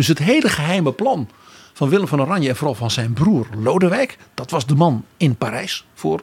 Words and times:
Dus 0.00 0.08
het 0.08 0.18
hele 0.18 0.48
geheime 0.48 0.92
plan 0.92 1.28
van 1.72 1.88
Willem 1.88 2.08
van 2.08 2.20
Oranje 2.20 2.48
en 2.48 2.56
vooral 2.56 2.74
van 2.74 2.90
zijn 2.90 3.12
broer 3.12 3.46
Lodewijk, 3.62 4.18
dat 4.34 4.50
was 4.50 4.66
de 4.66 4.74
man 4.74 5.04
in 5.16 5.36
Parijs 5.36 5.86
voor 5.94 6.22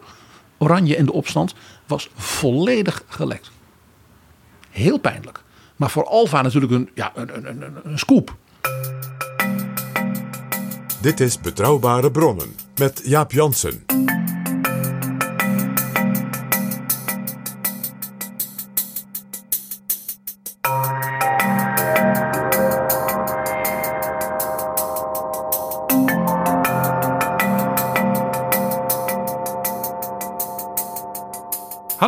Oranje 0.57 0.95
en 0.95 1.05
de 1.05 1.11
opstand, 1.11 1.53
was 1.85 2.09
volledig 2.15 3.03
gelekt. 3.07 3.51
Heel 4.69 4.99
pijnlijk. 4.99 5.43
Maar 5.75 5.89
voor 5.89 6.05
Alfa 6.05 6.41
natuurlijk 6.41 6.71
een, 6.71 6.89
ja, 6.93 7.11
een, 7.15 7.37
een, 7.37 7.61
een, 7.63 7.75
een 7.83 7.99
scoop. 7.99 8.35
Dit 11.01 11.19
is 11.19 11.39
Betrouwbare 11.39 12.11
Bronnen 12.11 12.55
met 12.75 13.01
Jaap 13.03 13.31
Jansen. 13.31 13.86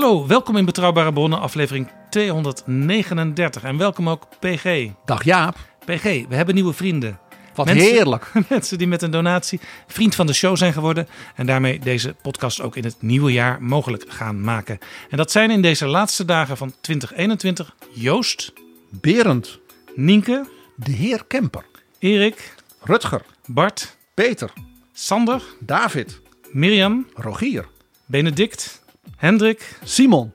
Hallo, 0.10 0.28
welkom 0.28 0.58
in 0.58 0.66
Betrouwbare 0.66 1.14
Bronnen, 1.14 1.40
aflevering 1.40 1.88
239. 2.10 3.64
En 3.64 3.78
welkom 3.78 4.10
ook 4.10 4.28
PG. 4.40 4.88
Dag 5.06 5.24
Jaap, 5.24 5.56
PG, 5.86 6.04
we 6.04 6.36
hebben 6.36 6.56
nieuwe 6.56 6.74
vrienden. 6.74 7.20
wat 7.56 7.66
Mensen- 7.66 7.90
heerlijk. 7.90 8.32
Mensen 8.50 8.78
die 8.78 8.88
met 8.88 9.02
een 9.02 9.12
donatie 9.12 9.60
vriend 9.88 10.16
van 10.16 10.28
de 10.28 10.34
show 10.34 10.58
zijn 10.58 10.74
geworden. 10.74 11.08
En 11.36 11.46
daarmee 11.46 11.80
deze 11.80 12.16
podcast 12.22 12.62
ook 12.62 12.76
in 12.76 12.84
het 12.84 12.96
nieuwe 13.00 13.32
jaar 13.32 13.62
mogelijk 13.64 14.06
gaan 14.08 14.42
maken. 14.42 14.80
En 15.10 15.18
dat 15.18 15.32
zijn 15.32 15.52
in 15.52 15.62
deze 15.62 15.86
laatste 15.86 16.26
dagen 16.26 16.58
van 16.58 16.74
2021 16.82 17.76
Joost, 17.94 18.54
Berend, 18.90 19.60
Nienke, 19.96 20.48
de 20.76 20.92
heer 20.92 21.24
Kemper, 21.28 21.66
Erik, 22.00 22.56
Rutger, 22.82 23.22
Bart, 23.46 23.98
Peter, 24.14 24.54
Sander, 24.94 25.42
David, 25.60 26.22
Mirjam, 26.52 27.08
Rogier, 27.14 27.68
Benedict, 28.06 28.82
Hendrik, 29.20 29.80
Simon, 29.84 30.34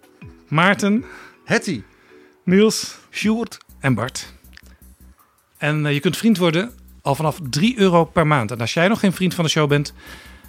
Maarten, 0.49 1.05
Hetty, 1.45 1.83
Niels 2.45 2.99
Sjoerd. 3.11 3.59
en 3.81 3.95
Bart. 3.95 4.33
En 5.59 5.87
eh, 5.87 5.93
je 5.93 6.01
kunt 6.01 6.17
vriend 6.17 6.39
worden 6.39 6.71
al 7.03 7.15
vanaf 7.15 7.39
3 7.51 7.79
euro 7.79 8.05
per 8.05 8.27
maand. 8.27 8.51
En 8.51 8.61
als 8.61 8.75
jij 8.75 8.89
nog 8.89 9.01
geen 9.01 9.13
vriend 9.13 9.35
van 9.35 9.45
de 9.45 9.51
show 9.51 9.69
bent, 9.69 9.95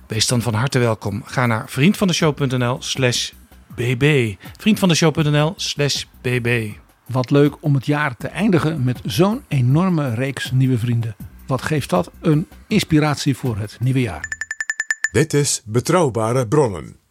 wees 0.08 0.28
dan 0.28 0.42
van 0.42 0.54
harte 0.54 0.80
welkom. 0.80 1.22
Ga 1.26 1.46
naar 1.46 1.70
vriendvandeshow.nl 1.70 2.78
slash 2.82 3.32
bb. 3.76 4.36
Vriendvandeshow.nl 4.58 5.54
slash 5.56 6.04
bb. 6.22 6.70
Wat 7.06 7.32
leuk 7.32 7.56
om 7.60 7.76
het 7.76 7.86
jaar 7.86 8.18
te 8.18 8.28
eindigen 8.28 8.84
met 8.84 9.00
zo'n 9.06 9.44
enorme 9.48 10.14
reeks 10.14 10.52
nieuwe 10.52 10.78
vrienden. 10.78 11.16
Wat 11.48 11.62
geeft 11.62 11.90
dat 11.90 12.12
een 12.22 12.48
inspiratie 12.68 13.38
voor 13.38 13.58
het 13.58 13.78
nieuwe 13.80 14.02
jaar? 14.02 14.38
Dit 15.12 15.34
is 15.34 15.62
Betrouwbare 15.66 16.48
Bronnen. 16.48 17.05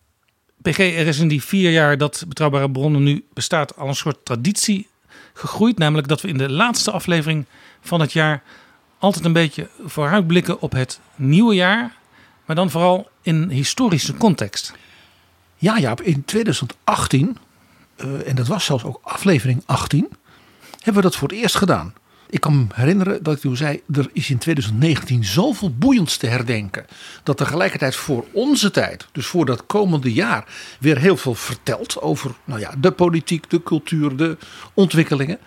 PG, 0.65 0.79
er 0.79 1.07
is 1.07 1.19
in 1.19 1.29
die 1.29 1.43
vier 1.43 1.71
jaar 1.71 1.99
dat 1.99 2.25
Betrouwbare 2.29 2.71
Bronnen 2.71 3.03
nu 3.03 3.25
bestaat 3.33 3.77
al 3.77 3.89
een 3.89 3.95
soort 3.95 4.25
traditie 4.25 4.89
gegroeid. 5.35 5.79
Namelijk 5.79 6.09
dat 6.09 6.21
we 6.21 6.29
in 6.29 6.39
de 6.39 6.51
laatste 6.51 6.91
aflevering 6.91 7.47
van 7.81 8.01
het 8.01 8.13
jaar 8.13 8.43
altijd 8.99 9.25
een 9.25 9.33
beetje 9.33 9.69
vooruitblikken 9.85 10.61
op 10.61 10.73
het 10.73 11.01
nieuwe 11.17 11.55
jaar. 11.55 11.97
Maar 12.45 12.57
dan 12.57 12.71
vooral 12.71 13.11
in 13.23 13.49
historische 13.49 14.15
context. 14.15 14.75
Ja, 15.57 15.79
Jaap, 15.79 16.01
in 16.01 16.25
2018, 16.25 17.37
eh, 17.97 18.29
en 18.29 18.37
dat 18.37 18.47
was 18.47 18.65
zelfs 18.65 18.85
ook 18.85 19.01
aflevering 19.03 19.63
18, 19.67 20.09
hebben 20.77 21.03
we 21.03 21.09
dat 21.09 21.17
voor 21.17 21.29
het 21.29 21.37
eerst 21.37 21.57
gedaan. 21.57 21.95
Ik 22.35 22.41
kan 22.41 22.57
me 22.57 22.67
herinneren 22.75 23.23
dat 23.23 23.35
ik 23.35 23.41
toen 23.41 23.57
zei, 23.57 23.81
er 23.93 24.11
is 24.13 24.31
in 24.31 24.39
2019 24.39 25.25
zoveel 25.25 25.75
boeiends 25.75 26.17
te 26.17 26.27
herdenken. 26.27 26.87
Dat 27.23 27.37
tegelijkertijd 27.37 27.97
voor 27.97 28.25
onze 28.33 28.71
tijd, 28.71 29.07
dus 29.13 29.27
voor 29.27 29.47
dat 29.47 29.67
komende 29.67 30.13
jaar, 30.13 30.45
weer 30.81 30.99
heel 30.99 31.17
veel 31.17 31.35
vertelt 31.35 32.01
over 32.01 32.35
nou 32.45 32.61
ja, 32.61 32.75
de 32.79 32.93
politiek, 32.93 33.51
de 33.51 33.63
cultuur, 33.63 34.17
de 34.17 34.37
ontwikkelingen. 34.75 35.39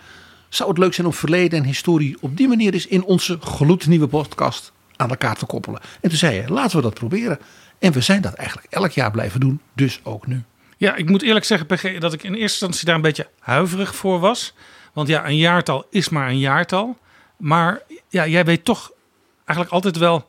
Zou 0.48 0.68
het 0.68 0.78
leuk 0.78 0.94
zijn 0.94 1.06
om 1.06 1.12
verleden 1.12 1.58
en 1.58 1.64
historie 1.64 2.16
op 2.20 2.36
die 2.36 2.48
manier 2.48 2.72
eens 2.72 2.86
in 2.86 3.04
onze 3.04 3.38
gloednieuwe 3.40 4.06
podcast 4.06 4.72
aan 4.96 5.10
elkaar 5.10 5.36
te 5.36 5.46
koppelen. 5.46 5.80
En 6.00 6.08
toen 6.08 6.18
zei 6.18 6.34
je, 6.34 6.48
laten 6.48 6.76
we 6.76 6.82
dat 6.82 6.94
proberen. 6.94 7.38
En 7.78 7.92
we 7.92 8.00
zijn 8.00 8.22
dat 8.22 8.34
eigenlijk 8.34 8.72
elk 8.72 8.90
jaar 8.90 9.10
blijven 9.10 9.40
doen, 9.40 9.60
dus 9.74 10.00
ook 10.02 10.26
nu. 10.26 10.42
Ja, 10.76 10.96
ik 10.96 11.08
moet 11.08 11.22
eerlijk 11.22 11.44
zeggen, 11.44 11.66
PG, 11.66 11.98
dat 11.98 12.12
ik 12.12 12.22
in 12.22 12.32
eerste 12.32 12.42
instantie 12.42 12.84
daar 12.84 12.94
een 12.94 13.00
beetje 13.00 13.28
huiverig 13.38 13.94
voor 13.94 14.20
was. 14.20 14.54
Want 14.98 15.10
ja, 15.10 15.26
een 15.26 15.36
jaartal 15.36 15.86
is 15.90 16.08
maar 16.08 16.28
een 16.28 16.38
jaartal. 16.38 16.98
Maar 17.36 17.82
ja, 18.08 18.26
jij 18.26 18.44
weet 18.44 18.64
toch 18.64 18.92
eigenlijk 19.44 19.70
altijd 19.70 19.96
wel 19.96 20.28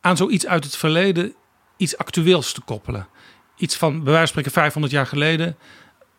aan 0.00 0.16
zoiets 0.16 0.46
uit 0.46 0.64
het 0.64 0.76
verleden 0.76 1.34
iets 1.76 1.96
actueels 1.96 2.52
te 2.52 2.60
koppelen. 2.60 3.06
Iets 3.56 3.76
van, 3.76 3.92
bij 3.92 4.12
wijze 4.12 4.18
van 4.18 4.26
spreken, 4.26 4.52
500 4.52 4.92
jaar 4.92 5.06
geleden. 5.06 5.56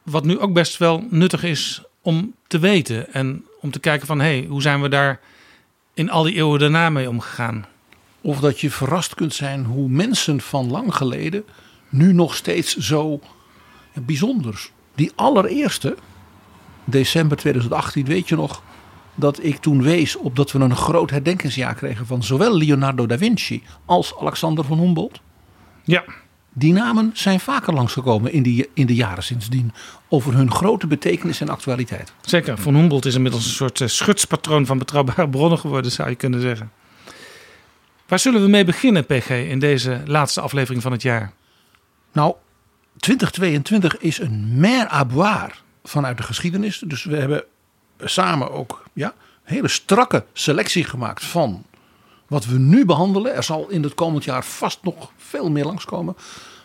Wat 0.03 0.23
nu 0.23 0.39
ook 0.39 0.53
best 0.53 0.77
wel 0.77 1.05
nuttig 1.09 1.43
is 1.43 1.81
om 2.01 2.33
te 2.47 2.59
weten. 2.59 3.13
En 3.13 3.45
om 3.61 3.71
te 3.71 3.79
kijken 3.79 4.07
van, 4.07 4.19
hé, 4.19 4.37
hey, 4.37 4.45
hoe 4.49 4.61
zijn 4.61 4.81
we 4.81 4.89
daar 4.89 5.19
in 5.93 6.09
al 6.09 6.23
die 6.23 6.35
eeuwen 6.35 6.59
daarna 6.59 6.89
mee 6.89 7.09
omgegaan? 7.09 7.65
Of 8.21 8.39
dat 8.39 8.59
je 8.59 8.71
verrast 8.71 9.15
kunt 9.15 9.33
zijn 9.33 9.65
hoe 9.65 9.89
mensen 9.89 10.41
van 10.41 10.71
lang 10.71 10.95
geleden 10.95 11.43
nu 11.89 12.13
nog 12.13 12.35
steeds 12.35 12.77
zo 12.77 13.19
bijzonders. 13.93 14.71
Die 14.95 15.11
allereerste, 15.15 15.97
december 16.85 17.37
2018, 17.37 18.05
weet 18.05 18.29
je 18.29 18.35
nog 18.35 18.63
dat 19.15 19.43
ik 19.43 19.57
toen 19.57 19.81
wees 19.81 20.15
op 20.15 20.35
dat 20.35 20.51
we 20.51 20.59
een 20.59 20.75
groot 20.75 21.09
herdenkingsjaar 21.09 21.73
kregen 21.73 22.05
van 22.05 22.23
zowel 22.23 22.57
Leonardo 22.57 23.05
da 23.05 23.17
Vinci 23.17 23.63
als 23.85 24.17
Alexander 24.19 24.65
van 24.65 24.79
Humboldt. 24.79 25.21
Ja, 25.83 26.03
Die 26.53 26.73
namen 26.73 27.11
zijn 27.13 27.39
vaker 27.39 27.73
langsgekomen 27.73 28.33
in, 28.33 28.43
die, 28.43 28.69
in 28.73 28.85
de 28.85 28.95
jaren 28.95 29.23
sindsdien 29.23 29.73
over 30.09 30.33
hun 30.33 30.51
grote 30.51 30.87
betekenis 30.87 31.41
en 31.41 31.49
actualiteit. 31.49 32.13
Zeker, 32.21 32.57
Van 32.57 32.75
Humboldt 32.75 33.05
is 33.05 33.15
inmiddels 33.15 33.45
een 33.45 33.51
soort 33.51 33.81
eh, 33.81 33.87
schutspatroon 33.87 34.65
van 34.65 34.77
betrouwbare 34.77 35.29
bronnen 35.35 35.59
geworden, 35.59 35.91
zou 35.91 36.09
je 36.09 36.15
kunnen 36.15 36.41
zeggen. 36.41 36.71
Waar 38.07 38.19
zullen 38.19 38.41
we 38.41 38.47
mee 38.47 38.65
beginnen, 38.65 39.05
PG, 39.05 39.29
in 39.29 39.59
deze 39.59 40.01
laatste 40.05 40.41
aflevering 40.41 40.81
van 40.81 40.91
het 40.91 41.01
jaar? 41.01 41.33
Nou, 42.11 42.35
2022 42.97 43.97
is 43.97 44.19
een 44.19 44.59
mer 44.59 44.91
à 44.91 45.05
boire 45.05 45.51
vanuit 45.83 46.17
de 46.17 46.23
geschiedenis. 46.23 46.83
Dus 46.85 47.03
we 47.03 47.15
hebben 47.15 47.43
samen 47.99 48.51
ook 48.51 48.83
ja, 48.93 49.13
een 49.43 49.53
hele 49.53 49.67
strakke 49.67 50.25
selectie 50.33 50.83
gemaakt 50.83 51.25
van 51.25 51.63
wat 52.27 52.45
we 52.45 52.57
nu 52.57 52.85
behandelen. 52.85 53.35
Er 53.35 53.43
zal 53.43 53.69
in 53.69 53.83
het 53.83 53.93
komend 53.93 54.23
jaar 54.23 54.45
vast 54.45 54.83
nog 54.83 55.11
veel 55.17 55.51
meer 55.51 55.65
langskomen. 55.65 56.15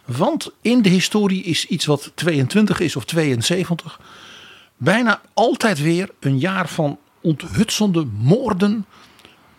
Want 0.05 0.51
in 0.61 0.83
de 0.83 0.89
historie 0.89 1.43
is 1.43 1.67
iets 1.67 1.85
wat 1.85 2.13
22 2.15 2.81
is 2.81 2.97
of 2.97 3.05
72 3.05 4.01
bijna 4.77 5.21
altijd 5.35 5.81
weer 5.81 6.11
een 6.21 6.39
jaar 6.39 6.69
van 6.69 6.99
onthutsende 7.21 8.07
moorden, 8.19 8.87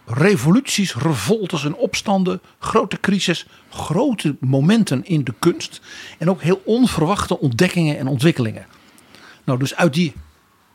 revoluties, 0.06 0.95
revoltes 0.95 1.65
en 1.65 1.75
opstanden, 1.75 2.42
grote 2.60 3.00
crisis, 3.00 3.45
grote 3.69 4.36
momenten 4.39 5.06
in 5.06 5.24
de 5.24 5.33
kunst 5.39 5.81
en 6.18 6.30
ook 6.30 6.42
heel 6.42 6.62
onverwachte 6.65 7.39
ontdekkingen 7.39 7.98
en 7.98 8.07
ontwikkelingen. 8.07 8.65
Nou, 9.47 9.59
dus 9.59 9.75
uit 9.75 9.94
die 9.94 10.13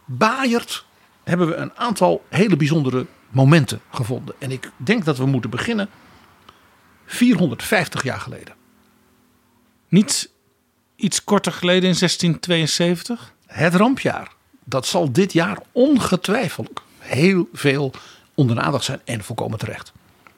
Baaierd 0.05 0.85
hebben 1.23 1.49
we 1.49 1.55
een 1.55 1.75
aantal 1.75 2.25
hele 2.29 2.57
bijzondere 2.57 3.07
momenten 3.31 3.81
gevonden. 3.91 4.35
En 4.39 4.51
ik 4.51 4.71
denk 4.77 5.05
dat 5.05 5.19
we 5.19 5.27
moeten 5.27 5.51
beginnen 5.51 5.89
450 7.07 8.03
jaar 8.03 8.21
geleden. 8.21 8.55
Niet 9.89 10.31
iets 10.97 11.25
korter 11.25 11.53
geleden 11.53 11.91
in 11.91 11.97
1672? 11.99 13.35
Het 13.47 13.75
rampjaar. 13.75 14.33
Dat 14.65 14.87
zal 14.87 15.13
dit 15.13 15.33
jaar 15.33 15.59
ongetwijfeld 15.73 16.83
heel 16.99 17.49
veel 17.53 17.93
onder 18.35 18.61
aandacht 18.61 18.85
zijn 18.85 19.01
en 19.05 19.25
volkomen 19.25 19.59
terecht. 19.59 19.93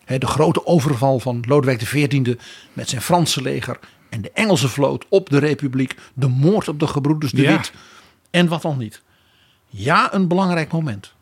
De 0.04 0.26
grote 0.26 0.66
overval 0.66 1.20
van 1.20 1.44
Lodewijk 1.48 1.78
XIV 1.78 2.36
met 2.72 2.88
zijn 2.88 3.02
Franse 3.02 3.42
leger 3.42 3.78
en 4.08 4.20
de 4.20 4.30
Engelse 4.30 4.68
vloot 4.68 5.04
op 5.08 5.28
de 5.28 5.38
Republiek. 5.38 5.94
De 6.14 6.28
moord 6.28 6.68
op 6.68 6.80
de 6.80 6.86
gebroeders 6.86 7.32
de 7.32 7.42
Ja. 7.42 7.60
En 8.34 8.48
wat 8.48 8.62
dan 8.62 8.78
niet. 8.78 9.02
Ja, 9.66 10.14
een 10.14 10.28
belangrijk 10.28 10.72
moment. 10.72 11.12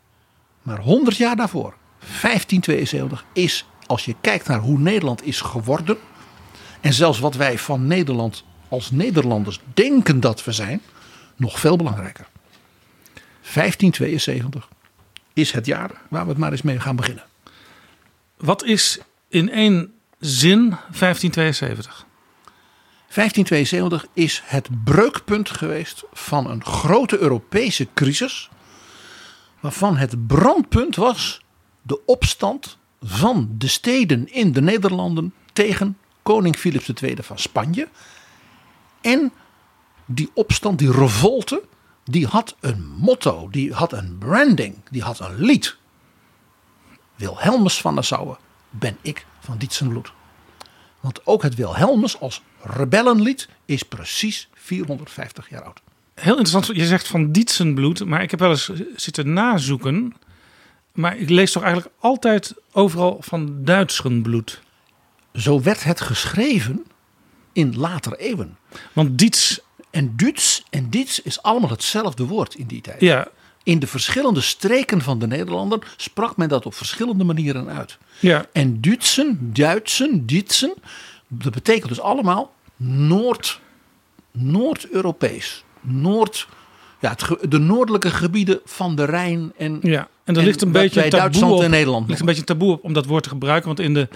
Maar 0.61 0.79
100 0.79 1.17
jaar 1.17 1.35
daarvoor, 1.35 1.75
1572, 1.99 3.25
is 3.33 3.65
als 3.85 4.05
je 4.05 4.15
kijkt 4.21 4.47
naar 4.47 4.59
hoe 4.59 4.79
Nederland 4.79 5.25
is 5.25 5.41
geworden. 5.41 5.97
En 6.81 6.93
zelfs 6.93 7.19
wat 7.19 7.35
wij 7.35 7.57
van 7.57 7.87
Nederland 7.87 8.43
als 8.67 8.91
Nederlanders 8.91 9.59
denken 9.73 10.19
dat 10.19 10.43
we 10.43 10.51
zijn, 10.51 10.81
nog 11.35 11.59
veel 11.59 11.75
belangrijker. 11.75 12.27
1572 13.53 14.69
is 15.33 15.51
het 15.51 15.65
jaar 15.65 15.91
waar 16.09 16.23
we 16.23 16.29
het 16.29 16.37
maar 16.37 16.51
eens 16.51 16.61
mee 16.61 16.79
gaan 16.79 16.95
beginnen. 16.95 17.23
Wat 18.37 18.63
is 18.63 18.99
in 19.27 19.49
één 19.49 19.93
zin 20.19 20.69
1572? 20.69 22.05
1572 23.13 24.07
is 24.13 24.41
het 24.45 24.83
breukpunt 24.83 25.49
geweest 25.49 26.03
van 26.13 26.49
een 26.49 26.65
grote 26.65 27.17
Europese 27.17 27.87
crisis. 27.93 28.49
Waarvan 29.59 29.97
het 29.97 30.27
brandpunt 30.27 30.95
was 30.95 31.41
de 31.81 32.05
opstand 32.05 32.77
van 33.01 33.49
de 33.57 33.67
steden 33.67 34.33
in 34.33 34.51
de 34.51 34.61
Nederlanden 34.61 35.33
tegen 35.53 35.97
koning 36.21 36.55
Philips 36.55 36.89
II 37.01 37.15
van 37.19 37.39
Spanje. 37.39 37.87
En 39.01 39.31
die 40.05 40.29
opstand, 40.33 40.79
die 40.79 40.91
revolte, 40.91 41.63
die 42.03 42.27
had 42.27 42.55
een 42.59 42.87
motto, 42.97 43.49
die 43.49 43.73
had 43.73 43.93
een 43.93 44.17
branding, 44.17 44.75
die 44.89 45.01
had 45.01 45.19
een 45.19 45.35
lied. 45.35 45.77
Wilhelmus 47.15 47.81
van 47.81 47.93
Nassau 47.93 48.35
ben 48.69 48.97
ik 49.01 49.25
van 49.39 49.57
Dietsenbloed. 49.57 50.11
Want 50.99 51.25
ook 51.25 51.43
het 51.43 51.55
Wilhelmus 51.55 52.19
als 52.19 52.41
rebellenlied 52.63 53.47
is 53.65 53.83
precies 53.83 54.49
450 54.53 55.49
jaar 55.49 55.63
oud. 55.63 55.81
Heel 56.15 56.37
interessant, 56.37 56.77
je 56.77 56.85
zegt 56.85 57.07
van 57.07 57.31
Dietsenbloed, 57.31 58.05
maar 58.05 58.21
ik 58.21 58.31
heb 58.31 58.39
wel 58.39 58.49
eens 58.49 58.69
zitten 58.95 59.33
nazoeken. 59.33 60.13
Maar 60.93 61.17
ik 61.17 61.29
lees 61.29 61.51
toch 61.51 61.63
eigenlijk 61.63 61.93
altijd 61.99 62.53
overal 62.71 63.17
van 63.21 63.63
Duitsenbloed. 63.63 64.61
Zo 65.33 65.61
werd 65.61 65.83
het 65.83 66.01
geschreven 66.01 66.83
in 67.53 67.77
later 67.77 68.15
eeuwen. 68.17 68.57
Want 68.93 69.17
Diets, 69.17 69.59
En 69.89 70.13
Duits 70.15 70.63
en 70.69 70.89
Diets 70.89 71.21
is 71.21 71.41
allemaal 71.41 71.69
hetzelfde 71.69 72.25
woord 72.25 72.55
in 72.55 72.67
die 72.67 72.81
tijd. 72.81 73.01
ja, 73.01 73.27
In 73.63 73.79
de 73.79 73.87
verschillende 73.87 74.41
streken 74.41 75.01
van 75.01 75.19
de 75.19 75.27
Nederlanden 75.27 75.81
sprak 75.97 76.37
men 76.37 76.49
dat 76.49 76.65
op 76.65 76.73
verschillende 76.73 77.23
manieren 77.23 77.69
uit. 77.69 77.97
ja, 78.19 78.45
En 78.53 78.81
Duitsen, 78.81 79.53
Duitsen, 79.53 80.25
Dietsen, 80.25 80.73
dat 81.41 81.53
betekent 81.53 81.89
dus 81.89 82.01
allemaal 82.01 82.53
Noord, 82.75 83.59
Noord-Europees. 84.31 85.63
Noord, 85.81 86.47
ja, 86.99 87.09
het 87.09 87.51
de 87.51 87.57
noordelijke 87.57 88.09
gebieden 88.09 88.59
van 88.65 88.95
de 88.95 89.05
Rijn 89.05 89.53
en, 89.57 89.79
ja. 89.81 90.07
En 90.23 90.33
er 90.33 90.39
en 90.39 90.45
ligt 90.45 90.61
een 90.61 90.71
beetje 90.71 91.01
taboe 91.01 91.19
Duitsland 91.19 91.53
op, 91.53 91.61
en 91.61 91.69
Nederland 91.69 92.07
ligt 92.07 92.19
een 92.19 92.25
beetje 92.25 92.43
taboe 92.43 92.71
op 92.71 92.83
om 92.83 92.93
dat 92.93 93.05
woord 93.05 93.23
te 93.23 93.29
gebruiken. 93.29 93.67
Want 93.67 93.79
in 93.79 93.93
de, 93.93 94.07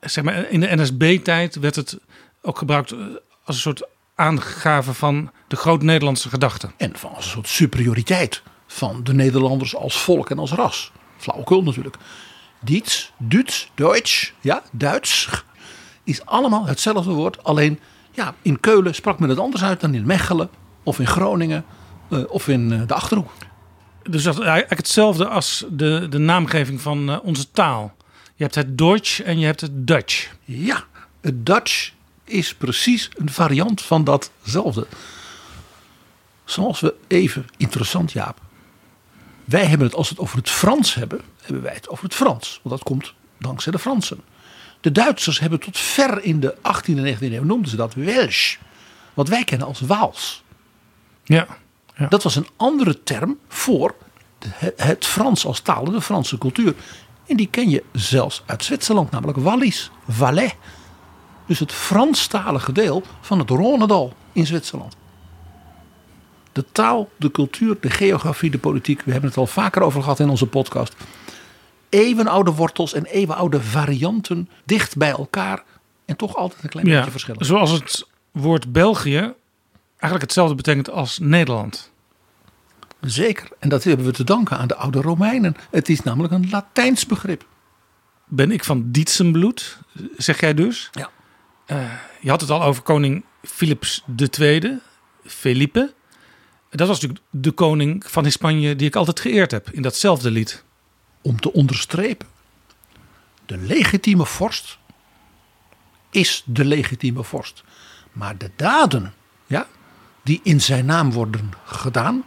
zeg 0.00 0.24
maar, 0.24 0.50
in 0.50 0.60
de 0.60 0.76
NSB-tijd 0.76 1.56
werd 1.56 1.76
het 1.76 1.98
ook 2.42 2.58
gebruikt 2.58 2.92
eh, 2.92 2.98
als 3.44 3.56
een 3.56 3.62
soort 3.62 3.88
aangave 4.14 4.94
van 4.94 5.30
de 5.48 5.56
groot-Nederlandse 5.56 6.28
gedachte. 6.28 6.70
En 6.76 6.96
van 6.96 7.14
als 7.14 7.24
een 7.24 7.30
soort 7.30 7.48
superioriteit 7.48 8.42
van 8.66 9.00
de 9.04 9.14
Nederlanders 9.14 9.76
als 9.76 10.00
volk 10.00 10.30
en 10.30 10.38
als 10.38 10.52
ras. 10.52 10.92
Flauwekul 11.16 11.62
natuurlijk. 11.62 11.96
Diets, 12.60 13.12
Duits, 13.18 13.70
Duits, 13.74 14.32
ja, 14.40 14.62
Duits 14.72 15.44
is 16.06 16.26
allemaal 16.26 16.66
hetzelfde 16.66 17.12
woord. 17.12 17.44
Alleen 17.44 17.78
ja, 18.12 18.34
in 18.42 18.60
Keulen 18.60 18.94
sprak 18.94 19.18
men 19.18 19.28
het 19.28 19.38
anders 19.38 19.62
uit 19.62 19.80
dan 19.80 19.94
in 19.94 20.06
Mechelen 20.06 20.50
of 20.82 20.98
in 20.98 21.06
Groningen 21.06 21.64
eh, 22.08 22.18
of 22.28 22.48
in 22.48 22.72
eh, 22.72 22.80
de 22.86 22.94
Achterhoek. 22.94 23.30
Dus 24.02 24.22
dat 24.22 24.34
is 24.38 24.44
eigenlijk 24.44 24.80
hetzelfde 24.80 25.28
als 25.28 25.64
de, 25.70 26.06
de 26.10 26.18
naamgeving 26.18 26.80
van 26.80 27.10
eh, 27.10 27.18
onze 27.22 27.50
taal. 27.50 27.94
Je 28.34 28.42
hebt 28.42 28.54
het 28.54 28.78
Deutsch 28.78 29.20
en 29.20 29.38
je 29.38 29.46
hebt 29.46 29.60
het 29.60 29.86
Dutch. 29.86 30.30
Ja, 30.44 30.84
het 31.20 31.46
Dutch 31.46 31.92
is 32.24 32.54
precies 32.54 33.10
een 33.14 33.30
variant 33.30 33.82
van 33.82 34.04
datzelfde. 34.04 34.86
Zoals 36.44 36.80
we 36.80 36.94
even, 37.06 37.46
interessant 37.56 38.12
Jaap. 38.12 38.40
Wij 39.44 39.64
hebben 39.64 39.86
het, 39.86 39.96
als 39.96 40.08
we 40.08 40.14
het 40.14 40.22
over 40.22 40.36
het 40.36 40.50
Frans 40.50 40.94
hebben, 40.94 41.20
hebben 41.42 41.62
wij 41.62 41.74
het 41.74 41.88
over 41.88 42.04
het 42.04 42.14
Frans. 42.14 42.60
Want 42.62 42.74
dat 42.76 42.84
komt 42.84 43.14
dankzij 43.38 43.72
de 43.72 43.78
Fransen. 43.78 44.20
De 44.86 44.92
Duitsers 44.92 45.40
hebben 45.40 45.60
tot 45.60 45.78
ver 45.78 46.22
in 46.22 46.40
de 46.40 46.54
18e 46.56 46.94
en 46.94 47.16
19e 47.16 47.20
eeuw, 47.20 47.44
noemden 47.44 47.70
ze 47.70 47.76
dat 47.76 47.94
Welsh. 47.94 48.56
Wat 49.14 49.28
wij 49.28 49.44
kennen 49.44 49.66
als 49.66 49.80
Waals. 49.80 50.44
Ja. 51.24 51.46
Dat 52.08 52.22
was 52.22 52.36
een 52.36 52.46
andere 52.56 53.02
term 53.02 53.38
voor 53.48 53.94
het 54.76 55.06
Frans 55.06 55.46
als 55.46 55.60
taal, 55.60 55.84
de 55.84 56.00
Franse 56.00 56.38
cultuur. 56.38 56.74
En 57.26 57.36
die 57.36 57.48
ken 57.48 57.70
je 57.70 57.84
zelfs 57.92 58.42
uit 58.46 58.64
Zwitserland, 58.64 59.10
namelijk 59.10 59.38
Wallis, 59.38 59.90
Valais. 60.08 60.54
Dus 61.46 61.58
het 61.58 61.72
Franstalige 61.72 62.72
deel 62.72 63.02
van 63.20 63.38
het 63.38 63.50
Rhônedal 63.50 64.16
in 64.32 64.46
Zwitserland. 64.46 64.96
De 66.52 66.64
taal, 66.72 67.10
de 67.16 67.30
cultuur, 67.30 67.76
de 67.80 67.90
geografie, 67.90 68.50
de 68.50 68.58
politiek. 68.58 69.02
We 69.02 69.12
hebben 69.12 69.30
het 69.30 69.38
al 69.38 69.46
vaker 69.46 69.82
over 69.82 70.02
gehad 70.02 70.20
in 70.20 70.28
onze 70.28 70.46
podcast. 70.46 70.94
Eeuwenoude 71.88 72.52
wortels 72.52 72.92
en 72.92 73.04
eeuwenoude 73.04 73.60
varianten 73.60 74.48
dicht 74.64 74.96
bij 74.96 75.10
elkaar. 75.10 75.62
En 76.04 76.16
toch 76.16 76.36
altijd 76.36 76.62
een 76.62 76.68
klein 76.68 76.86
ja. 76.86 76.94
beetje 76.94 77.10
verschillen. 77.10 77.44
Zoals 77.44 77.70
het 77.70 78.06
woord 78.30 78.72
België 78.72 79.34
eigenlijk 79.96 80.22
hetzelfde 80.22 80.54
betekent 80.54 80.90
als 80.90 81.18
Nederland. 81.18 81.90
Zeker. 83.00 83.48
En 83.58 83.68
dat 83.68 83.84
hebben 83.84 84.06
we 84.06 84.12
te 84.12 84.24
danken 84.24 84.58
aan 84.58 84.68
de 84.68 84.76
oude 84.76 85.00
Romeinen. 85.00 85.56
Het 85.70 85.88
is 85.88 86.02
namelijk 86.02 86.32
een 86.32 86.50
Latijns 86.50 87.06
begrip. 87.06 87.46
Ben 88.24 88.50
ik 88.50 88.64
van 88.64 88.90
Dietsenbloed, 88.90 89.78
zeg 90.16 90.40
jij 90.40 90.54
dus? 90.54 90.90
Ja. 90.92 91.10
Eh, 91.66 91.92
je 92.20 92.30
had 92.30 92.40
het 92.40 92.50
al 92.50 92.62
over 92.62 92.82
koning 92.82 93.24
Philips 93.42 94.04
II, 94.38 94.78
Felipe. 95.24 95.94
Dat 96.70 96.88
was 96.88 97.00
natuurlijk 97.00 97.26
de 97.30 97.50
koning 97.50 98.04
van 98.10 98.30
Spanje 98.30 98.76
die 98.76 98.86
ik 98.86 98.96
altijd 98.96 99.20
geëerd 99.20 99.50
heb 99.50 99.70
in 99.70 99.82
datzelfde 99.82 100.30
lied. 100.30 100.64
Om 101.26 101.40
te 101.40 101.52
onderstrepen. 101.52 102.26
De 103.46 103.56
legitieme 103.56 104.26
vorst 104.26 104.78
is 106.10 106.42
de 106.46 106.64
legitieme 106.64 107.24
vorst. 107.24 107.64
Maar 108.12 108.38
de 108.38 108.50
daden 108.56 109.14
ja, 109.46 109.66
die 110.22 110.40
in 110.42 110.60
zijn 110.60 110.86
naam 110.86 111.12
worden 111.12 111.52
gedaan, 111.64 112.24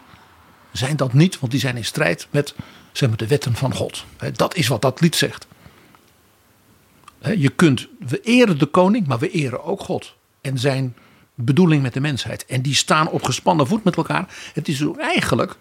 zijn 0.72 0.96
dat 0.96 1.14
niet, 1.14 1.40
want 1.40 1.52
die 1.52 1.62
zijn 1.62 1.78
in 1.78 1.86
strijd 1.86 2.28
met 2.30 2.56
zeg 2.92 3.10
maar, 3.10 3.18
de 3.18 3.28
wetten 3.28 3.56
van 3.56 3.74
God. 3.74 4.06
Dat 4.34 4.56
is 4.56 4.68
wat 4.68 4.82
dat 4.82 5.02
lied 5.02 5.16
zegt. 5.16 5.48
Je 7.22 7.50
kunt, 7.50 7.88
we 8.00 8.22
eren 8.22 8.58
de 8.58 8.66
koning, 8.66 9.08
maar 9.08 9.20
we 9.20 9.32
eren 9.32 9.64
ook 9.64 9.82
God. 9.82 10.16
En 10.42 10.58
zijn 10.58 10.96
bedoeling 11.36 11.82
met 11.82 11.94
de 11.94 12.00
mensheid. 12.00 12.46
En 12.46 12.62
die 12.62 12.76
staan 12.76 13.10
op 13.10 13.24
gespannen 13.24 13.68
voet 13.68 13.84
met 13.84 13.96
elkaar. 13.96 14.36
Het 14.54 14.68
is 14.68 14.84
eigenlijk, 14.98 15.56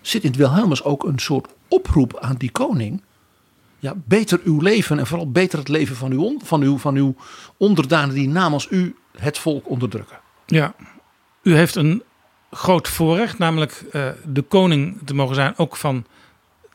zit 0.00 0.22
in 0.22 0.28
het 0.28 0.38
Wilhelmus 0.38 0.82
ook 0.82 1.04
een 1.04 1.18
soort 1.18 1.48
oproep 1.68 2.18
aan 2.18 2.36
die 2.36 2.50
koning. 2.50 3.02
Ja, 3.78 3.94
beter 4.04 4.40
uw 4.44 4.60
leven 4.60 4.98
en 4.98 5.06
vooral 5.06 5.30
beter 5.30 5.58
het 5.58 5.68
leven 5.68 5.96
van 5.96 6.12
uw, 6.12 6.38
van 6.44 6.62
uw, 6.62 6.78
van 6.78 6.94
uw 6.94 7.14
onderdanen 7.56 8.14
die 8.14 8.28
namens 8.28 8.66
u 8.70 8.96
het 9.18 9.38
volk 9.38 9.68
onderdrukken. 9.68 10.18
Ja, 10.46 10.74
u 11.42 11.54
heeft 11.54 11.74
een 11.74 12.02
groot 12.50 12.88
voorrecht, 12.88 13.38
namelijk 13.38 13.84
eh, 13.92 14.08
de 14.24 14.42
koning 14.42 14.98
te 15.04 15.14
mogen 15.14 15.34
zijn, 15.34 15.54
ook 15.56 15.76
van 15.76 16.06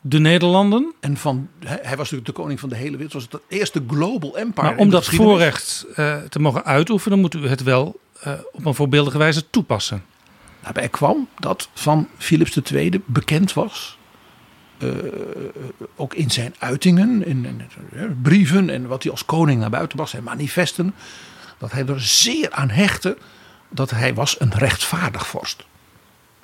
de 0.06 0.18
Nederlanden. 0.18 0.92
En 1.00 1.16
van, 1.16 1.48
hij 1.64 1.78
was 1.82 1.96
natuurlijk 1.96 2.26
de 2.26 2.32
koning 2.32 2.60
van 2.60 2.68
de 2.68 2.76
hele 2.76 2.96
wereld. 2.96 3.12
Het 3.12 3.32
was 3.32 3.40
het 3.40 3.58
eerste 3.58 3.82
global 3.88 4.36
empire. 4.36 4.68
Maar 4.68 4.76
om 4.76 4.90
dat 4.90 5.06
voorrecht 5.06 5.86
eh, 5.94 6.16
te 6.16 6.38
mogen 6.38 6.64
uitoefenen, 6.64 7.20
moet 7.20 7.34
u 7.34 7.48
het 7.48 7.62
wel 7.62 8.00
eh, 8.20 8.32
op 8.52 8.64
een 8.64 8.74
voorbeeldige 8.74 9.18
wijze 9.18 9.50
toepassen. 9.50 10.04
Daarbij 10.62 10.88
kwam 10.88 11.28
dat 11.38 11.68
van 11.74 12.08
Philips 12.18 12.56
II 12.56 13.02
bekend 13.04 13.52
was. 13.52 13.98
Eh, 14.78 14.88
ook 15.96 16.14
in 16.14 16.30
zijn 16.30 16.54
uitingen, 16.58 17.26
in, 17.26 17.44
in, 17.44 17.62
eh, 17.92 18.02
brieven 18.22 18.70
en 18.70 18.86
wat 18.86 19.02
hij 19.02 19.12
als 19.12 19.24
koning 19.24 19.60
naar 19.60 19.70
buiten 19.70 19.96
bracht, 19.96 20.10
zijn 20.10 20.22
manifesten. 20.22 20.94
Dat 21.58 21.72
hij 21.72 21.86
er 21.86 22.00
zeer 22.00 22.52
aan 22.52 22.70
hechtte 22.70 23.16
dat 23.68 23.90
hij 23.90 24.14
was 24.14 24.40
een 24.40 24.52
rechtvaardig 24.54 25.26
vorst. 25.26 25.64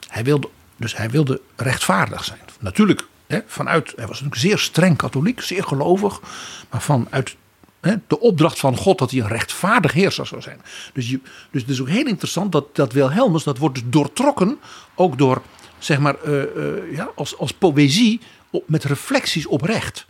Hij 0.09 0.25
wilde 0.25 0.49
Dus 0.77 0.97
hij 0.97 1.11
wilde 1.11 1.41
rechtvaardig 1.57 2.25
zijn. 2.25 2.41
Natuurlijk, 2.59 3.07
hè, 3.27 3.41
vanuit, 3.47 3.93
hij 3.97 4.07
was 4.07 4.21
natuurlijk 4.21 4.41
zeer 4.41 4.59
streng 4.59 4.97
katholiek, 4.97 5.41
zeer 5.41 5.65
gelovig. 5.65 6.21
Maar 6.71 6.83
vanuit 6.83 7.37
hè, 7.81 7.95
de 8.07 8.21
opdracht 8.21 8.59
van 8.59 8.77
God 8.77 8.99
dat 8.99 9.11
hij 9.11 9.21
een 9.21 9.29
rechtvaardig 9.29 9.93
heerser 9.93 10.27
zou 10.27 10.43
zijn. 10.43 10.61
Dus, 10.93 11.11
je, 11.11 11.21
dus 11.51 11.61
het 11.61 11.71
is 11.71 11.81
ook 11.81 11.89
heel 11.89 12.07
interessant 12.07 12.53
dat, 12.53 12.77
dat 12.77 12.93
Wilhelmus, 12.93 13.43
dat 13.43 13.59
wordt 13.59 13.75
dus 13.75 13.85
doortrokken. 13.87 14.59
Ook 14.95 15.19
door, 15.19 15.43
zeg 15.85 15.99
maar, 15.99 16.15
eh, 16.23 16.43
eh, 16.43 16.95
ja, 16.95 17.11
als, 17.15 17.39
als 17.39 17.53
poëzie 17.53 18.21
op, 18.51 18.63
met 18.67 18.85
reflecties 18.85 19.47
op 19.47 19.63
recht. 19.63 20.07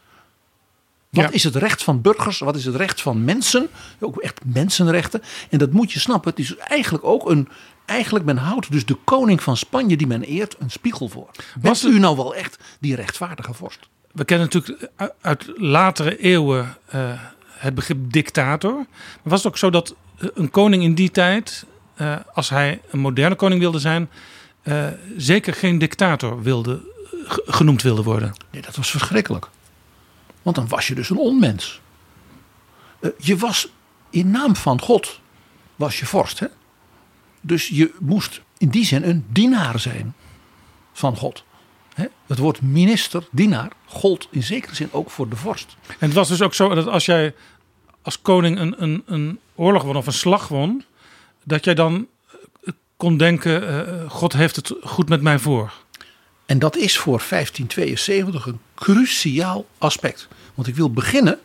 Wat 1.10 1.24
Ja. 1.24 1.30
is 1.30 1.44
het 1.44 1.56
recht 1.56 1.82
van 1.82 2.00
burgers? 2.00 2.38
Wat 2.38 2.56
is 2.56 2.64
het 2.64 2.74
recht 2.74 3.02
van 3.02 3.24
mensen? 3.24 3.68
Ook 4.00 4.16
echt 4.20 4.40
mensenrechten. 4.44 5.22
En 5.50 5.58
dat 5.58 5.70
moet 5.72 5.92
je 5.92 5.98
snappen. 6.00 6.30
Het 6.30 6.38
is 6.40 6.56
eigenlijk 6.56 7.04
ook 7.04 7.30
een. 7.30 7.48
Eigenlijk 7.86 8.24
men 8.24 8.36
houdt 8.36 8.72
dus 8.72 8.84
de 8.86 8.96
koning 9.04 9.42
van 9.42 9.56
Spanje 9.56 9.96
die 9.96 10.06
men 10.06 10.22
eert 10.22 10.56
een 10.58 10.70
spiegel 10.70 11.08
voor. 11.08 11.30
Was 11.60 11.84
u 11.84 11.98
nou 11.98 12.16
wel 12.16 12.34
echt 12.34 12.58
die 12.80 12.94
rechtvaardige 12.94 13.54
vorst? 13.54 13.88
We 14.12 14.24
kennen 14.24 14.48
natuurlijk 14.52 14.90
uit- 15.20 15.52
latere 15.56 16.18
eeuwen 16.18 16.76
eh, 16.86 17.12
het 17.48 17.74
begrip 17.74 18.12
dictator. 18.12 18.72
Maar 18.74 18.86
was 19.22 19.38
het 19.42 19.52
ook 19.52 19.58
zo 19.58 19.70
dat 19.70 19.94
een 20.34 20.50
koning 20.50 20.82
in 20.82 20.94
die 20.94 21.10
tijd, 21.10 21.64
als 22.34 22.48
hij 22.50 22.80
een 22.90 22.98
moderne 22.98 23.34
koning 23.34 23.60
wilde 23.60 23.78
zijn, 23.78 24.10
eh, 24.70 24.86
zeker 25.16 25.54
geen 25.54 25.78
dictator 25.78 26.42
wilde, 26.42 26.80
eh, 27.12 27.36
genoemd 27.46 27.82
wilde 27.82 28.02
worden? 28.02 28.32
Nee, 28.50 28.62
dat 28.62 28.76
was 28.76 28.90
verschrikkelijk. 28.90 29.48
Want 30.42 30.56
dan 30.56 30.68
was 30.68 30.86
je 30.86 30.94
dus 30.94 31.10
een 31.10 31.18
onmens. 31.18 31.80
Eh, 33.00 33.10
je 33.18 33.36
was 33.36 33.68
in 34.10 34.30
naam 34.30 34.56
van 34.56 34.80
God, 34.80 35.20
was 35.76 35.98
je 35.98 36.06
vorst. 36.06 36.38
Hè? 36.38 36.46
Dus 37.40 37.68
je 37.68 37.94
moest 37.98 38.40
in 38.58 38.68
die 38.68 38.84
zin 38.84 39.02
een 39.02 39.26
dienaar 39.28 39.78
zijn 39.78 40.14
van 40.92 41.16
God. 41.16 41.44
Hè? 41.94 42.06
Het 42.26 42.38
woord 42.38 42.62
minister, 42.62 43.28
dienaar, 43.30 43.72
gold 43.86 44.28
in 44.30 44.42
zekere 44.42 44.74
zin 44.74 44.88
ook 44.92 45.10
voor 45.10 45.28
de 45.28 45.36
vorst. 45.36 45.76
En 45.86 46.06
het 46.06 46.12
was 46.12 46.28
dus 46.28 46.42
ook 46.42 46.54
zo 46.54 46.74
dat 46.74 46.86
als 46.86 47.04
jij 47.04 47.34
als 48.02 48.22
koning 48.22 48.58
een, 48.58 48.82
een, 48.82 49.02
een 49.06 49.38
oorlog 49.54 49.82
won 49.82 49.96
of 49.96 50.06
een 50.06 50.12
slag 50.12 50.48
won, 50.48 50.84
dat 51.44 51.64
jij 51.64 51.74
dan 51.74 52.06
kon 53.00 53.16
denken: 53.16 53.68
eh, 53.68 54.10
God 54.10 54.32
heeft 54.32 54.56
het 54.56 54.74
goed 54.82 55.08
met 55.08 55.22
mij 55.22 55.38
voor. 55.38 55.72
En 56.46 56.58
dat 56.58 56.76
is 56.76 56.98
voor 56.98 57.22
1572 57.28 58.46
een 58.46 58.60
cruciaal 58.74 59.66
aspect. 59.78 60.28
Want 60.54 60.68
ik 60.68 60.74
wil 60.74 60.92
beginnen, 60.92 61.38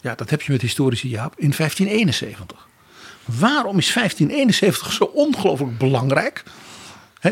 ja, 0.00 0.14
dat 0.14 0.30
heb 0.30 0.42
je 0.42 0.52
met 0.52 0.60
historici 0.60 1.08
Jaap, 1.08 1.32
in 1.36 1.52
1571. 1.56 2.68
Waarom 3.24 3.78
is 3.78 3.92
1571 3.92 4.92
zo 4.92 5.04
ongelooflijk 5.04 5.78
belangrijk? 5.78 6.42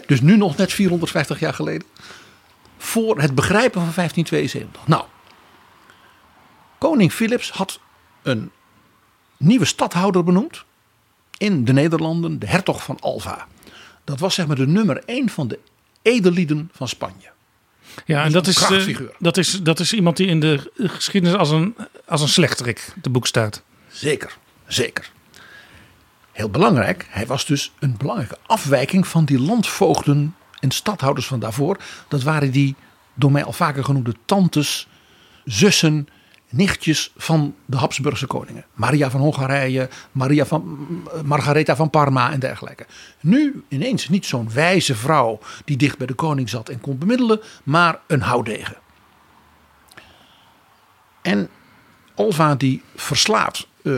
Dus 0.07 0.21
nu 0.21 0.37
nog 0.37 0.57
net 0.57 0.73
450 0.73 1.41
jaar 1.41 1.55
geleden. 1.55 1.87
Voor 2.79 3.21
het 3.21 3.35
begrijpen 3.35 3.81
van 3.81 3.93
1572. 3.95 4.87
Nou, 4.87 5.05
koning 6.79 7.13
Philips 7.13 7.51
had 7.51 7.81
een 8.23 8.51
nieuwe 9.37 9.65
stadhouder 9.65 10.25
benoemd 10.25 10.65
in 11.39 11.65
de 11.65 11.73
Nederlanden, 11.73 12.39
de 12.39 12.47
hertog 12.47 12.83
van 12.83 13.01
Alva. 13.01 13.47
Dat 14.05 14.21
was 14.21 14.35
zeg 14.35 14.47
maar 14.47 14.57
de 14.57 14.67
nummer 14.67 15.03
1 15.05 15.29
van 15.29 15.49
de 15.49 15.59
edellieden 16.03 16.71
van 16.73 16.89
Spanje. 16.89 17.35
Ja, 18.05 18.25
en 18.25 18.33
dat 18.33 18.47
is, 18.47 18.63
eh, 18.63 18.99
dat, 19.19 19.37
is, 19.37 19.63
dat 19.63 19.81
is 19.81 19.93
iemand 19.93 20.17
die 20.17 20.27
in 20.27 20.41
de 20.41 20.71
geschiedenis 20.77 21.37
als 21.37 21.51
een, 21.51 21.77
als 22.07 22.21
een 22.21 22.29
slechterik 22.29 22.95
te 23.03 23.11
boek 23.11 23.27
staat. 23.27 23.63
Zeker, 23.89 24.37
zeker. 24.67 25.11
Heel 26.33 26.51
belangrijk, 26.51 27.07
hij 27.11 27.27
was 27.27 27.47
dus 27.47 27.73
een 27.79 27.97
belangrijke 27.99 28.39
afwijking 28.47 29.07
van 29.07 29.25
die 29.25 29.41
landvoogden 29.41 30.35
en 30.61 30.71
stadhouders 30.71 31.27
van 31.27 31.41
daarvoor. 31.41 31.79
Dat 32.09 32.23
waren 32.23 32.51
die 32.51 32.75
door 33.15 33.33
mij 33.33 33.45
al 33.45 33.53
vaker 33.53 33.85
genoemde 33.85 34.15
tantes, 34.25 34.89
zussen, 35.45 36.09
nichtjes 36.57 37.13
van 37.17 37.55
de 37.65 37.77
Habsburgse 37.77 38.27
koningen. 38.27 38.65
Maria 38.75 39.11
van 39.11 39.21
Hongarije, 39.21 39.89
Maria 40.13 40.47
van, 40.47 40.89
Margaretha 41.25 41.77
van 41.77 41.91
Parma 41.91 42.33
en 42.33 42.41
dergelijke. 42.41 42.87
Nu 43.21 43.65
ineens 43.69 44.09
niet 44.09 44.27
zo'n 44.27 44.51
wijze 44.53 44.95
vrouw 44.95 45.39
die 45.65 45.77
dicht 45.77 45.99
bij 45.99 46.07
de 46.07 46.15
koning 46.15 46.49
zat 46.49 46.69
en 46.69 46.81
kon 46.81 46.99
bemiddelen, 46.99 47.41
maar 47.63 48.01
een 48.07 48.23
houdegen. 48.23 48.77
En 51.23 51.49
Alva 52.15 52.55
die 52.55 52.83
verslaat 52.95 53.67
eh, 53.83 53.93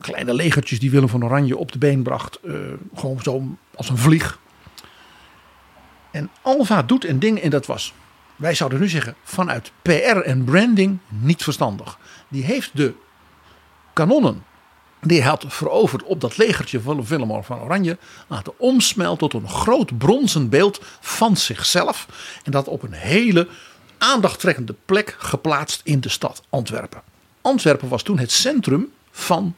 kleine 0.00 0.34
legertjes 0.34 0.80
die 0.80 0.90
Willem 0.90 1.08
van 1.08 1.24
Oranje 1.24 1.56
op 1.56 1.72
de 1.72 1.78
been 1.78 2.02
bracht. 2.02 2.40
eh, 2.40 2.54
gewoon 2.94 3.22
zo 3.22 3.42
als 3.74 3.88
een 3.88 3.98
vlieg. 3.98 4.38
En 6.10 6.30
Alva 6.42 6.82
doet 6.82 7.04
een 7.04 7.18
ding 7.18 7.38
en 7.38 7.50
dat 7.50 7.66
was, 7.66 7.94
wij 8.36 8.54
zouden 8.54 8.80
nu 8.80 8.88
zeggen, 8.88 9.14
vanuit 9.22 9.72
PR 9.82 9.90
en 10.24 10.44
branding 10.44 10.98
niet 11.08 11.42
verstandig. 11.42 11.98
Die 12.28 12.44
heeft 12.44 12.70
de 12.76 12.94
kanonnen 13.92 14.44
die 15.06 15.20
hij 15.20 15.28
had 15.28 15.44
veroverd 15.48 16.02
op 16.02 16.20
dat 16.20 16.36
legertje 16.36 16.80
van 16.80 17.04
Willem 17.04 17.44
van 17.44 17.60
Oranje 17.60 17.98
laten 18.26 18.58
omsmelten 18.58 19.28
tot 19.28 19.42
een 19.42 19.48
groot 19.48 19.98
bronzen 19.98 20.48
beeld 20.48 20.80
van 21.00 21.36
zichzelf. 21.36 22.08
En 22.42 22.52
dat 22.52 22.68
op 22.68 22.82
een 22.82 22.92
hele 22.92 23.48
aandachttrekkende 23.98 24.74
plek 24.84 25.16
geplaatst 25.18 25.80
in 25.84 26.00
de 26.00 26.08
stad 26.08 26.42
Antwerpen. 26.50 27.02
Antwerpen 27.40 27.88
was 27.88 28.02
toen 28.02 28.18
het 28.18 28.32
centrum 28.32 28.92
van 29.10 29.54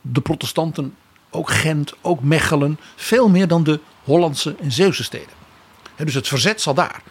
de 0.00 0.20
protestanten, 0.20 0.94
ook 1.30 1.50
Gent, 1.50 1.92
ook 2.00 2.22
Mechelen, 2.22 2.78
veel 2.96 3.28
meer 3.28 3.48
dan 3.48 3.64
de 3.64 3.80
Hollandse 4.04 4.54
en 4.60 4.72
Zeeuwse 4.72 5.04
steden. 5.04 5.34
Dus 5.96 6.14
het 6.14 6.28
verzet 6.28 6.60
zat 6.60 6.76
daar. 6.76 7.02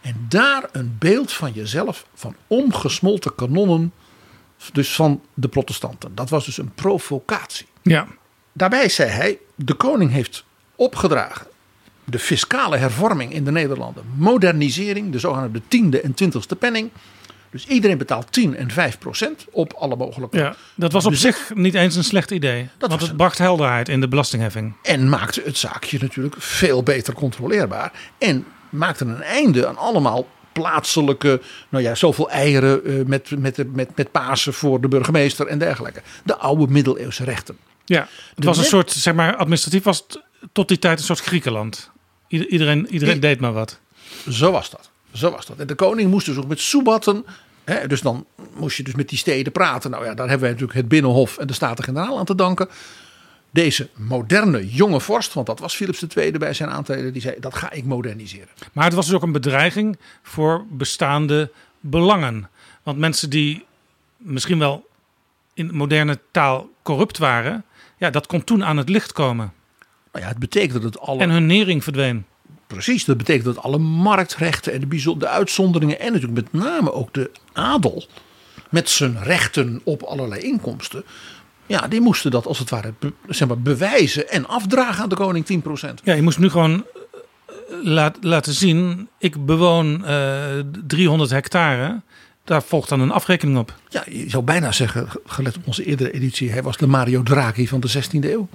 En 0.00 0.26
daar 0.28 0.68
een 0.72 0.96
beeld 0.98 1.32
van 1.32 1.52
jezelf, 1.52 2.06
van 2.14 2.34
omgesmolten 2.46 3.34
kanonnen, 3.34 3.92
dus 4.72 4.94
van 4.94 5.20
de 5.34 5.48
protestanten. 5.48 6.14
Dat 6.14 6.30
was 6.30 6.44
dus 6.44 6.58
een 6.58 6.72
provocatie. 6.74 7.66
Ja, 7.82 8.06
Daarbij 8.52 8.88
zei 8.88 9.10
hij, 9.10 9.38
de 9.54 9.74
koning 9.74 10.10
heeft 10.10 10.44
opgedragen 10.76 11.46
de 12.04 12.18
fiscale 12.18 12.76
hervorming 12.76 13.32
in 13.32 13.44
de 13.44 13.50
Nederlanden. 13.50 14.04
Modernisering, 14.16 15.12
de 15.12 15.18
zogenaamde 15.18 15.60
tiende 15.68 16.00
en 16.00 16.14
twintigste 16.14 16.56
penning. 16.56 16.90
Dus 17.50 17.66
iedereen 17.66 17.98
betaalt 17.98 18.32
10 18.32 18.56
en 18.56 18.70
5 18.70 18.98
procent 18.98 19.46
op 19.50 19.72
alle 19.72 19.96
mogelijke. 19.96 20.36
ja, 20.38 20.54
dat 20.74 20.92
was 20.92 21.04
op 21.04 21.10
Dus- 21.10 21.20
zich 21.20 21.50
niet 21.54 21.74
eens 21.74 21.96
een 21.96 22.04
slecht 22.04 22.30
idee. 22.30 22.68
want 22.78 22.92
was 22.92 23.00
het 23.00 23.08
het. 23.08 23.16
bracht 23.16 23.38
helderheid 23.38 23.88
in 23.88 24.00
de 24.00 24.08
belastingheffing. 24.08 24.74
En 24.82 25.08
maakte 25.08 25.42
het 25.44 25.56
zaakje 25.58 25.98
natuurlijk 26.00 26.34
veel 26.38 26.82
beter 26.82 27.14
controleerbaar. 27.14 27.92
En 28.18 28.46
maakte 28.70 29.04
een 29.04 29.22
einde 29.22 29.66
aan 29.66 29.76
allemaal 29.76 30.26
plaatselijke, 30.52 31.40
nou 31.68 31.84
ja, 31.84 31.94
zoveel 31.94 32.30
eieren 32.30 32.84
eh, 32.84 33.04
met, 33.06 33.30
met, 33.38 33.74
met, 33.74 33.96
met 33.96 34.10
Pasen 34.10 34.54
voor 34.54 34.80
de 34.80 34.88
burgemeester 34.88 35.46
en 35.46 35.58
dergelijke. 35.58 36.02
De 36.24 36.36
oude 36.36 36.66
middeleeuwse 36.72 37.24
rechten. 37.24 37.56
Ja, 37.84 38.08
het 38.34 38.44
was 38.44 38.58
een 38.58 38.64
soort, 38.64 38.90
zeg 38.90 39.14
maar, 39.14 39.36
administratief 39.36 39.82
was 39.82 40.04
het 40.06 40.22
tot 40.52 40.68
die 40.68 40.78
tijd 40.78 40.98
een 40.98 41.04
soort 41.04 41.20
Griekenland. 41.20 41.90
Ieder- 42.28 42.48
Iedereen, 42.48 42.86
iedereen 42.90 43.16
I- 43.16 43.20
deed 43.20 43.40
maar 43.40 43.52
wat. 43.52 43.78
Zo 44.28 44.50
was 44.50 44.70
dat. 44.70 44.90
Zo 45.12 45.30
was 45.30 45.46
dat. 45.46 45.58
En 45.58 45.66
de 45.66 45.74
koning 45.74 46.10
moest 46.10 46.26
dus 46.26 46.36
ook 46.36 46.46
met 46.46 46.60
soebatten. 46.60 47.24
Hè, 47.64 47.86
dus 47.86 48.00
dan 48.00 48.26
moest 48.56 48.76
je 48.76 48.82
dus 48.82 48.94
met 48.94 49.08
die 49.08 49.18
steden 49.18 49.52
praten. 49.52 49.90
Nou 49.90 50.04
ja, 50.04 50.14
daar 50.14 50.28
hebben 50.28 50.40
wij 50.40 50.50
natuurlijk 50.50 50.78
het 50.78 50.88
Binnenhof 50.88 51.38
en 51.38 51.46
de 51.46 51.52
Staten-Generaal 51.52 52.18
aan 52.18 52.24
te 52.24 52.34
danken. 52.34 52.68
Deze 53.50 53.88
moderne 53.96 54.68
jonge 54.68 55.00
vorst, 55.00 55.34
want 55.34 55.46
dat 55.46 55.58
was 55.58 55.74
Philips 55.74 56.04
II 56.16 56.38
bij 56.38 56.52
zijn 56.52 56.70
aantreden, 56.70 57.12
die 57.12 57.22
zei: 57.22 57.36
dat 57.40 57.54
ga 57.54 57.70
ik 57.70 57.84
moderniseren. 57.84 58.48
Maar 58.72 58.84
het 58.84 58.94
was 58.94 59.06
dus 59.06 59.14
ook 59.14 59.22
een 59.22 59.32
bedreiging 59.32 59.98
voor 60.22 60.64
bestaande 60.70 61.50
belangen. 61.80 62.48
Want 62.82 62.98
mensen 62.98 63.30
die 63.30 63.64
misschien 64.16 64.58
wel 64.58 64.88
in 65.54 65.74
moderne 65.74 66.18
taal 66.30 66.70
corrupt 66.82 67.18
waren, 67.18 67.64
ja, 67.98 68.10
dat 68.10 68.26
kon 68.26 68.44
toen 68.44 68.64
aan 68.64 68.76
het 68.76 68.88
licht 68.88 69.12
komen. 69.12 69.52
Nou 70.12 70.24
ja, 70.24 70.30
het 70.30 70.40
betekent 70.40 70.82
dat 70.82 71.00
alle. 71.00 71.20
En 71.20 71.30
hun 71.30 71.46
nering 71.46 71.84
verdween. 71.84 72.24
Precies, 72.66 73.04
dat 73.04 73.16
betekent 73.16 73.44
dat 73.44 73.58
alle 73.58 73.78
marktrechten 73.78 74.72
en 74.72 74.88
de, 74.88 75.16
de 75.18 75.28
uitzonderingen 75.28 76.00
en 76.00 76.12
natuurlijk 76.12 76.52
met 76.52 76.62
name 76.62 76.92
ook 76.92 77.14
de 77.14 77.30
adel 77.52 78.06
met 78.70 78.88
zijn 78.88 79.22
rechten 79.22 79.80
op 79.84 80.02
allerlei 80.02 80.40
inkomsten. 80.42 81.04
Ja, 81.70 81.88
die 81.88 82.00
moesten 82.00 82.30
dat 82.30 82.46
als 82.46 82.58
het 82.58 82.70
ware 82.70 82.92
be- 82.98 83.12
zeg 83.28 83.48
maar, 83.48 83.58
bewijzen 83.58 84.28
en 84.30 84.48
afdragen 84.48 85.02
aan 85.02 85.08
de 85.08 85.14
koning 85.14 85.46
10%. 85.46 85.94
Ja, 86.04 86.14
je 86.14 86.22
moest 86.22 86.38
nu 86.38 86.48
gewoon 86.50 86.84
eh, 86.84 87.52
laat, 87.82 88.16
laten 88.20 88.52
zien, 88.54 89.08
ik 89.18 89.46
bewoon 89.46 90.04
eh 90.04 90.38
300 90.86 91.30
hectare. 91.30 92.00
Daar 92.44 92.62
volgt 92.62 92.88
dan 92.88 93.00
een 93.00 93.10
afrekening 93.10 93.58
op. 93.58 93.74
Ja, 93.88 94.02
je 94.08 94.30
zou 94.30 94.42
bijna 94.44 94.72
zeggen, 94.72 95.08
gelet 95.26 95.56
op 95.56 95.66
onze 95.66 95.84
eerdere 95.84 96.10
editie, 96.12 96.50
hij 96.50 96.62
was 96.62 96.76
de 96.76 96.86
Mario 96.86 97.22
Draghi 97.22 97.66
van 97.68 97.80
de 97.80 97.88
16e 97.88 98.24
eeuw. 98.30 98.48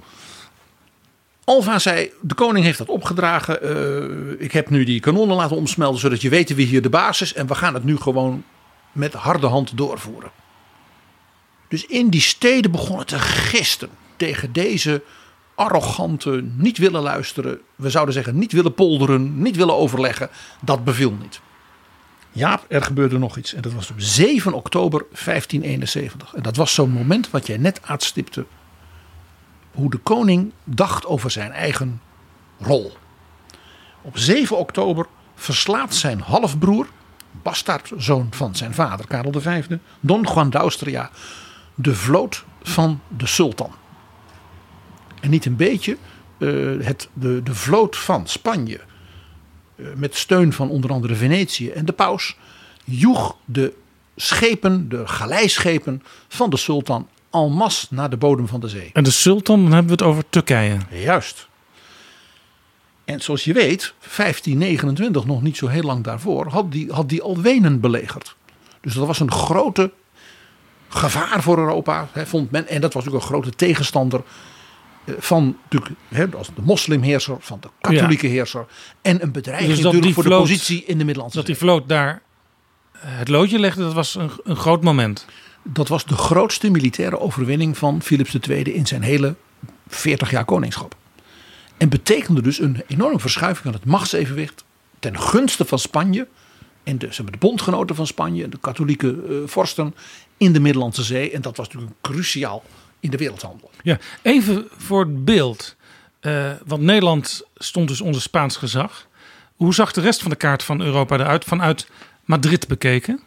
Alva 1.44 1.78
zei, 1.78 2.10
de 2.20 2.34
koning 2.34 2.64
heeft 2.64 2.78
dat 2.78 2.88
opgedragen. 2.88 3.62
eh, 3.62 4.44
ik 4.44 4.52
heb 4.52 4.70
nu 4.70 4.84
die 4.84 5.00
kanonnen 5.00 5.36
laten 5.36 5.56
omsmelten, 5.56 6.00
zodat 6.00 6.20
je 6.22 6.28
weet 6.28 6.54
wie 6.54 6.66
hier 6.66 6.82
de 6.82 6.88
baas 6.90 7.20
is. 7.20 7.34
En 7.34 7.46
we 7.46 7.54
gaan 7.54 7.74
het 7.74 7.84
nu 7.84 7.96
gewoon 7.96 8.44
met 8.92 9.12
harde 9.12 9.46
hand 9.46 9.76
doorvoeren. 9.76 10.30
Dus 11.76 11.86
in 11.86 12.08
die 12.08 12.20
steden 12.20 12.70
begonnen 12.70 13.06
te 13.06 13.18
gisten 13.18 13.88
tegen 14.16 14.52
deze 14.52 15.02
arrogante, 15.54 16.44
niet 16.56 16.78
willen 16.78 17.02
luisteren. 17.02 17.60
We 17.74 17.90
zouden 17.90 18.14
zeggen 18.14 18.38
niet 18.38 18.52
willen 18.52 18.74
polderen, 18.74 19.42
niet 19.42 19.56
willen 19.56 19.74
overleggen. 19.74 20.30
Dat 20.62 20.84
beviel 20.84 21.12
niet. 21.12 21.40
Jaap, 22.32 22.64
er 22.68 22.82
gebeurde 22.82 23.18
nog 23.18 23.36
iets. 23.36 23.54
En 23.54 23.62
dat 23.62 23.72
was 23.72 23.90
op 23.90 24.00
7 24.00 24.52
oktober 24.52 24.98
1571. 25.00 26.34
En 26.34 26.42
dat 26.42 26.56
was 26.56 26.74
zo'n 26.74 26.90
moment 26.90 27.30
wat 27.30 27.46
jij 27.46 27.56
net 27.56 27.80
aanstipte. 27.82 28.46
Hoe 29.70 29.90
de 29.90 29.98
koning 29.98 30.52
dacht 30.64 31.06
over 31.06 31.30
zijn 31.30 31.52
eigen 31.52 32.00
rol. 32.58 32.96
Op 34.02 34.18
7 34.18 34.58
oktober 34.58 35.06
verslaat 35.34 35.94
zijn 35.94 36.20
halfbroer, 36.20 36.86
bastaardzoon 37.42 38.26
van 38.30 38.54
zijn 38.54 38.74
vader 38.74 39.06
Karel 39.06 39.40
V, 39.40 39.66
Don 40.00 40.22
Juan 40.34 40.50
d'Austria, 40.50 41.10
de 41.76 41.94
vloot 41.94 42.44
van 42.62 43.00
de 43.16 43.26
sultan. 43.26 43.70
En 45.20 45.30
niet 45.30 45.44
een 45.44 45.56
beetje, 45.56 45.96
uh, 46.38 46.84
het, 46.84 47.08
de, 47.12 47.42
de 47.42 47.54
vloot 47.54 47.96
van 47.96 48.26
Spanje, 48.26 48.80
uh, 49.76 49.86
met 49.94 50.14
steun 50.14 50.52
van 50.52 50.70
onder 50.70 50.90
andere 50.92 51.14
Venetië 51.14 51.70
en 51.70 51.84
de 51.84 51.92
paus, 51.92 52.36
joeg 52.84 53.36
de 53.44 53.72
schepen, 54.16 54.88
de 54.88 55.06
galeischepen 55.06 56.02
van 56.28 56.50
de 56.50 56.56
sultan 56.56 57.08
masse 57.44 57.86
naar 57.90 58.10
de 58.10 58.16
bodem 58.16 58.48
van 58.48 58.60
de 58.60 58.68
zee. 58.68 58.90
En 58.92 59.04
de 59.04 59.10
sultan, 59.10 59.62
dan 59.62 59.72
hebben 59.72 59.86
we 59.86 60.04
het 60.04 60.12
over 60.12 60.24
Turkije. 60.30 60.78
Juist. 60.90 61.48
En 63.04 63.20
zoals 63.20 63.44
je 63.44 63.52
weet, 63.52 63.94
1529, 63.98 65.24
nog 65.24 65.42
niet 65.42 65.56
zo 65.56 65.66
heel 65.66 65.82
lang 65.82 66.04
daarvoor, 66.04 66.48
had 66.48 66.72
die, 66.72 66.92
had 66.92 67.08
die 67.08 67.22
al 67.22 67.40
Wenen 67.40 67.80
belegerd. 67.80 68.36
Dus 68.80 68.94
dat 68.94 69.06
was 69.06 69.20
een 69.20 69.32
grote 69.32 69.92
gevaar 70.88 71.42
voor 71.42 71.58
Europa, 71.58 72.08
hè, 72.12 72.26
vond 72.26 72.50
men. 72.50 72.68
En 72.68 72.80
dat 72.80 72.92
was 72.92 73.08
ook 73.08 73.14
een 73.14 73.20
grote 73.20 73.50
tegenstander 73.50 74.22
eh, 75.04 75.14
van 75.18 75.56
natuurlijk, 75.62 75.92
hè, 76.08 76.28
de 76.28 76.38
moslimheerser, 76.62 77.36
van 77.40 77.58
de 77.60 77.68
katholieke 77.80 78.26
ja. 78.26 78.32
heerser. 78.32 78.66
En 79.02 79.22
een 79.22 79.32
bedreiging 79.32 79.74
dus 79.74 79.84
natuurlijk 79.84 80.14
voor 80.14 80.24
vloot, 80.24 80.46
de 80.46 80.52
positie 80.52 80.84
in 80.84 80.98
de 80.98 81.04
Middellandse 81.04 81.38
Dat 81.38 81.46
die 81.46 81.56
vloot 81.56 81.88
daar 81.88 82.22
het 82.98 83.28
loodje 83.28 83.58
legde, 83.58 83.82
dat 83.82 83.92
was 83.92 84.14
een, 84.14 84.30
een 84.44 84.56
groot 84.56 84.82
moment. 84.82 85.26
Dat 85.62 85.88
was 85.88 86.04
de 86.04 86.16
grootste 86.16 86.70
militaire 86.70 87.20
overwinning 87.20 87.78
van 87.78 88.02
Philips 88.02 88.38
II 88.48 88.62
in 88.62 88.86
zijn 88.86 89.02
hele 89.02 89.34
40 89.88 90.30
jaar 90.30 90.44
koningschap. 90.44 90.96
En 91.76 91.88
betekende 91.88 92.42
dus 92.42 92.60
een 92.60 92.82
enorme 92.86 93.18
verschuiving 93.18 93.64
van 93.64 93.72
het 93.72 93.84
machtsevenwicht 93.84 94.64
ten 94.98 95.20
gunste 95.20 95.64
van 95.64 95.78
Spanje. 95.78 96.28
En 96.82 96.98
de, 96.98 97.08
de 97.08 97.38
bondgenoten 97.38 97.96
van 97.96 98.06
Spanje, 98.06 98.48
de 98.48 98.58
katholieke 98.60 99.16
uh, 99.28 99.36
vorsten 99.46 99.94
in 100.36 100.52
de 100.52 100.60
Middellandse 100.60 101.02
Zee. 101.02 101.30
En 101.30 101.42
dat 101.42 101.56
was 101.56 101.66
natuurlijk 101.66 101.94
cruciaal 102.00 102.62
in 103.00 103.10
de 103.10 103.16
wereldhandel. 103.16 103.70
Ja, 103.82 103.98
even 104.22 104.68
voor 104.76 105.00
het 105.00 105.24
beeld. 105.24 105.76
Uh, 106.20 106.50
want 106.66 106.82
Nederland 106.82 107.42
stond 107.56 107.88
dus 107.88 108.00
onder 108.00 108.20
Spaans 108.20 108.56
gezag. 108.56 109.06
Hoe 109.56 109.74
zag 109.74 109.92
de 109.92 110.00
rest 110.00 110.20
van 110.20 110.30
de 110.30 110.36
kaart 110.36 110.62
van 110.62 110.80
Europa 110.80 111.18
eruit 111.18 111.44
vanuit 111.44 111.88
Madrid 112.24 112.68
bekeken? 112.68 113.20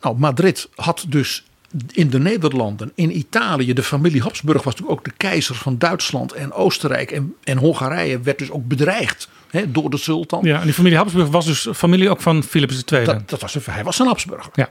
Nou, 0.00 0.18
Madrid 0.18 0.68
had 0.74 1.04
dus 1.08 1.44
in 1.92 2.10
de 2.10 2.18
Nederlanden, 2.18 2.92
in 2.94 3.16
Italië, 3.16 3.72
de 3.72 3.82
familie 3.82 4.22
Habsburg 4.22 4.62
was 4.62 4.74
natuurlijk 4.74 4.98
ook 4.98 5.04
de 5.04 5.16
keizer 5.16 5.54
van 5.54 5.78
Duitsland 5.78 6.32
en 6.32 6.52
Oostenrijk 6.52 7.10
en, 7.10 7.34
en 7.44 7.58
Hongarije 7.58 8.20
werd 8.20 8.38
dus 8.38 8.50
ook 8.50 8.66
bedreigd 8.66 9.28
hè, 9.50 9.70
door 9.70 9.90
de 9.90 9.96
sultan. 9.96 10.44
Ja, 10.44 10.58
en 10.58 10.64
die 10.64 10.74
familie 10.74 10.98
Habsburg 10.98 11.28
was 11.28 11.46
dus 11.46 11.68
familie 11.74 12.10
ook 12.10 12.20
van 12.20 12.42
Philips 12.42 12.84
II. 12.84 13.04
Dat, 13.04 13.28
dat 13.28 13.40
was 13.40 13.54
hij 13.64 13.84
was 13.84 13.98
een 13.98 14.06
Habsburger. 14.06 14.50
Ja. 14.54 14.68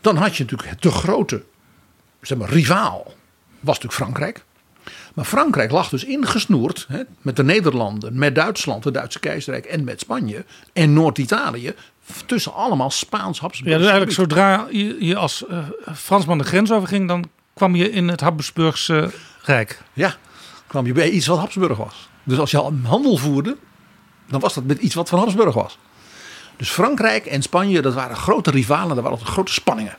Dan 0.00 0.16
had 0.16 0.36
je 0.36 0.44
natuurlijk 0.44 0.82
de 0.82 0.90
grote 0.90 1.42
zeg 2.20 2.38
maar, 2.38 2.48
rivaal, 2.48 3.14
was 3.60 3.78
natuurlijk 3.78 3.92
Frankrijk. 3.92 4.44
Maar 5.14 5.24
Frankrijk 5.24 5.70
lag 5.70 5.88
dus 5.88 6.04
ingesnoerd 6.04 6.86
hè, 6.88 7.02
met 7.22 7.36
de 7.36 7.44
Nederlanden, 7.44 8.18
met 8.18 8.34
Duitsland, 8.34 8.84
het 8.84 8.94
Duitse 8.94 9.20
keizerrijk 9.20 9.64
en 9.64 9.84
met 9.84 10.00
Spanje 10.00 10.44
en 10.72 10.92
Noord-Italië 10.92 11.74
tussen 12.26 12.54
allemaal 12.54 12.90
Spaans 12.90 13.40
Habsburgs. 13.40 13.72
Ja, 13.72 13.78
dus 13.78 13.86
eigenlijk 13.86 14.16
zodra 14.16 14.66
je, 14.70 14.96
je 15.06 15.16
als 15.16 15.44
uh, 15.50 15.58
Fransman 15.94 16.38
de 16.38 16.44
grens 16.44 16.72
overging, 16.72 17.08
dan 17.08 17.24
kwam 17.54 17.74
je 17.74 17.90
in 17.90 18.08
het 18.08 18.20
Habsburgse 18.20 19.10
Rijk. 19.42 19.82
Ja, 19.92 20.16
kwam 20.66 20.86
je 20.86 20.92
bij 20.92 21.10
iets 21.10 21.26
wat 21.26 21.38
Habsburg 21.38 21.76
was. 21.76 22.08
Dus 22.22 22.38
als 22.38 22.50
je 22.50 22.58
al 22.58 22.74
handel 22.82 23.16
voerde, 23.16 23.56
dan 24.28 24.40
was 24.40 24.54
dat 24.54 24.64
met 24.64 24.78
iets 24.78 24.94
wat 24.94 25.08
van 25.08 25.18
Habsburg 25.18 25.54
was. 25.54 25.78
Dus 26.60 26.70
Frankrijk 26.70 27.26
en 27.26 27.42
Spanje, 27.42 27.82
dat 27.82 27.94
waren 27.94 28.16
grote 28.16 28.50
rivalen, 28.50 28.94
daar 28.94 29.04
waren 29.04 29.26
grote 29.26 29.52
spanningen. 29.52 29.96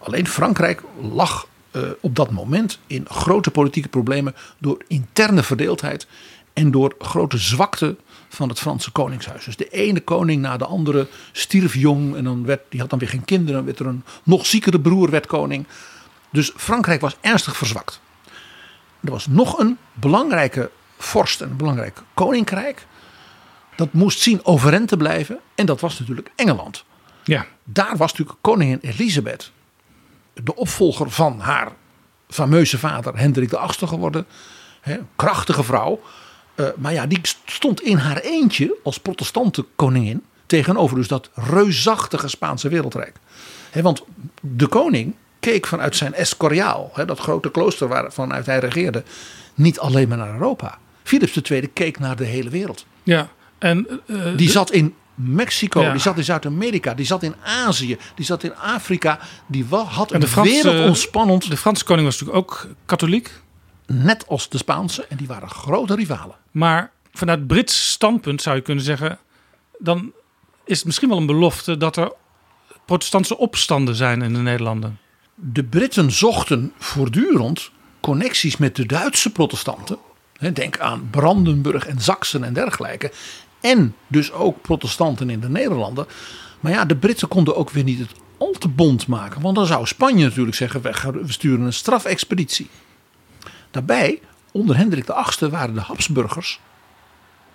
Alleen 0.00 0.28
Frankrijk 0.28 0.82
lag 1.12 1.48
uh, 1.72 1.82
op 2.00 2.16
dat 2.16 2.30
moment 2.30 2.78
in 2.86 3.06
grote 3.08 3.50
politieke 3.50 3.88
problemen 3.88 4.34
door 4.58 4.82
interne 4.86 5.42
verdeeldheid 5.42 6.06
en 6.52 6.70
door 6.70 6.94
grote 6.98 7.38
zwakte 7.38 7.96
van 8.28 8.48
het 8.48 8.58
Franse 8.58 8.92
koningshuis. 8.92 9.44
Dus 9.44 9.56
de 9.56 9.68
ene 9.68 10.00
koning 10.00 10.42
na 10.42 10.56
de 10.56 10.66
andere 10.66 11.08
stierf 11.32 11.74
jong 11.74 12.16
en 12.16 12.24
dan 12.24 12.44
werd, 12.44 12.62
die 12.68 12.80
had 12.80 12.90
dan 12.90 12.98
weer 12.98 13.08
geen 13.08 13.24
kinderen. 13.24 13.64
Werd 13.64 13.78
er 13.78 13.86
een 13.86 14.04
nog 14.22 14.46
ziekere 14.46 14.80
broer 14.80 15.10
werd 15.10 15.26
koning. 15.26 15.66
Dus 16.30 16.52
Frankrijk 16.56 17.00
was 17.00 17.16
ernstig 17.20 17.56
verzwakt. 17.56 18.00
Er 19.00 19.10
was 19.10 19.26
nog 19.26 19.58
een 19.58 19.78
belangrijke 19.92 20.70
vorst 20.98 21.40
en 21.40 21.50
een 21.50 21.56
belangrijk 21.56 22.02
koninkrijk. 22.14 22.86
Dat 23.76 23.92
moest 23.92 24.20
zien 24.20 24.44
overeind 24.44 24.88
te 24.88 24.96
blijven. 24.96 25.38
En 25.54 25.66
dat 25.66 25.80
was 25.80 25.98
natuurlijk 25.98 26.30
Engeland. 26.36 26.84
Ja. 27.24 27.46
Daar 27.64 27.96
was 27.96 28.10
natuurlijk 28.10 28.38
koningin 28.40 28.78
Elisabeth. 28.82 29.50
De 30.32 30.54
opvolger 30.54 31.10
van 31.10 31.40
haar 31.40 31.72
fameuze 32.28 32.78
vader 32.78 33.18
Hendrik 33.18 33.48
VIII 33.48 33.88
geworden. 33.88 34.26
Hè, 34.80 34.98
krachtige 35.16 35.62
vrouw. 35.62 36.00
Uh, 36.54 36.66
maar 36.76 36.92
ja, 36.92 37.06
die 37.06 37.20
stond 37.44 37.80
in 37.80 37.96
haar 37.96 38.18
eentje 38.18 38.76
als 38.82 38.98
protestante 38.98 39.64
koningin 39.76 40.24
tegenover 40.46 40.96
dus 40.96 41.08
dat 41.08 41.30
reusachtige 41.34 42.28
Spaanse 42.28 42.68
wereldrijk. 42.68 43.16
He, 43.70 43.82
want 43.82 44.02
de 44.40 44.66
koning 44.66 45.14
keek 45.40 45.66
vanuit 45.66 45.96
zijn 45.96 46.14
Escoriaal, 46.14 46.90
he, 46.94 47.04
dat 47.04 47.18
grote 47.18 47.50
klooster 47.50 47.88
waarvanuit 47.88 48.46
hij 48.46 48.58
regeerde, 48.58 49.02
niet 49.54 49.78
alleen 49.78 50.08
maar 50.08 50.18
naar 50.18 50.32
Europa. 50.32 50.78
Philips 51.02 51.50
II 51.50 51.66
keek 51.66 51.98
naar 51.98 52.16
de 52.16 52.24
hele 52.24 52.50
wereld. 52.50 52.86
Ja, 53.02 53.28
en, 53.58 54.00
uh, 54.06 54.36
die 54.36 54.50
zat 54.50 54.70
in 54.70 54.94
Mexico, 55.14 55.80
ja. 55.80 55.92
die 55.92 56.00
zat 56.00 56.16
in 56.16 56.24
Zuid-Amerika, 56.24 56.94
die 56.94 57.06
zat 57.06 57.22
in 57.22 57.34
Azië, 57.44 57.98
die 58.14 58.24
zat 58.24 58.42
in 58.42 58.56
Afrika. 58.56 59.18
Die 59.46 59.66
had 59.70 60.12
een 60.12 60.42
wereld 60.42 60.86
ontspannend. 60.86 61.50
De 61.50 61.56
Franse 61.56 61.84
koning 61.84 62.06
was 62.06 62.20
natuurlijk 62.20 62.50
ook 62.50 62.68
katholiek. 62.86 63.30
Net 63.86 64.28
als 64.28 64.48
de 64.48 64.58
Spaanse. 64.58 65.06
En 65.06 65.16
die 65.16 65.26
waren 65.26 65.50
grote 65.50 65.94
rivalen. 65.94 66.36
Maar 66.50 66.90
vanuit 67.12 67.46
Brits 67.46 67.90
standpunt 67.90 68.42
zou 68.42 68.56
je 68.56 68.62
kunnen 68.62 68.84
zeggen. 68.84 69.18
Dan 69.78 70.12
is 70.64 70.76
het 70.76 70.86
misschien 70.86 71.08
wel 71.08 71.18
een 71.18 71.26
belofte 71.26 71.76
dat 71.76 71.96
er 71.96 72.12
protestantse 72.86 73.38
opstanden 73.38 73.94
zijn 73.94 74.22
in 74.22 74.32
de 74.32 74.38
Nederlanden. 74.40 74.98
De 75.34 75.64
Britten 75.64 76.12
zochten 76.12 76.72
voortdurend 76.78 77.70
connecties 78.00 78.56
met 78.56 78.76
de 78.76 78.86
Duitse 78.86 79.32
protestanten. 79.32 79.98
Denk 80.52 80.78
aan 80.78 81.08
Brandenburg 81.10 81.86
en 81.86 82.00
Zaksen 82.00 82.44
en 82.44 82.52
dergelijke. 82.52 83.12
En 83.66 83.96
dus 84.06 84.32
ook 84.32 84.60
protestanten 84.62 85.30
in 85.30 85.40
de 85.40 85.48
Nederlanden. 85.48 86.06
Maar 86.60 86.72
ja, 86.72 86.84
de 86.84 86.96
Britten 86.96 87.28
konden 87.28 87.56
ook 87.56 87.70
weer 87.70 87.84
niet 87.84 87.98
het 87.98 88.10
al 88.38 88.52
te 88.52 88.68
bond 88.68 89.06
maken. 89.06 89.40
Want 89.40 89.56
dan 89.56 89.66
zou 89.66 89.86
Spanje 89.86 90.24
natuurlijk 90.24 90.56
zeggen: 90.56 90.82
we 90.82 91.32
sturen 91.32 91.60
een 91.60 91.72
strafexpeditie. 91.72 92.70
Daarbij, 93.70 94.20
onder 94.52 94.76
Hendrik 94.76 95.04
VIII 95.04 95.50
waren 95.50 95.74
de 95.74 95.80
Habsburgers 95.80 96.60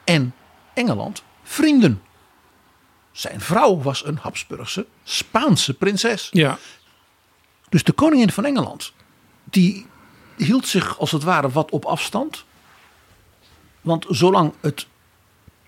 en 0.04 0.34
Engeland 0.74 1.24
vrienden. 1.43 2.02
Zijn 3.12 3.41
vrouw 3.41 3.82
was 3.82 4.06
een 4.06 4.17
Habsburgse 4.21 4.86
Spaanse 5.04 5.74
prinses. 5.74 6.28
Ja. 6.32 6.58
Dus 7.69 7.84
de 7.84 7.91
koningin 7.91 8.32
van 8.32 8.45
Engeland, 8.45 8.93
die 9.43 9.86
hield 10.38 10.67
zich 10.67 11.00
als 11.00 11.12
het 11.12 11.24
ware 11.24 11.50
wat 11.50 11.71
op 11.71 11.86
afstand. 11.86 12.45
Want 13.82 14.06
zolang 14.10 14.54
het 14.60 14.88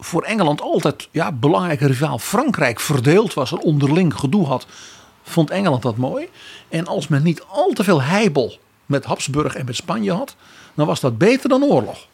voor 0.04 0.24
Engeland 0.24 0.62
altijd 0.62 1.08
ja, 1.12 1.32
belangrijke 1.32 1.88
rivaal 1.88 2.20
Frankrijk 2.20 2.80
verdeeld 2.80 3.34
was 3.34 3.52
en 3.52 3.60
onderling 3.60 4.14
gedoe 4.14 4.46
had, 4.46 4.66
vond 5.24 5.50
Engeland 5.50 5.82
dat 5.82 5.98
mooi. 5.98 6.30
En 6.70 6.88
als 6.88 7.08
men 7.08 7.24
niet 7.24 7.44
al 7.44 7.72
te 7.72 7.84
veel 7.84 8.02
heibel 8.02 8.58
met 8.86 9.06
Habsburg 9.06 9.56
en 9.56 9.66
met 9.66 9.76
Spanje 9.76 10.12
had, 10.12 10.36
dan 10.74 10.88
was 10.88 11.00
dat 11.00 11.18
beter 11.18 11.50
dan 11.50 11.64
oorlog. 11.64 12.08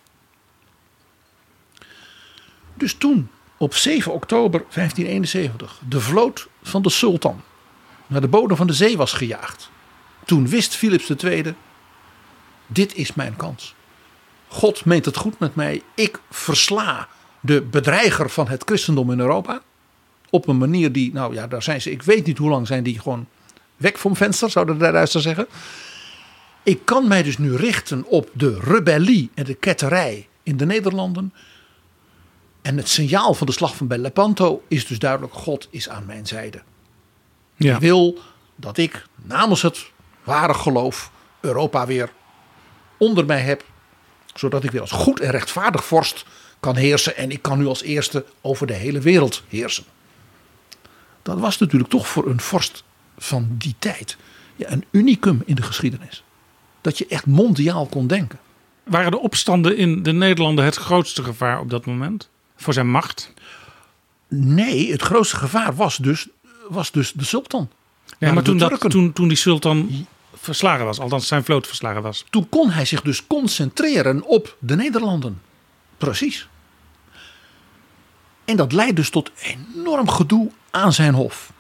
Dus 2.74 2.94
toen, 2.94 3.30
op 3.58 3.74
7 3.74 4.14
oktober 4.14 4.60
1571, 4.60 5.82
de 5.90 6.00
vloot 6.00 6.48
van 6.62 6.82
de 6.82 6.90
sultan 6.90 7.42
naar 8.08 8.22
de 8.22 8.28
bodem 8.28 8.58
van 8.58 8.68
de 8.68 8.74
zee 8.74 8.98
was 8.98 9.14
gejaagd. 9.14 9.70
Toen 10.26 10.48
wist 10.48 10.76
Philips 10.76 11.10
II, 11.10 11.56
dit 12.68 12.96
is 12.96 13.14
mijn 13.14 13.36
kans. 13.36 13.76
God 14.48 14.86
meent 14.86 15.06
het 15.06 15.18
goed 15.18 15.40
met 15.40 15.56
mij. 15.56 15.82
Ik 15.96 16.20
versla 16.30 17.08
de 17.40 17.62
bedreiger 17.62 18.30
van 18.30 18.48
het 18.48 18.64
christendom 18.66 19.12
in 19.12 19.20
Europa. 19.20 19.62
Op 20.30 20.48
een 20.48 20.58
manier 20.58 20.92
die, 20.92 21.14
nou 21.14 21.34
ja, 21.34 21.48
daar 21.48 21.64
zijn 21.64 21.82
ze, 21.82 21.92
ik 21.92 22.04
weet 22.04 22.26
niet 22.26 22.38
hoe 22.38 22.50
lang 22.50 22.68
zijn 22.68 22.84
die 22.84 23.00
gewoon 23.00 23.28
weg 23.78 24.00
vom 24.00 24.16
venster, 24.16 24.50
zouden 24.50 24.78
de 24.78 24.92
Duitsers 24.92 25.24
zeggen. 25.24 25.48
Ik 26.64 26.86
kan 26.86 27.08
mij 27.08 27.24
dus 27.24 27.38
nu 27.38 27.56
richten 27.56 28.06
op 28.06 28.30
de 28.34 28.60
rebellie 28.60 29.30
en 29.34 29.44
de 29.44 29.54
ketterij 29.54 30.28
in 30.44 30.58
de 30.58 30.66
Nederlanden. 30.66 31.34
En 32.62 32.78
het 32.78 32.90
signaal 32.90 33.34
van 33.34 33.48
de 33.48 33.54
slag 33.54 33.76
van 33.76 33.88
bij 33.88 33.98
Lepanto 33.98 34.64
is 34.68 34.88
dus 34.88 35.00
duidelijk: 35.00 35.34
God 35.34 35.68
is 35.70 35.90
aan 35.90 36.06
mijn 36.06 36.28
zijde. 36.28 36.62
Ja. 37.56 37.72
Hij 37.72 37.80
wil 37.80 38.20
dat 38.56 38.78
ik 38.78 39.06
namens 39.16 39.62
het 39.62 39.92
ware 40.24 40.54
geloof 40.54 41.12
Europa 41.40 41.86
weer 41.86 42.12
onder 42.98 43.26
mij 43.26 43.42
heb. 43.42 43.64
Zodat 44.34 44.64
ik 44.64 44.72
weer 44.72 44.82
als 44.82 44.92
goed 44.92 45.20
en 45.20 45.32
rechtvaardig 45.32 45.86
vorst 45.86 46.26
kan 46.60 46.76
heersen. 46.76 47.18
En 47.18 47.32
ik 47.32 47.42
kan 47.42 47.58
nu 47.58 47.66
als 47.66 47.82
eerste 47.84 48.26
over 48.42 48.68
de 48.68 48.74
hele 48.74 49.00
wereld 49.00 49.44
heersen. 49.48 49.84
Dat 51.22 51.40
was 51.40 51.58
natuurlijk 51.58 51.90
toch 51.90 52.08
voor 52.08 52.28
een 52.28 52.40
vorst 52.40 52.84
van 53.18 53.48
die 53.58 53.76
tijd 53.80 54.18
ja, 54.60 54.72
een 54.72 54.86
unicum 54.92 55.42
in 55.46 55.56
de 55.56 55.62
geschiedenis. 55.62 56.24
Dat 56.82 56.98
je 56.98 57.06
echt 57.08 57.26
mondiaal 57.26 57.86
kon 57.86 58.08
denken. 58.08 58.40
Waren 58.84 59.12
de 59.12 59.20
opstanden 59.20 59.78
in 59.78 60.04
de 60.04 60.12
Nederlanden 60.12 60.66
het 60.66 60.76
grootste 60.76 61.24
gevaar 61.24 61.60
op 61.60 61.70
dat 61.70 61.86
moment? 61.86 62.30
Voor 62.56 62.74
zijn 62.74 62.90
macht? 62.90 63.34
Nee, 64.28 64.92
het 64.92 65.02
grootste 65.02 65.36
gevaar 65.36 65.76
was 65.76 65.98
dus, 65.98 66.28
was 66.70 66.92
dus 66.92 67.12
de 67.12 67.26
sultan. 67.26 67.70
Waren 68.20 68.36
maar 68.36 68.44
toen, 68.44 68.58
dat, 68.58 68.90
toen, 68.90 69.14
toen 69.14 69.28
die 69.28 69.38
sultan 69.38 70.06
verslagen 70.34 70.86
was, 70.86 71.00
althans 71.00 71.28
zijn 71.28 71.44
vloot 71.44 71.68
verslagen 71.68 72.02
was. 72.02 72.26
Toen 72.30 72.50
kon 72.50 72.70
hij 72.70 72.86
zich 72.86 73.02
dus 73.02 73.28
concentreren 73.28 74.24
op 74.24 74.58
de 74.60 74.76
Nederlanden. 74.76 75.42
Precies. 76.00 76.48
En 78.46 78.56
dat 78.56 78.72
leidt 78.72 78.96
dus 78.96 79.10
tot 79.10 79.32
enorm 79.42 80.10
gedoe 80.10 80.52
aan 80.72 80.94
zijn 80.94 81.14
hof. 81.14 81.52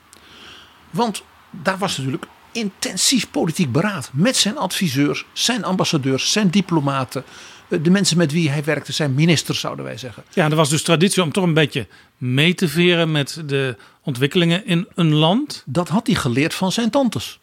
Want 0.90 1.24
daar 1.50 1.78
was 1.78 1.98
natuurlijk 1.98 2.26
intensief 2.52 3.32
politiek 3.32 3.72
beraad 3.72 4.10
met 4.14 4.38
zijn 4.38 4.58
adviseurs, 4.58 5.26
zijn 5.34 5.64
ambassadeurs, 5.64 6.32
zijn 6.32 6.50
diplomaten, 6.50 7.24
eh, 7.68 7.80
de 7.82 7.90
mensen 7.90 8.18
met 8.18 8.32
wie 8.32 8.50
hij 8.50 8.64
werkte, 8.64 8.92
zijn 8.92 9.14
ministers 9.14 9.60
zouden 9.60 9.86
wij 9.86 9.98
zeggen. 9.98 10.24
Ja, 10.34 10.50
er 10.50 10.56
was 10.56 10.70
dus 10.70 10.84
traditie 10.84 11.24
om 11.24 11.32
toch 11.32 11.44
een 11.44 11.54
beetje 11.54 11.88
mee 12.18 12.54
te 12.54 12.68
veren 12.68 13.12
met 13.12 13.42
de 13.46 13.78
ontwikkelingen 14.04 14.66
in 14.66 14.88
een 14.96 15.14
land. 15.14 15.64
Dat 15.66 15.90
had 15.90 16.08
hij 16.08 16.16
geleerd 16.16 16.54
van 16.54 16.72
zijn 16.72 16.90
tantes. 16.90 17.40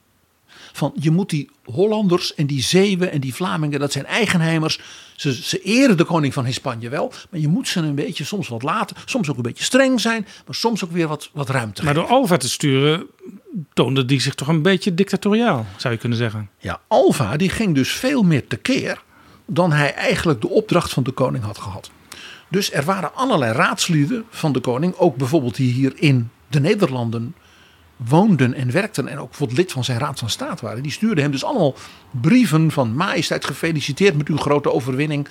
Van 0.76 0.92
je 0.94 1.10
moet 1.10 1.30
die 1.30 1.50
Hollanders 1.64 2.34
en 2.34 2.46
die 2.46 2.62
Zeeuwen 2.62 3.12
en 3.12 3.20
die 3.20 3.34
Vlamingen, 3.34 3.80
dat 3.80 3.92
zijn 3.92 4.06
eigenheimers. 4.06 4.80
Ze, 5.16 5.34
ze 5.34 5.62
eren 5.62 5.96
de 5.96 6.04
koning 6.04 6.34
van 6.34 6.52
Spanje 6.52 6.88
wel, 6.88 7.12
maar 7.30 7.40
je 7.40 7.48
moet 7.48 7.68
ze 7.68 7.80
een 7.80 7.94
beetje 7.94 8.24
soms 8.24 8.48
wat 8.48 8.62
laten. 8.62 8.96
Soms 9.04 9.30
ook 9.30 9.36
een 9.36 9.42
beetje 9.42 9.64
streng 9.64 10.00
zijn, 10.00 10.26
maar 10.46 10.54
soms 10.54 10.84
ook 10.84 10.92
weer 10.92 11.08
wat, 11.08 11.30
wat 11.32 11.48
ruimte 11.48 11.84
Maar 11.84 11.94
door 11.94 12.06
Alva 12.06 12.36
te 12.36 12.48
sturen 12.48 13.06
toonde 13.72 14.04
die 14.04 14.20
zich 14.20 14.34
toch 14.34 14.48
een 14.48 14.62
beetje 14.62 14.94
dictatoriaal, 14.94 15.66
zou 15.76 15.94
je 15.94 16.00
kunnen 16.00 16.18
zeggen. 16.18 16.50
Ja, 16.58 16.80
Alva 16.88 17.36
die 17.36 17.48
ging 17.48 17.74
dus 17.74 17.92
veel 17.92 18.22
meer 18.22 18.46
tekeer 18.46 19.02
dan 19.46 19.72
hij 19.72 19.94
eigenlijk 19.94 20.40
de 20.40 20.48
opdracht 20.48 20.92
van 20.92 21.02
de 21.02 21.10
koning 21.10 21.44
had 21.44 21.58
gehad. 21.58 21.90
Dus 22.48 22.72
er 22.72 22.84
waren 22.84 23.14
allerlei 23.14 23.52
raadslieden 23.52 24.24
van 24.30 24.52
de 24.52 24.60
koning, 24.60 24.94
ook 24.96 25.16
bijvoorbeeld 25.16 25.56
die 25.56 25.72
hier 25.72 25.92
in 25.94 26.30
de 26.48 26.60
Nederlanden 26.60 27.34
woonden 27.96 28.54
en 28.54 28.72
werkten 28.72 29.08
en 29.08 29.18
ook 29.18 29.28
bijvoorbeeld 29.28 29.58
lid 29.58 29.72
van 29.72 29.84
zijn 29.84 29.98
raad 29.98 30.18
van 30.18 30.30
state 30.30 30.64
waren. 30.64 30.82
Die 30.82 30.92
stuurden 30.92 31.22
hem 31.22 31.32
dus 31.32 31.44
allemaal 31.44 31.74
brieven 32.10 32.70
van 32.70 32.94
majesteit 32.94 33.44
gefeliciteerd 33.44 34.16
met 34.16 34.28
uw 34.28 34.36
grote 34.36 34.72
overwinning. 34.72 35.28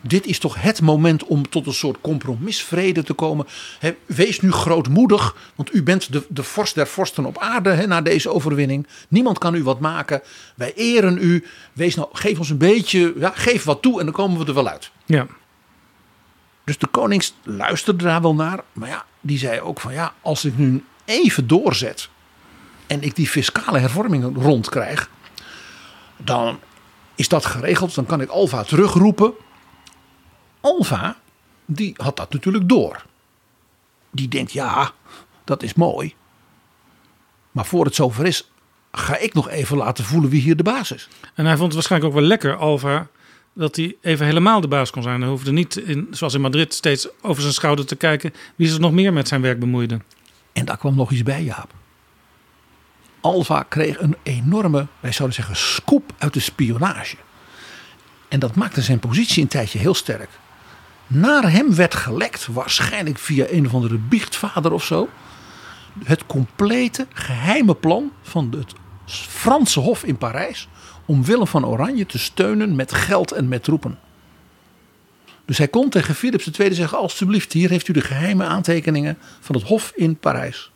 Dit 0.00 0.26
is 0.26 0.38
toch 0.38 0.62
het 0.62 0.82
moment 0.82 1.24
om 1.24 1.48
tot 1.48 1.66
een 1.66 1.72
soort 1.72 2.00
compromisvrede 2.00 3.02
te 3.02 3.12
komen. 3.12 3.46
Wees 4.06 4.40
nu 4.40 4.52
grootmoedig, 4.52 5.36
want 5.54 5.74
u 5.74 5.82
bent 5.82 6.12
de, 6.12 6.26
de 6.28 6.42
vorst 6.42 6.74
der 6.74 6.86
vorsten 6.86 7.24
op 7.24 7.38
aarde 7.38 7.86
na 7.86 8.00
deze 8.00 8.30
overwinning. 8.30 8.86
Niemand 9.08 9.38
kan 9.38 9.54
u 9.54 9.62
wat 9.62 9.80
maken. 9.80 10.22
Wij 10.54 10.72
eren 10.74 11.18
u. 11.20 11.44
Wees 11.72 11.94
nou, 11.94 12.08
geef 12.12 12.38
ons 12.38 12.50
een 12.50 12.58
beetje, 12.58 13.14
ja, 13.18 13.32
geef 13.34 13.64
wat 13.64 13.82
toe 13.82 13.98
en 13.98 14.04
dan 14.04 14.14
komen 14.14 14.38
we 14.38 14.44
er 14.46 14.54
wel 14.54 14.68
uit. 14.68 14.90
Ja, 15.04 15.26
Dus 16.64 16.78
de 16.78 16.86
koning 16.86 17.24
luisterde 17.42 18.04
daar 18.04 18.22
wel 18.22 18.34
naar. 18.34 18.60
Maar 18.72 18.88
ja, 18.88 19.04
die 19.20 19.38
zei 19.38 19.60
ook 19.60 19.80
van 19.80 19.92
ja, 19.92 20.14
als 20.20 20.44
ik 20.44 20.58
nu 20.58 20.84
even 21.06 21.46
doorzet. 21.46 22.08
En 22.86 23.02
ik 23.02 23.16
die 23.16 23.28
fiscale 23.28 23.78
hervormingen 23.78 24.34
rondkrijg. 24.34 25.10
Dan 26.16 26.58
is 27.14 27.28
dat 27.28 27.44
geregeld. 27.44 27.94
Dan 27.94 28.06
kan 28.06 28.20
ik 28.20 28.28
Alva 28.28 28.62
terugroepen. 28.62 29.32
Alva, 30.60 31.16
die 31.64 31.94
had 31.96 32.16
dat 32.16 32.32
natuurlijk 32.32 32.68
door. 32.68 33.04
Die 34.10 34.28
denkt 34.28 34.52
ja, 34.52 34.92
dat 35.44 35.62
is 35.62 35.74
mooi. 35.74 36.14
Maar 37.50 37.66
voor 37.66 37.84
het 37.84 37.94
zover 37.94 38.26
is, 38.26 38.50
ga 38.92 39.18
ik 39.18 39.34
nog 39.34 39.48
even 39.48 39.76
laten 39.76 40.04
voelen 40.04 40.30
wie 40.30 40.40
hier 40.40 40.56
de 40.56 40.62
baas 40.62 40.92
is. 40.92 41.08
en 41.34 41.44
hij 41.44 41.54
vond 41.56 41.64
het 41.66 41.74
waarschijnlijk 41.74 42.12
ook 42.12 42.18
wel 42.20 42.28
lekker, 42.28 42.56
Alva, 42.56 43.06
dat 43.52 43.76
hij 43.76 43.96
even 44.00 44.26
helemaal 44.26 44.60
de 44.60 44.68
baas 44.68 44.90
kon 44.90 45.02
zijn. 45.02 45.20
Hij 45.20 45.30
hoefde 45.30 45.52
niet, 45.52 45.82
zoals 46.10 46.34
in 46.34 46.40
Madrid, 46.40 46.74
steeds 46.74 47.08
over 47.22 47.42
zijn 47.42 47.54
schouder 47.54 47.86
te 47.86 47.96
kijken 47.96 48.34
wie 48.56 48.68
zich 48.68 48.78
nog 48.78 48.92
meer 48.92 49.12
met 49.12 49.28
zijn 49.28 49.40
werk 49.40 49.58
bemoeide. 49.58 50.00
En 50.56 50.64
daar 50.64 50.76
kwam 50.76 50.94
nog 50.94 51.10
iets 51.10 51.22
bij, 51.22 51.42
Jaap. 51.42 51.74
Alva 53.20 53.62
kreeg 53.62 54.00
een 54.00 54.16
enorme, 54.22 54.86
wij 55.00 55.12
zouden 55.12 55.36
zeggen, 55.36 55.56
scoop 55.56 56.12
uit 56.18 56.32
de 56.32 56.40
spionage. 56.40 57.16
En 58.28 58.38
dat 58.38 58.54
maakte 58.54 58.82
zijn 58.82 58.98
positie 58.98 59.42
een 59.42 59.48
tijdje 59.48 59.78
heel 59.78 59.94
sterk. 59.94 60.28
Naar 61.06 61.50
hem 61.50 61.74
werd 61.74 61.94
gelekt, 61.94 62.46
waarschijnlijk 62.46 63.18
via 63.18 63.46
een 63.48 63.66
of 63.66 63.74
andere 63.74 63.98
biechtvader 63.98 64.72
of 64.72 64.84
zo, 64.84 65.08
het 66.04 66.26
complete 66.26 67.06
geheime 67.12 67.74
plan 67.74 68.12
van 68.22 68.54
het 68.56 68.72
Franse 69.28 69.80
Hof 69.80 70.04
in 70.04 70.16
Parijs 70.16 70.68
om 71.04 71.24
Willem 71.24 71.46
van 71.46 71.66
Oranje 71.66 72.06
te 72.06 72.18
steunen 72.18 72.76
met 72.76 72.94
geld 72.94 73.32
en 73.32 73.48
met 73.48 73.62
troepen. 73.62 73.98
Dus 75.46 75.58
hij 75.58 75.68
kon 75.68 75.88
tegen 75.88 76.14
Philips 76.14 76.50
II 76.50 76.74
zeggen: 76.74 76.98
Alsjeblieft, 76.98 77.52
hier 77.52 77.70
heeft 77.70 77.88
u 77.88 77.92
de 77.92 78.00
geheime 78.00 78.44
aantekeningen 78.44 79.18
van 79.40 79.54
het 79.54 79.64
Hof 79.64 79.92
in 79.94 80.16
Parijs. 80.16 80.70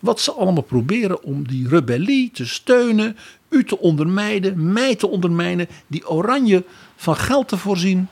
Wat 0.00 0.20
ze 0.20 0.32
allemaal 0.32 0.62
proberen 0.62 1.22
om 1.22 1.48
die 1.48 1.68
rebellie 1.68 2.30
te 2.30 2.46
steunen, 2.46 3.16
u 3.48 3.64
te 3.64 3.78
ondermijnen, 3.78 4.72
mij 4.72 4.94
te 4.94 5.08
ondermijnen, 5.08 5.68
die 5.86 6.08
Oranje 6.08 6.64
van 6.96 7.16
geld 7.16 7.48
te 7.48 7.56
voorzien. 7.56 8.08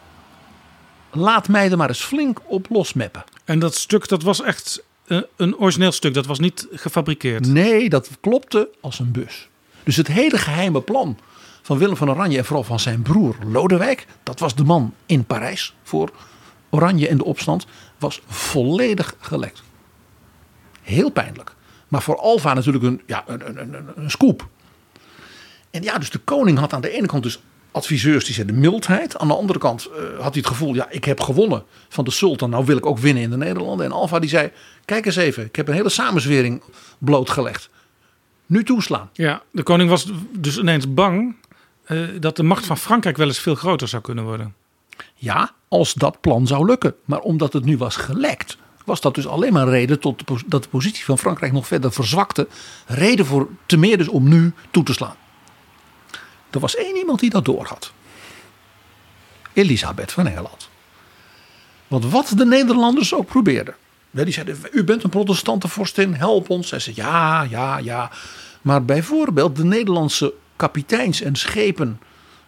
Laat 1.13 1.49
mij 1.49 1.71
er 1.71 1.77
maar 1.77 1.89
eens 1.89 2.05
flink 2.05 2.41
op 2.47 2.67
losmeppen. 2.71 3.25
En 3.45 3.59
dat 3.59 3.75
stuk, 3.75 4.09
dat 4.09 4.23
was 4.23 4.43
echt 4.43 4.83
eh, 5.07 5.21
een 5.37 5.57
origineel 5.57 5.93
stuk. 5.93 6.15
Dat 6.15 6.27
was 6.27 6.39
niet 6.39 6.67
gefabriceerd. 6.71 7.47
Nee, 7.47 7.89
dat 7.89 8.11
klopte 8.21 8.69
als 8.81 8.99
een 8.99 9.11
bus. 9.11 9.49
Dus 9.85 9.97
het 9.97 10.07
hele 10.07 10.39
geheime 10.39 10.81
plan 10.81 11.19
van 11.67 11.79
Willem 11.79 11.97
van 11.97 12.11
Oranje 12.11 12.39
en 12.39 12.45
vooral 12.45 12.65
van 12.65 12.81
zijn 12.81 13.03
broer 13.03 13.37
Lodewijk, 13.51 14.07
dat 14.23 14.39
was 14.39 14.55
de 14.55 14.65
man 14.65 14.95
in 15.07 15.25
Parijs 15.25 15.75
voor 15.83 16.11
Oranje 16.71 17.09
en 17.09 17.17
de 17.17 17.25
opstand, 17.25 17.67
was 17.99 18.23
volledig 18.27 19.15
gelekt. 19.21 19.63
Heel 20.83 21.11
pijnlijk. 21.11 21.55
Maar 21.89 22.03
voor 22.03 22.17
Alva 22.17 22.55
natuurlijk 22.55 22.85
een, 22.85 23.03
ja, 23.07 23.25
een, 23.27 23.61
een, 23.61 23.89
een, 23.97 24.11
scoop. 24.11 24.49
En 25.71 25.83
ja, 25.83 25.99
dus 25.99 26.11
de 26.11 26.19
koning 26.19 26.59
had 26.59 26.73
aan 26.73 26.81
de 26.81 26.91
ene 26.91 27.07
kant 27.07 27.23
dus 27.23 27.41
adviseurs 27.71 28.25
die 28.25 28.35
zeiden 28.35 28.59
mildheid. 28.59 29.19
Aan 29.19 29.29
de 29.29 29.37
andere 29.37 29.59
kant 29.59 29.87
eh, 29.87 30.03
had 30.03 30.33
hij 30.33 30.43
het 30.43 30.47
gevoel, 30.47 30.75
ja, 30.75 30.91
ik 30.91 31.05
heb 31.05 31.21
gewonnen 31.21 31.65
van 31.89 32.05
de 32.05 32.11
sultan. 32.11 32.51
Nou 32.51 32.65
wil 32.65 32.77
ik 32.77 32.87
ook 32.87 32.99
winnen 32.99 33.23
in 33.23 33.31
de 33.31 33.37
Nederlanden. 33.37 33.87
En 33.87 33.93
Alva 33.93 34.19
die 34.19 34.29
zei, 34.29 34.51
kijk 34.85 35.07
eens 35.07 35.17
even, 35.17 35.45
ik 35.45 35.57
heb 35.57 35.69
een 35.69 35.75
hele 35.75 35.89
samenzwering 35.89 36.63
blootgelegd. 36.99 37.71
Nu 38.47 38.65
toeslaan. 38.65 39.11
Ja, 39.13 39.43
de 39.51 39.63
koning 39.63 39.91
was 39.91 40.13
dus 40.39 40.59
ineens 40.59 40.95
bang 40.95 41.37
eh, 41.87 41.99
dat 42.21 42.37
de 42.37 42.43
macht 42.43 42.67
van 42.67 42.79
Frankrijk 42.79 43.17
wel 43.17 43.27
eens 43.27 43.39
veel 43.39 43.55
groter 43.55 43.89
zou 43.89 44.03
kunnen 44.03 44.25
worden. 44.25 44.55
Ja, 45.15 45.53
als 45.69 45.95
dat 45.95 46.21
plan 46.21 46.47
zou 46.47 46.67
lukken. 46.67 46.95
Maar 47.05 47.21
omdat 47.21 47.53
het 47.53 47.65
nu 47.65 47.77
was 47.77 47.97
gelekt, 47.97 48.57
was 48.85 49.01
dat 49.01 49.15
dus 49.15 49.27
alleen 49.27 49.53
maar 49.53 49.69
reden 49.69 50.01
tot 50.01 50.23
dat 50.47 50.63
de 50.63 50.69
positie 50.69 51.05
van 51.05 51.19
Frankrijk 51.19 51.53
nog 51.53 51.67
verder 51.67 51.93
verzwakte. 51.93 52.49
Reden 52.87 53.27
voor 53.27 53.49
te 53.67 53.77
meer 53.77 53.99
dus 53.99 54.09
om 54.09 54.29
nu 54.29 54.53
toe 54.71 54.83
te 54.83 54.93
slaan. 54.93 55.17
Er 56.51 56.61
was 56.61 56.77
één 56.77 56.97
iemand 56.97 57.21
die 57.21 57.31
dat 57.31 57.45
doorhad. 57.45 57.93
Elisabeth 59.53 60.13
van 60.13 60.27
Engeland. 60.27 60.69
Want 61.89 62.11
wat 62.11 62.33
de 62.37 62.47
Nederlanders 62.47 63.15
ook 63.15 63.27
probeerden. 63.27 63.75
Die 64.11 64.33
zeiden, 64.33 64.59
u 64.73 64.85
bent 64.85 65.05
een 65.05 65.11
protestante 65.11 65.69
vorstin, 65.69 66.15
help 66.15 66.51
ons. 66.51 66.69
Zij 66.69 66.79
zei, 66.79 66.97
ja, 66.97 67.43
ja, 67.43 67.79
ja. 67.79 68.11
Maar 68.63 68.85
bijvoorbeeld 68.85 69.57
de 69.57 69.65
Nederlandse 69.65 70.35
kapiteins 70.57 71.21
en 71.21 71.35
schepen 71.37 72.01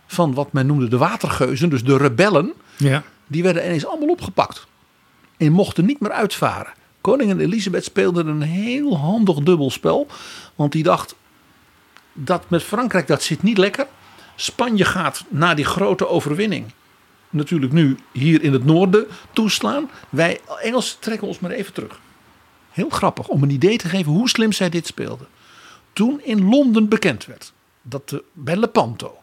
van 0.07 0.35
wat 0.35 0.53
men 0.53 0.67
noemde 0.67 0.89
de 0.89 0.99
watergeuzen, 0.99 1.69
dus 1.69 1.85
de 1.85 1.97
rebellen, 1.97 2.53
Ja. 2.77 3.03
die 3.27 3.43
werden 3.43 3.65
ineens 3.65 3.87
allemaal 3.87 4.09
opgepakt. 4.09 4.67
En 5.37 5.53
mochten 5.53 5.85
niet 5.85 6.01
meer 6.01 6.11
uitvaren. 6.13 6.73
Koningin 7.01 7.41
Elisabeth 7.41 7.85
speelde 7.85 8.23
een 8.23 8.43
heel 8.43 8.97
handig 8.99 9.37
dubbelspel. 9.39 10.07
Want 10.55 10.73
die 10.73 10.83
dacht, 10.83 11.15
dat 12.13 12.51
met 12.51 12.63
Frankrijk 12.63 13.07
dat 13.07 13.23
zit 13.23 13.43
niet 13.43 13.59
lekker. 13.59 13.87
Spanje 14.37 14.85
gaat 14.85 15.25
na 15.29 15.55
die 15.55 15.65
grote 15.65 16.09
overwinning 16.09 16.67
natuurlijk 17.31 17.73
nu 17.73 17.97
hier 18.13 18.43
in 18.43 18.53
het 18.53 18.65
noorden 18.65 19.07
toeslaan. 19.33 19.91
Wij 20.09 20.41
Engelsen 20.63 20.99
trekken 21.01 21.27
ons 21.29 21.39
maar 21.39 21.51
even 21.51 21.73
terug. 21.73 22.01
Heel 22.71 22.89
grappig 22.89 23.29
om 23.29 23.43
een 23.43 23.51
idee 23.51 23.79
te 23.79 23.89
geven 23.89 24.13
hoe 24.13 24.29
slim 24.29 24.53
zij 24.53 24.69
dit 24.69 24.87
speelden. 24.87 25.27
Toen 25.93 26.21
in 26.23 26.49
Londen 26.49 26.89
bekend 26.89 27.27
werd 27.27 27.53
dat 27.83 28.09
de, 28.09 28.25
bij 28.33 28.57
Lepanto 28.57 29.19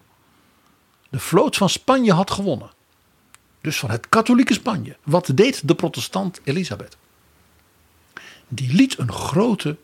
de 1.10 1.20
vloot 1.20 1.56
van 1.56 1.70
Spanje 1.70 2.14
had 2.14 2.32
gewonnen. 2.32 2.70
Dus 3.62 3.80
van 3.80 3.90
het 3.90 4.10
katholieke 4.10 4.54
Spanje. 4.54 4.98
Wat 5.04 5.32
deed 5.36 5.68
de 5.68 5.76
protestant 5.76 6.40
Elisabeth? 6.44 6.98
Die 8.48 8.74
liet 8.74 8.98
een 8.98 9.12
grote 9.12 9.78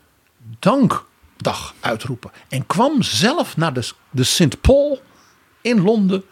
dankdag 0.58 1.74
uitroepen. 1.80 2.30
En 2.48 2.66
kwam 2.66 3.02
zelf 3.02 3.56
naar 3.56 3.72
de, 3.72 3.90
de 4.10 4.24
Sint 4.24 4.60
Paul 4.60 5.02
in 5.60 5.82
Londen 5.82 6.24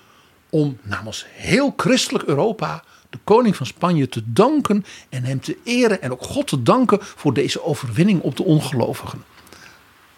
om 0.50 0.78
namens 0.82 1.26
heel 1.28 1.74
christelijk 1.76 2.24
Europa 2.24 2.84
de 3.10 3.18
koning 3.24 3.56
van 3.56 3.66
Spanje 3.66 4.08
te 4.08 4.22
danken 4.32 4.84
en 5.08 5.24
hem 5.24 5.40
te 5.40 5.58
eren 5.64 6.02
en 6.02 6.12
ook 6.12 6.22
God 6.22 6.46
te 6.46 6.62
danken 6.62 6.98
voor 7.02 7.34
deze 7.34 7.62
overwinning 7.62 8.20
op 8.20 8.36
de 8.36 8.44
ongelovigen. 8.44 9.24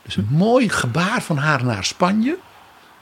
Dus 0.02 0.16
een 0.16 0.28
mooi 0.30 0.68
gebaar 0.68 1.22
van 1.22 1.36
haar 1.36 1.64
naar 1.64 1.84
Spanje. 1.84 2.38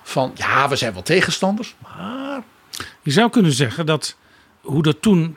Van 0.02 0.32
ja, 0.34 0.68
we 0.68 0.76
zijn 0.76 0.92
wel 0.92 1.02
tegenstanders, 1.02 1.74
maar. 1.82 2.42
Je 3.02 3.10
zou 3.10 3.30
kunnen 3.30 3.52
zeggen 3.52 3.86
dat 3.86 4.16
hoe 4.60 4.82
dat 4.82 5.02
toen 5.02 5.36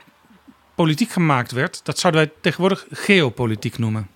politiek 0.74 1.10
gemaakt 1.10 1.52
werd, 1.52 1.80
dat 1.84 1.98
zouden 1.98 2.22
wij 2.22 2.32
tegenwoordig 2.40 2.86
geopolitiek 2.90 3.78
noemen. 3.78 4.08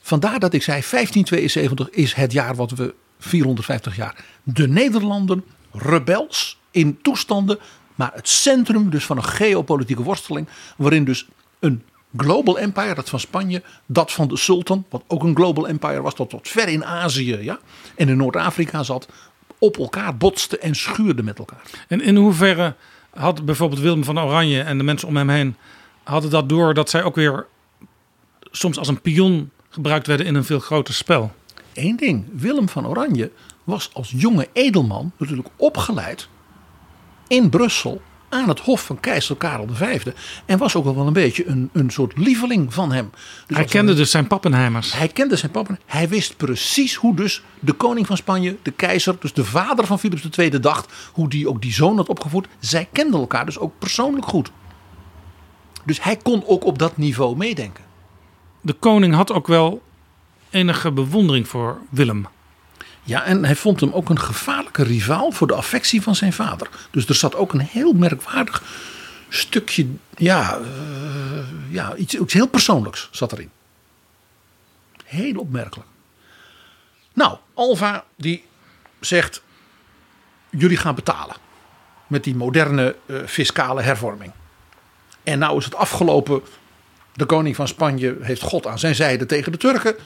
Vandaar 0.00 0.38
dat 0.38 0.52
ik 0.52 0.62
zei 0.62 0.82
1572 0.90 1.90
is 1.90 2.12
het 2.12 2.32
jaar 2.32 2.54
wat 2.54 2.70
we 2.70 2.94
450 3.18 3.96
jaar. 3.96 4.24
De 4.42 4.68
Nederlanden 4.68 5.44
rebels 5.72 6.58
in 6.70 6.98
toestanden, 7.02 7.58
maar 7.94 8.10
het 8.14 8.28
centrum 8.28 8.90
dus 8.90 9.04
van 9.04 9.16
een 9.16 9.24
geopolitieke 9.24 10.02
worsteling, 10.02 10.48
waarin 10.76 11.04
dus 11.04 11.26
een 11.58 11.82
global 12.16 12.58
empire, 12.58 12.94
dat 12.94 13.08
van 13.08 13.20
Spanje, 13.20 13.62
dat 13.86 14.12
van 14.12 14.28
de 14.28 14.36
sultan, 14.36 14.84
wat 14.88 15.02
ook 15.06 15.22
een 15.22 15.36
global 15.36 15.68
empire 15.68 16.02
was, 16.02 16.14
dat 16.14 16.30
tot 16.30 16.48
ver 16.48 16.68
in 16.68 16.84
Azië 16.84 17.36
ja, 17.36 17.58
en 17.96 18.08
in 18.08 18.16
Noord-Afrika 18.16 18.82
zat, 18.82 19.08
op 19.58 19.76
elkaar 19.76 20.16
botste 20.16 20.58
en 20.58 20.74
schuurde 20.74 21.22
met 21.22 21.38
elkaar. 21.38 21.62
En 21.88 22.00
in 22.00 22.16
hoeverre 22.16 22.74
had 23.10 23.44
bijvoorbeeld 23.44 23.80
Willem 23.80 24.04
van 24.04 24.20
Oranje 24.20 24.60
en 24.62 24.78
de 24.78 24.84
mensen 24.84 25.08
om 25.08 25.16
hem 25.16 25.28
heen, 25.28 25.56
hadden 26.02 26.30
dat 26.30 26.48
door 26.48 26.74
dat 26.74 26.90
zij 26.90 27.02
ook 27.02 27.14
weer 27.14 27.46
soms 28.50 28.78
als 28.78 28.88
een 28.88 29.00
pion 29.00 29.50
gebruikt 29.68 30.06
werden 30.06 30.26
in 30.26 30.34
een 30.34 30.44
veel 30.44 30.60
groter 30.60 30.94
spel? 30.94 31.32
Eén 31.74 31.96
ding, 31.96 32.24
Willem 32.32 32.68
van 32.68 32.86
Oranje 32.86 33.30
was 33.64 33.90
als 33.92 34.12
jonge 34.16 34.48
edelman 34.52 35.12
natuurlijk 35.18 35.48
opgeleid 35.56 36.28
in 37.28 37.50
Brussel 37.50 38.02
aan 38.34 38.48
het 38.48 38.60
hof 38.60 38.84
van 38.84 39.00
keizer 39.00 39.36
Karel 39.36 39.68
V. 39.72 40.06
En 40.46 40.58
was 40.58 40.76
ook 40.76 40.84
wel 40.84 41.06
een 41.06 41.12
beetje 41.12 41.46
een, 41.46 41.70
een 41.72 41.90
soort 41.90 42.16
lieveling 42.16 42.74
van 42.74 42.92
hem. 42.92 43.10
Dus 43.46 43.56
hij 43.56 43.66
kende 43.66 43.94
dus 43.94 44.10
zijn 44.10 44.26
pappenheimers. 44.26 44.92
Hij 44.92 45.08
kende 45.08 45.36
zijn 45.36 45.50
pappenheimers. 45.50 45.98
Hij 45.98 46.08
wist 46.08 46.36
precies 46.36 46.94
hoe 46.94 47.16
dus 47.16 47.42
de 47.60 47.72
koning 47.72 48.06
van 48.06 48.16
Spanje, 48.16 48.56
de 48.62 48.70
keizer, 48.70 49.16
dus 49.20 49.32
de 49.32 49.44
vader 49.44 49.86
van 49.86 49.98
Philips 49.98 50.28
II 50.38 50.60
dacht. 50.60 50.92
Hoe 51.12 51.28
die 51.28 51.48
ook 51.48 51.62
die 51.62 51.72
zoon 51.72 51.96
had 51.96 52.08
opgevoed. 52.08 52.46
Zij 52.58 52.88
kenden 52.92 53.20
elkaar 53.20 53.46
dus 53.46 53.58
ook 53.58 53.72
persoonlijk 53.78 54.26
goed. 54.26 54.50
Dus 55.84 56.02
hij 56.02 56.16
kon 56.16 56.42
ook 56.46 56.64
op 56.64 56.78
dat 56.78 56.96
niveau 56.96 57.36
meedenken. 57.36 57.84
De 58.60 58.72
koning 58.72 59.14
had 59.14 59.32
ook 59.32 59.46
wel 59.46 59.82
enige 60.50 60.92
bewondering 60.92 61.48
voor 61.48 61.78
Willem. 61.90 62.26
Ja, 63.04 63.24
en 63.24 63.44
hij 63.44 63.56
vond 63.56 63.80
hem 63.80 63.92
ook 63.92 64.08
een 64.08 64.20
gevaarlijke 64.20 64.82
rivaal 64.82 65.30
voor 65.30 65.46
de 65.46 65.54
affectie 65.54 66.02
van 66.02 66.14
zijn 66.14 66.32
vader. 66.32 66.68
Dus 66.90 67.06
er 67.06 67.14
zat 67.14 67.34
ook 67.34 67.52
een 67.52 67.60
heel 67.60 67.92
merkwaardig 67.92 68.62
stukje, 69.28 69.86
ja, 70.16 70.58
uh, 70.58 70.66
ja 71.70 71.94
iets, 71.94 72.16
heel 72.32 72.48
persoonlijks 72.48 73.08
zat 73.10 73.32
erin. 73.32 73.50
Heel 75.04 75.38
opmerkelijk. 75.38 75.88
Nou, 77.12 77.38
Alva 77.54 78.04
die 78.16 78.44
zegt, 79.00 79.42
jullie 80.50 80.76
gaan 80.76 80.94
betalen 80.94 81.36
met 82.06 82.24
die 82.24 82.34
moderne 82.34 82.96
uh, 83.06 83.26
fiscale 83.26 83.82
hervorming. 83.82 84.32
En 85.22 85.38
nou 85.38 85.58
is 85.58 85.64
het 85.64 85.74
afgelopen. 85.74 86.42
De 87.12 87.26
koning 87.26 87.56
van 87.56 87.68
Spanje 87.68 88.16
heeft 88.20 88.42
God 88.42 88.66
aan 88.66 88.78
zijn 88.78 88.94
zijde 88.94 89.26
tegen 89.26 89.52
de 89.52 89.58
Turken. 89.58 89.96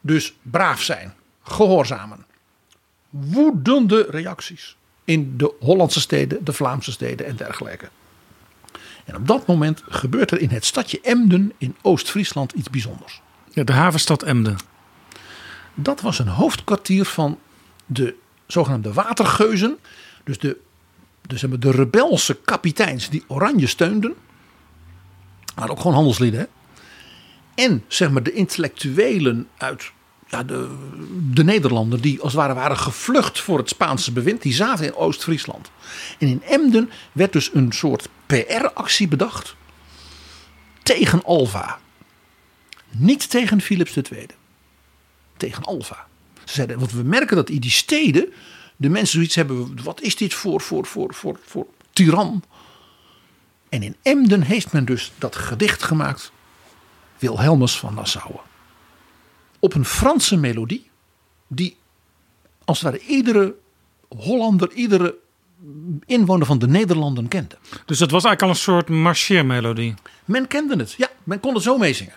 Dus 0.00 0.34
braaf 0.42 0.82
zijn, 0.82 1.14
gehoorzamen 1.42 2.26
woedende 3.10 4.06
reacties 4.10 4.76
in 5.04 5.36
de 5.36 5.54
Hollandse 5.60 6.00
steden, 6.00 6.44
de 6.44 6.52
Vlaamse 6.52 6.92
steden 6.92 7.26
en 7.26 7.36
dergelijke. 7.36 7.88
En 9.04 9.16
op 9.16 9.26
dat 9.26 9.46
moment 9.46 9.82
gebeurt 9.88 10.30
er 10.30 10.40
in 10.40 10.48
het 10.48 10.64
stadje 10.64 11.00
Emden 11.00 11.52
in 11.58 11.76
Oost-Friesland 11.82 12.52
iets 12.52 12.70
bijzonders. 12.70 13.20
Ja, 13.52 13.64
de 13.64 13.72
havenstad 13.72 14.22
Emden. 14.22 14.56
Dat 15.74 16.00
was 16.00 16.18
een 16.18 16.28
hoofdkwartier 16.28 17.04
van 17.04 17.38
de 17.86 18.14
zogenaamde 18.46 18.92
watergeuzen. 18.92 19.78
Dus 20.24 20.38
de, 20.38 20.58
maar, 21.48 21.60
de 21.60 21.70
rebelse 21.70 22.34
kapiteins 22.44 23.08
die 23.08 23.24
Oranje 23.26 23.66
steunden. 23.66 24.14
Maar 25.54 25.70
ook 25.70 25.80
gewoon 25.80 25.94
handelslieden. 25.94 26.40
Hè? 26.40 26.46
En 27.64 27.84
zeg 27.88 28.10
maar 28.10 28.22
de 28.22 28.32
intellectuelen 28.32 29.48
uit 29.56 29.92
ja, 30.28 30.42
de, 30.42 30.76
de 31.32 31.44
Nederlanden 31.44 32.00
die 32.00 32.20
als 32.20 32.32
het 32.32 32.40
ware 32.40 32.54
waren 32.54 32.78
gevlucht 32.78 33.40
voor 33.40 33.58
het 33.58 33.68
Spaanse 33.68 34.12
bewind, 34.12 34.42
die 34.42 34.52
zaten 34.52 34.84
in 34.84 34.94
Oost-Friesland. 34.94 35.70
En 36.18 36.26
in 36.28 36.42
Emden 36.42 36.90
werd 37.12 37.32
dus 37.32 37.50
een 37.54 37.72
soort 37.72 38.08
PR-actie 38.26 39.08
bedacht 39.08 39.56
tegen 40.82 41.24
Alva. 41.24 41.78
Niet 42.90 43.30
tegen 43.30 43.60
Philips 43.60 43.96
II. 43.96 44.26
Tegen 45.36 45.64
Alva. 45.64 46.06
Ze 46.44 46.54
zeiden, 46.54 46.78
want 46.78 46.92
we 46.92 47.02
merken 47.02 47.36
dat 47.36 47.50
in 47.50 47.60
die 47.60 47.70
steden 47.70 48.32
de 48.76 48.88
mensen 48.88 49.12
zoiets 49.12 49.34
hebben, 49.34 49.82
wat 49.82 50.00
is 50.00 50.16
dit 50.16 50.34
voor, 50.34 50.60
voor, 50.60 50.86
voor, 50.86 51.14
voor, 51.14 51.38
voor 51.44 51.66
tiran? 51.92 52.42
En 53.68 53.82
in 53.82 53.96
Emden 54.02 54.42
heeft 54.42 54.72
men 54.72 54.84
dus 54.84 55.12
dat 55.18 55.36
gedicht 55.36 55.82
gemaakt, 55.82 56.32
Wilhelmus 57.18 57.78
van 57.78 57.94
Nassau 57.94 58.34
op 59.58 59.74
een 59.74 59.84
Franse 59.84 60.36
melodie. 60.36 60.90
Die 61.46 61.76
als 62.64 62.80
het 62.80 62.92
ware 62.92 63.04
iedere 63.06 63.54
Hollander, 64.08 64.72
iedere 64.72 65.14
inwoner 66.06 66.46
van 66.46 66.58
de 66.58 66.68
Nederlanden 66.68 67.28
kende. 67.28 67.58
Dus 67.86 67.98
dat 67.98 68.10
was 68.10 68.24
eigenlijk 68.24 68.42
al 68.42 68.48
een 68.48 68.54
soort 68.54 68.88
marcheermelodie? 68.88 69.94
Men 70.24 70.46
kende 70.46 70.76
het, 70.76 70.92
ja. 70.92 71.08
Men 71.24 71.40
kon 71.40 71.54
het 71.54 71.62
zo 71.62 71.78
meezingen. 71.78 72.14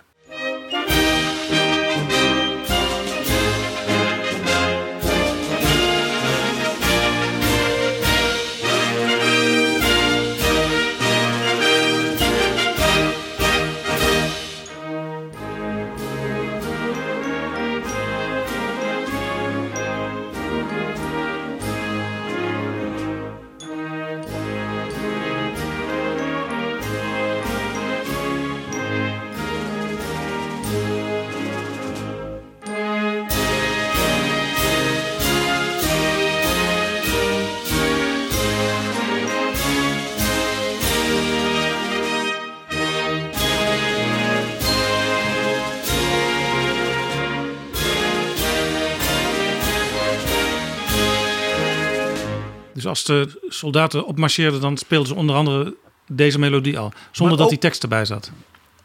Als 53.09 53.17
de 53.17 53.47
soldaten 53.47 54.05
opmarcheerden, 54.05 54.61
dan 54.61 54.77
speelden 54.77 55.07
ze 55.07 55.15
onder 55.15 55.35
andere 55.35 55.75
deze 56.07 56.39
melodie 56.39 56.79
al. 56.79 56.91
Zonder 57.11 57.37
dat 57.37 57.49
die 57.49 57.57
tekst 57.57 57.83
erbij 57.83 58.05
zat. 58.05 58.31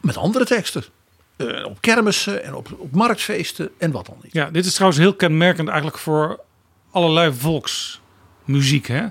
Met 0.01 0.17
andere 0.17 0.45
teksten. 0.45 0.83
Uh, 1.37 1.65
op 1.65 1.81
kermissen 1.81 2.43
en 2.43 2.55
op, 2.55 2.75
op 2.77 2.91
marktfeesten 2.91 3.69
en 3.77 3.91
wat 3.91 4.05
dan 4.05 4.17
niet. 4.21 4.33
Ja, 4.33 4.49
dit 4.49 4.65
is 4.65 4.73
trouwens 4.73 4.99
heel 4.99 5.13
kenmerkend 5.13 5.67
eigenlijk 5.67 5.97
voor 5.97 6.39
allerlei 6.91 7.33
volksmuziek. 7.33 8.87
Hè? 8.87 9.01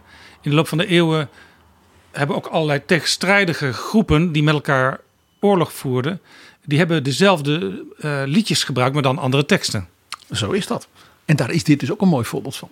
In 0.41 0.51
de 0.51 0.55
loop 0.55 0.69
van 0.69 0.79
de 0.79 0.87
eeuwen 0.87 1.29
hebben 2.11 2.37
ook 2.37 2.47
allerlei 2.47 2.83
tegenstrijdige 2.87 3.73
groepen 3.73 4.33
die 4.33 4.43
met 4.43 4.55
elkaar 4.55 5.01
oorlog 5.41 5.73
voerden. 5.73 6.21
Die 6.65 6.79
hebben 6.79 7.03
dezelfde 7.03 7.85
uh, 7.99 8.23
liedjes 8.25 8.65
gebruikt, 8.65 8.95
maar 8.95 9.03
dan 9.03 9.19
andere 9.19 9.47
teksten. 9.47 9.89
Zo 10.31 10.51
is 10.51 10.67
dat. 10.67 10.89
En 11.25 11.37
daar 11.37 11.51
is 11.51 11.65
dit 11.65 11.81
dus 11.81 11.91
ook 11.91 12.01
een 12.01 12.09
mooi 12.09 12.25
voorbeeld 12.25 12.57
van. 12.57 12.71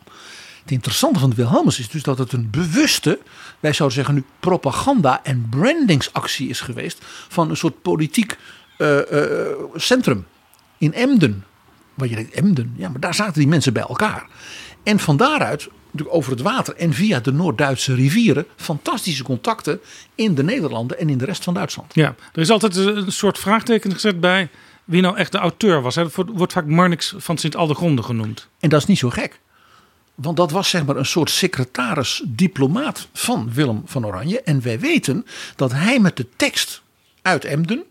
Het 0.64 0.72
interessante 0.72 1.18
van 1.18 1.30
de 1.30 1.36
Wilhelmus 1.36 1.78
is 1.78 1.88
dus 1.88 2.02
dat 2.02 2.18
het 2.18 2.32
een 2.32 2.50
bewuste, 2.50 3.18
wij 3.60 3.72
zouden 3.72 3.96
zeggen 3.96 4.14
nu 4.14 4.24
propaganda- 4.40 5.20
en 5.22 5.46
brandingsactie 5.50 6.48
is 6.48 6.60
geweest 6.60 6.98
van 7.28 7.50
een 7.50 7.56
soort 7.56 7.82
politiek 7.82 8.36
uh, 8.78 8.98
uh, 9.12 9.26
centrum 9.74 10.26
in 10.78 10.94
Emden. 10.94 11.44
Waar 11.94 12.08
je 12.08 12.14
denkt, 12.14 12.34
Emden, 12.34 12.74
ja, 12.76 12.88
maar 12.88 13.00
daar 13.00 13.14
zaten 13.14 13.32
die 13.32 13.48
mensen 13.48 13.72
bij 13.72 13.82
elkaar. 13.82 14.26
En 14.82 14.98
van 14.98 15.16
daaruit, 15.16 15.68
natuurlijk 15.90 16.16
over 16.16 16.30
het 16.30 16.40
water 16.40 16.74
en 16.76 16.92
via 16.92 17.20
de 17.20 17.32
Noord-Duitse 17.32 17.94
rivieren, 17.94 18.46
fantastische 18.56 19.22
contacten 19.22 19.80
in 20.14 20.34
de 20.34 20.42
Nederlanden 20.42 20.98
en 20.98 21.08
in 21.08 21.18
de 21.18 21.24
rest 21.24 21.44
van 21.44 21.54
Duitsland. 21.54 21.94
Ja, 21.94 22.14
er 22.32 22.40
is 22.40 22.50
altijd 22.50 22.76
een 22.76 23.12
soort 23.12 23.38
vraagteken 23.38 23.92
gezet 23.92 24.20
bij 24.20 24.48
wie 24.84 25.02
nou 25.02 25.16
echt 25.16 25.32
de 25.32 25.38
auteur 25.38 25.82
was. 25.82 25.96
Er 25.96 26.10
wordt 26.14 26.52
vaak 26.52 26.66
Marnix 26.66 27.14
van 27.16 27.38
Sint-Aldegonde 27.38 28.02
genoemd. 28.02 28.48
En 28.60 28.68
dat 28.68 28.80
is 28.80 28.86
niet 28.86 28.98
zo 28.98 29.10
gek. 29.10 29.40
Want 30.14 30.36
dat 30.36 30.50
was 30.50 30.68
zeg 30.68 30.84
maar 30.84 30.96
een 30.96 31.06
soort 31.06 31.30
secretaris-diplomaat 31.30 33.08
van 33.12 33.52
Willem 33.52 33.82
van 33.84 34.06
Oranje. 34.06 34.42
En 34.42 34.62
wij 34.62 34.80
weten 34.80 35.26
dat 35.56 35.72
hij 35.72 36.00
met 36.00 36.16
de 36.16 36.26
tekst 36.36 36.82
uit 37.22 37.44
Emden 37.44 37.84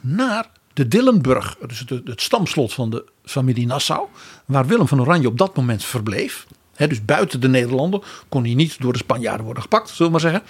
naar 0.00 0.50
de 0.72 0.88
Dillenburg, 0.88 1.56
dus 1.66 1.84
het, 2.04 2.20
stamslot 2.20 2.74
van 2.74 2.90
de 2.90 3.04
familie 3.24 3.66
Nassau, 3.66 4.08
waar 4.44 4.66
Willem 4.66 4.88
van 4.88 5.00
Oranje 5.00 5.28
op 5.28 5.38
dat 5.38 5.56
moment 5.56 5.84
verbleef. 5.84 6.46
dus 6.76 7.04
buiten 7.04 7.40
de 7.40 7.48
Nederlanden 7.48 8.02
kon 8.28 8.44
hij 8.44 8.54
niet 8.54 8.80
door 8.80 8.92
de 8.92 8.98
Spanjaarden 8.98 9.44
worden 9.44 9.62
gepakt, 9.62 9.88
zullen 9.88 10.04
we 10.04 10.10
maar 10.10 10.30
zeggen. 10.30 10.42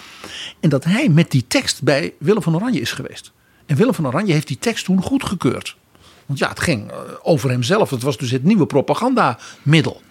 En 0.60 0.68
dat 0.68 0.84
hij 0.84 1.08
met 1.08 1.30
die 1.30 1.46
tekst 1.46 1.82
bij 1.82 2.14
Willem 2.18 2.42
van 2.42 2.54
Oranje 2.54 2.80
is 2.80 2.92
geweest. 2.92 3.32
En 3.66 3.76
Willem 3.76 3.94
van 3.94 4.06
Oranje 4.06 4.32
heeft 4.32 4.48
die 4.48 4.58
tekst 4.58 4.84
toen 4.84 5.02
goedgekeurd. 5.02 5.76
Want 6.26 6.38
ja, 6.38 6.48
het 6.48 6.60
ging 6.60 6.90
eh, 6.90 6.96
over 7.22 7.50
hemzelf. 7.50 7.90
Het 7.90 8.02
was 8.02 8.16
dus 8.16 8.30
het 8.30 8.44
nieuwe 8.44 8.66
propagandamiddel. 8.66 10.02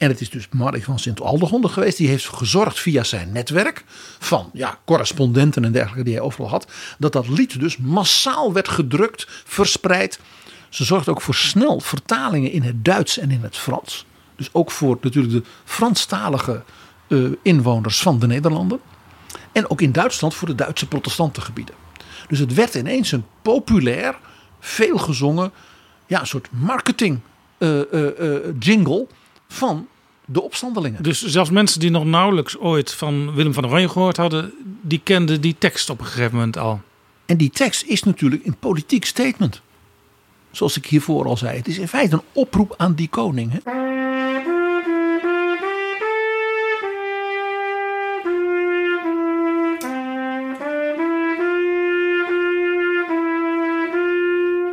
En 0.00 0.08
het 0.08 0.20
is 0.20 0.30
dus 0.30 0.48
Marie 0.50 0.84
van 0.84 0.98
Sint-Aldegonde 0.98 1.68
geweest. 1.68 1.96
Die 1.96 2.08
heeft 2.08 2.26
gezorgd 2.26 2.80
via 2.80 3.04
zijn 3.04 3.32
netwerk 3.32 3.84
van 4.18 4.50
ja, 4.52 4.78
correspondenten 4.84 5.64
en 5.64 5.72
dergelijke 5.72 6.04
die 6.04 6.14
hij 6.14 6.22
overal 6.22 6.48
had. 6.48 6.66
Dat 6.98 7.12
dat 7.12 7.28
lied 7.28 7.60
dus 7.60 7.76
massaal 7.76 8.52
werd 8.52 8.68
gedrukt, 8.68 9.26
verspreid. 9.44 10.20
Ze 10.68 10.84
zorgde 10.84 11.10
ook 11.10 11.20
voor 11.20 11.34
snel 11.34 11.80
vertalingen 11.80 12.50
in 12.52 12.62
het 12.62 12.84
Duits 12.84 13.18
en 13.18 13.30
in 13.30 13.42
het 13.42 13.56
Frans. 13.56 14.06
Dus 14.36 14.48
ook 14.52 14.70
voor 14.70 14.98
natuurlijk 15.00 15.34
de 15.34 15.42
Franstalige 15.64 16.62
uh, 17.08 17.30
inwoners 17.42 18.02
van 18.02 18.18
de 18.18 18.26
Nederlanden. 18.26 18.80
En 19.52 19.70
ook 19.70 19.80
in 19.80 19.92
Duitsland 19.92 20.34
voor 20.34 20.48
de 20.48 20.54
Duitse 20.54 20.86
protestantengebieden. 20.86 21.74
Dus 22.28 22.38
het 22.38 22.54
werd 22.54 22.74
ineens 22.74 23.12
een 23.12 23.24
populair, 23.42 24.18
veel 24.60 24.98
gezongen, 24.98 25.52
ja, 26.06 26.20
een 26.20 26.26
soort 26.26 26.48
marketing 26.50 27.20
uh, 27.58 27.80
uh, 27.92 28.36
jingle 28.58 29.06
van 29.52 29.88
de 30.24 30.42
opstandelingen. 30.42 31.02
Dus 31.02 31.24
zelfs 31.24 31.50
mensen 31.50 31.80
die 31.80 31.90
nog 31.90 32.04
nauwelijks 32.04 32.58
ooit 32.58 32.94
van 32.94 33.34
Willem 33.34 33.54
van 33.54 33.66
Oranje 33.66 33.88
gehoord 33.88 34.16
hadden, 34.16 34.52
die 34.82 35.00
kenden 35.04 35.40
die 35.40 35.56
tekst 35.58 35.90
op 35.90 36.00
een 36.00 36.06
gegeven 36.06 36.34
moment 36.34 36.58
al. 36.58 36.80
En 37.26 37.36
die 37.36 37.50
tekst 37.50 37.82
is 37.82 38.02
natuurlijk 38.02 38.46
een 38.46 38.56
politiek 38.58 39.04
statement. 39.04 39.60
Zoals 40.50 40.76
ik 40.76 40.86
hiervoor 40.86 41.26
al 41.26 41.36
zei. 41.36 41.56
Het 41.56 41.68
is 41.68 41.78
in 41.78 41.88
feite 41.88 42.14
een 42.14 42.22
oproep 42.32 42.74
aan 42.76 42.94
die 42.94 43.08
koning. 43.08 43.52
Hè? 43.52 43.58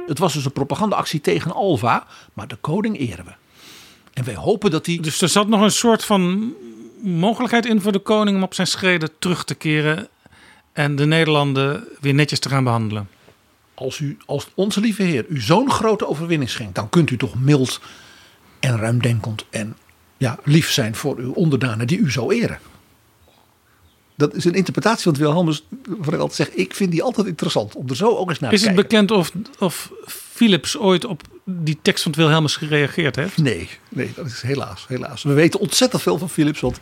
Het 0.08 0.20
was 0.20 0.34
dus 0.34 0.46
een 0.46 0.52
propagandaactie 0.52 1.22
tegen 1.22 1.54
Alva, 1.54 2.08
maar 2.34 2.48
de 2.48 2.56
koning 2.56 3.00
eren 3.00 3.26
we. 3.26 3.47
En 4.18 4.24
wij 4.24 4.36
hopen 4.36 4.72
dat 4.72 4.86
hij. 4.86 4.98
Dus 5.02 5.22
er 5.22 5.30
zat 5.30 5.48
nog 5.48 5.62
een 5.62 5.72
soort 5.72 6.06
van 6.06 6.54
mogelijkheid 7.02 7.66
in 7.66 7.82
voor 7.82 7.92
de 7.92 8.00
koning 8.00 8.38
om 8.38 8.44
op 8.44 8.54
zijn 8.54 8.68
schreden 8.68 9.10
terug 9.20 9.44
te 9.44 9.56
keren 9.56 10.08
en 10.74 10.96
de 10.96 11.06
Nederlanden 11.06 11.88
weer 12.02 12.14
netjes 12.14 12.40
te 12.40 12.50
gaan 12.50 12.64
behandelen. 12.64 13.10
Als, 13.74 14.00
u, 14.00 14.18
als 14.26 14.48
onze 14.54 14.80
lieve 14.80 15.04
Heer 15.04 15.26
u 15.30 15.42
zo'n 15.42 15.72
grote 15.72 16.08
overwinning 16.08 16.50
schenkt, 16.50 16.76
dan 16.76 16.90
kunt 16.90 17.10
u 17.10 17.18
toch 17.18 17.40
mild 17.40 17.82
en 18.60 18.78
ruimdenkend 18.78 19.46
en 19.50 19.76
ja, 20.18 20.38
lief 20.44 20.72
zijn 20.72 20.96
voor 20.96 21.18
uw 21.18 21.34
onderdanen 21.34 21.88
die 21.88 21.98
u 21.98 22.12
zo 22.12 22.32
eren. 22.32 22.60
Dat 24.18 24.36
is 24.36 24.46
een 24.46 24.54
interpretatie 24.54 25.04
van 25.04 25.12
het 25.12 25.22
Wilhelmus, 25.22 25.64
wat 25.86 26.14
ik 26.14 26.20
altijd 26.20 26.48
zeg. 26.48 26.50
Ik 26.50 26.76
vind 26.76 26.92
die 26.92 27.04
altijd 27.04 27.28
interessant 27.28 27.76
om 27.76 27.90
er 27.90 27.96
zo 27.96 28.16
ook 28.16 28.30
eens 28.30 28.40
naar 28.40 28.54
is 28.54 28.62
te 28.62 28.66
kijken. 28.66 28.86
Is 28.86 28.98
het 28.98 29.06
bekend 29.06 29.12
of, 29.12 29.32
of 29.60 29.92
Philips 30.06 30.78
ooit 30.78 31.06
op 31.06 31.22
die 31.44 31.78
tekst 31.82 32.04
van 32.04 32.12
het 32.12 32.22
Wilhelmus 32.22 32.56
gereageerd 32.56 33.16
heeft? 33.16 33.38
Nee, 33.38 33.70
nee, 33.90 34.12
dat 34.16 34.26
is 34.26 34.42
helaas, 34.42 34.86
helaas. 34.88 35.24
We 35.24 35.34
weten 35.34 35.60
ontzettend 35.60 36.02
veel 36.02 36.18
van 36.18 36.30
Philips, 36.30 36.60
want 36.60 36.80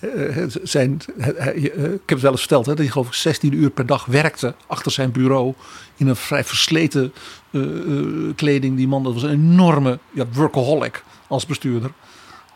uh, 0.00 0.44
zijn, 0.62 1.00
uh, 1.16 1.56
ik 1.56 1.72
heb 1.82 2.08
het 2.08 2.20
wel 2.20 2.30
eens 2.30 2.40
verteld, 2.40 2.66
hè, 2.66 2.70
dat 2.70 2.80
hij 2.80 2.90
geloof 2.92 3.06
ik 3.06 3.14
16 3.14 3.52
uur 3.52 3.70
per 3.70 3.86
dag 3.86 4.04
werkte 4.04 4.54
achter 4.66 4.92
zijn 4.92 5.12
bureau 5.12 5.54
in 5.96 6.08
een 6.08 6.16
vrij 6.16 6.44
versleten 6.44 7.12
uh, 7.50 8.34
kleding. 8.36 8.76
Die 8.76 8.88
man, 8.88 9.02
dat 9.02 9.12
was 9.12 9.22
een 9.22 9.30
enorme 9.30 9.98
ja, 10.12 10.26
workaholic 10.32 11.04
als 11.26 11.46
bestuurder. 11.46 11.90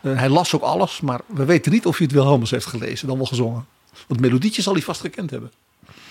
hij 0.01 0.29
las 0.29 0.55
ook 0.55 0.61
alles, 0.61 1.01
maar 1.01 1.21
we 1.25 1.45
weten 1.45 1.71
niet 1.71 1.85
of 1.85 1.97
hij 1.97 2.05
het 2.05 2.15
Wilhelmus 2.15 2.51
heeft 2.51 2.65
gelezen, 2.65 3.07
dan 3.07 3.17
wel 3.17 3.25
gezongen. 3.25 3.65
Want 4.07 4.21
melodietje 4.21 4.61
zal 4.61 4.73
hij 4.73 4.81
vast 4.81 5.01
gekend 5.01 5.29
hebben. 5.29 5.51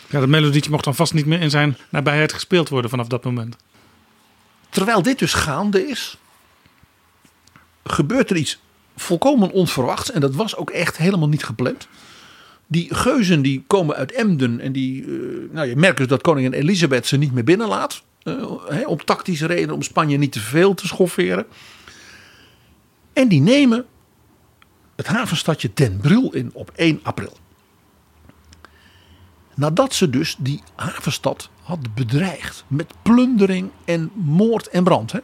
Ja, 0.09 0.21
dat 0.21 0.29
melodietje 0.29 0.71
mocht 0.71 0.85
dan 0.85 0.95
vast 0.95 1.15
niet 1.15 1.27
meer 1.27 1.41
in 1.41 1.51
zijn 1.51 1.77
nabijheid 1.89 2.33
gespeeld 2.33 2.69
worden 2.69 2.91
vanaf 2.91 3.07
dat 3.07 3.25
moment. 3.25 3.57
Terwijl 4.69 5.03
dit 5.03 5.19
dus 5.19 5.35
gaande 5.35 5.89
is, 5.89 6.19
gebeurt 7.85 8.31
er 8.31 8.37
iets 8.37 8.61
volkomen 8.97 9.51
onverwachts. 9.51 10.11
En 10.11 10.21
dat 10.21 10.35
was 10.35 10.57
ook 10.57 10.71
echt 10.71 10.97
helemaal 10.97 11.29
niet 11.29 11.45
gepland. 11.45 11.89
Die 12.67 12.95
geuzen 12.95 13.43
die 13.43 13.65
komen 13.67 13.97
uit 13.97 14.13
Emden 14.13 14.61
en 14.61 14.73
die, 14.73 15.05
uh, 15.05 15.51
nou 15.53 15.69
je 15.69 15.77
merkt 15.77 15.99
dus 15.99 16.07
dat 16.07 16.23
koningin 16.23 16.53
Elisabeth 16.53 17.07
ze 17.07 17.17
niet 17.17 17.33
meer 17.33 17.45
binnenlaat. 17.45 18.03
Uh, 18.25 18.45
he, 18.69 18.87
om 18.87 19.05
tactische 19.05 19.47
redenen, 19.47 19.75
om 19.75 19.83
Spanje 19.83 20.17
niet 20.17 20.33
te 20.33 20.41
veel 20.41 20.75
te 20.75 20.87
schofferen. 20.87 21.47
En 23.13 23.29
die 23.29 23.41
nemen 23.41 23.87
het 24.97 25.07
havenstadje 25.07 25.71
Den 25.75 25.97
Bril 25.97 26.33
in 26.33 26.51
op 26.53 26.73
1 26.75 27.01
april. 27.03 27.37
Nadat 29.59 29.95
ze 29.95 30.11
dus 30.11 30.37
die 30.39 30.63
havenstad 30.75 31.51
had 31.63 31.95
bedreigd 31.95 32.65
met 32.67 32.93
plundering 33.03 33.71
en 33.85 34.11
moord 34.15 34.69
en 34.69 34.85
brand. 34.85 35.13
Hè? 35.13 35.19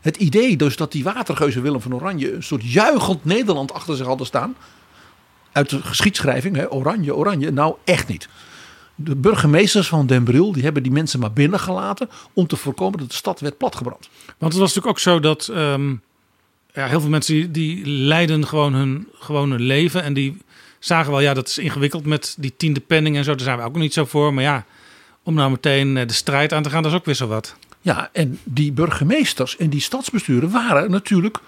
Het 0.00 0.16
idee 0.16 0.56
dus 0.56 0.76
dat 0.76 0.92
die 0.92 1.04
watergeuzen 1.04 1.62
Willem 1.62 1.80
van 1.80 1.94
Oranje 1.94 2.34
een 2.34 2.42
soort 2.42 2.72
juichend 2.72 3.24
Nederland 3.24 3.72
achter 3.72 3.96
zich 3.96 4.06
hadden 4.06 4.26
staan. 4.26 4.56
Uit 5.52 5.70
de 5.70 5.82
geschiedschrijving, 5.82 6.56
hè? 6.56 6.72
oranje, 6.72 7.14
oranje. 7.14 7.50
Nou, 7.50 7.74
echt 7.84 8.08
niet. 8.08 8.28
De 8.94 9.16
burgemeesters 9.16 9.88
van 9.88 10.06
Den 10.06 10.24
Bril 10.24 10.52
die 10.52 10.62
hebben 10.62 10.82
die 10.82 10.92
mensen 10.92 11.20
maar 11.20 11.32
binnengelaten 11.32 12.08
om 12.32 12.46
te 12.46 12.56
voorkomen 12.56 12.98
dat 12.98 13.08
de 13.08 13.14
stad 13.14 13.40
werd 13.40 13.58
platgebrand. 13.58 14.08
Want 14.38 14.52
het 14.52 14.60
was 14.62 14.74
natuurlijk 14.74 14.86
ook 14.86 14.98
zo 14.98 15.20
dat 15.20 15.46
um, 15.46 16.02
ja, 16.72 16.86
heel 16.86 17.00
veel 17.00 17.10
mensen 17.10 17.34
die, 17.34 17.50
die 17.50 17.86
leiden 17.86 18.46
gewoon 18.46 18.74
hun 18.74 19.08
gewone 19.14 19.58
leven 19.58 20.02
en 20.02 20.14
die 20.14 20.42
zagen 20.86 21.10
wel, 21.10 21.20
ja, 21.20 21.34
dat 21.34 21.48
is 21.48 21.58
ingewikkeld 21.58 22.06
met 22.06 22.34
die 22.38 22.54
tiende 22.56 22.80
penning 22.80 23.16
en 23.16 23.24
zo. 23.24 23.30
Daar 23.34 23.44
zijn 23.44 23.58
we 23.58 23.64
ook 23.64 23.72
nog 23.72 23.82
niet 23.82 23.92
zo 23.92 24.04
voor. 24.04 24.34
Maar 24.34 24.44
ja, 24.44 24.64
om 25.22 25.34
nou 25.34 25.50
meteen 25.50 25.94
de 25.94 26.12
strijd 26.12 26.52
aan 26.52 26.62
te 26.62 26.70
gaan, 26.70 26.82
dat 26.82 26.92
is 26.92 26.98
ook 26.98 27.04
weer 27.04 27.14
zo 27.14 27.26
wat. 27.26 27.56
Ja, 27.80 28.10
en 28.12 28.38
die 28.44 28.72
burgemeesters 28.72 29.56
en 29.56 29.70
die 29.70 29.80
stadsbesturen 29.80 30.50
waren 30.50 30.90
natuurlijk 30.90 31.38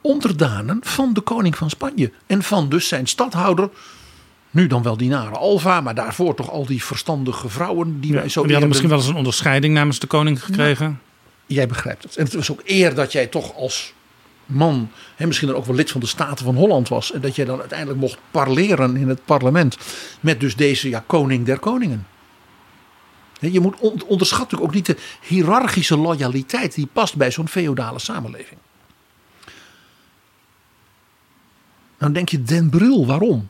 onderdanen 0.00 0.78
van 0.82 1.12
de 1.12 1.20
koning 1.20 1.56
van 1.56 1.70
Spanje. 1.70 2.12
En 2.26 2.42
van 2.42 2.68
dus 2.68 2.88
zijn 2.88 3.06
stadhouder, 3.06 3.68
nu 4.50 4.66
dan 4.66 4.82
wel 4.82 4.96
Dinara 4.96 5.36
Alva, 5.36 5.80
maar 5.80 5.94
daarvoor 5.94 6.34
toch 6.34 6.50
al 6.50 6.66
die 6.66 6.84
verstandige 6.84 7.48
vrouwen 7.48 8.00
die 8.00 8.12
ja, 8.12 8.18
wij 8.18 8.28
zo. 8.28 8.42
Die 8.42 8.50
hadden 8.50 8.68
misschien 8.68 8.90
wel 8.90 8.98
eens 8.98 9.08
een 9.08 9.14
onderscheiding 9.16 9.74
namens 9.74 9.98
de 9.98 10.06
koning 10.06 10.44
gekregen. 10.44 11.00
Ja, 11.46 11.54
jij 11.54 11.66
begrijpt 11.66 12.02
het. 12.02 12.16
En 12.16 12.24
het 12.24 12.34
was 12.34 12.50
ook 12.50 12.60
eer 12.64 12.94
dat 12.94 13.12
jij 13.12 13.26
toch 13.26 13.54
als 13.54 13.94
man, 14.46 14.90
hè, 15.16 15.26
misschien 15.26 15.48
dan 15.48 15.56
ook 15.56 15.64
wel 15.64 15.76
lid 15.76 15.90
van 15.90 16.00
de 16.00 16.06
Staten 16.06 16.44
van 16.44 16.54
Holland 16.54 16.88
was. 16.88 17.12
En 17.12 17.20
dat 17.20 17.36
jij 17.36 17.44
dan 17.44 17.60
uiteindelijk 17.60 18.00
mocht 18.00 18.18
parleren 18.30 18.96
in 18.96 19.08
het 19.08 19.24
parlement 19.24 19.76
met 20.20 20.40
dus 20.40 20.56
deze 20.56 20.88
ja, 20.88 21.04
koning 21.06 21.44
der 21.46 21.58
koningen. 21.58 22.06
Je 23.40 23.60
moet 23.60 23.80
onderschat 24.06 24.38
natuurlijk 24.38 24.68
ook 24.68 24.74
niet 24.74 24.86
de 24.86 24.96
hiërarchische 25.20 25.96
loyaliteit 25.96 26.74
die 26.74 26.88
past 26.92 27.16
bij 27.16 27.30
zo'n 27.30 27.48
feodale 27.48 27.98
samenleving. 27.98 28.60
Nou 31.98 32.12
denk 32.12 32.28
je 32.28 32.42
Den 32.42 32.70
Bril, 32.70 33.06
waarom? 33.06 33.48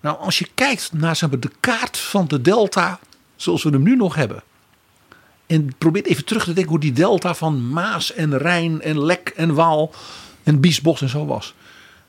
Nou, 0.00 0.18
als 0.18 0.38
je 0.38 0.48
kijkt 0.54 0.92
naar 0.92 1.16
zeg 1.16 1.30
maar, 1.30 1.40
de 1.40 1.50
kaart 1.60 1.98
van 1.98 2.28
de 2.28 2.40
delta 2.40 2.98
zoals 3.36 3.62
we 3.62 3.70
hem 3.70 3.82
nu 3.82 3.96
nog 3.96 4.14
hebben. 4.14 4.42
En 5.50 5.74
probeer 5.78 6.04
even 6.04 6.24
terug 6.24 6.44
te 6.44 6.52
denken 6.52 6.70
hoe 6.70 6.80
die 6.80 6.92
delta 6.92 7.34
van 7.34 7.68
Maas 7.68 8.12
en 8.12 8.38
Rijn 8.38 8.82
en 8.82 9.04
Lek 9.04 9.32
en 9.36 9.54
Waal 9.54 9.92
en 10.42 10.60
Biesbos 10.60 11.02
en 11.02 11.08
zo 11.08 11.26
was. 11.26 11.54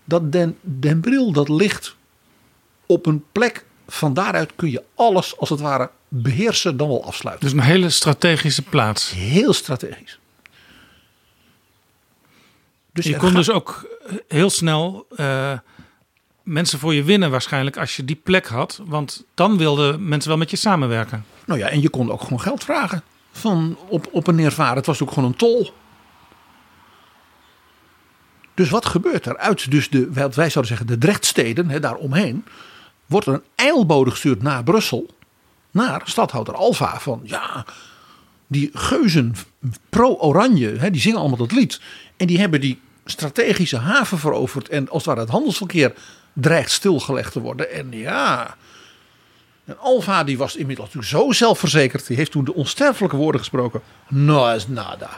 Dat 0.04 0.32
Den, 0.32 0.58
Den 0.62 1.00
Bril, 1.00 1.32
dat 1.32 1.50
ligt 1.50 1.96
op 2.86 3.06
een 3.06 3.24
plek, 3.32 3.66
van 3.88 4.14
daaruit 4.14 4.52
kun 4.56 4.72
je 4.72 4.84
alles 4.96 5.38
als 5.38 5.50
het 5.50 5.60
ware 5.60 5.90
beheersen 6.08 6.78
dan 6.78 6.88
wel 6.88 7.06
afsluiten. 7.06 7.46
Dus 7.46 7.58
een 7.58 7.66
hele 7.66 7.90
strategische 7.90 8.62
plaats. 8.62 9.12
Heel 9.12 9.54
strategisch. 9.54 10.20
Dus 12.94 13.06
je 13.06 13.16
kon 13.16 13.28
gaat... 13.28 13.38
dus 13.38 13.50
ook 13.50 13.88
heel 14.28 14.50
snel 14.50 15.06
uh, 15.16 15.54
mensen 16.44 16.80
voor 16.80 16.94
je 16.94 17.04
winnen 17.04 17.32
waarschijnlijk 17.32 17.78
als 17.78 17.96
je 17.96 18.06
die 18.06 18.20
plek 18.24 18.48
had. 18.48 18.82
Want 18.86 19.24
dan 19.34 19.58
wilden 19.58 20.08
mensen 20.08 20.30
wel 20.30 20.40
met 20.40 20.52
je 20.52 20.58
samenwerken. 20.58 21.26
Nou 21.46 21.60
ja, 21.60 21.68
en 21.68 21.82
je 21.82 21.90
kon 21.90 22.12
ook 22.12 22.22
gewoon 22.22 22.42
geld 22.42 22.64
vragen 22.64 23.04
van 23.32 23.78
op, 23.88 24.08
op 24.12 24.28
en 24.28 24.36
neer 24.36 24.52
varen. 24.52 24.76
Het 24.76 24.86
was 24.86 25.02
ook 25.02 25.12
gewoon 25.12 25.30
een 25.30 25.36
tol. 25.36 25.74
Dus 28.54 28.70
wat 28.70 28.86
gebeurt 28.86 29.26
er? 29.26 29.38
Uit 29.38 29.72
dus 29.72 29.90
de, 29.90 30.10
wij 30.12 30.30
zouden 30.32 30.66
zeggen, 30.66 30.88
de 30.88 30.98
Drechtsteden, 30.98 31.82
daaromheen, 31.82 32.46
wordt 33.06 33.28
er 33.28 33.34
een 33.34 33.44
eilbode 33.56 34.12
gestuurd 34.12 34.42
naar 34.42 34.64
Brussel. 34.64 35.10
Naar 35.72 36.02
stadhouder 36.06 36.56
Alva 36.56 37.00
van 37.00 37.22
ja, 37.24 37.66
die 38.48 38.70
geuzen 38.74 39.36
pro-oranje, 39.90 40.90
die 40.92 41.02
zingen 41.02 41.20
allemaal 41.20 41.38
dat 41.38 41.52
lied. 41.52 41.82
En 42.18 42.28
die 42.28 42.40
hebben 42.40 42.62
die 42.62 42.80
strategische 43.06 43.78
haven 43.78 44.18
veroverd. 44.18 44.70
En 44.70 44.90
als 44.90 44.98
het 44.98 45.06
ware 45.06 45.20
het 45.20 45.30
handelsverkeer 45.30 45.94
dreigt 46.34 46.72
stilgelegd 46.72 47.32
te 47.32 47.40
worden. 47.40 47.72
En 47.72 47.88
ja, 47.92 48.56
en 49.66 49.80
Alva 49.80 50.24
die 50.24 50.38
was 50.38 50.56
inmiddels 50.56 50.88
natuurlijk 50.94 51.24
zo 51.24 51.32
zelfverzekerd. 51.32 52.08
Die 52.08 52.18
heeft 52.18 52.32
toen 52.32 52.44
de 52.44 52.54
onsterfelijke 52.54 53.16
woorden 53.16 53.42
gesproken. 53.42 53.82
No 54.08 54.48
es 54.48 54.68
nada. 54.68 55.10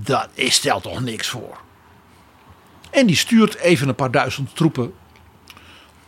Dat 0.00 0.28
is 0.34 0.54
stelt 0.54 0.82
toch 0.82 1.00
niks 1.00 1.28
voor. 1.28 1.58
En 2.90 3.06
die 3.06 3.16
stuurt 3.16 3.56
even 3.56 3.88
een 3.88 3.94
paar 3.94 4.10
duizend 4.10 4.56
troepen 4.56 4.92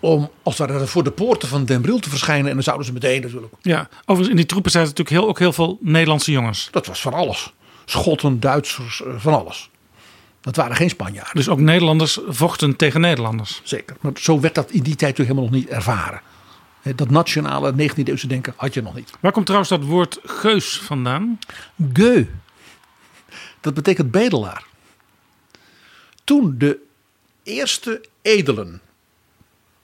om 0.00 0.30
als 0.42 0.58
het 0.58 0.70
ware 0.70 0.86
voor 0.86 1.04
de 1.04 1.10
poorten 1.10 1.48
van 1.48 1.64
Den 1.64 1.80
Bril 1.80 1.98
te 1.98 2.10
verschijnen. 2.10 2.48
En 2.48 2.54
dan 2.54 2.62
zouden 2.62 2.86
ze 2.86 2.92
meteen 2.92 3.20
natuurlijk. 3.20 3.52
Ja, 3.62 3.88
overigens 4.00 4.28
in 4.28 4.36
die 4.36 4.46
troepen 4.46 4.70
zaten 4.70 4.88
natuurlijk 4.88 5.16
heel, 5.16 5.28
ook 5.28 5.38
heel 5.38 5.52
veel 5.52 5.78
Nederlandse 5.80 6.30
jongens. 6.30 6.68
Dat 6.70 6.86
was 6.86 7.00
van 7.00 7.12
alles. 7.12 7.52
Schotten, 7.84 8.40
Duitsers, 8.40 9.02
eh, 9.02 9.12
van 9.16 9.34
alles. 9.34 9.70
Dat 10.40 10.56
waren 10.56 10.76
geen 10.76 10.90
Spanjaarden. 10.90 11.34
Dus 11.34 11.48
ook 11.48 11.58
Nederlanders 11.58 12.18
vochten 12.26 12.76
tegen 12.76 13.00
Nederlanders. 13.00 13.60
Zeker. 13.64 13.96
Maar 14.00 14.12
zo 14.14 14.40
werd 14.40 14.54
dat 14.54 14.70
in 14.70 14.82
die 14.82 14.96
tijd 14.96 15.18
natuurlijk 15.18 15.28
helemaal 15.28 15.50
nog 15.50 15.60
niet 15.60 15.68
ervaren. 15.68 16.20
Hè, 16.80 16.94
Dat 16.94 17.10
nationale 17.10 17.72
19e 17.72 18.02
eeuwse 18.04 18.26
denken 18.26 18.54
had 18.56 18.74
je 18.74 18.82
nog 18.82 18.94
niet. 18.94 19.10
Waar 19.20 19.32
komt 19.32 19.46
trouwens 19.46 19.70
dat 19.70 19.84
woord 19.84 20.18
geus 20.24 20.78
vandaan? 20.78 21.38
Geu. 21.92 22.26
Dat 23.60 23.74
betekent 23.74 24.10
bedelaar. 24.10 24.66
Toen 26.24 26.54
de 26.58 26.78
eerste 27.42 28.04
edelen, 28.22 28.80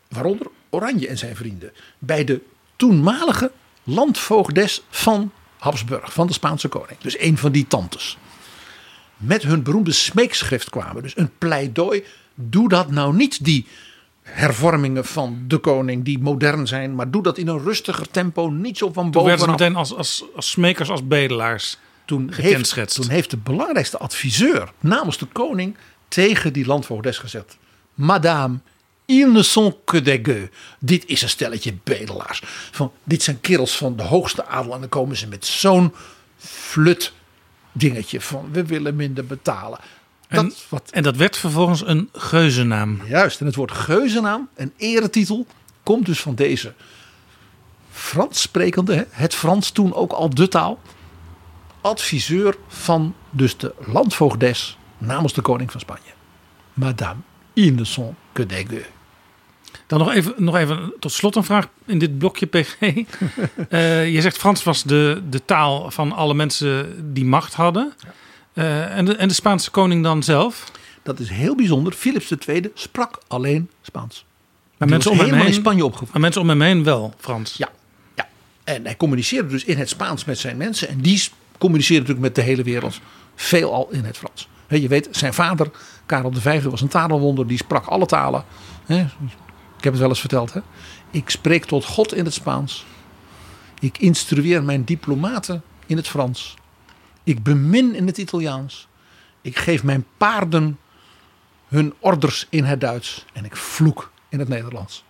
waaronder 0.08 0.46
Oranje 0.70 1.08
en 1.08 1.18
zijn 1.18 1.36
vrienden, 1.36 1.72
bij 1.98 2.24
de 2.24 2.40
toenmalige 2.76 3.52
landvoogdes 3.82 4.82
van 4.90 5.32
Habsburg, 5.58 6.12
van 6.12 6.26
de 6.26 6.32
Spaanse 6.32 6.68
koning, 6.68 6.98
dus 6.98 7.18
een 7.18 7.38
van 7.38 7.52
die 7.52 7.66
tantes, 7.66 8.18
met 9.16 9.42
hun 9.42 9.62
beroemde 9.62 9.92
smeekschrift 9.92 10.70
kwamen, 10.70 11.02
dus 11.02 11.16
een 11.16 11.38
pleidooi, 11.38 12.04
doe 12.34 12.68
dat 12.68 12.90
nou 12.90 13.14
niet 13.14 13.44
die 13.44 13.66
hervormingen 14.24 15.04
van 15.04 15.44
de 15.46 15.58
koning 15.58 16.04
die 16.04 16.18
modern 16.18 16.66
zijn, 16.66 16.94
maar 16.94 17.10
doe 17.10 17.22
dat 17.22 17.38
in 17.38 17.48
een 17.48 17.62
rustiger 17.62 18.10
tempo, 18.10 18.48
niet 18.48 18.78
zo 18.78 18.92
van 18.92 19.10
Toen 19.10 19.24
werden 19.24 19.40
ze 19.40 19.46
bovenaf. 19.46 19.60
meteen 19.60 19.76
als, 19.76 19.94
als, 19.94 20.24
als 20.36 20.50
smekers, 20.50 20.90
als 20.90 21.06
bedelaars. 21.06 21.78
Toen 22.04 22.32
heeft, 22.32 22.94
toen 22.94 23.08
heeft 23.08 23.30
de 23.30 23.36
belangrijkste 23.36 23.98
adviseur 23.98 24.72
namens 24.80 25.18
de 25.18 25.26
koning 25.26 25.76
tegen 26.08 26.52
die 26.52 26.66
landvoogdes 26.66 27.18
gezegd: 27.18 27.56
Madame, 27.94 28.58
ils 29.04 29.32
ne 29.32 29.42
sont 29.42 29.74
que 29.84 30.02
des 30.02 30.18
gueux. 30.22 30.50
Dit 30.78 31.06
is 31.06 31.22
een 31.22 31.28
stelletje 31.28 31.74
bedelaars. 31.84 32.42
Van, 32.70 32.92
dit 33.04 33.22
zijn 33.22 33.40
kerels 33.40 33.76
van 33.76 33.96
de 33.96 34.02
hoogste 34.02 34.46
adel 34.46 34.74
en 34.74 34.80
dan 34.80 34.88
komen 34.88 35.16
ze 35.16 35.28
met 35.28 35.46
zo'n 35.46 35.94
flut 36.36 37.12
dingetje 37.72 38.20
van 38.20 38.48
we 38.52 38.64
willen 38.64 38.96
minder 38.96 39.26
betalen. 39.26 39.78
En, 40.34 40.48
Dat, 40.48 40.64
wat, 40.68 40.90
en 40.90 41.02
dat 41.02 41.16
werd 41.16 41.36
vervolgens 41.36 41.86
een 41.86 42.08
geuzennaam. 42.12 43.00
juist, 43.06 43.40
en 43.40 43.46
het 43.46 43.54
woord 43.54 43.70
geuzennaam, 43.70 44.48
een 44.54 44.72
eretitel, 44.76 45.46
komt 45.82 46.06
dus 46.06 46.20
van 46.20 46.34
deze 46.34 46.72
Frans 47.90 48.40
sprekende, 48.40 49.06
het 49.10 49.34
Frans 49.34 49.70
toen 49.70 49.94
ook 49.94 50.12
al 50.12 50.30
de 50.30 50.48
taal, 50.48 50.80
adviseur 51.80 52.56
van 52.68 53.14
dus 53.30 53.56
de 53.56 53.74
landvoogdes 53.78 54.78
namens 54.98 55.32
de 55.32 55.40
koning 55.40 55.70
van 55.70 55.80
Spanje. 55.80 56.12
Madame, 56.72 57.20
sont 57.82 58.14
que 58.32 58.46
des 58.46 58.64
gueux. 58.68 58.86
Dan 59.86 59.98
nog 59.98 60.12
even, 60.12 60.34
nog 60.36 60.56
even 60.56 60.92
tot 60.98 61.12
slot 61.12 61.36
een 61.36 61.44
vraag 61.44 61.68
in 61.84 61.98
dit 61.98 62.18
blokje 62.18 62.46
PG. 62.46 62.78
Eh, 63.68 64.12
je 64.12 64.20
zegt 64.20 64.36
Frans 64.36 64.62
was 64.62 64.82
de, 64.82 65.22
de 65.30 65.44
taal 65.44 65.90
van 65.90 66.12
alle 66.12 66.34
mensen 66.34 66.96
die 67.14 67.24
macht 67.24 67.54
hadden. 67.54 67.92
Eh, 68.54 68.96
en, 68.96 69.04
de, 69.04 69.16
en 69.16 69.28
de 69.28 69.34
Spaanse 69.34 69.70
koning 69.70 70.02
dan 70.02 70.22
zelf? 70.22 70.70
Dat 71.02 71.18
is 71.18 71.28
heel 71.28 71.56
bijzonder. 71.56 71.92
Philips 71.92 72.32
II 72.46 72.70
sprak 72.74 73.18
alleen 73.28 73.70
Spaans. 73.82 74.24
Maar 74.78 74.88
Die 74.88 74.96
mensen 74.96 75.10
om, 75.10 75.18
hem 75.18 75.32
heen, 75.34 75.46
in 75.46 75.54
Spanje 75.54 75.84
opgevoed. 75.84 76.12
maar 76.12 76.20
mensen 76.20 76.40
om 76.40 76.48
hem 76.48 76.60
heen 76.60 76.84
wel 76.84 77.14
Frans. 77.18 77.54
Ja, 77.56 77.68
ja. 78.14 78.28
En 78.64 78.84
hij 78.84 78.96
communiceerde 78.96 79.48
dus 79.48 79.64
in 79.64 79.78
het 79.78 79.88
Spaans 79.88 80.24
met 80.24 80.38
zijn 80.38 80.56
mensen. 80.56 80.88
En 80.88 81.00
die 81.00 81.28
communiceerde 81.58 82.00
natuurlijk 82.00 82.26
met 82.34 82.44
de 82.44 82.50
hele 82.50 82.62
wereld 82.62 83.00
veelal 83.34 83.88
in 83.90 84.04
het 84.04 84.16
Frans. 84.16 84.48
Je 84.68 84.88
weet, 84.88 85.08
zijn 85.10 85.34
vader, 85.34 85.70
Karel 86.06 86.32
V, 86.32 86.62
was 86.62 86.80
een 86.80 86.88
taalwonder. 86.88 87.46
Die 87.46 87.58
sprak 87.58 87.86
alle 87.86 88.06
talen. 88.06 88.44
Ik 88.86 89.90
heb 89.90 89.92
het 89.92 89.98
wel 89.98 90.08
eens 90.08 90.20
verteld. 90.20 90.52
Hè? 90.52 90.60
Ik 91.10 91.30
spreek 91.30 91.64
tot 91.64 91.84
God 91.84 92.14
in 92.14 92.24
het 92.24 92.34
Spaans. 92.34 92.86
Ik 93.80 93.98
instrueer 93.98 94.62
mijn 94.62 94.84
diplomaten 94.84 95.62
in 95.86 95.96
het 95.96 96.08
Frans. 96.08 96.54
Ik 97.24 97.42
bemin 97.42 97.94
in 97.94 98.06
het 98.06 98.18
Italiaans. 98.18 98.88
Ik 99.42 99.56
geef 99.56 99.82
mijn 99.82 100.06
paarden 100.16 100.78
hun 101.68 101.94
orders 101.98 102.46
in 102.50 102.64
het 102.64 102.80
Duits. 102.80 103.24
En 103.32 103.44
ik 103.44 103.56
vloek 103.56 104.10
in 104.28 104.38
het 104.38 104.48
Nederlands. 104.48 105.04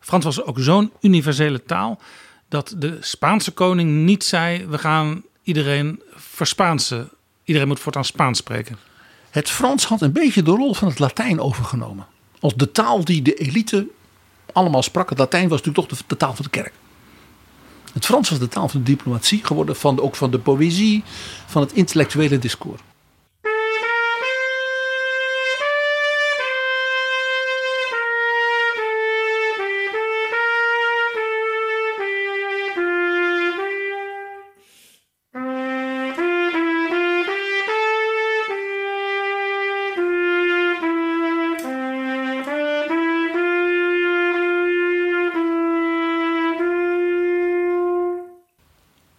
Frans 0.00 0.24
was 0.24 0.42
ook 0.42 0.58
zo'n 0.58 0.92
universele 1.00 1.62
taal 1.62 2.00
dat 2.48 2.74
de 2.78 2.98
Spaanse 3.00 3.50
koning 3.50 4.04
niet 4.04 4.24
zei: 4.24 4.66
we 4.66 4.78
gaan 4.78 5.22
iedereen 5.42 6.02
verspaansen. 6.14 7.10
Iedereen 7.44 7.68
moet 7.68 7.80
voortaan 7.80 8.04
Spaans 8.04 8.38
spreken. 8.38 8.78
Het 9.30 9.50
Frans 9.50 9.84
had 9.84 10.00
een 10.00 10.12
beetje 10.12 10.42
de 10.42 10.50
rol 10.50 10.74
van 10.74 10.88
het 10.88 10.98
Latijn 10.98 11.40
overgenomen. 11.40 12.06
Als 12.40 12.54
de 12.54 12.72
taal 12.72 13.04
die 13.04 13.22
de 13.22 13.34
elite 13.34 13.86
allemaal 14.52 14.82
sprak. 14.82 15.08
Het 15.08 15.18
Latijn 15.18 15.48
was 15.48 15.62
natuurlijk 15.62 15.88
toch 15.88 15.98
de, 15.98 16.04
de 16.06 16.16
taal 16.16 16.34
van 16.34 16.44
de 16.44 16.50
kerk. 16.50 16.72
Het 17.96 18.04
Frans 18.06 18.30
was 18.30 18.38
de 18.38 18.48
taal 18.48 18.68
van 18.68 18.80
de 18.80 18.90
diplomatie 18.90 19.44
geworden. 19.44 19.76
Van, 19.76 20.00
ook 20.00 20.16
van 20.16 20.30
de 20.30 20.38
poëzie, 20.38 21.02
van 21.46 21.62
het 21.62 21.72
intellectuele 21.72 22.38
discours. 22.38 22.80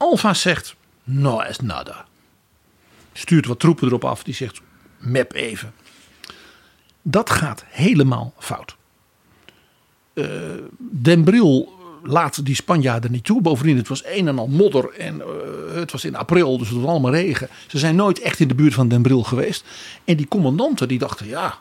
Alfa 0.09 0.33
zegt, 0.33 0.75
no 1.03 1.39
es 1.39 1.59
nada. 1.59 2.05
Stuurt 3.13 3.45
wat 3.45 3.59
troepen 3.59 3.87
erop 3.87 4.05
af. 4.05 4.23
Die 4.23 4.33
zegt, 4.33 4.61
map 4.97 5.33
even. 5.33 5.73
Dat 7.01 7.29
gaat 7.29 7.65
helemaal 7.67 8.33
fout. 8.39 8.75
Eh, 10.13 10.25
Den 10.77 11.23
Bril 11.23 11.75
laat 12.03 12.45
die 12.45 12.55
Spanjaarden 12.55 13.11
niet 13.11 13.23
toe. 13.23 13.41
Bovendien, 13.41 13.77
het 13.77 13.87
was 13.87 14.05
een 14.05 14.27
en 14.27 14.39
al 14.39 14.47
modder. 14.47 14.89
En 14.93 15.21
eh, 15.21 15.27
het 15.73 15.91
was 15.91 16.05
in 16.05 16.15
april, 16.15 16.57
dus 16.57 16.69
het 16.69 16.77
was 16.77 16.89
allemaal 16.89 17.11
regen. 17.11 17.49
Ze 17.67 17.77
zijn 17.77 17.95
nooit 17.95 18.19
echt 18.19 18.39
in 18.39 18.47
de 18.47 18.55
buurt 18.55 18.73
van 18.73 18.87
Den 18.87 19.01
Bril 19.01 19.23
geweest. 19.23 19.65
En 20.03 20.17
die 20.17 20.27
commandanten 20.27 20.87
die 20.87 20.99
dachten, 20.99 21.27
ja... 21.27 21.57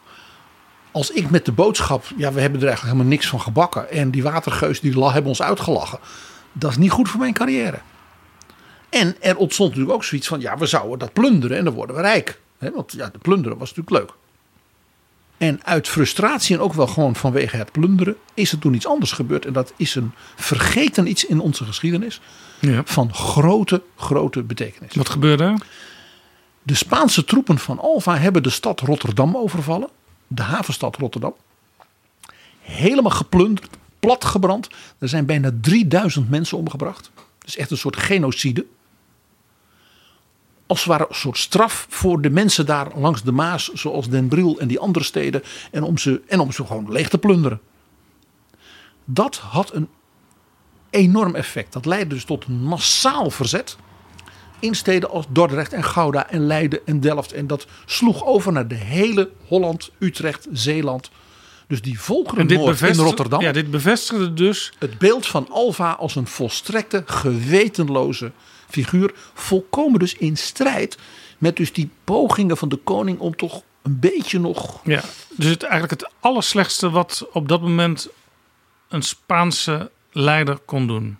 Als 0.90 1.10
ik 1.10 1.30
met 1.30 1.44
de 1.44 1.52
boodschap, 1.52 2.04
ja, 2.16 2.32
we 2.32 2.40
hebben 2.40 2.60
er 2.60 2.66
eigenlijk 2.66 2.80
helemaal 2.82 3.16
niks 3.16 3.28
van 3.28 3.40
gebakken. 3.40 3.90
En 3.90 4.10
die 4.10 4.22
watergeus 4.22 4.80
die 4.80 5.04
hebben 5.04 5.26
ons 5.26 5.42
uitgelachen. 5.42 5.98
Dat 6.52 6.70
is 6.70 6.76
niet 6.76 6.90
goed 6.90 7.08
voor 7.08 7.20
mijn 7.20 7.32
carrière. 7.32 7.80
En 8.88 9.16
er 9.20 9.36
ontstond 9.36 9.68
natuurlijk 9.68 9.96
ook 9.96 10.04
zoiets 10.04 10.28
van, 10.28 10.40
ja, 10.40 10.56
we 10.58 10.66
zouden 10.66 10.98
dat 10.98 11.12
plunderen 11.12 11.56
en 11.58 11.64
dan 11.64 11.74
worden 11.74 11.96
we 11.96 12.02
rijk. 12.02 12.40
Want 12.58 12.92
ja, 12.92 13.08
de 13.08 13.18
plunderen 13.18 13.58
was 13.58 13.74
natuurlijk 13.74 14.06
leuk. 14.06 14.16
En 15.38 15.64
uit 15.64 15.88
frustratie 15.88 16.56
en 16.56 16.62
ook 16.62 16.72
wel 16.72 16.86
gewoon 16.86 17.16
vanwege 17.16 17.56
het 17.56 17.72
plunderen 17.72 18.16
is 18.34 18.52
er 18.52 18.58
toen 18.58 18.74
iets 18.74 18.86
anders 18.86 19.12
gebeurd. 19.12 19.46
En 19.46 19.52
dat 19.52 19.72
is 19.76 19.94
een 19.94 20.12
vergeten 20.36 21.06
iets 21.08 21.24
in 21.26 21.40
onze 21.40 21.64
geschiedenis 21.64 22.20
Ja. 22.60 22.82
van 22.84 23.14
grote, 23.14 23.82
grote 23.96 24.42
betekenis. 24.42 24.94
Wat 24.94 25.08
gebeurde 25.08 25.44
er? 25.44 25.66
De 26.62 26.74
Spaanse 26.74 27.24
troepen 27.24 27.58
van 27.58 27.78
Alva 27.78 28.16
hebben 28.16 28.42
de 28.42 28.50
stad 28.50 28.80
Rotterdam 28.80 29.36
overvallen. 29.36 29.88
De 30.26 30.42
havenstad 30.42 30.96
Rotterdam. 30.96 31.34
Helemaal 32.60 33.10
geplunderd, 33.12 33.76
platgebrand. 34.00 34.68
Er 34.98 35.08
zijn 35.08 35.26
bijna 35.26 35.50
3000 35.60 36.30
mensen 36.30 36.58
omgebracht. 36.58 37.10
Dus 37.46 37.56
echt 37.56 37.70
een 37.70 37.76
soort 37.76 37.96
genocide. 37.96 38.66
Als 40.66 40.78
het 40.78 40.88
ware 40.88 41.06
een 41.08 41.14
soort 41.14 41.38
straf 41.38 41.86
voor 41.88 42.20
de 42.20 42.30
mensen 42.30 42.66
daar 42.66 42.98
langs 42.98 43.22
de 43.22 43.32
Maas. 43.32 43.72
Zoals 43.72 44.08
Den 44.08 44.28
Bril 44.28 44.58
en 44.58 44.68
die 44.68 44.78
andere 44.78 45.04
steden. 45.04 45.42
En 45.70 45.82
om 45.82 45.98
ze, 45.98 46.22
en 46.26 46.40
om 46.40 46.52
ze 46.52 46.66
gewoon 46.66 46.92
leeg 46.92 47.08
te 47.08 47.18
plunderen. 47.18 47.60
Dat 49.04 49.36
had 49.36 49.74
een 49.74 49.88
enorm 50.90 51.34
effect. 51.34 51.72
Dat 51.72 51.86
leidde 51.86 52.14
dus 52.14 52.24
tot 52.24 52.48
massaal 52.48 53.30
verzet. 53.30 53.76
in 54.58 54.74
steden 54.74 55.10
als 55.10 55.26
Dordrecht 55.28 55.72
en 55.72 55.84
Gouda 55.84 56.30
en 56.30 56.46
Leiden 56.46 56.86
en 56.86 57.00
Delft. 57.00 57.32
En 57.32 57.46
dat 57.46 57.66
sloeg 57.84 58.24
over 58.24 58.52
naar 58.52 58.68
de 58.68 58.74
hele 58.74 59.30
Holland, 59.46 59.90
Utrecht, 59.98 60.46
Zeeland. 60.52 61.10
Dus 61.66 61.82
die 61.82 62.00
volkeren 62.00 62.48
in 62.48 62.94
Rotterdam. 62.94 63.40
Ja, 63.40 63.52
dit 63.52 63.70
bevestigde 63.70 64.32
dus 64.32 64.72
het 64.78 64.98
beeld 64.98 65.26
van 65.26 65.48
Alva 65.50 65.92
als 65.92 66.14
een 66.14 66.26
volstrekte, 66.26 67.02
gewetenloze 67.06 68.32
figuur. 68.68 69.14
Volkomen 69.34 69.98
dus 69.98 70.14
in 70.14 70.36
strijd 70.36 70.98
met 71.38 71.56
dus 71.56 71.72
die 71.72 71.90
pogingen 72.04 72.56
van 72.56 72.68
de 72.68 72.76
koning 72.76 73.18
om 73.18 73.36
toch 73.36 73.62
een 73.82 73.98
beetje 74.00 74.38
nog... 74.38 74.80
Ja, 74.84 75.02
dus 75.30 75.50
het, 75.50 75.62
eigenlijk 75.62 76.00
het 76.00 76.12
allerslechtste 76.20 76.90
wat 76.90 77.26
op 77.32 77.48
dat 77.48 77.60
moment 77.60 78.08
een 78.88 79.02
Spaanse 79.02 79.90
leider 80.12 80.58
kon 80.64 80.86
doen. 80.86 81.18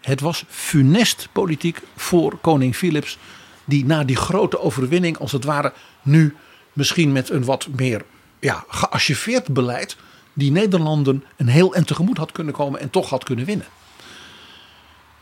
Het 0.00 0.20
was 0.20 0.44
funest 0.48 1.28
politiek 1.32 1.80
voor 1.96 2.38
koning 2.40 2.76
Philips, 2.76 3.18
die 3.64 3.84
na 3.84 4.04
die 4.04 4.16
grote 4.16 4.60
overwinning, 4.60 5.18
als 5.18 5.32
het 5.32 5.44
ware, 5.44 5.72
nu 6.02 6.36
misschien 6.72 7.12
met 7.12 7.30
een 7.30 7.44
wat 7.44 7.68
meer 7.76 8.04
ja, 8.40 8.64
geacheveerd 8.68 9.48
beleid, 9.48 9.96
die 10.32 10.50
Nederlanden 10.50 11.24
een 11.36 11.48
heel 11.48 11.74
en 11.74 11.86
tegemoet 11.86 12.18
had 12.18 12.32
kunnen 12.32 12.54
komen 12.54 12.80
en 12.80 12.90
toch 12.90 13.10
had 13.10 13.24
kunnen 13.24 13.44
winnen. 13.44 13.66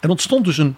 Er 0.01 0.11
ontstond 0.11 0.45
dus 0.45 0.59
een 0.59 0.77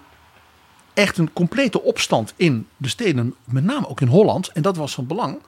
echt 0.93 1.17
een 1.17 1.33
complete 1.33 1.81
opstand 1.81 2.33
in 2.35 2.67
de 2.77 2.87
steden, 2.87 3.35
met 3.43 3.63
name 3.63 3.87
ook 3.87 4.01
in 4.01 4.07
Holland. 4.07 4.51
En 4.51 4.61
dat 4.61 4.77
was 4.77 4.93
van 4.93 5.07
belang. 5.07 5.39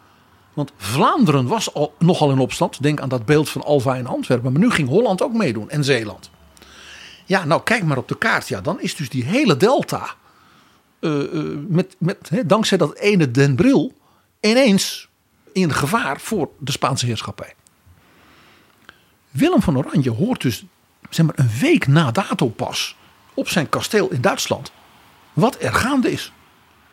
Want 0.53 0.71
Vlaanderen 0.77 1.47
was 1.47 1.73
al, 1.73 1.93
nogal 1.99 2.31
in 2.31 2.39
opstand. 2.39 2.83
Denk 2.83 3.01
aan 3.01 3.09
dat 3.09 3.25
beeld 3.25 3.49
van 3.49 3.63
Alva 3.63 3.95
in 3.95 4.07
Antwerpen. 4.07 4.51
Maar 4.51 4.61
nu 4.61 4.71
ging 4.71 4.87
Holland 4.87 5.21
ook 5.21 5.33
meedoen 5.33 5.69
en 5.69 5.83
Zeeland. 5.83 6.29
Ja, 7.25 7.45
nou 7.45 7.61
kijk 7.63 7.83
maar 7.83 7.97
op 7.97 8.07
de 8.07 8.17
kaart. 8.17 8.47
Ja, 8.47 8.61
dan 8.61 8.81
is 8.81 8.95
dus 8.95 9.09
die 9.09 9.23
hele 9.23 9.57
delta. 9.57 10.15
Uh, 10.99 11.33
uh, 11.33 11.57
met, 11.67 11.95
met, 11.97 12.31
dankzij 12.45 12.77
dat 12.77 12.95
ene 12.95 13.31
Den 13.31 13.55
Bril. 13.55 13.93
ineens 14.39 15.09
in 15.53 15.73
gevaar 15.73 16.19
voor 16.19 16.49
de 16.59 16.71
Spaanse 16.71 17.05
heerschappij. 17.05 17.53
Willem 19.29 19.61
van 19.61 19.77
Oranje 19.77 20.11
hoort 20.11 20.41
dus 20.41 20.63
zeg 21.09 21.25
maar, 21.25 21.35
een 21.37 21.51
week 21.59 21.87
na 21.87 22.11
dato 22.11 22.47
pas. 22.47 22.95
op 23.33 23.49
zijn 23.49 23.69
kasteel 23.69 24.09
in 24.11 24.21
Duitsland. 24.21 24.71
wat 25.33 25.57
er 25.59 25.73
gaande 25.73 26.11
is. 26.11 26.31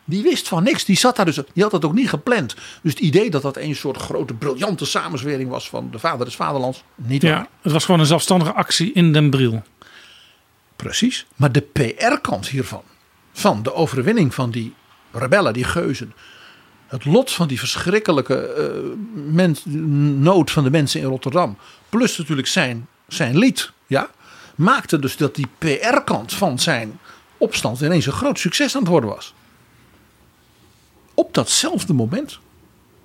Die 0.05 0.23
wist 0.23 0.47
van 0.47 0.63
niks. 0.63 0.85
Die 0.85 0.97
zat 0.97 1.15
daar 1.15 1.25
dus. 1.25 1.35
Die 1.53 1.63
had 1.63 1.71
dat 1.71 1.85
ook 1.85 1.93
niet 1.93 2.09
gepland. 2.09 2.55
Dus 2.81 2.91
het 2.91 3.01
idee 3.01 3.29
dat 3.29 3.41
dat 3.41 3.57
een 3.57 3.75
soort 3.75 3.97
grote 3.97 4.33
briljante 4.33 4.85
samenzwering 4.85 5.49
was 5.49 5.69
van 5.69 5.91
de 5.91 5.99
vader 5.99 6.25
des 6.25 6.35
vaderlands. 6.35 6.83
Niet 6.95 7.23
waar. 7.23 7.31
Ja, 7.31 7.47
het 7.61 7.71
was 7.71 7.85
gewoon 7.85 7.99
een 7.99 8.05
zelfstandige 8.05 8.53
actie 8.53 8.93
in 8.93 9.13
Den 9.13 9.29
Bril. 9.29 9.63
Precies. 10.75 11.25
Maar 11.35 11.51
de 11.51 11.61
PR-kant 11.61 12.47
hiervan, 12.47 12.83
van 13.33 13.63
de 13.63 13.73
overwinning 13.73 14.33
van 14.33 14.51
die 14.51 14.73
rebellen, 15.11 15.53
die 15.53 15.63
geuzen, 15.63 16.13
het 16.89 17.05
lot 17.05 17.31
van 17.31 17.47
die 17.47 17.59
verschrikkelijke 17.59 18.53
uh, 19.35 19.55
nood 20.21 20.51
van 20.51 20.63
de 20.63 20.69
mensen 20.69 21.01
in 21.01 21.05
Rotterdam, 21.07 21.57
plus 21.89 22.17
natuurlijk 22.17 22.47
zijn, 22.47 22.87
zijn 23.07 23.37
lied, 23.37 23.71
ja, 23.87 24.09
maakte 24.55 24.99
dus 24.99 25.17
dat 25.17 25.35
die 25.35 25.47
PR-kant 25.57 26.33
van 26.33 26.59
zijn 26.59 26.99
opstand 27.37 27.81
ineens 27.81 28.05
een 28.05 28.11
groot 28.11 28.39
succes 28.39 28.75
aan 28.75 28.81
het 28.81 28.89
worden 28.89 29.09
was. 29.09 29.33
Op 31.13 31.33
datzelfde 31.33 31.93
moment 31.93 32.39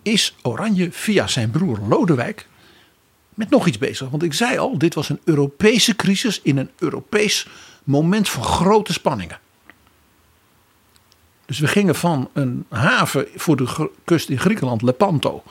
is 0.02 0.34
Oranje 0.42 0.92
via 0.92 1.26
zijn 1.26 1.50
broer 1.50 1.78
Lodewijk 1.88 2.48
met 3.34 3.50
nog 3.50 3.66
iets 3.66 3.78
bezig. 3.78 4.08
Want 4.08 4.22
ik 4.22 4.34
zei 4.34 4.58
al, 4.58 4.78
dit 4.78 4.94
was 4.94 5.08
een 5.08 5.20
Europese 5.24 5.96
crisis 5.96 6.40
in 6.42 6.58
een 6.58 6.70
Europees 6.78 7.46
moment 7.84 8.28
van 8.28 8.42
grote 8.42 8.92
spanningen. 8.92 9.38
Dus 11.46 11.58
we 11.58 11.66
gingen 11.66 11.94
van 11.94 12.30
een 12.32 12.66
haven 12.68 13.26
voor 13.34 13.56
de 13.56 13.90
kust 14.04 14.28
in 14.28 14.38
Griekenland, 14.38 14.82
Lepanto, 14.82 15.42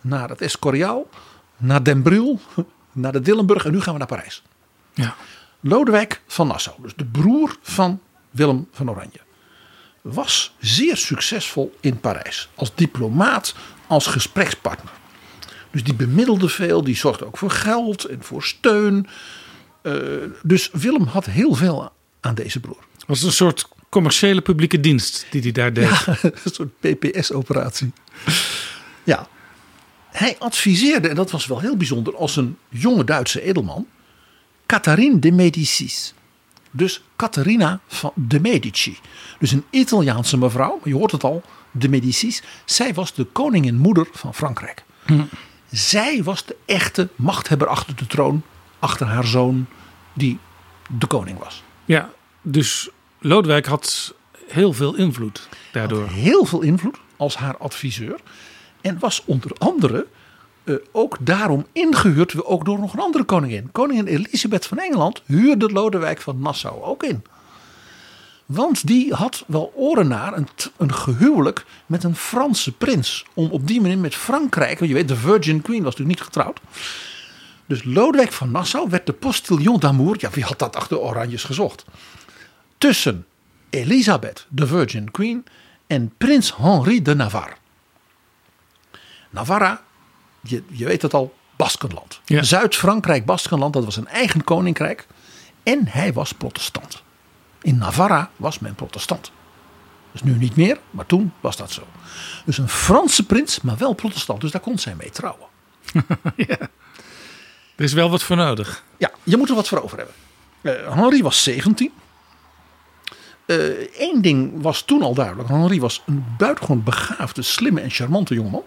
naar 0.00 0.28
het 0.28 0.40
Escoriaal, 0.40 1.08
naar 1.56 1.82
Den 1.82 2.02
Bril, 2.02 2.40
naar 2.92 3.12
de 3.12 3.20
Dillenburg 3.20 3.64
en 3.64 3.72
nu 3.72 3.80
gaan 3.80 3.92
we 3.92 3.98
naar 3.98 4.08
Parijs. 4.08 4.42
Ja. 4.94 5.14
Lodewijk 5.60 6.22
van 6.26 6.46
Nassau, 6.46 6.76
dus 6.82 6.94
de 6.96 7.04
broer 7.04 7.56
van 7.62 8.00
Willem 8.30 8.68
van 8.72 8.90
Oranje, 8.90 9.20
was 10.00 10.54
zeer 10.58 10.96
succesvol 10.96 11.76
in 11.80 12.00
Parijs. 12.00 12.48
Als 12.54 12.74
diplomaat, 12.74 13.54
als 13.86 14.06
gesprekspartner. 14.06 14.92
Dus 15.70 15.84
die 15.84 15.94
bemiddelde 15.94 16.48
veel, 16.48 16.84
die 16.84 16.96
zorgde 16.96 17.26
ook 17.26 17.38
voor 17.38 17.50
geld 17.50 18.04
en 18.04 18.22
voor 18.22 18.42
steun. 18.42 19.06
Uh, 19.82 19.94
dus 20.42 20.70
Willem 20.72 21.06
had 21.06 21.24
heel 21.24 21.54
veel 21.54 21.92
aan 22.20 22.34
deze 22.34 22.60
broer. 22.60 22.84
Was 23.06 23.18
het 23.18 23.26
een 23.26 23.34
soort 23.34 23.68
commerciële 23.90 24.40
publieke 24.40 24.80
dienst 24.80 25.26
die 25.30 25.42
hij 25.42 25.52
daar 25.52 25.72
deed? 25.72 25.88
Ja, 26.06 26.16
een 26.22 26.32
soort 26.44 26.80
PPS-operatie. 26.80 27.92
Ja. 29.04 29.28
Hij 30.10 30.36
adviseerde, 30.38 31.08
en 31.08 31.14
dat 31.14 31.30
was 31.30 31.46
wel 31.46 31.60
heel 31.60 31.76
bijzonder, 31.76 32.16
als 32.16 32.36
een 32.36 32.56
jonge 32.68 33.04
Duitse 33.04 33.42
edelman, 33.42 33.86
Catharine 34.66 35.18
de 35.18 35.32
Medicis. 35.32 36.14
Dus 36.70 37.02
Catharina 37.16 37.80
van 37.86 38.12
de 38.14 38.40
Medici. 38.40 38.98
Dus 39.38 39.52
een 39.52 39.64
Italiaanse 39.70 40.38
mevrouw, 40.38 40.80
je 40.84 40.94
hoort 40.94 41.12
het 41.12 41.24
al, 41.24 41.42
de 41.70 41.88
Medicis. 41.88 42.42
Zij 42.64 42.94
was 42.94 43.14
de 43.14 43.24
koningin 43.24 43.76
moeder 43.76 44.06
van 44.12 44.34
Frankrijk. 44.34 44.84
Hm. 45.04 45.22
Zij 45.70 46.22
was 46.22 46.46
de 46.46 46.56
echte 46.66 47.08
machthebber 47.16 47.68
achter 47.68 47.96
de 47.96 48.06
troon, 48.06 48.42
achter 48.78 49.06
haar 49.06 49.26
zoon, 49.26 49.66
die 50.12 50.38
de 50.98 51.06
koning 51.06 51.38
was. 51.38 51.62
Ja, 51.84 52.10
dus 52.42 52.90
Lodewijk 53.22 53.66
had 53.66 54.14
heel 54.48 54.72
veel 54.72 54.94
invloed 54.94 55.48
daardoor. 55.72 56.08
Heel 56.08 56.44
veel 56.44 56.60
invloed 56.60 56.96
als 57.16 57.36
haar 57.36 57.56
adviseur. 57.56 58.20
En 58.80 58.98
was 58.98 59.22
onder 59.24 59.50
andere 59.58 60.06
uh, 60.64 60.76
ook 60.92 61.16
daarom 61.20 61.66
ingehuurd, 61.72 62.44
ook 62.44 62.64
door 62.64 62.78
nog 62.78 62.92
een 62.92 63.00
andere 63.00 63.24
koningin. 63.24 63.72
Koningin 63.72 64.06
Elisabeth 64.06 64.66
van 64.66 64.78
Engeland 64.78 65.22
huurde 65.26 65.72
Lodewijk 65.72 66.20
van 66.20 66.40
Nassau 66.40 66.82
ook 66.82 67.02
in. 67.02 67.22
Want 68.46 68.86
die 68.86 69.14
had 69.14 69.44
wel 69.46 69.72
oren 69.74 70.08
naar 70.08 70.36
een, 70.36 70.48
een 70.76 70.94
gehuwelijk 70.94 71.64
met 71.86 72.04
een 72.04 72.16
Franse 72.16 72.72
prins. 72.72 73.24
Om 73.34 73.50
op 73.50 73.66
die 73.66 73.80
manier 73.80 73.98
met 73.98 74.14
Frankrijk, 74.14 74.78
want 74.78 74.90
je 74.90 74.96
weet, 74.96 75.08
de 75.08 75.16
Virgin 75.16 75.62
Queen 75.62 75.82
was 75.82 75.96
natuurlijk 75.96 76.18
niet 76.18 76.26
getrouwd. 76.26 76.60
Dus 77.66 77.84
Lodewijk 77.84 78.32
van 78.32 78.50
Nassau 78.50 78.90
werd 78.90 79.06
de 79.06 79.12
postillon 79.12 79.80
d'amour. 79.80 80.16
Ja, 80.18 80.30
wie 80.30 80.44
had 80.44 80.58
dat 80.58 80.76
achter 80.76 80.98
Oranjes 80.98 81.44
gezocht? 81.44 81.84
Tussen 82.80 83.26
Elisabeth, 83.70 84.46
de 84.48 84.66
Virgin 84.66 85.10
Queen, 85.10 85.44
en 85.86 86.12
prins 86.18 86.56
Henri 86.56 87.02
de 87.02 87.14
Navarre. 87.14 87.54
Navarra, 89.30 89.82
je, 90.40 90.62
je 90.70 90.84
weet 90.84 91.02
het 91.02 91.14
al, 91.14 91.34
Baskenland. 91.56 92.20
Ja. 92.24 92.42
Zuid-Frankrijk, 92.42 93.24
Baskenland, 93.24 93.72
dat 93.72 93.84
was 93.84 93.96
een 93.96 94.06
eigen 94.06 94.44
koninkrijk. 94.44 95.06
En 95.62 95.86
hij 95.88 96.12
was 96.12 96.32
protestant. 96.32 97.02
In 97.62 97.78
Navarra 97.78 98.30
was 98.36 98.58
men 98.58 98.74
protestant. 98.74 99.32
Dus 100.12 100.22
nu 100.22 100.36
niet 100.36 100.56
meer, 100.56 100.78
maar 100.90 101.06
toen 101.06 101.32
was 101.40 101.56
dat 101.56 101.70
zo. 101.70 101.82
Dus 102.44 102.58
een 102.58 102.68
Franse 102.68 103.26
prins, 103.26 103.60
maar 103.60 103.76
wel 103.76 103.92
protestant. 103.92 104.40
Dus 104.40 104.50
daar 104.50 104.60
kon 104.60 104.78
zij 104.78 104.94
mee 104.94 105.10
trouwen. 105.10 105.46
ja. 106.36 106.58
Er 107.76 107.84
is 107.84 107.92
wel 107.92 108.10
wat 108.10 108.22
voor 108.22 108.36
nodig. 108.36 108.84
Ja, 108.96 109.10
je 109.22 109.36
moet 109.36 109.48
er 109.48 109.54
wat 109.54 109.68
voor 109.68 109.82
over 109.82 109.98
hebben. 109.98 110.14
Uh, 110.60 110.94
Henri 110.94 111.22
was 111.22 111.42
17. 111.42 111.92
Eén 113.98 114.16
uh, 114.16 114.22
ding 114.22 114.62
was 114.62 114.82
toen 114.82 115.02
al 115.02 115.14
duidelijk. 115.14 115.48
Henri 115.48 115.80
was 115.80 116.02
een 116.06 116.24
buitengewoon 116.38 116.82
begaafde, 116.82 117.42
slimme 117.42 117.80
en 117.80 117.90
charmante 117.90 118.34
jongeman. 118.34 118.64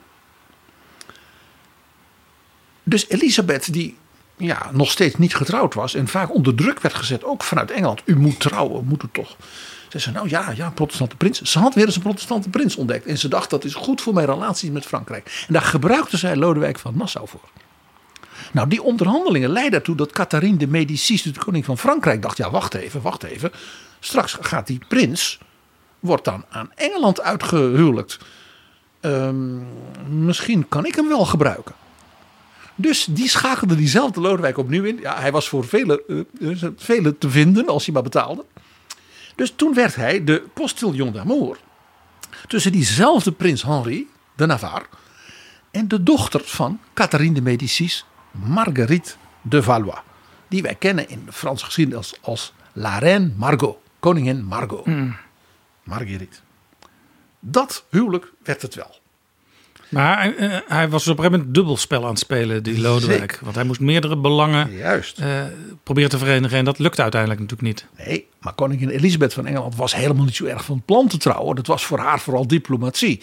Dus 2.84 3.10
Elisabeth, 3.10 3.74
die 3.74 3.98
ja, 4.38 4.70
nog 4.72 4.92
steeds 4.92 5.16
niet 5.16 5.36
getrouwd 5.36 5.74
was 5.74 5.96
en 5.96 6.08
vaak 6.08 6.34
onder 6.34 6.56
druk 6.56 6.82
werd 6.82 6.96
gezet, 6.96 7.24
ook 7.24 7.44
vanuit 7.44 7.72
Engeland. 7.72 8.02
U 8.06 8.16
moet 8.16 8.40
trouwen, 8.40 8.86
moet 8.86 9.04
u 9.04 9.08
toch. 9.12 9.36
Ze 9.90 10.00
zei, 10.00 10.16
nou 10.16 10.30
ja, 10.30 10.52
ja, 10.56 10.70
protestante 10.70 11.16
prins. 11.16 11.42
Ze 11.42 11.60
had 11.60 11.74
weer 11.74 11.86
eens 11.86 11.96
een 11.96 12.02
protestante 12.02 12.50
prins 12.50 12.76
ontdekt. 12.76 13.06
En 13.06 13.18
ze 13.18 13.28
dacht, 13.28 13.50
dat 13.50 13.64
is 13.64 13.74
goed 13.74 14.02
voor 14.02 14.14
mijn 14.14 14.26
relaties 14.26 14.70
met 14.70 14.86
Frankrijk. 14.86 15.44
En 15.48 15.54
daar 15.54 15.62
gebruikte 15.62 16.18
zij 16.18 16.36
Lodewijk 16.36 16.80
van 16.80 16.98
Nassau 16.98 17.28
voor. 17.28 17.50
Nou, 18.52 18.68
die 18.68 18.84
onderhandelingen 18.84 19.50
leidden 19.50 19.80
ertoe 19.80 19.96
dat 19.96 20.12
Catharine 20.12 20.58
de 20.58 20.68
Medicis, 20.68 21.22
de 21.22 21.40
koning 21.40 21.66
van 21.66 21.78
Frankrijk, 21.78 22.22
dacht: 22.22 22.38
ja, 22.38 22.52
wacht 22.52 22.74
even, 22.74 23.02
wacht 23.02 23.24
even. 23.24 23.52
Straks 24.06 24.38
gaat 24.42 24.68
die 24.68 24.80
prins, 24.88 25.40
wordt 26.00 26.26
dan 26.26 26.46
aan 26.50 26.72
Engeland 26.76 27.22
uitgehuwelijkt. 27.22 28.20
Um, 29.02 29.68
misschien 30.10 30.68
kan 30.68 30.86
ik 30.86 30.96
hem 30.96 31.08
wel 31.08 31.26
gebruiken. 31.26 31.76
Dus 32.76 33.06
die 33.10 33.30
schakelde 33.30 33.76
diezelfde 33.76 34.22
Lodewijk 34.22 34.58
opnieuw 34.58 34.84
in. 34.84 35.00
Ja, 35.00 35.20
hij 35.20 35.32
was 35.32 35.50
voor 35.50 35.66
velen 35.66 36.02
uh, 36.08 36.64
vele 36.76 37.18
te 37.18 37.30
vinden 37.30 37.68
als 37.68 37.86
hij 37.86 37.94
maar 37.94 38.04
betaalde. 38.04 38.46
Dus 39.36 39.54
toen 39.56 39.74
werd 39.74 39.96
hij 39.96 40.24
de 40.24 40.44
postillon 40.54 41.12
d'amour 41.12 41.58
tussen 42.48 42.72
diezelfde 42.72 43.32
prins 43.32 43.64
Henri 43.64 44.08
de 44.36 44.46
Navarre 44.46 44.86
en 45.72 45.88
de 45.88 46.04
dochter 46.04 46.42
van 46.44 46.80
Catharine 46.94 47.34
de 47.34 47.42
Medicis, 47.42 48.06
Marguerite 48.32 49.14
de 49.42 49.64
Valois. 49.64 50.00
Die 50.48 50.62
wij 50.62 50.76
kennen 50.76 51.10
in 51.10 51.24
de 51.26 51.32
Franse 51.32 51.66
geschiedenis 51.66 51.98
als, 51.98 52.18
als 52.22 52.54
La 52.74 52.98
Reine 52.98 53.32
Margot, 53.38 53.78
koningin 54.04 54.44
Margot. 54.44 54.86
Mm. 54.86 55.16
Marguerite. 55.84 56.38
Dat 57.40 57.86
huwelijk 57.90 58.32
werd 58.44 58.62
het 58.62 58.76
wel. 58.76 58.96
Maar 59.90 60.18
hij, 60.22 60.36
eh, 60.36 60.58
hij 60.68 60.90
was 60.90 61.08
op 61.08 61.18
een 61.18 61.24
gegeven 61.24 61.40
moment 61.40 61.56
dubbelspel 61.56 62.04
aan 62.04 62.10
het 62.10 62.20
spelen, 62.20 62.64
die 62.64 62.80
Lodewijk. 62.82 63.20
Zeker. 63.20 63.38
Want 63.42 63.56
hij 63.56 63.64
moest 63.66 63.80
meerdere 63.80 64.18
belangen 64.18 64.72
Juist. 64.72 65.20
eh, 65.20 65.44
proberen 65.84 66.10
te 66.10 66.18
verenigen. 66.18 66.58
En 66.58 66.66
dat 66.66 66.80
lukte 66.80 67.02
uiteindelijk 67.02 67.42
natuurlijk 67.42 67.70
niet. 67.70 68.06
Nee, 68.06 68.28
maar 68.40 68.54
koningin 68.54 68.90
Elisabeth 68.90 69.34
van 69.34 69.46
Engeland 69.46 69.76
was 69.76 69.96
helemaal 69.96 70.26
niet 70.26 70.36
zo 70.36 70.46
erg 70.46 70.66
van 70.66 70.82
plan 70.86 71.08
te 71.08 71.18
trouwen. 71.18 71.56
Dat 71.56 71.68
was 71.68 71.86
voor 71.86 72.00
haar 72.00 72.20
vooral 72.20 72.48
diplomatie. 72.48 73.22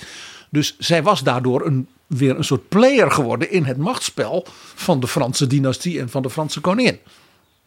Dus 0.51 0.76
zij 0.78 1.03
was 1.03 1.22
daardoor 1.22 1.66
een, 1.66 1.89
weer 2.07 2.37
een 2.37 2.45
soort 2.45 2.68
player 2.68 3.11
geworden 3.11 3.51
in 3.51 3.64
het 3.64 3.76
machtsspel 3.76 4.47
van 4.74 5.01
de 5.01 5.09
Franse 5.09 5.47
dynastie 5.47 6.01
en 6.01 6.09
van 6.11 6.22
de 6.22 6.31
Franse 6.31 6.61
koningin. 6.61 6.99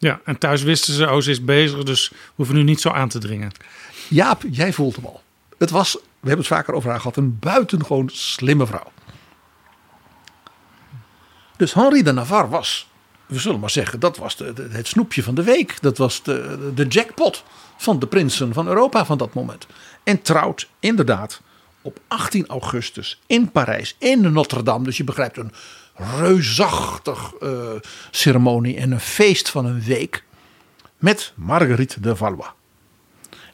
Ja, 0.04 0.20
en 0.24 0.38
thuis 0.38 0.62
wisten 0.62 0.94
ze, 0.94 1.10
oh, 1.10 1.20
ze 1.20 1.30
is 1.30 1.44
bezig, 1.44 1.82
dus 1.82 2.08
we 2.08 2.16
hoeven 2.34 2.54
nu 2.54 2.62
niet 2.62 2.80
zo 2.80 2.88
aan 2.88 3.08
te 3.08 3.18
dringen. 3.18 3.52
Jaap, 4.08 4.42
jij 4.50 4.72
voelt 4.72 4.96
hem 4.96 5.04
al. 5.04 5.22
Het 5.58 5.70
was, 5.70 5.92
we 5.92 6.00
hebben 6.28 6.38
het 6.38 6.46
vaker 6.46 6.74
over 6.74 6.90
haar 6.90 7.00
gehad, 7.00 7.16
een 7.16 7.38
buitengewoon 7.38 8.08
slimme 8.12 8.66
vrouw. 8.66 8.92
Dus 11.56 11.74
Henri 11.74 12.02
de 12.02 12.12
Navarre 12.12 12.48
was, 12.48 12.88
we 13.26 13.38
zullen 13.38 13.60
maar 13.60 13.70
zeggen, 13.70 14.00
dat 14.00 14.16
was 14.16 14.36
de, 14.36 14.68
het 14.70 14.86
snoepje 14.86 15.22
van 15.22 15.34
de 15.34 15.42
week. 15.42 15.80
Dat 15.80 15.98
was 15.98 16.22
de, 16.22 16.72
de 16.74 16.86
jackpot 16.86 17.44
van 17.76 17.98
de 17.98 18.06
prinsen 18.06 18.52
van 18.52 18.66
Europa 18.66 19.04
van 19.04 19.18
dat 19.18 19.34
moment. 19.34 19.66
En 20.02 20.22
trouwt 20.22 20.68
inderdaad 20.80 21.40
op 21.82 21.98
18 22.08 22.46
augustus 22.46 23.20
in 23.26 23.50
Parijs, 23.50 23.96
in 23.98 24.32
Notre 24.32 24.62
Dame. 24.62 24.84
Dus 24.84 24.96
je 24.96 25.04
begrijpt 25.04 25.36
een 25.36 25.52
reusachtig 25.94 27.34
eh, 27.34 27.70
ceremonie 28.10 28.76
en 28.76 28.90
een 28.90 29.00
feest 29.00 29.50
van 29.50 29.64
een 29.64 29.82
week 29.82 30.24
met 30.98 31.32
Marguerite 31.34 32.00
de 32.00 32.16
Valois. 32.16 32.50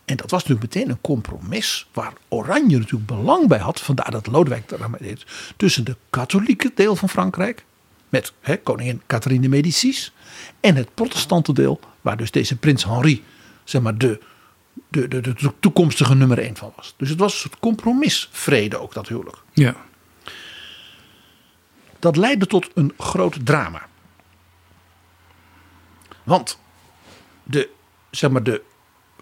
En 0.04 0.16
dat 0.16 0.30
was 0.30 0.42
natuurlijk 0.44 0.74
meteen 0.74 0.90
een 0.90 1.00
compromis 1.00 1.88
waar 1.92 2.12
Oranje 2.28 2.78
natuurlijk 2.78 3.06
belang 3.06 3.48
bij 3.48 3.58
had. 3.58 3.80
Vandaar 3.80 4.10
dat 4.10 4.26
Lodewijk 4.26 4.68
daarmee 4.68 5.00
deed. 5.00 5.24
Tussen 5.56 5.84
de 5.84 5.96
katholieke 6.10 6.72
deel 6.74 6.96
van 6.96 7.08
Frankrijk. 7.08 7.64
Met 8.08 8.32
koningin 8.62 9.02
Catherine 9.06 9.42
de 9.42 9.48
Medicis. 9.48 10.12
En 10.60 10.76
het 10.76 10.94
protestante 10.94 11.52
deel. 11.52 11.80
Waar 12.00 12.16
dus 12.16 12.30
deze 12.30 12.56
prins 12.56 12.84
Henri. 12.84 13.24
Zeg 13.64 13.82
maar 13.82 13.98
de, 13.98 14.20
de, 14.88 15.08
de, 15.08 15.20
de 15.20 15.52
toekomstige 15.60 16.14
nummer 16.14 16.38
1 16.38 16.56
van 16.56 16.72
was. 16.76 16.94
Dus 16.96 17.08
het 17.08 17.18
was 17.18 17.32
een 17.32 17.38
soort 17.38 17.58
compromisvrede 17.58 18.78
ook 18.78 18.94
dat 18.94 19.08
huwelijk. 19.08 19.36
Ja. 19.52 19.76
Dat 22.00 22.16
leidde 22.16 22.46
tot 22.46 22.70
een 22.74 22.92
groot 22.98 23.46
drama. 23.46 23.88
Want 26.22 26.58
de, 27.42 27.68
zeg 28.10 28.30
maar, 28.30 28.42
de 28.42 28.62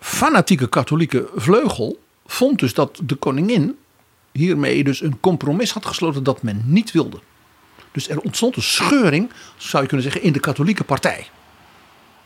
fanatieke 0.00 0.68
katholieke 0.68 1.28
vleugel 1.34 2.02
vond 2.26 2.58
dus 2.58 2.74
dat 2.74 3.00
de 3.04 3.14
koningin 3.14 3.76
hiermee 4.32 4.84
dus 4.84 5.02
een 5.02 5.20
compromis 5.20 5.72
had 5.72 5.86
gesloten 5.86 6.22
dat 6.22 6.42
men 6.42 6.62
niet 6.64 6.92
wilde. 6.92 7.20
Dus 7.92 8.08
er 8.08 8.20
ontstond 8.20 8.56
een 8.56 8.62
scheuring, 8.62 9.30
zou 9.56 9.82
je 9.82 9.88
kunnen 9.88 10.10
zeggen, 10.10 10.22
in 10.22 10.32
de 10.32 10.40
katholieke 10.40 10.84
partij. 10.84 11.28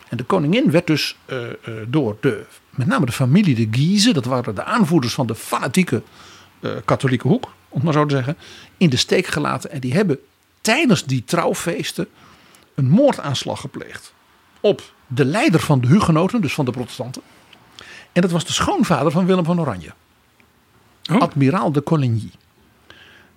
En 0.08 0.16
de 0.16 0.24
koningin 0.24 0.70
werd 0.70 0.86
dus 0.86 1.16
eh, 1.24 1.50
eh, 1.50 1.54
door 1.88 2.16
de, 2.20 2.44
met 2.70 2.86
name 2.86 3.06
de 3.06 3.12
familie 3.12 3.54
de 3.54 3.78
Guise, 3.78 4.12
dat 4.12 4.24
waren 4.24 4.54
de 4.54 4.64
aanvoerders 4.64 5.14
van 5.14 5.26
de 5.26 5.34
fanatieke 5.34 6.02
eh, 6.60 6.70
katholieke 6.84 7.28
hoek, 7.28 7.52
om 7.68 7.84
maar 7.84 7.92
zo 7.92 8.06
te 8.06 8.14
zeggen, 8.14 8.36
in 8.76 8.90
de 8.90 8.96
steek 8.96 9.26
gelaten. 9.26 9.70
En 9.70 9.80
die 9.80 9.92
hebben 9.92 10.18
tijdens 10.62 11.04
die 11.04 11.24
trouwfeesten 11.24 12.08
een 12.74 12.88
moordaanslag 12.88 13.60
gepleegd 13.60 14.12
op 14.60 14.92
de 15.06 15.24
leider 15.24 15.60
van 15.60 15.80
de 15.80 15.86
Hugenoten, 15.86 16.40
dus 16.40 16.54
van 16.54 16.64
de 16.64 16.70
protestanten. 16.70 17.22
En 18.12 18.22
dat 18.22 18.30
was 18.30 18.44
de 18.44 18.52
schoonvader 18.52 19.12
van 19.12 19.26
Willem 19.26 19.44
van 19.44 19.60
Oranje. 19.60 19.92
Oh. 21.12 21.20
Admiraal 21.20 21.72
de 21.72 21.82
Coligny. 21.82 22.30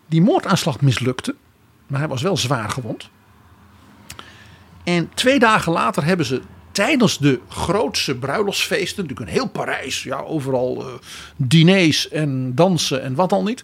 Die 0.08 0.22
moordaanslag 0.22 0.82
mislukte, 0.82 1.36
maar 1.88 2.00
hij 2.00 2.10
was 2.10 2.22
wel 2.22 2.38
zwaar 2.38 2.70
gewond. 2.70 3.10
En 4.84 5.10
twee 5.14 5.40
dagen 5.40 5.72
later 5.72 6.04
hebben 6.04 6.26
ze 6.26 6.42
tijdens 6.72 7.18
de 7.18 7.40
grootste 7.50 8.16
bruiloftsfeesten, 8.16 9.04
natuurlijk 9.04 9.30
in 9.30 9.36
heel 9.36 9.50
Parijs, 9.50 10.04
ja, 10.04 10.20
overal 10.20 10.88
eh, 10.88 10.94
diners 11.36 12.10
en 12.10 12.56
dansen 12.56 13.02
en 13.02 13.16
wat 13.16 13.32
al 13.32 13.44
niet, 13.44 13.64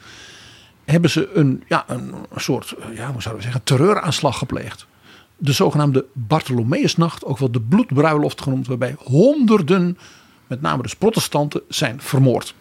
hebben 0.92 1.10
ze 1.10 1.30
een, 1.34 1.64
ja, 1.68 1.84
een 1.88 2.14
soort, 2.36 2.72
eh, 2.72 2.96
ja, 2.96 3.12
hoe 3.12 3.22
zouden 3.22 3.36
we 3.36 3.42
zeggen, 3.42 3.64
terreuraanslag 3.64 4.38
gepleegd. 4.38 4.86
De 5.38 5.52
zogenaamde 5.52 6.06
Bartholomeusnacht, 6.14 7.26
ook 7.26 7.38
wel 7.38 7.52
de 7.52 7.62
bloedbruiloft 7.62 8.42
genoemd, 8.42 8.68
waarbij 8.68 8.96
honderden, 8.98 9.98
met 10.48 10.62
name 10.62 10.82
dus 10.82 10.96
protestanten, 10.96 11.62
zijn 11.68 12.02
vermoord 12.02 12.56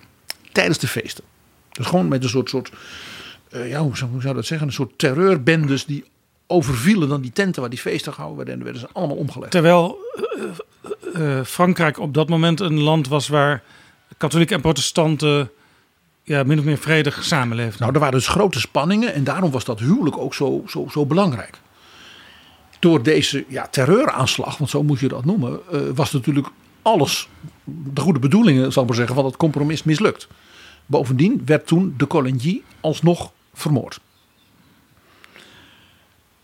tijdens 0.53 0.79
de 0.79 0.89
feesten. 0.89 1.25
Dus 1.73 1.87
gewoon 1.87 2.09
met 2.09 2.23
een 2.23 2.29
soort, 2.29 2.49
soort 2.49 2.73
eh, 3.51 3.69
ja, 3.69 3.81
hoe 3.81 3.97
zou, 3.97 4.11
hoe 4.11 4.35
dat 4.35 4.47
zeggen, 4.47 4.67
een 4.67 4.73
soort 4.73 4.99
terreurbendes 4.99 5.85
die 5.85 6.05
overvielen 6.47 7.09
dan 7.09 7.21
die 7.21 7.33
tenten 7.33 7.61
waar 7.61 7.71
die 7.71 7.79
feesten 7.79 8.13
gehouden 8.13 8.39
werden. 8.39 8.59
En 8.59 8.65
werden 8.65 8.81
ze 8.81 8.89
allemaal 8.93 9.17
omgelegd. 9.17 9.51
Terwijl 9.51 9.99
eh, 11.15 11.45
Frankrijk 11.45 11.99
op 11.99 12.15
dat 12.15 12.29
moment 12.29 12.61
een 12.61 12.81
land 12.81 13.09
was 13.09 13.29
waar 13.29 13.63
katholieken 14.17 14.57
en 14.57 14.63
protestanten 14.63 15.51
ja, 16.31 16.43
min 16.43 16.59
of 16.59 16.65
meer 16.65 16.79
vredig 16.79 17.25
samenleefden. 17.25 17.81
Nou, 17.81 17.93
er 17.93 18.01
waren 18.01 18.15
dus 18.15 18.29
grote 18.29 18.61
spanningen 18.61 19.15
en 19.15 19.25
daarom 19.25 19.51
was 19.51 19.65
dat 19.65 19.81
huwelijk 19.81 20.19
ook 20.19 20.35
zo, 20.35 20.63
zo, 20.67 20.87
zo 20.91 21.07
belangrijk. 21.07 21.61
Door 22.79 23.03
deze 23.03 23.45
ja, 23.49 23.67
terreuraanslag, 23.67 24.59
want 24.59 24.71
zo 24.71 24.83
moet 24.83 25.01
je 25.01 25.09
dat 25.09 25.25
noemen, 25.25 25.61
eh, 25.73 25.81
was 25.95 26.13
natuurlijk 26.13 26.47
alles, 26.83 27.29
de 27.65 28.01
goede 28.01 28.19
bedoelingen 28.19 28.73
zal 28.73 28.83
ik 28.83 28.89
maar 28.89 28.99
zeggen, 28.99 29.15
van 29.15 29.25
het 29.25 29.37
compromis 29.37 29.83
mislukt. 29.83 30.29
Bovendien 30.87 31.43
werd 31.45 31.67
toen 31.67 31.95
de 31.97 32.07
Coligny 32.07 32.63
alsnog 32.81 33.33
vermoord. 33.55 34.01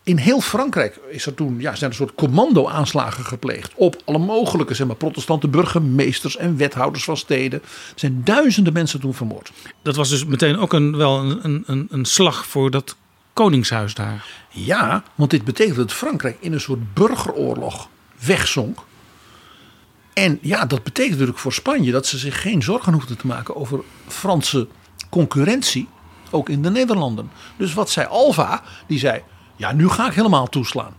In 0.07 0.17
heel 0.17 0.41
Frankrijk 0.41 1.01
is 1.09 1.27
er 1.27 1.35
toen, 1.35 1.61
ja, 1.61 1.75
zijn 1.75 1.91
er 1.91 1.97
soort 1.97 2.15
commando-aanslagen 2.15 3.25
gepleegd 3.25 3.73
op 3.75 4.03
alle 4.05 4.19
mogelijke 4.19 4.75
zeg 4.75 4.87
maar, 4.87 4.97
protestante 4.97 5.49
burgemeesters 5.49 6.37
en 6.37 6.57
wethouders 6.57 7.05
van 7.05 7.17
steden. 7.17 7.63
Er 7.63 7.69
zijn 7.95 8.21
duizenden 8.25 8.73
mensen 8.73 9.01
toen 9.01 9.15
vermoord. 9.15 9.53
Dat 9.83 9.97
was 9.97 10.09
dus 10.09 10.25
meteen 10.25 10.59
ook 10.59 10.73
een, 10.73 10.97
wel 10.97 11.19
een, 11.19 11.63
een, 11.67 11.87
een 11.91 12.05
slag 12.05 12.47
voor 12.47 12.71
dat 12.71 12.97
koningshuis 13.33 13.95
daar. 13.95 14.27
Ja, 14.51 15.03
want 15.15 15.31
dit 15.31 15.45
betekent 15.45 15.77
dat 15.77 15.93
Frankrijk 15.93 16.37
in 16.41 16.53
een 16.53 16.61
soort 16.61 16.95
burgeroorlog 16.95 17.89
wegzonk. 18.27 18.79
En 20.13 20.39
ja, 20.43 20.67
dat 20.67 20.83
betekent 20.83 21.13
natuurlijk 21.13 21.39
voor 21.39 21.53
Spanje 21.53 21.93
dat 21.93 22.07
ze 22.07 22.19
zich 22.19 22.41
geen 22.41 22.63
zorgen 22.63 22.93
hoefden 22.93 23.17
te 23.17 23.27
maken 23.27 23.57
over 23.57 23.81
Franse 24.07 24.69
concurrentie, 25.11 25.89
ook 26.31 26.49
in 26.49 26.63
de 26.63 26.71
Nederlanden. 26.71 27.31
Dus 27.57 27.75
wat 27.75 27.91
zei 27.91 28.07
Alva? 28.07 28.63
Die 28.87 28.99
zei, 28.99 29.23
ja, 29.57 29.73
nu 29.73 29.89
ga 29.89 30.07
ik 30.07 30.13
helemaal 30.13 30.49
toeslaan. 30.49 30.95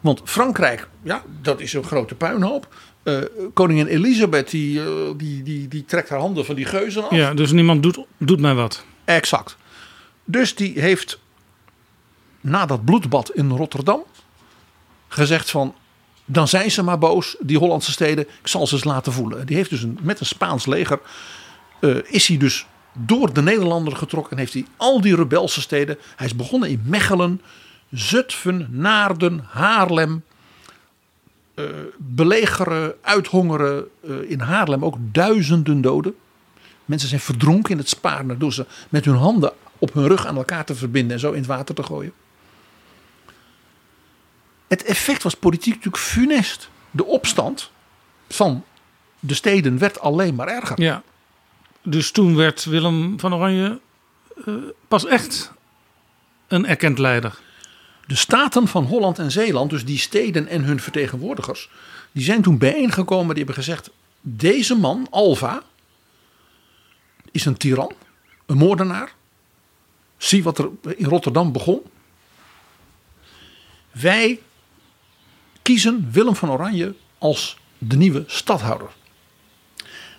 Want 0.00 0.20
Frankrijk, 0.24 0.88
ja, 1.02 1.22
dat 1.42 1.60
is 1.60 1.72
een 1.72 1.84
grote 1.84 2.14
puinhoop. 2.14 2.74
Eh, 3.02 3.18
koningin 3.52 3.86
Elisabeth, 3.86 4.50
die, 4.50 4.80
eh, 4.80 4.86
die, 5.16 5.42
die, 5.42 5.68
die 5.68 5.84
trekt 5.84 6.08
haar 6.08 6.18
handen 6.18 6.44
van 6.44 6.54
die 6.54 6.64
geuzen 6.64 7.04
af. 7.04 7.10
Ja, 7.10 7.34
dus 7.34 7.52
niemand 7.52 7.82
doet, 7.82 7.98
doet 8.16 8.40
mij 8.40 8.54
wat. 8.54 8.84
Exact. 9.04 9.56
Dus 10.24 10.54
die 10.54 10.80
heeft 10.80 11.18
na 12.40 12.66
dat 12.66 12.84
bloedbad 12.84 13.30
in 13.30 13.50
Rotterdam 13.50 14.02
gezegd 15.08 15.50
van 15.50 15.74
dan 16.30 16.48
zijn 16.48 16.70
ze 16.70 16.82
maar 16.82 16.98
boos, 16.98 17.36
die 17.40 17.58
Hollandse 17.58 17.92
steden. 17.92 18.26
Ik 18.40 18.48
zal 18.48 18.66
ze 18.66 18.74
eens 18.74 18.84
laten 18.84 19.12
voelen. 19.12 19.46
Die 19.46 19.56
heeft 19.56 19.70
dus 19.70 19.82
een, 19.82 19.98
met 20.02 20.20
een 20.20 20.26
Spaans 20.26 20.66
leger 20.66 21.00
eh, 21.80 21.96
is 22.04 22.26
hij 22.26 22.36
dus 22.36 22.66
door 22.92 23.32
de 23.32 23.42
Nederlander 23.42 23.96
getrokken 23.96 24.32
en 24.32 24.38
heeft 24.38 24.52
hij 24.52 24.66
al 24.76 25.00
die 25.00 25.16
rebelse 25.16 25.60
steden. 25.60 25.98
Hij 26.16 26.26
is 26.26 26.36
begonnen 26.36 26.68
in 26.68 26.82
Mechelen, 26.84 27.40
Zutphen, 27.90 28.68
Naarden, 28.70 29.44
Haarlem. 29.50 30.24
eh, 31.54 31.64
belegeren, 31.98 32.94
uithongeren. 33.00 33.88
eh, 34.04 34.30
in 34.30 34.40
Haarlem 34.40 34.84
ook 34.84 34.96
duizenden 35.00 35.80
doden. 35.80 36.14
Mensen 36.84 37.08
zijn 37.08 37.20
verdronken 37.20 37.70
in 37.70 37.78
het 37.78 37.88
Spaarne 37.88 38.36
door 38.36 38.52
ze 38.52 38.66
met 38.88 39.04
hun 39.04 39.14
handen 39.16 39.52
op 39.78 39.92
hun 39.92 40.06
rug 40.06 40.26
aan 40.26 40.36
elkaar 40.36 40.64
te 40.64 40.74
verbinden 40.74 41.12
en 41.12 41.18
zo 41.20 41.30
in 41.30 41.38
het 41.38 41.46
water 41.46 41.74
te 41.74 41.82
gooien. 41.82 42.12
Het 44.68 44.82
effect 44.84 45.22
was 45.22 45.34
politiek 45.34 45.74
natuurlijk 45.74 46.02
funest. 46.02 46.70
De 46.90 47.04
opstand 47.04 47.70
van 48.28 48.64
de 49.20 49.34
steden 49.34 49.78
werd 49.78 50.00
alleen 50.00 50.34
maar 50.34 50.48
erger. 50.48 50.80
Ja. 50.82 51.02
Dus 51.82 52.10
toen 52.10 52.36
werd 52.36 52.64
Willem 52.64 53.20
van 53.20 53.34
Oranje 53.34 53.80
eh, 54.46 54.54
pas 54.88 55.06
echt 55.06 55.52
een 56.48 56.66
erkend 56.66 56.98
leider. 56.98 57.38
De 58.08 58.16
staten 58.16 58.68
van 58.68 58.84
Holland 58.84 59.18
en 59.18 59.30
Zeeland, 59.30 59.70
dus 59.70 59.84
die 59.84 59.98
steden 59.98 60.46
en 60.46 60.62
hun 60.62 60.80
vertegenwoordigers, 60.80 61.70
die 62.12 62.24
zijn 62.24 62.42
toen 62.42 62.58
bijeengekomen. 62.58 63.28
Die 63.34 63.44
hebben 63.44 63.64
gezegd: 63.64 63.90
deze 64.20 64.74
man, 64.74 65.06
Alva, 65.10 65.62
is 67.30 67.44
een 67.44 67.56
tiran, 67.56 67.92
een 68.46 68.56
moordenaar. 68.56 69.12
Zie 70.16 70.42
wat 70.42 70.58
er 70.58 70.70
in 70.96 71.06
Rotterdam 71.06 71.52
begon. 71.52 71.80
Wij 73.90 74.40
kiezen 75.62 76.08
Willem 76.12 76.36
van 76.36 76.50
Oranje 76.50 76.94
als 77.18 77.58
de 77.78 77.96
nieuwe 77.96 78.24
stadhouder. 78.26 78.88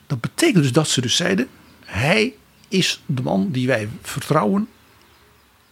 Dat 0.08 0.22
betekent 0.22 0.64
dus 0.64 0.72
dat 0.72 0.88
ze 0.88 1.02
dus 1.02 1.16
zeiden: 1.16 1.50
Hij 1.86 2.34
is 2.68 3.02
de 3.06 3.22
man 3.22 3.52
die 3.52 3.68
wij 3.68 3.90
vertrouwen 4.02 4.70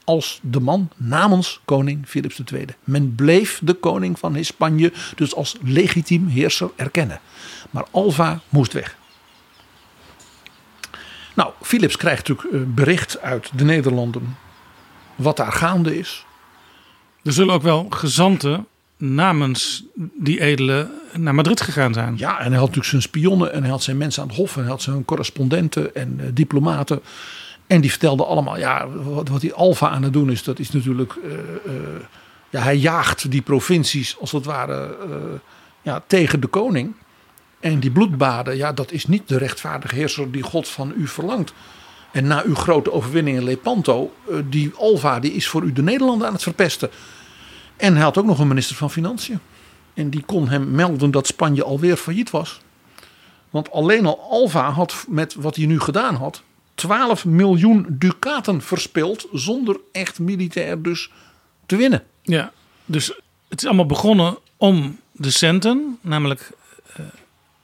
als 0.08 0.40
de 0.42 0.60
man 0.60 0.90
namens 0.96 1.60
koning 1.66 2.08
Philips 2.08 2.42
II. 2.52 2.66
Men 2.84 3.16
bleef 3.16 3.60
de 3.64 3.74
koning 3.74 4.20
van 4.20 4.44
Spanje 4.44 4.94
dus 5.16 5.36
als 5.36 5.56
legitiem 5.62 6.28
heerser 6.28 6.70
erkennen. 6.76 7.20
Maar 7.70 7.86
Alva 7.92 8.40
moest 8.50 8.74
weg. 8.74 8.98
Nou, 11.36 11.52
Philips 11.62 11.98
krijgt 11.98 12.28
natuurlijk 12.28 12.56
eh, 12.56 12.74
bericht 12.74 13.22
uit 13.22 13.52
de 13.54 13.64
Nederlanden 13.64 14.38
wat 15.16 15.38
daar 15.38 15.52
gaande 15.52 15.98
is. 15.98 16.26
Er 17.24 17.34
zullen 17.34 17.54
ook 17.54 17.62
wel 17.62 17.86
gezanten 17.90 18.66
namens 18.98 19.84
die 19.96 20.42
edelen 20.42 20.92
naar 21.14 21.36
Madrid 21.36 21.62
gegaan 21.62 21.94
zijn. 21.94 22.18
Ja, 22.18 22.40
en 22.40 22.48
hij 22.48 22.60
had 22.60 22.60
natuurlijk 22.60 22.86
zijn 22.86 23.02
spionnen 23.02 23.54
en 23.54 23.62
hij 23.62 23.72
had 23.72 23.84
zijn 23.84 23.98
mensen 23.98 24.22
aan 24.22 24.28
het 24.28 24.38
hof 24.38 24.56
en 24.56 24.62
hij 24.62 24.72
had 24.72 24.82
zijn 24.82 25.06
correspondenten 25.06 25.96
en 25.96 26.20
uh, 26.22 26.26
diplomaten. 26.34 27.02
En 27.68 27.82
die 27.82 27.90
vertelden 27.90 28.28
allemaal, 28.28 28.58
ja, 28.58 28.88
wat, 28.90 29.42
die 29.42 29.54
Alfa 29.54 29.90
aan 29.90 30.04
het 30.04 30.14
doen 30.14 30.32
is, 30.32 30.44
dat 30.44 30.60
is 30.60 30.72
natuurlijk, 30.72 31.16
uh, 31.16 31.32
uh, 31.34 31.74
ja, 32.50 32.62
hij 32.62 32.76
jaagt 32.76 33.32
die 33.32 33.42
provincies 33.42 34.18
als 34.20 34.32
het 34.32 34.46
ware 34.46 34.96
ja, 35.82 36.04
tegen 36.08 36.40
de 36.40 36.48
koning. 36.48 36.94
En 37.60 37.80
die 37.80 37.92
bloedbaden, 37.92 38.58
ja, 38.58 38.74
dat 38.74 38.92
is 38.92 39.06
niet 39.06 39.28
de 39.28 39.38
rechtvaardige 39.38 39.96
heerser 39.96 40.32
die 40.32 40.44
God 40.44 40.68
van 40.68 40.94
u 40.98 41.08
verlangt. 41.08 41.54
En 42.12 42.28
na 42.28 42.44
uw 42.46 42.56
grote 42.56 42.92
overwinning 42.92 43.38
in 43.38 43.44
Lepanto, 43.44 44.14
die 44.50 44.72
Alva, 44.78 45.20
die 45.20 45.32
is 45.32 45.48
voor 45.48 45.64
u 45.64 45.74
de 45.74 45.84
Nederlanden 45.84 46.28
aan 46.28 46.34
het 46.34 46.44
verpesten. 46.44 46.90
En 47.78 47.94
hij 47.94 48.04
had 48.04 48.18
ook 48.18 48.26
nog 48.26 48.40
een 48.40 48.48
minister 48.48 48.76
van 48.76 48.92
Financiën. 48.92 49.40
En 49.94 50.10
die 50.10 50.24
kon 50.26 50.50
hem 50.50 50.72
melden 50.72 51.12
dat 51.12 51.28
Spanje 51.28 51.64
alweer 51.64 51.96
failliet 51.96 52.30
was. 52.30 52.62
Want 53.50 53.72
alleen 53.72 54.06
al 54.06 54.20
Alva 54.30 54.72
had 54.72 55.06
met 55.08 55.34
wat 55.34 55.56
hij 55.56 55.66
nu 55.66 55.80
gedaan 55.80 56.16
had, 56.16 56.44
12 56.78 57.26
miljoen 57.26 57.86
ducaten 57.90 58.62
verspild 58.62 59.28
zonder 59.32 59.80
echt 59.92 60.20
militair 60.20 60.82
dus 60.82 61.12
te 61.66 61.76
winnen. 61.76 62.04
Ja, 62.22 62.52
dus 62.86 63.08
het 63.48 63.62
is 63.62 63.66
allemaal 63.66 63.86
begonnen 63.86 64.38
om 64.58 65.00
de 65.12 65.30
centen, 65.30 65.98
namelijk 66.02 66.52
uh, 67.00 67.06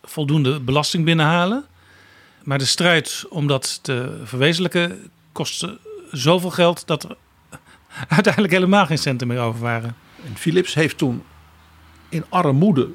voldoende 0.04 0.60
belasting 0.60 1.06
binnenhalen. 1.06 1.66
Maar 2.44 2.58
de 2.58 2.66
strijd 2.66 3.26
om 3.30 3.48
dat 3.48 3.80
te 3.82 4.22
verwezenlijken 4.24 5.12
kostte 5.32 5.78
zoveel 6.12 6.52
geld 6.52 6.88
dat 6.88 7.04
er 7.04 7.16
uiteindelijk 8.08 8.54
helemaal 8.54 8.86
geen 8.86 8.98
centen 8.98 9.28
meer 9.28 9.40
over 9.40 9.62
waren. 9.62 9.96
En 10.26 10.38
Philips 10.38 10.74
heeft 10.74 10.98
toen 10.98 11.24
in 12.10 12.26
armoede 12.30 12.90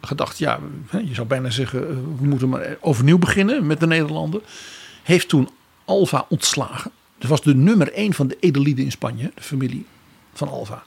gedacht, 0.00 0.38
ja, 0.38 0.58
je 1.04 1.14
zou 1.14 1.26
bijna 1.26 1.50
zeggen, 1.50 1.88
eh, 1.88 1.94
we 2.18 2.26
moeten 2.26 2.48
maar 2.48 2.76
overnieuw 2.80 3.18
beginnen 3.18 3.66
met 3.66 3.80
de 3.80 3.86
Nederlanden. 3.86 4.40
Heeft 5.04 5.28
toen 5.28 5.48
Alva 5.84 6.26
ontslagen. 6.28 6.90
Dat 7.18 7.30
was 7.30 7.42
de 7.42 7.54
nummer 7.54 7.92
één 7.92 8.14
van 8.14 8.28
de 8.28 8.36
edellieden 8.40 8.84
in 8.84 8.90
Spanje, 8.90 9.32
de 9.34 9.42
familie 9.42 9.86
van 10.34 10.48
Alva. 10.48 10.82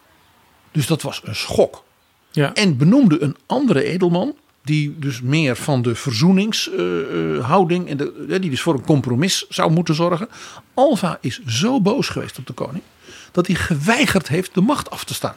Dus 0.72 0.88
dat 0.88 1.02
was 1.02 1.22
een 1.24 1.36
schok. 1.36 1.84
Ja. 2.32 2.54
En 2.54 2.78
benoemde 2.78 3.22
een 3.22 3.36
andere 3.46 3.84
edelman, 3.84 4.36
die 4.62 5.00
dus 5.00 5.22
meer 5.22 5.56
van 5.56 5.82
de 5.82 5.96
verzoeningshouding 5.96 7.86
uh, 7.86 7.92
en 7.92 7.98
de, 7.98 8.40
die 8.40 8.50
dus 8.50 8.62
voor 8.62 8.74
een 8.74 8.86
compromis 8.86 9.46
zou 9.50 9.72
moeten 9.72 9.96
zorgen. 9.96 10.30
Alva 10.74 11.18
is 11.22 11.46
zo 11.46 11.82
boos 11.82 12.08
geweest 12.10 12.38
op 12.38 12.48
de 12.48 12.54
koning 12.54 12.84
dat 13.32 13.48
hij 13.48 13.56
geweigerd 13.56 14.28
heeft 14.28 14.54
de 14.54 14.62
macht 14.62 14.90
af 14.90 15.04
te 15.04 15.14
staan. 15.14 15.36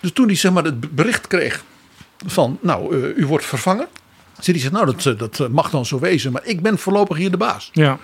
Dus 0.00 0.12
toen 0.12 0.26
hij 0.26 0.34
zeg 0.34 0.52
maar 0.52 0.64
het 0.64 0.94
bericht 0.94 1.26
kreeg 1.26 1.64
van, 2.26 2.58
nou, 2.60 2.96
uh, 2.96 3.16
u 3.16 3.26
wordt 3.26 3.44
vervangen. 3.44 3.88
Hij 4.46 4.58
zegt, 4.58 4.72
nou, 4.72 4.94
dat, 4.96 5.18
dat 5.18 5.48
mag 5.48 5.70
dan 5.70 5.86
zo 5.86 5.98
wezen, 5.98 6.32
maar 6.32 6.44
ik 6.44 6.62
ben 6.62 6.78
voorlopig 6.78 7.16
hier 7.16 7.30
de 7.30 7.36
baas. 7.36 7.70
Ja. 7.72 7.98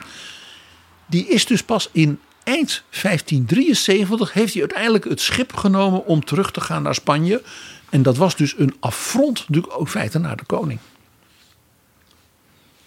Die 1.07 1.29
is 1.29 1.47
dus 1.47 1.63
pas 1.63 1.89
in 1.93 2.21
eind 2.47 2.83
1573 2.91 4.33
heeft 4.33 4.53
hij 4.53 4.63
uiteindelijk 4.63 5.05
het 5.05 5.21
schip 5.21 5.57
genomen 5.57 6.07
om 6.07 6.25
terug 6.25 6.51
te 6.51 6.61
gaan 6.61 6.83
naar 6.83 6.95
Spanje. 6.95 7.43
En 7.91 8.03
dat 8.03 8.17
was 8.17 8.37
dus 8.37 8.59
een 8.59 8.77
affront 8.81 9.45
natuurlijk 9.49 9.81
ook 9.81 9.89
feiten 9.89 10.21
naar 10.21 10.37
de 10.37 10.45
koning. 10.45 10.79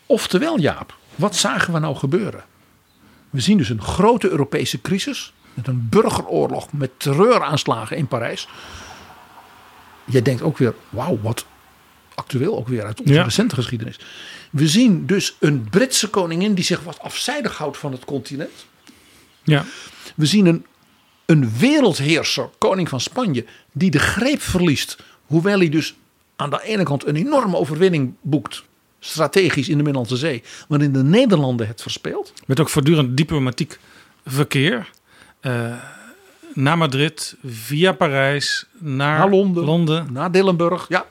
Oftewel 0.05 0.59
Jaap, 0.59 0.97
wat 1.15 1.35
zagen 1.35 1.73
we 1.73 1.79
nou 1.79 1.95
gebeuren? 1.95 2.43
We 3.29 3.39
zien 3.39 3.57
dus 3.57 3.69
een 3.69 3.81
grote 3.81 4.29
Europese 4.29 4.81
crisis. 4.81 5.33
Met 5.53 5.67
een 5.67 5.87
burgeroorlog, 5.89 6.71
met 6.71 6.91
terreuraanslagen 6.97 7.97
in 7.97 8.07
Parijs. 8.07 8.47
Jij 10.05 10.21
denkt 10.21 10.41
ook 10.41 10.57
weer, 10.57 10.73
wauw, 10.89 11.19
wat 11.21 11.45
actueel 12.19 12.57
ook 12.57 12.67
weer 12.67 12.85
uit 12.85 12.99
onze 13.01 13.13
Ja. 13.13 13.23
recente 13.23 13.55
geschiedenis. 13.55 13.99
We 14.51 14.67
zien 14.67 15.05
dus 15.05 15.35
een 15.39 15.67
Britse 15.69 16.07
koningin 16.09 16.53
die 16.53 16.63
zich 16.63 16.83
wat 16.83 16.99
afzijdig 16.99 17.57
houdt 17.57 17.77
van 17.77 17.91
het 17.91 18.05
continent. 18.05 18.65
Ja. 19.43 19.65
We 20.15 20.25
zien 20.25 20.45
een, 20.45 20.65
een 21.25 21.51
wereldheerser, 21.57 22.49
koning 22.57 22.89
van 22.89 22.99
Spanje, 22.99 23.45
die 23.71 23.91
de 23.91 23.99
greep 23.99 24.41
verliest. 24.41 24.97
Hoewel 25.25 25.57
hij 25.57 25.69
dus 25.69 25.95
aan 26.35 26.49
de 26.49 26.61
ene 26.63 26.83
kant 26.83 27.05
een 27.07 27.15
enorme 27.15 27.57
overwinning 27.57 28.13
boekt. 28.21 28.63
Strategisch 28.99 29.67
in 29.69 29.77
de 29.77 29.83
Middellandse 29.83 30.17
Zee. 30.17 30.43
Maar 30.67 30.81
in 30.81 30.93
de 30.93 31.03
Nederlanden 31.03 31.67
het 31.67 31.81
verspeelt. 31.81 32.33
Met 32.45 32.59
ook 32.59 32.69
voortdurend 32.69 33.17
diplomatiek 33.17 33.79
verkeer. 34.25 34.89
eh, 35.39 35.73
naar 36.53 36.77
Madrid, 36.77 37.35
via 37.45 37.91
Parijs, 37.91 38.65
naar, 38.79 39.17
Naar 39.19 39.29
Londen. 39.29 39.63
Londen. 39.63 40.07
Naar 40.11 40.31
Dillenburg. 40.31 40.85
Ja. 40.89 41.05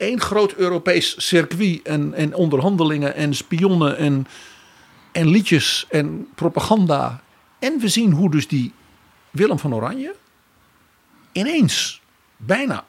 Eén 0.00 0.20
groot 0.20 0.54
Europees 0.54 1.26
circuit. 1.28 1.82
En, 1.82 2.14
en 2.14 2.34
onderhandelingen 2.34 3.14
en 3.14 3.34
spionnen 3.34 3.96
en, 3.96 4.26
en 5.12 5.28
liedjes 5.28 5.86
en 5.88 6.28
propaganda. 6.34 7.22
En 7.58 7.78
we 7.78 7.88
zien 7.88 8.12
hoe 8.12 8.30
dus 8.30 8.48
die 8.48 8.72
Willem 9.30 9.58
van 9.58 9.74
Oranje 9.74 10.14
ineens 11.32 12.00
bijna 12.36 12.84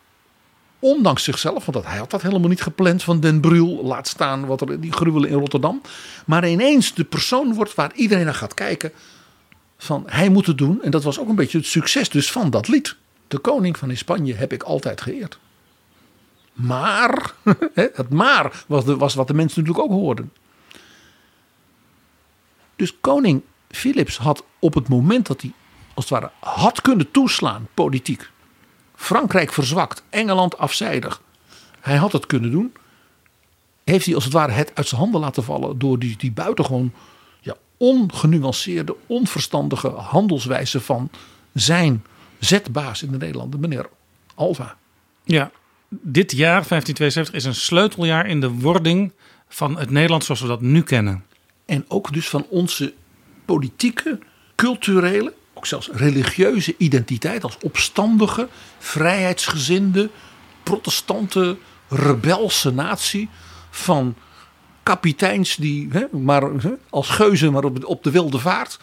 ondanks 0.80 1.24
zichzelf, 1.24 1.66
want 1.66 1.74
dat, 1.74 1.86
hij 1.86 1.97
had 1.97 2.12
dat 2.12 2.22
helemaal 2.22 2.49
niet 2.49 2.62
gepland 2.62 3.03
van 3.03 3.20
Den 3.20 3.39
Brühl, 3.39 3.84
laat 3.84 4.07
staan 4.07 4.45
wat 4.45 4.62
er 4.62 4.82
die 4.82 4.91
gruwelen 4.91 5.30
in 5.30 5.38
Rotterdam, 5.38 5.82
maar 6.26 6.47
ineens 6.47 6.93
de 6.93 7.03
persoon 7.03 7.53
wordt 7.53 7.76
waar 7.76 7.91
iedereen 7.95 8.26
naar 8.26 8.34
gaat 8.34 8.53
kijken 8.53 8.91
van 9.78 10.03
hij 10.07 10.30
moet 10.30 10.45
het 10.45 10.57
doen 10.57 10.82
en 10.82 10.91
dat 10.91 11.03
was 11.03 11.20
ook 11.20 11.30
een 11.30 11.36
beetje 11.36 11.57
het 11.57 11.68
succes 11.68 12.09
dus 12.09 12.32
van 12.32 12.49
dat 12.49 12.68
lied. 12.68 12.95
De 13.28 13.38
koning 13.38 13.78
van 13.78 13.97
Spanje 13.97 14.34
heb 14.34 14.53
ik 14.53 14.64
altijd 14.64 15.01
geëerd. 15.01 15.39
Maar, 16.54 17.34
het 17.74 18.10
maar 18.10 18.64
was, 18.68 18.84
was 18.84 19.14
wat 19.14 19.28
de 19.28 19.34
mensen 19.34 19.62
natuurlijk 19.62 19.91
ook 19.91 19.99
hoorden. 19.99 20.34
Dus 22.76 22.99
koning 23.02 23.41
Philips 23.68 24.18
had 24.18 24.43
op 24.60 24.74
het 24.74 24.88
moment 24.88 25.28
dat 25.28 25.41
hij 25.41 25.54
als 25.93 26.10
het 26.10 26.20
ware 26.20 26.32
had 26.39 26.82
kunnen 26.82 27.12
toeslaan 27.12 27.68
politiek. 27.74 28.30
Frankrijk 28.95 29.54
verzwakt, 29.54 30.04
Engeland 30.10 30.58
afzijdig. 30.58 31.22
Hij 31.80 31.95
had 31.95 32.12
het 32.12 32.26
kunnen 32.26 32.52
doen. 32.52 32.74
Heeft 33.84 34.06
hij 34.06 34.16
als 34.16 34.24
het 34.24 34.34
ware 34.34 34.52
het 34.52 34.72
uit 34.74 34.88
zijn 34.88 35.02
handen 35.02 35.22
laten 35.22 35.43
vallen 35.43 35.80
door 35.80 35.99
die, 35.99 36.18
die 36.18 36.32
buitengewoon 36.32 36.93
ja, 37.39 37.56
ongenuanceerde, 37.78 38.95
onverstandige 39.08 39.89
handelswijze 39.89 40.82
van 40.82 41.10
zijn 41.54 42.06
zetbaas 42.39 43.04
in 43.04 43.12
de 43.12 43.18
Nederlanden, 43.18 43.60
meneer 43.60 43.89
Alva. 44.36 44.78
Ja, 45.24 45.52
dit 46.00 46.32
jaar, 46.32 46.68
1572, 46.68 47.34
is 47.34 47.46
een 47.46 47.56
sleuteljaar 47.56 48.28
in 48.28 48.39
de 48.39 48.50
wording 48.50 49.12
van 49.48 49.78
het 49.80 49.89
Nederland 49.89 50.24
zoals 50.24 50.42
we 50.42 50.48
dat 50.48 50.62
nu 50.62 50.84
kennen. 50.84 51.24
En 51.66 51.86
ook 51.88 52.14
dus 52.14 52.30
van 52.30 52.46
onze 52.50 52.94
politieke, 53.46 54.20
culturele, 54.56 55.34
ook 55.54 55.66
zelfs 55.66 55.89
religieuze 55.92 56.76
identiteit 56.78 57.44
als 57.44 57.58
opstandige, 57.62 58.48
vrijheidsgezinde, 58.80 60.10
protestante, 60.64 61.58
rebelse 61.89 62.72
natie 62.72 63.30
van 63.70 64.16
kapiteins 64.84 65.56
die 65.56 65.88
hè, 65.92 66.06
maar, 66.12 66.52
als 66.89 67.10
geuzen 67.10 67.52
maar 67.52 67.64
op, 67.64 67.86
op 67.86 68.04
de 68.04 68.12
wilde 68.12 68.39
vaart. 68.39 68.80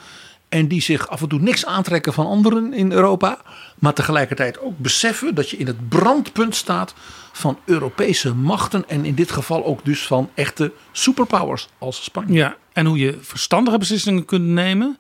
En 0.49 0.69
die 0.69 0.83
zich 0.83 1.09
af 1.09 1.23
en 1.23 1.29
toe 1.29 1.41
niks 1.41 1.67
aantrekken 1.67 2.13
van 2.13 2.27
anderen 2.27 2.73
in 2.73 2.93
Europa. 2.93 3.39
Maar 3.79 3.95
tegelijkertijd 3.95 4.61
ook 4.61 4.79
beseffen 4.79 5.35
dat 5.35 5.51
je 5.51 5.57
in 5.57 5.67
het 5.67 5.89
brandpunt 5.89 6.55
staat 6.55 6.95
van 7.33 7.59
Europese 7.65 8.35
machten. 8.35 8.89
En 8.89 9.05
in 9.05 9.15
dit 9.15 9.31
geval 9.31 9.65
ook 9.65 9.85
dus 9.85 10.07
van 10.07 10.31
echte 10.35 10.73
superpowers 10.93 11.69
als 11.79 12.05
Spanje. 12.05 12.33
Ja, 12.33 12.57
en 12.73 12.87
hoe 12.87 12.99
je 12.99 13.19
verstandige 13.21 13.79
beslissingen 13.79 14.25
kunt 14.25 14.45
nemen 14.45 14.99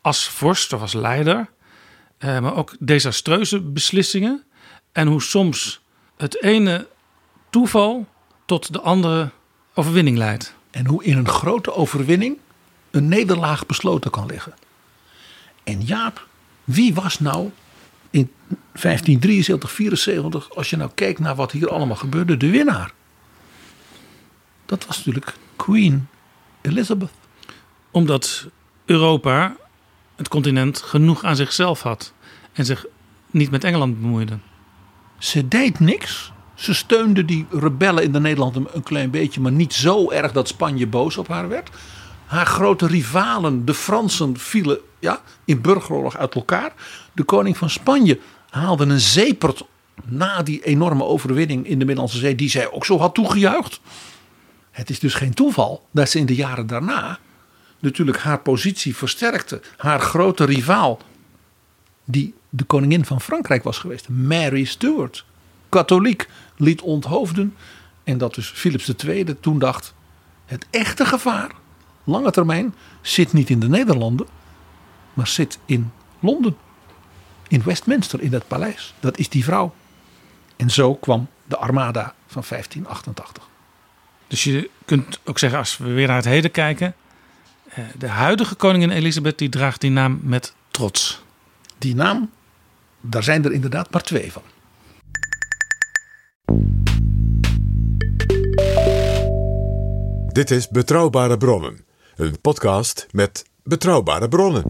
als 0.00 0.28
vorst 0.28 0.72
of 0.72 0.80
als 0.80 0.92
leider. 0.92 1.48
eh, 2.18 2.38
maar 2.40 2.56
ook 2.56 2.76
desastreuze 2.78 3.60
beslissingen. 3.60 4.44
En 4.92 5.06
hoe 5.06 5.22
soms 5.22 5.80
het 6.16 6.42
ene 6.42 6.86
toeval 7.50 8.06
tot 8.44 8.72
de 8.72 8.80
andere 8.80 9.30
overwinning 9.74 10.16
leidt. 10.16 10.54
En 10.70 10.86
hoe 10.86 11.04
in 11.04 11.16
een 11.16 11.28
grote 11.28 11.74
overwinning 11.74 12.38
een 12.90 13.08
nederlaag 13.08 13.66
besloten 13.66 14.10
kan 14.10 14.26
liggen. 14.26 14.54
En 15.64 15.82
Jaap, 15.82 16.26
wie 16.64 16.94
was 16.94 17.20
nou 17.20 17.50
in 18.10 18.30
1573, 18.48 19.72
74, 19.72 20.54
als 20.54 20.70
je 20.70 20.76
nou 20.76 20.90
kijkt 20.94 21.18
naar 21.18 21.34
wat 21.34 21.52
hier 21.52 21.70
allemaal 21.70 21.96
gebeurde, 21.96 22.36
de 22.36 22.50
winnaar? 22.50 22.92
Dat 24.66 24.86
was 24.86 24.96
natuurlijk 24.96 25.34
Queen 25.56 26.08
Elizabeth. 26.60 27.10
Omdat 27.90 28.46
Europa, 28.84 29.56
het 30.16 30.28
continent, 30.28 30.82
genoeg 30.82 31.24
aan 31.24 31.36
zichzelf 31.36 31.82
had. 31.82 32.12
En 32.52 32.64
zich 32.64 32.86
niet 33.30 33.50
met 33.50 33.64
Engeland 33.64 34.00
bemoeide. 34.00 34.38
Ze 35.18 35.48
deed 35.48 35.80
niks. 35.80 36.32
Ze 36.54 36.74
steunde 36.74 37.24
die 37.24 37.46
rebellen 37.50 38.02
in 38.02 38.12
de 38.12 38.20
Nederland 38.20 38.56
een 38.56 38.82
klein 38.82 39.10
beetje, 39.10 39.40
maar 39.40 39.52
niet 39.52 39.72
zo 39.72 40.10
erg 40.10 40.32
dat 40.32 40.48
Spanje 40.48 40.86
boos 40.86 41.16
op 41.16 41.28
haar 41.28 41.48
werd. 41.48 41.70
Haar 42.26 42.46
grote 42.46 42.86
rivalen, 42.86 43.64
de 43.64 43.74
Fransen, 43.74 44.36
vielen 44.38 44.78
ja, 45.00 45.20
in 45.44 45.60
burgeroorlog 45.60 46.16
uit 46.16 46.34
elkaar. 46.34 46.72
De 47.12 47.22
koning 47.22 47.56
van 47.56 47.70
Spanje 47.70 48.20
haalde 48.50 48.84
een 48.84 49.00
zeepert 49.00 49.62
na 50.04 50.42
die 50.42 50.64
enorme 50.64 51.04
overwinning 51.04 51.66
in 51.66 51.78
de 51.78 51.84
Middellandse 51.84 52.18
Zee, 52.18 52.34
die 52.34 52.50
zij 52.50 52.70
ook 52.70 52.84
zo 52.84 52.98
had 52.98 53.14
toegejuicht. 53.14 53.80
Het 54.70 54.90
is 54.90 54.98
dus 54.98 55.14
geen 55.14 55.34
toeval 55.34 55.86
dat 55.90 56.10
ze 56.10 56.18
in 56.18 56.26
de 56.26 56.34
jaren 56.34 56.66
daarna 56.66 57.18
natuurlijk 57.78 58.18
haar 58.18 58.40
positie 58.40 58.96
versterkte. 58.96 59.60
Haar 59.76 60.00
grote 60.00 60.44
rivaal, 60.44 60.98
die 62.04 62.34
de 62.48 62.64
koningin 62.64 63.04
van 63.04 63.20
Frankrijk 63.20 63.62
was 63.62 63.78
geweest, 63.78 64.08
Mary 64.08 64.64
Stuart, 64.64 65.24
katholiek, 65.68 66.28
liet 66.56 66.80
onthoofden. 66.80 67.56
En 68.04 68.18
dat 68.18 68.34
dus 68.34 68.48
Philips 68.48 68.94
II 69.04 69.36
toen 69.40 69.58
dacht: 69.58 69.94
het 70.46 70.66
echte 70.70 71.04
gevaar, 71.04 71.50
lange 72.04 72.30
termijn, 72.30 72.74
zit 73.00 73.32
niet 73.32 73.50
in 73.50 73.60
de 73.60 73.68
Nederlanden, 73.68 74.26
maar 75.20 75.28
zit 75.28 75.58
in 75.64 75.92
Londen. 76.20 76.56
In 77.48 77.62
Westminster, 77.64 78.20
in 78.20 78.32
het 78.32 78.48
paleis. 78.48 78.94
Dat 79.00 79.18
is 79.18 79.28
die 79.28 79.44
vrouw. 79.44 79.74
En 80.56 80.70
zo 80.70 80.94
kwam 80.94 81.28
de 81.44 81.56
Armada 81.56 82.14
van 82.26 82.42
1588. 82.48 83.48
Dus 84.26 84.44
je 84.44 84.70
kunt 84.84 85.20
ook 85.24 85.38
zeggen, 85.38 85.58
als 85.58 85.76
we 85.78 85.92
weer 85.92 86.06
naar 86.06 86.16
het 86.16 86.24
heden 86.24 86.50
kijken. 86.50 86.94
eh, 87.68 87.84
De 87.98 88.08
huidige 88.08 88.54
koningin 88.54 88.90
Elisabeth 88.90 89.38
die 89.38 89.48
draagt 89.48 89.80
die 89.80 89.90
naam 89.90 90.20
met 90.22 90.54
trots. 90.70 91.22
Die 91.78 91.94
naam, 91.94 92.30
daar 93.00 93.22
zijn 93.22 93.44
er 93.44 93.52
inderdaad 93.52 93.90
maar 93.90 94.02
twee 94.02 94.32
van. 94.32 94.42
Dit 100.32 100.50
is 100.50 100.68
Betrouwbare 100.68 101.36
Bronnen, 101.36 101.84
een 102.16 102.40
podcast 102.40 103.06
met 103.10 103.44
betrouwbare 103.62 104.28
bronnen. 104.28 104.62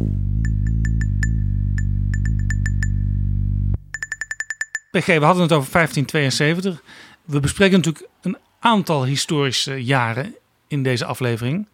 PG, 4.91 5.07
we 5.07 5.25
hadden 5.25 5.43
het 5.43 5.53
over 5.53 5.73
1572. 5.73 6.83
We 7.25 7.41
bespreken 7.41 7.77
natuurlijk 7.77 8.09
een 8.21 8.37
aantal 8.59 9.05
historische 9.05 9.85
jaren 9.85 10.35
in 10.67 10.83
deze 10.83 11.05
aflevering. 11.05 11.69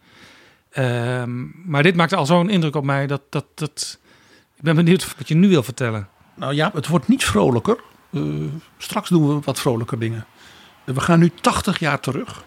Ehm, 0.69 1.45
maar 1.69 1.83
dit 1.83 1.95
maakte 1.95 2.15
al 2.15 2.25
zo'n 2.25 2.49
indruk 2.49 2.75
op 2.75 2.83
mij 2.83 3.07
dat, 3.07 3.21
dat, 3.29 3.45
dat. 3.55 3.99
Ik 4.55 4.63
ben 4.63 4.75
benieuwd 4.75 5.17
wat 5.17 5.27
je 5.27 5.35
nu 5.35 5.47
wil 5.47 5.63
vertellen. 5.63 6.07
Nou 6.35 6.53
ja, 6.53 6.71
het 6.73 6.87
wordt 6.87 7.07
niet 7.07 7.25
vrolijker. 7.25 7.79
Eh, 8.13 8.21
straks 8.77 9.09
doen 9.09 9.27
we 9.27 9.39
wat 9.43 9.59
vrolijker 9.59 9.99
dingen. 9.99 10.25
We 10.83 10.99
gaan 10.99 11.19
nu 11.19 11.31
80 11.41 11.79
jaar 11.79 11.99
terug 11.99 12.43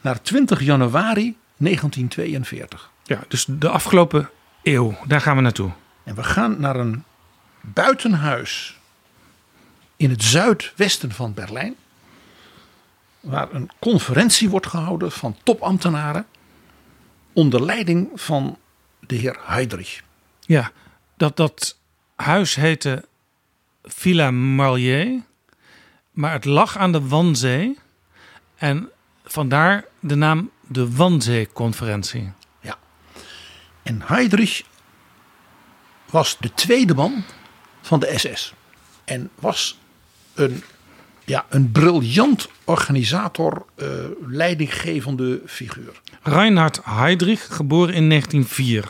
naar 0.00 0.22
20 0.22 0.60
januari 0.60 1.36
1942. 1.56 2.90
Ja, 3.02 3.20
dus 3.28 3.44
de 3.48 3.68
afgelopen 3.68 4.30
eeuw, 4.62 4.94
daar 5.06 5.20
gaan 5.20 5.36
we 5.36 5.42
naartoe. 5.42 5.70
En 6.04 6.14
we 6.14 6.22
gaan 6.22 6.60
naar 6.60 6.76
een 6.76 7.04
buitenhuis 7.60 8.78
in 10.04 10.10
het 10.10 10.22
zuidwesten 10.22 11.12
van 11.12 11.34
Berlijn. 11.34 11.76
Waar 13.20 13.54
een 13.54 13.70
conferentie 13.78 14.48
wordt 14.50 14.66
gehouden 14.66 15.12
van 15.12 15.36
topambtenaren. 15.42 16.26
Onder 17.32 17.64
leiding 17.64 18.10
van 18.14 18.58
de 19.00 19.14
heer 19.14 19.36
Heydrich. 19.40 20.02
Ja, 20.40 20.72
dat, 21.16 21.36
dat 21.36 21.78
huis 22.14 22.54
heette 22.54 23.04
Villa 23.82 24.30
Marlier. 24.30 25.22
Maar 26.10 26.32
het 26.32 26.44
lag 26.44 26.76
aan 26.76 26.92
de 26.92 27.06
Wanzee. 27.08 27.78
En 28.56 28.90
vandaar 29.24 29.84
de 30.00 30.14
naam 30.14 30.50
de 30.60 30.94
Wanzee-conferentie. 30.94 32.32
Ja. 32.60 32.78
En 33.82 34.02
Heydrich 34.04 34.62
was 36.10 36.36
de 36.40 36.54
tweede 36.54 36.94
man 36.94 37.24
van 37.80 38.00
de 38.00 38.18
SS. 38.18 38.54
En 39.04 39.30
was 39.34 39.78
een, 40.34 40.62
ja, 41.24 41.46
een 41.48 41.72
briljant 41.72 42.48
organisator, 42.64 43.64
eh, 43.74 43.88
leidinggevende 44.26 45.42
figuur. 45.46 46.00
Reinhard 46.22 46.80
Heydrich, 46.84 47.46
geboren 47.50 47.94
in 47.94 48.08
1904. 48.08 48.84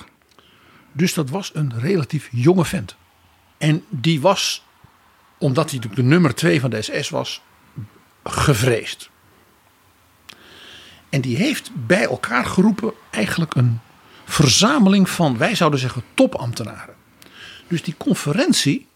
Dus 0.93 1.15
dat 1.15 1.31
was 1.31 1.51
een 1.55 1.73
relatief 1.79 2.29
jonge 2.33 2.65
vent. 2.65 2.97
En 3.59 3.85
die 3.89 4.21
was, 4.21 4.65
omdat 5.39 5.71
hij 5.71 5.75
natuurlijk 5.79 6.03
de 6.03 6.09
nummer 6.09 6.35
twee 6.35 6.61
van 6.61 6.71
de 6.71 6.83
SS 6.83 7.09
was, 7.09 7.43
gevreesd. 8.25 9.11
En 11.09 11.21
die 11.21 11.37
heeft 11.37 11.71
bij 11.75 12.05
elkaar 12.05 12.47
geroepen 12.47 12.93
eigenlijk 13.11 13.55
een 13.55 13.81
verzameling 14.25 15.11
van, 15.11 15.39
wij 15.39 15.55
zouden 15.55 15.81
zeggen, 15.81 16.03
topambtenaren. 16.15 16.95
Dus 17.69 17.83
die 17.83 17.95
conferentie 17.97 18.87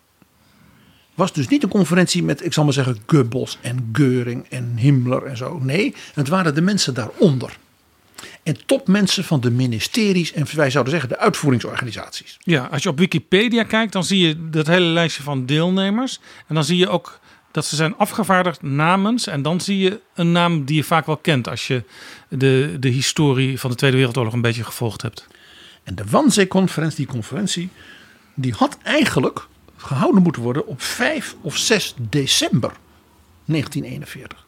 was 1.19 1.33
dus 1.33 1.49
niet 1.49 1.63
een 1.63 1.69
conferentie 1.69 2.23
met, 2.23 2.45
ik 2.45 2.53
zal 2.53 2.65
maar 2.65 2.73
zeggen, 2.73 2.99
Goebbels 3.07 3.59
en 3.61 3.89
Geuring 3.93 4.47
en 4.49 4.73
Himmler 4.77 5.23
en 5.23 5.37
zo. 5.37 5.59
Nee, 5.63 5.95
het 6.15 6.29
waren 6.29 6.55
de 6.55 6.61
mensen 6.61 6.95
daaronder. 6.95 7.57
En 8.43 8.67
topmensen 8.67 9.25
van 9.25 9.41
de 9.41 9.51
ministeries 9.51 10.33
en 10.33 10.47
wij 10.55 10.71
zouden 10.71 10.93
zeggen 10.93 11.11
de 11.11 11.19
uitvoeringsorganisaties. 11.19 12.37
Ja, 12.41 12.69
als 12.71 12.83
je 12.83 12.89
op 12.89 12.99
Wikipedia 12.99 13.63
kijkt, 13.63 13.93
dan 13.93 14.05
zie 14.05 14.27
je 14.27 14.51
dat 14.51 14.67
hele 14.67 14.87
lijstje 14.87 15.23
van 15.23 15.47
deelnemers. 15.47 16.21
En 16.47 16.55
dan 16.55 16.65
zie 16.65 16.77
je 16.77 16.89
ook 16.89 17.21
dat 17.51 17.65
ze 17.65 17.77
zijn 17.77 17.97
afgevaardigd 17.97 18.63
namens. 18.63 19.27
En 19.27 19.43
dan 19.43 19.61
zie 19.61 19.79
je 19.79 20.01
een 20.15 20.33
naam 20.33 20.65
die 20.65 20.77
je 20.77 20.85
vaak 20.85 21.07
wel 21.07 21.17
kent 21.17 21.49
als 21.49 21.67
je 21.67 21.83
de, 22.29 22.77
de 22.81 22.89
historie 22.89 23.61
van 23.61 23.71
de 23.71 23.77
Tweede 23.77 23.97
Wereldoorlog 23.97 24.33
een 24.33 24.41
beetje 24.41 24.65
gevolgd 24.65 25.03
hebt. 25.03 25.27
En 25.85 25.95
de 25.95 26.05
Wannsee-conferentie, 26.11 26.97
die 26.97 27.15
conferentie, 27.15 27.69
die 28.35 28.53
had 28.53 28.79
eigenlijk 28.83 29.47
gehouden 29.79 30.23
moeten 30.23 30.43
worden 30.43 30.67
op 30.67 30.83
5 30.83 31.37
of 31.41 31.57
6 31.57 31.95
december 31.99 32.73
1941. 33.45 34.47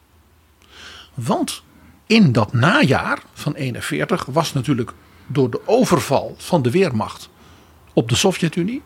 Want 1.13 1.63
in 2.05 2.31
dat 2.31 2.53
najaar 2.53 3.23
van 3.33 3.53
41 3.53 4.25
was 4.25 4.53
natuurlijk 4.53 4.93
door 5.27 5.49
de 5.49 5.67
overval 5.67 6.35
van 6.37 6.61
de 6.61 6.71
Weermacht 6.71 7.29
op 7.93 8.09
de 8.09 8.15
Sovjet-Unie 8.15 8.81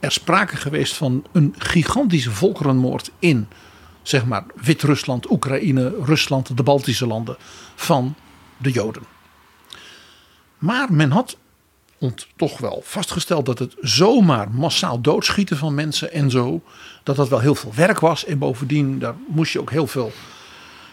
er 0.00 0.12
sprake 0.12 0.56
geweest 0.56 0.94
van 0.94 1.24
een 1.32 1.54
gigantische 1.58 2.30
volkerenmoord 2.30 3.10
in 3.18 3.48
zeg 4.02 4.26
maar 4.26 4.44
Wit-Rusland, 4.54 5.30
Oekraïne, 5.30 5.94
Rusland, 6.04 6.56
de 6.56 6.62
Baltische 6.62 7.06
landen 7.06 7.36
van 7.74 8.14
de 8.56 8.70
Joden. 8.70 9.02
Maar 10.58 10.92
men 10.92 11.10
had 11.10 11.38
toch 12.36 12.58
wel 12.58 12.80
vastgesteld 12.84 13.46
dat 13.46 13.58
het 13.58 13.74
zomaar 13.80 14.50
massaal 14.50 15.00
doodschieten 15.00 15.56
van 15.56 15.74
mensen 15.74 16.12
en 16.12 16.30
zo, 16.30 16.62
dat 17.02 17.16
dat 17.16 17.28
wel 17.28 17.40
heel 17.40 17.54
veel 17.54 17.72
werk 17.74 18.00
was. 18.00 18.24
En 18.24 18.38
bovendien, 18.38 18.98
daar 18.98 19.14
moest 19.26 19.52
je 19.52 19.60
ook 19.60 19.70
heel 19.70 19.86
veel 19.86 20.12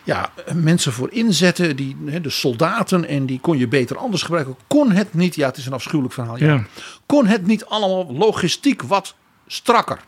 ja, 0.03 0.29
mensen 0.53 0.93
voor 0.93 1.11
inzetten, 1.11 1.75
die, 1.75 2.21
de 2.21 2.29
soldaten, 2.29 3.07
en 3.07 3.25
die 3.25 3.39
kon 3.39 3.57
je 3.57 3.67
beter 3.67 3.97
anders 3.97 4.21
gebruiken. 4.21 4.55
Kon 4.67 4.91
het 4.91 5.13
niet, 5.13 5.35
ja, 5.35 5.47
het 5.47 5.57
is 5.57 5.65
een 5.65 5.73
afschuwelijk 5.73 6.13
verhaal, 6.13 6.37
ja. 6.37 6.53
Ja. 6.53 6.63
kon 7.05 7.27
het 7.27 7.47
niet 7.47 7.65
allemaal 7.65 8.13
logistiek 8.13 8.81
wat 8.81 9.15
strakker 9.47 9.99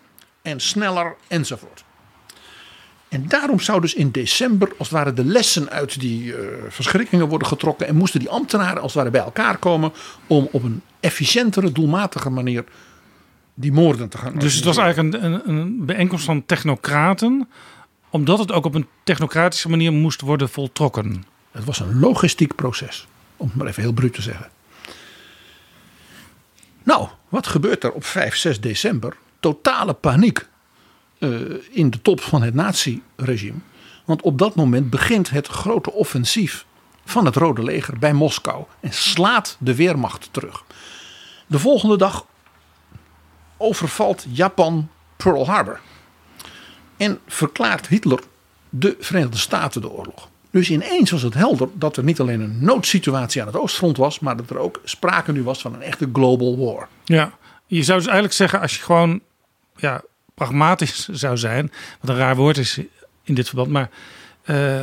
en 0.41 0.59
sneller 0.59 1.15
enzovoort. 1.27 1.83
En 3.09 3.27
daarom 3.27 3.59
zou 3.59 3.81
dus 3.81 3.93
in 3.93 4.11
december 4.11 4.67
als 4.77 4.89
het 4.89 4.97
ware 4.97 5.13
de 5.13 5.25
lessen 5.25 5.69
uit 5.69 5.99
die 5.99 6.35
eh, 6.35 6.47
verschrikkingen 6.69 7.27
worden 7.27 7.47
getrokken. 7.47 7.87
En 7.87 7.95
moesten 7.95 8.19
die 8.19 8.29
ambtenaren 8.29 8.81
als 8.81 8.93
het 8.93 8.93
ware 8.93 9.09
bij 9.09 9.21
elkaar 9.21 9.57
komen 9.57 9.93
om 10.27 10.49
op 10.51 10.63
een 10.63 10.81
efficiëntere, 10.99 11.71
doelmatige 11.71 12.29
manier 12.29 12.63
die 13.53 13.71
moorden 13.71 14.09
te 14.09 14.17
gaan 14.17 14.37
Dus 14.37 14.55
het 14.55 14.63
was 14.63 14.77
eigenlijk 14.77 15.13
een, 15.13 15.33
een, 15.33 15.49
een 15.49 15.85
bijeenkomst 15.85 16.25
van 16.25 16.45
technocraten, 16.45 17.49
omdat 18.09 18.39
het 18.39 18.51
ook 18.51 18.65
op 18.65 18.75
een 18.75 18.87
technocratische 19.03 19.69
manier 19.69 19.93
moest 19.93 20.21
worden 20.21 20.49
voltrokken. 20.49 21.23
Het 21.51 21.65
was 21.65 21.79
een 21.79 21.99
logistiek 21.99 22.55
proces, 22.55 23.07
om 23.37 23.47
het 23.47 23.55
maar 23.55 23.67
even 23.67 23.81
heel 23.81 23.93
bruut 23.93 24.13
te 24.13 24.21
zeggen. 24.21 24.49
Nou, 26.83 27.07
wat 27.29 27.47
gebeurt 27.47 27.83
er 27.83 27.91
op 27.91 28.05
5, 28.05 28.35
6 28.35 28.59
december? 28.59 29.17
Totale 29.39 29.93
paniek 29.93 30.47
eh, 31.19 31.29
in 31.69 31.89
de 31.89 32.01
top 32.01 32.21
van 32.21 32.41
het 32.41 32.53
nazi-regime. 32.53 33.59
Want 34.05 34.21
op 34.21 34.37
dat 34.37 34.55
moment 34.55 34.89
begint 34.89 35.29
het 35.29 35.47
grote 35.47 35.91
offensief 35.91 36.65
van 37.05 37.25
het 37.25 37.35
Rode 37.35 37.63
Leger 37.63 37.99
bij 37.99 38.13
Moskou 38.13 38.65
en 38.79 38.93
slaat 38.93 39.57
de 39.59 39.75
Weermacht 39.75 40.29
terug. 40.31 40.63
De 41.47 41.59
volgende 41.59 41.97
dag 41.97 42.25
overvalt 43.57 44.25
Japan 44.29 44.89
Pearl 45.15 45.45
Harbor 45.45 45.79
en 46.97 47.19
verklaart 47.27 47.87
Hitler 47.87 48.19
de 48.69 48.95
Verenigde 48.99 49.37
Staten 49.37 49.81
de 49.81 49.89
oorlog. 49.89 50.29
Dus 50.51 50.69
ineens 50.69 51.11
was 51.11 51.21
het 51.21 51.33
helder 51.33 51.69
dat 51.73 51.97
er 51.97 52.03
niet 52.03 52.19
alleen 52.19 52.41
een 52.41 52.57
noodsituatie 52.59 53.41
aan 53.41 53.47
het 53.47 53.55
oostfront 53.55 53.97
was, 53.97 54.19
maar 54.19 54.37
dat 54.37 54.49
er 54.49 54.57
ook 54.57 54.81
sprake 54.83 55.31
nu 55.31 55.43
was 55.43 55.61
van 55.61 55.73
een 55.73 55.81
echte 55.81 56.09
global 56.13 56.57
war. 56.57 56.87
Ja, 57.03 57.31
je 57.65 57.83
zou 57.83 57.97
dus 57.97 58.07
eigenlijk 58.07 58.35
zeggen 58.35 58.59
als 58.59 58.75
je 58.75 58.83
gewoon 58.83 59.21
ja, 59.75 60.01
pragmatisch 60.37 61.07
zou 61.07 61.37
zijn, 61.37 61.71
wat 62.01 62.09
een 62.09 62.17
raar 62.17 62.35
woord 62.35 62.57
is 62.57 62.79
in 63.23 63.33
dit 63.33 63.47
verband, 63.47 63.69
maar 63.69 63.89
eh, 64.43 64.81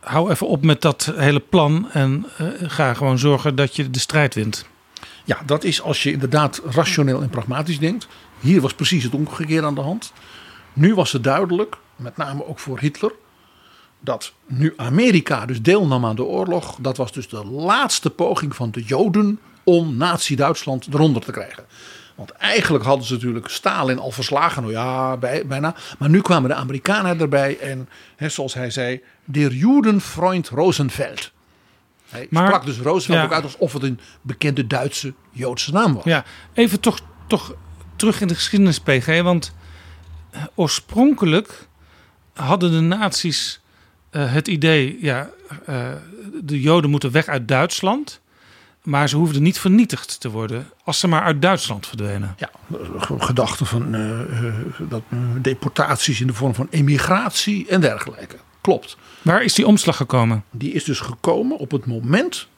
hou 0.00 0.30
even 0.30 0.48
op 0.48 0.64
met 0.64 0.80
dat 0.80 1.12
hele 1.16 1.40
plan 1.40 1.90
en 1.90 2.26
eh, 2.36 2.46
ga 2.60 2.94
gewoon 2.94 3.18
zorgen 3.18 3.54
dat 3.54 3.76
je 3.76 3.90
de 3.90 3.98
strijd 3.98 4.34
wint. 4.34 4.66
Ja, 5.24 5.38
dat 5.46 5.64
is 5.64 5.82
als 5.82 6.02
je 6.02 6.12
inderdaad 6.12 6.62
rationeel 6.64 7.22
en 7.22 7.28
pragmatisch 7.28 7.78
denkt. 7.78 8.08
Hier 8.40 8.60
was 8.60 8.74
precies 8.74 9.04
het 9.04 9.14
omgekeerde 9.14 9.66
aan 9.66 9.74
de 9.74 9.80
hand. 9.80 10.12
Nu 10.72 10.94
was 10.94 11.12
het 11.12 11.24
duidelijk, 11.24 11.76
met 11.96 12.16
name 12.16 12.46
ook 12.46 12.58
voor 12.58 12.78
Hitler, 12.78 13.12
dat 14.00 14.32
nu 14.46 14.72
Amerika 14.76 15.46
dus 15.46 15.62
deelnam 15.62 16.06
aan 16.06 16.16
de 16.16 16.24
oorlog, 16.24 16.76
dat 16.80 16.96
was 16.96 17.12
dus 17.12 17.28
de 17.28 17.44
laatste 17.44 18.10
poging 18.10 18.56
van 18.56 18.70
de 18.70 18.82
Joden 18.82 19.40
om 19.64 19.96
Nazi-Duitsland 19.96 20.86
eronder 20.92 21.22
te 21.22 21.32
krijgen. 21.32 21.64
Want 22.14 22.30
eigenlijk 22.30 22.84
hadden 22.84 23.06
ze 23.06 23.12
natuurlijk 23.12 23.48
Stalin 23.48 23.98
al 23.98 24.10
verslagen, 24.10 24.62
nou 24.62 24.74
ja, 24.74 25.16
bij, 25.16 25.46
bijna. 25.46 25.74
Maar 25.98 26.08
nu 26.08 26.20
kwamen 26.20 26.50
de 26.50 26.56
Amerikanen 26.56 27.20
erbij 27.20 27.58
en, 27.58 27.88
hè, 28.16 28.28
zoals 28.28 28.54
hij 28.54 28.70
zei, 28.70 29.02
der 29.24 29.52
Judenfreund 29.52 30.48
Rosenfeld. 30.48 31.32
Hij 32.08 32.26
Maar- 32.30 32.46
sprak 32.46 32.64
dus 32.64 32.78
Roosevelt 32.78 33.18
ja. 33.18 33.24
ook 33.24 33.32
uit 33.32 33.44
alsof 33.44 33.72
het 33.72 33.82
een 33.82 34.00
bekende 34.22 34.66
Duitse 34.66 35.14
Joodse 35.30 35.72
naam 35.72 35.94
was. 35.94 36.04
Ja, 36.04 36.24
even 36.52 36.80
toch, 36.80 37.00
toch 37.26 37.54
terug 37.96 38.20
in 38.20 38.28
de 38.28 38.34
geschiedenis, 38.34 38.80
PG. 38.80 39.22
Want 39.22 39.54
eh, 40.30 40.42
oorspronkelijk 40.54 41.68
hadden 42.34 42.70
de 42.70 42.80
nazi's 42.80 43.60
eh, 44.10 44.32
het 44.32 44.48
idee... 44.48 44.98
Ja, 45.00 45.30
eh, 45.66 45.92
de 46.42 46.60
Joden 46.60 46.90
moeten 46.90 47.12
weg 47.12 47.26
uit 47.26 47.48
Duitsland. 47.48 48.20
Maar 48.82 49.08
ze 49.08 49.16
hoefden 49.16 49.42
niet 49.42 49.58
vernietigd 49.58 50.20
te 50.20 50.30
worden 50.30 50.70
als 50.84 51.00
ze 51.00 51.08
maar 51.08 51.22
uit 51.22 51.42
Duitsland 51.42 51.86
verdwenen. 51.86 52.34
Ja, 52.38 52.50
gedachten 53.18 53.66
van 53.66 53.94
eh, 53.94 54.20
eh, 54.20 54.54
dat, 54.88 55.02
eh, 55.08 55.18
deportaties 55.42 56.20
in 56.20 56.26
de 56.26 56.32
vorm 56.32 56.54
van 56.54 56.66
emigratie 56.70 57.68
en 57.68 57.80
dergelijke. 57.80 58.36
Klopt. 58.60 58.96
Waar 59.22 59.42
is 59.42 59.54
die 59.54 59.66
omslag 59.66 59.96
gekomen? 59.96 60.44
Die 60.50 60.72
is 60.72 60.84
dus 60.84 61.00
gekomen 61.00 61.58
op 61.58 61.70
het 61.70 61.86
moment. 61.86 62.48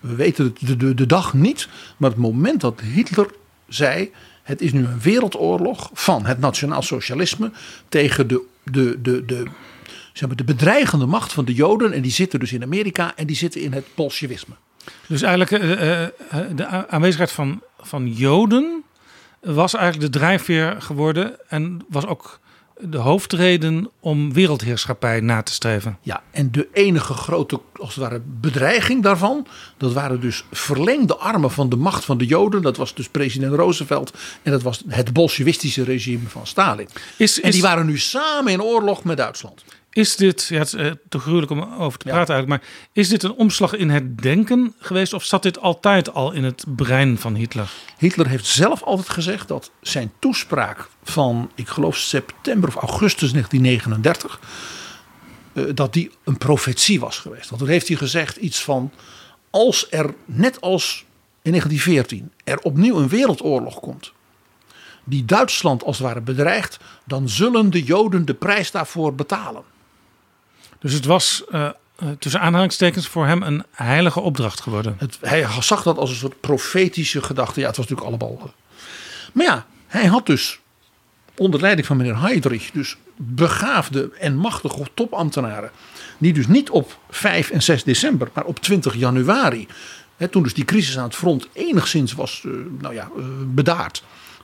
We 0.00 0.14
weten 0.14 0.56
de, 0.60 0.76
de, 0.76 0.94
de 0.94 1.06
dag 1.06 1.34
niet. 1.34 1.68
Maar 1.96 2.10
het 2.10 2.18
moment 2.18 2.60
dat 2.60 2.80
Hitler 2.80 3.30
zei. 3.68 4.10
Het 4.42 4.60
is 4.60 4.72
nu 4.72 4.84
een 4.84 5.00
wereldoorlog 5.00 5.90
van 5.92 6.26
het 6.26 6.38
nationaal 6.38 6.82
socialisme. 6.82 7.50
tegen 7.88 8.28
de, 8.28 8.42
de, 8.64 8.98
de, 9.02 9.24
de, 9.24 9.46
zeg 10.12 10.28
maar, 10.28 10.36
de 10.36 10.44
bedreigende 10.44 11.06
macht 11.06 11.32
van 11.32 11.44
de 11.44 11.54
Joden. 11.54 11.92
En 11.92 12.02
die 12.02 12.12
zitten 12.12 12.40
dus 12.40 12.52
in 12.52 12.62
Amerika 12.62 13.16
en 13.16 13.26
die 13.26 13.36
zitten 13.36 13.60
in 13.60 13.72
het 13.72 13.86
Bolsjewisme. 13.94 14.54
Dus 15.06 15.22
eigenlijk 15.22 15.62
eh, 15.64 16.02
eh, 16.02 16.08
de 16.54 16.66
a- 16.66 16.86
aanwezigheid 16.88 17.32
van, 17.32 17.62
van 17.80 18.12
Joden 18.12 18.82
was 19.40 19.74
eigenlijk 19.74 20.12
de 20.12 20.18
drijfveer 20.18 20.76
geworden. 20.78 21.36
En 21.48 21.84
was 21.88 22.06
ook 22.06 22.38
de 22.80 22.98
hoofdreden 22.98 23.90
om 24.00 24.32
wereldheerschappij 24.32 25.20
na 25.20 25.42
te 25.42 25.52
streven. 25.52 25.98
Ja, 26.02 26.22
en 26.30 26.52
de 26.52 26.68
enige 26.72 27.12
grote, 27.14 27.60
als 27.76 27.94
het 27.94 28.04
ware, 28.04 28.20
bedreiging 28.24 29.02
daarvan, 29.02 29.46
dat 29.76 29.92
waren 29.92 30.20
dus 30.20 30.44
verlengde 30.52 31.16
armen 31.16 31.50
van 31.50 31.68
de 31.68 31.76
macht 31.76 32.04
van 32.04 32.18
de 32.18 32.26
Joden. 32.26 32.62
Dat 32.62 32.76
was 32.76 32.94
dus 32.94 33.08
president 33.08 33.52
Roosevelt 33.54 34.12
en 34.42 34.50
dat 34.52 34.62
was 34.62 34.82
het 34.88 35.12
bolsjewistische 35.12 35.84
regime 35.84 36.28
van 36.28 36.46
Stalin. 36.46 36.88
Is, 37.16 37.40
En 37.40 37.50
die 37.50 37.62
waren 37.62 37.86
nu 37.86 37.98
samen 37.98 38.52
in 38.52 38.62
oorlog 38.62 39.04
met 39.04 39.16
Duitsland. 39.16 39.64
Is 39.90 40.16
dit, 40.16 40.46
ja, 40.46 40.58
het 40.58 40.66
is 40.66 40.74
eh, 40.74 40.90
te 41.08 41.18
gruwelijk 41.18 41.50
om 41.50 41.62
over 41.78 41.98
te 41.98 42.08
Ja. 42.08 42.14
praten 42.14 42.34
eigenlijk, 42.34 42.62
maar 42.62 42.70
is 42.92 43.08
dit 43.08 43.22
een 43.22 43.32
omslag 43.34 43.72
in 43.72 43.90
het 43.90 44.18
denken 44.22 44.74
geweest 44.78 45.12
of 45.12 45.24
zat 45.24 45.42
dit 45.42 45.60
altijd 45.60 46.12
al 46.14 46.32
in 46.32 46.44
het 46.44 46.64
brein 46.76 47.18
van 47.18 47.34
Hitler? 47.34 47.70
Hitler 47.98 48.28
heeft 48.28 48.46
zelf 48.46 48.82
altijd 48.82 49.08
gezegd 49.08 49.48
dat 49.48 49.70
zijn 49.80 50.12
toespraak 50.18 50.88
van, 51.04 51.50
ik 51.54 51.68
geloof 51.68 51.96
september 51.96 52.68
of 52.68 52.74
augustus 52.74 53.32
1939, 53.32 54.40
eh, 55.52 55.64
dat 55.74 55.92
die 55.92 56.10
een 56.24 56.38
profetie 56.38 57.00
was 57.00 57.18
geweest. 57.18 57.48
Want 57.48 57.60
toen 57.62 57.70
heeft 57.70 57.88
hij 57.88 57.96
gezegd 57.96 58.36
iets 58.36 58.62
van, 58.64 58.92
als 59.50 59.86
er 59.90 60.14
net 60.24 60.60
als 60.60 61.04
in 61.42 61.50
1914 61.50 62.32
er 62.44 62.58
opnieuw 62.58 62.96
een 62.96 63.08
wereldoorlog 63.08 63.80
komt, 63.80 64.12
die 65.04 65.24
Duitsland 65.24 65.84
als 65.84 65.98
het 65.98 66.06
ware 66.06 66.20
bedreigt, 66.20 66.78
dan 67.04 67.28
zullen 67.28 67.70
de 67.70 67.82
Joden 67.82 68.24
de 68.24 68.34
prijs 68.34 68.70
daarvoor 68.70 69.14
betalen. 69.14 69.62
Dus 70.78 70.92
het 70.92 71.04
was 71.04 71.44
eh, 71.50 71.64
eh, 71.64 72.08
tussen 72.18 72.40
aanhalingstekens 72.40 73.08
voor 73.08 73.26
hem 73.26 73.42
een 73.42 73.64
heilige 73.70 74.20
opdracht 74.20 74.60
geworden. 74.60 74.96
Het, 74.98 75.18
hij 75.20 75.46
zag 75.60 75.82
dat 75.82 75.98
als 75.98 76.10
een 76.10 76.16
soort 76.16 76.40
profetische 76.40 77.22
gedachte. 77.22 77.60
Ja, 77.60 77.66
het 77.66 77.76
was 77.76 77.88
natuurlijk 77.88 78.22
allemaal. 78.22 78.44
eh. 78.46 78.52
Maar 79.32 79.44
ja, 79.44 79.66
hij 79.86 80.06
had 80.06 80.26
dus 80.26 80.58
onder 81.36 81.60
leiding 81.60 81.86
van 81.86 81.96
meneer 81.96 82.20
Heydrich 82.20 82.70
dus 82.70 82.96
begaafde 83.16 84.10
en 84.18 84.36
machtige 84.36 84.86
topambtenaren. 84.94 85.70
Die 86.18 86.32
dus 86.32 86.46
niet 86.46 86.70
op 86.70 86.98
5 87.10 87.50
en 87.50 87.62
6 87.62 87.84
december, 87.84 88.28
maar 88.32 88.44
op 88.44 88.58
20 88.60 88.94
januari. 88.94 89.66
Hè, 90.16 90.28
toen 90.28 90.42
dus 90.42 90.54
die 90.54 90.64
crisis 90.64 90.98
aan 90.98 91.04
het 91.04 91.14
front 91.14 91.48
enigszins 91.52 92.12
was 92.12 92.44
nou 92.78 92.94
ja, 92.94 93.10
bedaard. 93.46 94.02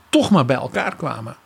Toch 0.08 0.30
maar 0.30 0.44
bij 0.44 0.56
elkaar 0.56 0.96
kwamen 0.96 1.36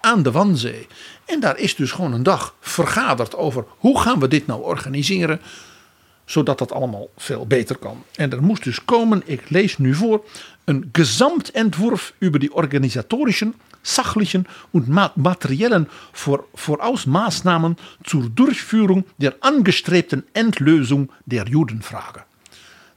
aan 0.00 0.22
de 0.22 0.30
Wanzee. 0.30 0.86
En 1.24 1.40
daar 1.40 1.58
is 1.58 1.74
dus 1.76 1.90
gewoon 1.90 2.12
een 2.12 2.22
dag 2.22 2.54
vergaderd 2.60 3.36
over 3.36 3.64
hoe 3.78 4.00
gaan 4.00 4.20
we 4.20 4.28
dit 4.28 4.46
nou 4.46 4.62
organiseren 4.62 5.40
zodat 6.24 6.58
dat 6.58 6.72
allemaal 6.72 7.08
veel 7.16 7.46
beter 7.46 7.76
kan. 7.76 8.02
En 8.14 8.32
er 8.32 8.42
moest 8.42 8.64
dus 8.64 8.84
komen, 8.84 9.22
ik 9.24 9.50
lees 9.50 9.78
nu 9.78 9.94
voor, 9.94 10.24
een 10.64 10.88
Gesamtentwurf 10.92 12.14
über 12.18 12.40
die 12.40 12.52
organisatorischen, 12.54 13.54
sachlichen 13.82 14.46
und 14.70 14.88
ma- 14.88 15.12
materiellen 15.14 15.88
Vor 16.12 16.44
Vorausmaßnahmen 16.54 17.76
zur 18.02 18.28
Durchführung 18.34 19.04
der 19.16 19.34
angestrebten 19.40 20.24
Endlösung 20.32 21.10
der 21.24 21.48
Judenfrage. 21.48 22.24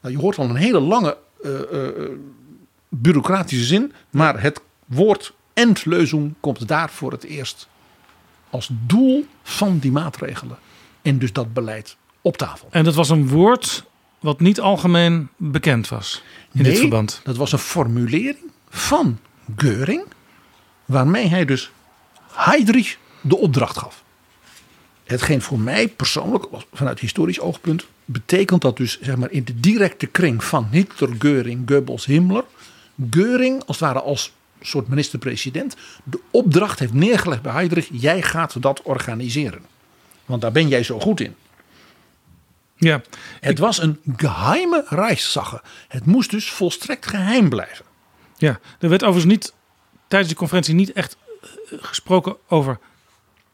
Nou, 0.02 0.14
je 0.14 0.20
hoort 0.20 0.38
al 0.38 0.50
een 0.50 0.56
hele 0.56 0.80
lange 0.80 1.18
eh, 1.44 1.62
eh, 1.62 2.10
bureaucratische 2.90 3.66
zin, 3.66 3.92
maar 4.10 4.42
het 4.42 4.62
woord 4.86 5.34
Endlösung 5.54 6.34
komt 6.40 6.68
daar 6.68 6.90
voor 6.90 7.12
het 7.12 7.24
eerst 7.24 7.68
als 8.50 8.70
doel 8.72 9.26
van 9.44 9.80
die 9.80 9.92
maatregelen 9.92 10.58
en 11.02 11.20
dus 11.20 11.34
dat 11.34 11.54
beleid 11.54 11.98
op 12.22 12.38
tafel. 12.38 12.68
En 12.72 12.84
dat 12.84 12.96
was 12.96 13.10
een 13.10 13.28
woord 13.28 13.86
wat 14.20 14.40
niet 14.40 14.60
algemeen 14.60 15.30
bekend 15.38 15.88
was 15.88 16.24
in 16.52 16.64
dit 16.64 16.78
verband. 16.78 17.22
Dat 17.24 17.38
was 17.38 17.52
een 17.52 17.60
formulering 17.60 18.52
van 18.70 19.20
Geuring, 19.58 20.04
waarmee 20.86 21.28
hij 21.28 21.46
dus 21.46 21.72
Heydrich 22.32 22.98
de 23.22 23.38
opdracht 23.38 23.78
gaf. 23.78 24.04
Hetgeen 25.04 25.42
voor 25.42 25.60
mij 25.60 25.88
persoonlijk, 25.88 26.46
vanuit 26.74 27.00
historisch 27.00 27.40
oogpunt, 27.40 27.86
betekent 28.06 28.62
dat 28.62 28.78
dus 28.78 29.02
zeg 29.02 29.16
maar, 29.16 29.32
in 29.32 29.44
de 29.44 29.60
directe 29.60 30.06
kring 30.06 30.44
van 30.44 30.68
Hitler, 30.72 31.10
Geuring, 31.20 31.70
Goebbels, 31.70 32.06
Himmler, 32.06 32.44
Geuring 33.10 33.64
als 33.66 33.80
het 33.80 33.88
ware 33.88 34.02
als 34.02 34.34
soort 34.62 34.88
minister-president 34.88 35.76
de 36.04 36.20
opdracht 36.32 36.80
heeft 36.80 36.94
neergelegd 36.94 37.42
bij 37.42 37.52
Heydrich: 37.52 37.88
jij 37.92 38.22
gaat 38.22 38.62
dat 38.62 38.82
organiseren. 38.82 39.66
Want 40.26 40.42
daar 40.42 40.52
ben 40.52 40.68
jij 40.68 40.84
zo 40.84 41.00
goed 41.00 41.20
in. 41.20 41.36
Ja, 42.76 43.02
Het 43.40 43.60
was 43.60 43.82
een 43.82 44.00
geheime 44.18 44.86
Reichssache. 44.88 45.62
Het 45.88 46.06
moest 46.06 46.30
dus 46.30 46.52
volstrekt 46.52 47.06
geheim 47.06 47.50
blijven. 47.50 47.86
ja, 48.38 48.60
er 48.80 48.90
werd 48.90 49.04
overigens 49.04 49.34
niet 49.34 49.54
tijdens 50.08 50.30
die 50.30 50.40
conferentie 50.40 50.74
niet 50.74 50.92
echt 50.92 51.18
eh, 51.42 51.48
gesproken 51.82 52.38
over 52.48 52.80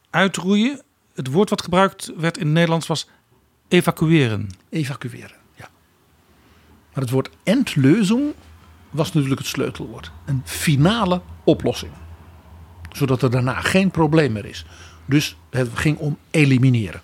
uitroeien. 0.09 0.81
Het 1.13 1.27
woord 1.31 1.49
wat 1.49 1.61
gebruikt 1.61 2.11
werd 2.17 2.37
in 2.37 2.45
het 2.45 2.53
Nederlands 2.53 2.87
was 2.87 3.07
evacueren. 3.67 4.49
Evacueren, 4.69 5.37
ja. 5.55 5.69
Maar 6.93 7.03
het 7.03 7.09
woord 7.09 7.29
Endlösung 7.43 8.33
was 8.89 9.13
natuurlijk 9.13 9.39
het 9.39 9.49
sleutelwoord. 9.49 10.11
Een 10.25 10.41
finale 10.45 11.21
oplossing. 11.43 11.91
Zodat 12.91 13.21
er 13.21 13.31
daarna 13.31 13.61
geen 13.61 13.91
probleem 13.91 14.31
meer 14.31 14.45
is. 14.45 14.65
Dus 15.05 15.37
het 15.49 15.69
ging 15.73 15.97
om 15.97 16.17
elimineren. 16.31 17.01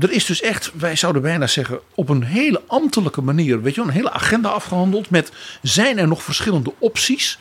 Er 0.00 0.10
is 0.10 0.24
dus 0.24 0.40
echt, 0.40 0.72
wij 0.74 0.96
zouden 0.96 1.22
bijna 1.22 1.46
zeggen, 1.46 1.80
op 1.94 2.08
een 2.08 2.22
hele 2.22 2.62
ambtelijke 2.66 3.22
manier, 3.22 3.62
weet 3.62 3.74
je 3.74 3.80
een 3.80 3.88
hele 3.88 4.10
agenda 4.10 4.48
afgehandeld 4.48 5.10
met 5.10 5.32
zijn 5.62 5.98
er 5.98 6.08
nog 6.08 6.22
verschillende 6.22 6.72
opties. 6.78 7.38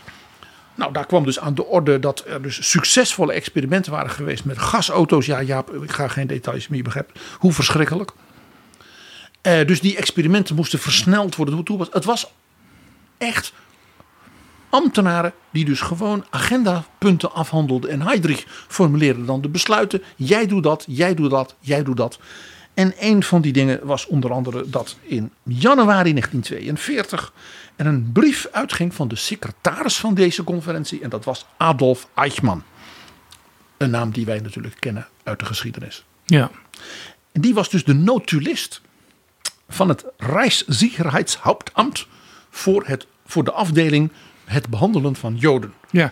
Nou, 0.75 0.93
daar 0.93 1.05
kwam 1.05 1.23
dus 1.23 1.39
aan 1.39 1.55
de 1.55 1.65
orde 1.65 1.99
dat 1.99 2.23
er 2.27 2.41
dus 2.41 2.69
succesvolle 2.69 3.33
experimenten 3.33 3.91
waren 3.91 4.09
geweest 4.09 4.45
met 4.45 4.57
gasauto's. 4.57 5.25
Ja, 5.25 5.41
Jaap, 5.41 5.73
ik 5.73 5.91
ga 5.91 6.07
geen 6.07 6.27
details 6.27 6.67
meer 6.67 6.83
begrijpen. 6.83 7.15
Hoe 7.37 7.53
verschrikkelijk. 7.53 8.13
Eh, 9.43 9.67
dus 9.67 9.81
die 9.81 9.97
experimenten 9.97 10.55
moesten 10.55 10.79
versneld 10.79 11.35
worden. 11.35 11.65
Het 11.91 12.05
was 12.05 12.33
echt 13.17 13.53
ambtenaren 14.69 15.33
die 15.51 15.65
dus 15.65 15.81
gewoon 15.81 16.25
agendapunten 16.29 17.33
afhandelden. 17.33 17.89
En 17.89 18.01
Heydrich 18.01 18.65
formuleerde 18.67 19.25
dan 19.25 19.41
de 19.41 19.49
besluiten. 19.49 20.03
Jij 20.15 20.47
doet 20.47 20.63
dat, 20.63 20.85
jij 20.87 21.13
doet 21.13 21.29
dat, 21.29 21.55
jij 21.59 21.83
doet 21.83 21.97
dat. 21.97 22.19
En 22.73 22.93
een 22.99 23.23
van 23.23 23.41
die 23.41 23.53
dingen 23.53 23.85
was 23.85 24.07
onder 24.07 24.31
andere 24.31 24.69
dat 24.69 24.97
in 25.01 25.31
januari 25.43 26.11
1942 26.13 27.33
er 27.75 27.85
een 27.85 28.11
brief 28.11 28.47
uitging 28.51 28.93
van 28.93 29.07
de 29.07 29.15
secretaris 29.15 29.97
van 29.97 30.13
deze 30.13 30.43
conferentie. 30.43 31.01
En 31.01 31.09
dat 31.09 31.25
was 31.25 31.45
Adolf 31.57 32.07
Eichmann. 32.13 32.63
Een 33.77 33.89
naam 33.89 34.11
die 34.11 34.25
wij 34.25 34.39
natuurlijk 34.39 34.79
kennen 34.79 35.07
uit 35.23 35.39
de 35.39 35.45
geschiedenis. 35.45 36.05
Ja. 36.25 36.51
En 37.31 37.41
die 37.41 37.53
was 37.53 37.69
dus 37.69 37.83
de 37.83 37.93
notulist 37.93 38.81
van 39.73 39.89
het 39.89 40.05
Rijkssicherheidshauptamt 40.17 42.07
voor, 42.49 42.83
het, 42.85 43.07
voor 43.25 43.43
de 43.43 43.51
afdeling 43.51 44.11
het 44.45 44.69
behandelen 44.69 45.15
van 45.15 45.35
Joden. 45.35 45.73
Ja. 45.91 46.11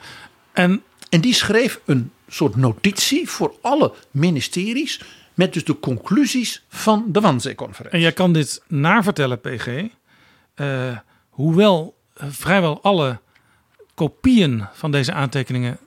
En, 0.53 0.83
en 1.09 1.21
die 1.21 1.33
schreef 1.33 1.79
een 1.85 2.11
soort 2.27 2.55
notitie 2.55 3.29
voor 3.29 3.55
alle 3.61 3.93
ministeries 4.11 5.01
met 5.33 5.53
dus 5.53 5.63
de 5.63 5.79
conclusies 5.79 6.63
van 6.69 7.05
de 7.07 7.19
Wannsee-conferentie. 7.19 7.97
En 7.97 8.03
jij 8.03 8.11
kan 8.11 8.33
dit 8.33 8.63
navertellen, 8.67 9.41
PG. 9.41 9.67
Uh, 10.55 10.97
hoewel 11.29 11.97
vrijwel 12.15 12.81
alle 12.81 13.19
kopieën 13.93 14.67
van 14.73 14.91
deze 14.91 15.13
aantekeningen 15.13 15.77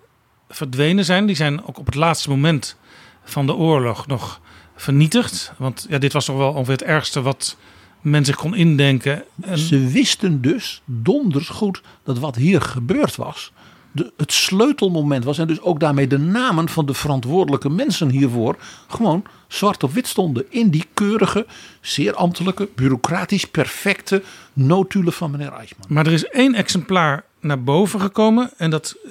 verdwenen 0.49 1.05
zijn. 1.05 1.27
Die 1.27 1.37
zijn 1.37 1.65
ook 1.65 1.79
op 1.79 1.87
het 1.87 1.95
laatste 1.95 2.29
moment 2.29 2.77
van 3.25 3.47
de 3.47 3.55
oorlog 3.55 4.07
nog 4.07 4.41
vernietigd. 4.77 5.53
Want 5.57 5.87
ja, 5.89 5.99
dit 5.99 6.13
was 6.13 6.25
toch 6.25 6.37
wel 6.37 6.53
ongeveer 6.53 6.73
het 6.73 6.83
ergste 6.83 7.23
wat 7.23 7.57
men 8.01 8.25
zich 8.25 8.37
kon 8.37 8.55
indenken. 8.55 9.25
En... 9.41 9.59
Ze 9.59 9.87
wisten 9.87 10.41
dus 10.41 10.83
donders 10.85 11.49
goed 11.49 11.83
dat 12.03 12.19
wat 12.19 12.37
hier 12.37 12.61
gebeurd 12.61 13.17
was. 13.17 13.53
De, 13.93 14.13
het 14.17 14.33
sleutelmoment 14.33 15.25
was 15.25 15.39
en 15.39 15.47
dus 15.47 15.61
ook 15.61 15.81
daarmee 15.81 16.07
de 16.07 16.19
namen 16.19 16.69
van 16.69 16.87
de 16.87 16.95
verantwoordelijke 16.95 17.69
mensen 17.69 18.11
hiervoor 18.11 18.57
gewoon 18.89 19.25
zwart 19.49 19.83
op 19.83 19.93
wit 19.93 20.07
stonden 20.07 20.45
in 20.49 20.71
die 20.71 20.85
keurige, 20.95 21.47
zeer 21.81 22.15
ambtelijke, 22.15 22.69
bureaucratisch 22.75 23.45
perfecte 23.45 24.23
notulen 24.53 25.13
van 25.13 25.31
meneer 25.31 25.53
Eichmann. 25.53 25.95
Maar 25.95 26.07
er 26.07 26.13
is 26.13 26.25
één 26.25 26.55
exemplaar 26.55 27.25
naar 27.41 27.63
boven 27.63 28.01
gekomen 28.01 28.51
en 28.57 28.71
dat 28.71 28.97
uh, 29.05 29.11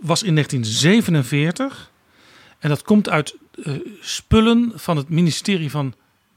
was 0.00 0.22
in 0.22 0.34
1947 0.34 1.90
en 2.58 2.68
dat 2.68 2.82
komt 2.82 3.08
uit 3.08 3.36
spullen 4.00 4.72
van 4.74 4.96
het 4.96 5.08
ministerie 5.08 5.70
van 5.70 5.94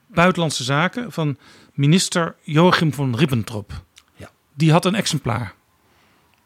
Buitenlandse 0.08 0.64
Zaken 0.64 1.12
van 1.12 1.38
minister 1.74 2.36
Joachim 2.42 2.94
von 2.94 3.16
Ribbentrop. 3.16 3.84
Ja. 4.16 4.30
Die 4.54 4.72
had 4.72 4.86
een 4.86 4.96
exemplaar. 4.96 5.54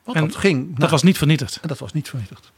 Want 0.04 0.18
en 0.18 0.28
dat, 0.28 0.36
ging, 0.36 0.78
dat 0.78 0.90
was 0.90 1.04
niet 1.04 1.18
vernietigd. 1.18 1.60
En 1.62 1.68
dat 1.68 1.80
was 1.80 1.94
niet 1.94 2.10
vernietigd. 2.10 2.52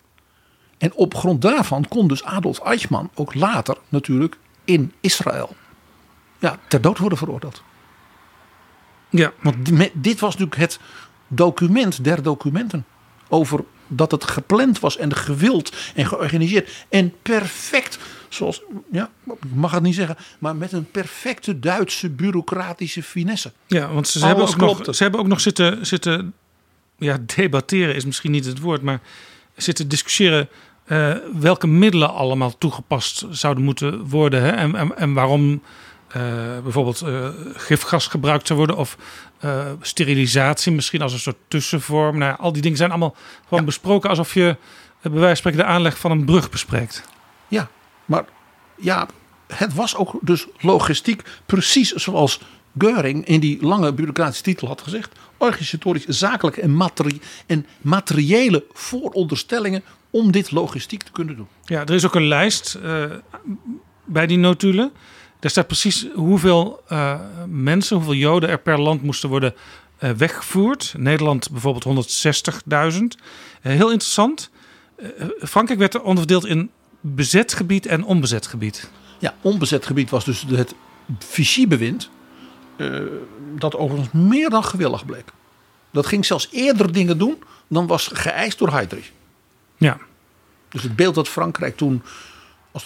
En 0.78 0.93
op 0.93 1.16
grond 1.16 1.41
daarvan 1.41 1.88
kon 1.88 2.07
dus 2.07 2.24
Adolf 2.24 2.60
Eichmann 2.60 3.10
ook 3.14 3.34
later 3.34 3.78
natuurlijk 3.89 4.38
in 4.66 4.93
Israël 4.99 5.55
ja, 6.39 6.60
ter 6.68 6.82
dood 6.82 6.97
worden 6.97 7.18
veroordeeld. 7.18 7.64
Ja. 9.10 9.34
Want 9.41 9.55
dit 9.93 10.20
was 10.20 10.38
natuurlijk 10.38 10.62
het 10.62 10.80
document 11.28 12.03
der 12.03 12.24
documenten. 12.24 12.86
Over 13.28 13.64
dat 13.90 14.12
het 14.12 14.24
gepland 14.24 14.80
was 14.80 14.98
en 14.98 15.16
gewild 15.16 15.74
en 15.96 16.06
georganiseerd. 16.06 16.86
En 16.90 17.14
perfect, 17.22 18.00
zoals, 18.30 18.62
ja, 18.92 19.10
ik 19.26 19.34
mag 19.54 19.72
het 19.72 19.84
niet 19.84 19.96
zeggen, 19.96 20.18
maar 20.40 20.56
met 20.56 20.72
een 20.72 20.92
perfecte 20.92 21.60
Duitse 21.60 22.10
bureaucratische 22.10 23.04
finesse. 23.04 23.52
Ja, 23.68 23.94
want 23.94 24.08
ze, 24.08 24.26
hebben 24.26 24.48
ook, 24.48 24.56
nog, 24.56 24.96
ze 24.96 25.04
hebben 25.04 25.20
ook 25.20 25.28
nog 25.28 25.40
zitten, 25.40 25.86
zitten 25.86 26.34
ja, 26.98 27.18
debatteren 27.36 27.96
is 27.96 28.06
misschien 28.06 28.32
niet 28.32 28.46
het 28.46 28.60
woord, 28.60 28.82
maar 28.82 29.02
zitten 29.56 29.88
discussiëren 29.88 30.50
uh, 30.88 31.16
welke 31.34 31.68
middelen 31.68 32.14
allemaal 32.14 32.58
toegepast 32.58 33.26
zouden 33.30 33.64
moeten 33.64 34.08
worden. 34.08 34.42
Hè? 34.42 34.50
En, 34.50 34.76
en, 34.76 34.98
en 34.98 35.14
waarom 35.14 35.62
bijvoorbeeld 36.64 37.03
uh, 37.05 37.28
gifgas 37.53 38.07
gebruikt 38.07 38.47
zou 38.47 38.60
worden 38.60 38.78
of 38.78 38.97
sterilisatie 39.82 40.72
misschien 40.72 41.01
als 41.01 41.14
een 41.14 41.20
soort 41.20 41.38
tussenvorm. 41.47 42.18
Nou, 42.18 42.38
al 42.39 42.51
die 42.51 42.62
dingen 42.62 42.78
zijn 42.78 42.89
allemaal 42.89 43.16
gewoon 43.43 43.60
ja. 43.60 43.66
besproken 43.66 44.10
alsof 44.10 44.34
je 44.34 44.55
bij 45.01 45.12
wijze 45.12 45.26
van 45.28 45.36
spreken 45.36 45.60
de 45.60 45.66
aanleg 45.66 45.97
van 45.99 46.12
een 46.12 46.26
brug 46.26 46.49
bespreekt. 46.49 47.03
Ja, 47.47 47.70
maar 48.05 48.26
ja, 48.76 49.07
het 49.47 49.74
was 49.74 49.95
ook 49.95 50.18
dus 50.22 50.47
logistiek 50.60 51.24
precies 51.45 51.91
zoals 51.91 52.39
Geuring 52.78 53.26
in 53.26 53.39
die 53.39 53.66
lange 53.66 53.93
bureaucratische 53.93 54.43
titel 54.43 54.68
had 54.68 54.82
gezegd. 54.82 55.20
Organisatorisch, 55.38 56.05
zakelijk 56.05 56.57
en, 56.57 56.76
materi 56.76 57.22
en 57.45 57.66
materiële 57.82 58.66
vooronderstellingen 58.74 59.84
om 60.10 60.32
dit 60.32 60.51
logistiek 60.51 61.03
te 61.03 61.12
kunnen 61.12 61.36
doen. 61.36 61.47
Ja, 61.64 61.82
er 61.82 61.93
is 61.93 62.05
ook 62.05 62.16
een 62.16 62.28
lijst 62.28 62.78
uh, 62.84 63.03
bij 64.05 64.28
die 64.28 64.38
notulen. 64.38 64.91
Daar 65.40 65.52
staat 65.52 65.68
precies 65.68 66.08
hoeveel 66.14 66.84
uh, 66.92 67.20
mensen, 67.48 67.96
hoeveel 67.96 68.14
Joden 68.14 68.50
er 68.50 68.60
per 68.60 68.80
land 68.80 69.04
moesten 69.04 69.30
worden 69.30 69.54
uh, 70.00 70.12
weggevoerd. 70.12 70.94
Nederland 70.98 71.52
bijvoorbeeld 71.52 72.08
160.000. 72.94 73.24
heel 73.62 73.92
interessant. 73.92 74.50
Frankrijk 75.42 75.80
werd 75.80 75.94
er 75.94 76.02
onderverdeeld 76.02 76.46
in 76.46 76.72
bezet 77.02 77.54
gebied 77.54 77.86
en 77.86 78.04
onbezet 78.04 78.48
gebied. 78.48 78.90
Ja, 79.20 79.36
onbezet 79.42 79.86
gebied 79.86 80.10
was 80.10 80.26
dus 80.26 80.46
het 80.50 80.74
Vichy-bewind. 81.20 82.10
dat 83.58 83.76
overigens 83.76 84.12
meer 84.12 84.50
dan 84.50 84.64
gewillig 84.64 85.06
bleek. 85.06 85.32
Dat 85.92 86.06
ging 86.06 86.26
zelfs 86.26 86.48
eerder 86.52 86.92
dingen 86.92 87.18
doen 87.18 87.44
dan 87.70 87.88
was 87.88 88.10
geëist 88.14 88.58
door 88.58 88.72
Heydrich. 88.72 89.12
Ja. 89.78 89.98
Dus 90.70 90.84
het 90.84 90.96
beeld 90.96 91.16
dat 91.16 91.28
Frankrijk 91.28 91.78
toen, 91.78 92.02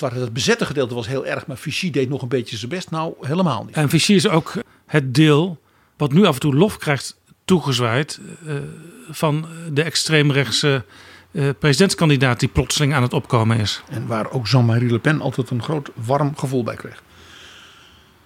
als 0.02 0.12
het 0.12 0.20
ware 0.20 0.32
bezette 0.32 0.66
gedeelte 0.66 0.96
was 0.96 1.08
heel 1.08 1.26
erg, 1.26 1.48
maar 1.48 1.58
Vichy 1.58 1.92
deed 1.92 2.10
nog 2.10 2.22
een 2.22 2.28
beetje 2.28 2.58
zijn 2.58 2.70
best. 2.70 2.92
Nou, 2.92 3.14
helemaal 3.22 3.64
niet. 3.64 3.76
En 3.76 3.90
Vichy 3.90 4.14
is 4.14 4.28
ook 4.28 4.54
het 4.86 5.16
deel 5.16 5.58
wat 5.98 6.14
nu 6.14 6.26
af 6.26 6.34
en 6.34 6.40
toe 6.40 6.56
lof 6.56 6.78
krijgt 6.78 7.20
toegezwaaid 7.46 8.20
uh, 8.46 8.56
van 9.10 9.46
de 9.72 9.84
extreemrechtse 9.84 10.86
uh, 11.32 11.50
presidentskandidaat 11.60 12.40
die 12.40 12.50
plotseling 12.50 12.94
aan 12.94 13.02
het 13.02 13.14
opkomen 13.14 13.60
is. 13.60 13.84
En 13.90 14.08
waar 14.08 14.32
ook 14.32 14.48
Jean-Marie 14.48 14.92
Le 14.92 15.00
Pen 15.00 15.22
altijd 15.22 15.50
een 15.50 15.64
groot 15.64 15.90
warm 15.94 16.38
gevoel 16.38 16.64
bij 16.64 16.76
kreeg. 16.76 17.04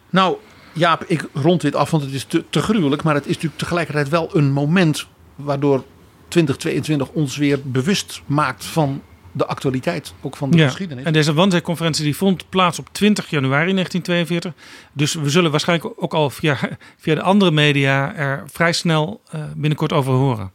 Nou, 0.10 0.38
Jaap, 0.74 1.04
ik 1.04 1.28
rond 1.34 1.62
dit 1.62 1.76
af, 1.76 1.92
want 1.92 2.04
het 2.04 2.14
is 2.14 2.24
te, 2.24 2.44
te 2.50 2.62
gruwelijk. 2.62 3.04
Maar 3.04 3.16
het 3.16 3.26
is 3.26 3.34
natuurlijk 3.34 3.62
tegelijkertijd 3.62 4.10
wel 4.10 4.30
een 4.34 4.52
moment 4.52 5.08
waardoor 5.36 5.84
2022 6.28 7.10
ons 7.10 7.38
weer 7.38 7.60
bewust 7.64 8.22
maakt 8.26 8.66
van 8.66 9.02
de 9.38 9.46
actualiteit, 9.46 10.14
ook 10.22 10.38
van 10.38 10.52
de 10.52 10.58
ja, 10.58 10.68
geschiedenis. 10.68 11.04
En 11.04 11.14
deze 11.14 11.34
Wannsee-conferentie 11.34 12.04
die 12.04 12.16
vond 12.16 12.50
plaats 12.50 12.80
op 12.80 12.90
20 12.92 13.30
januari 13.30 13.74
1942. 13.74 14.54
Dus 14.94 15.14
we 15.14 15.30
zullen 15.30 15.52
waarschijnlijk 15.52 15.94
ook 15.96 16.14
al 16.14 16.30
via, 16.30 16.58
via 17.04 17.16
de 17.16 17.22
andere 17.22 17.52
media 17.52 18.16
er 18.16 18.44
vrij 18.52 18.74
snel 18.74 19.22
uh, 19.36 19.42
binnenkort 19.56 19.94
over 19.94 20.14
horen. 20.14 20.52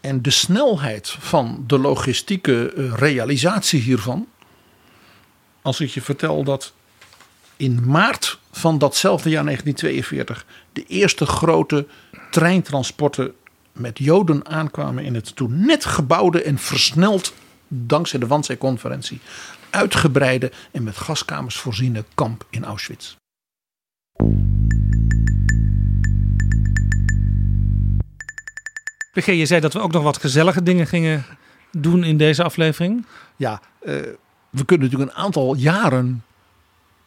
En 0.00 0.22
de 0.22 0.30
snelheid 0.30 1.16
van 1.18 1.64
de 1.66 1.78
logistieke 1.78 2.72
uh, 2.76 2.92
realisatie 2.94 3.80
hiervan. 3.80 4.26
Als 5.62 5.80
ik 5.80 5.90
je 5.90 6.02
vertel 6.02 6.44
dat 6.44 6.72
in 7.56 7.82
maart 7.86 8.38
van 8.50 8.78
datzelfde 8.78 9.30
jaar 9.30 9.44
1942 9.44 10.46
de 10.72 10.84
eerste 10.86 11.26
grote 11.26 11.86
treintransporten 12.30 13.32
met 13.72 13.98
Joden 13.98 14.46
aankwamen 14.48 15.04
in 15.04 15.14
het 15.14 15.36
toen 15.36 15.66
net 15.66 15.84
gebouwde 15.84 16.42
en 16.42 16.58
versneld 16.58 17.34
dankzij 17.74 18.18
de 18.18 18.26
Wannsee-conferentie 18.26 19.20
uitgebreide 19.70 20.52
en 20.70 20.82
met 20.82 20.96
gaskamers 20.96 21.56
voorziene 21.56 22.04
kamp 22.14 22.46
in 22.50 22.64
Auschwitz. 22.64 23.16
PG, 29.12 29.26
je 29.26 29.46
zei 29.46 29.60
dat 29.60 29.72
we 29.72 29.80
ook 29.80 29.92
nog 29.92 30.02
wat 30.02 30.16
gezellige 30.16 30.62
dingen 30.62 30.86
gingen 30.86 31.24
doen 31.70 32.04
in 32.04 32.16
deze 32.16 32.42
aflevering. 32.42 33.06
Ja, 33.36 33.60
uh, 33.82 33.94
we 34.50 34.64
kunnen 34.64 34.86
natuurlijk 34.86 35.10
een 35.10 35.24
aantal 35.24 35.54
jaren 35.54 36.24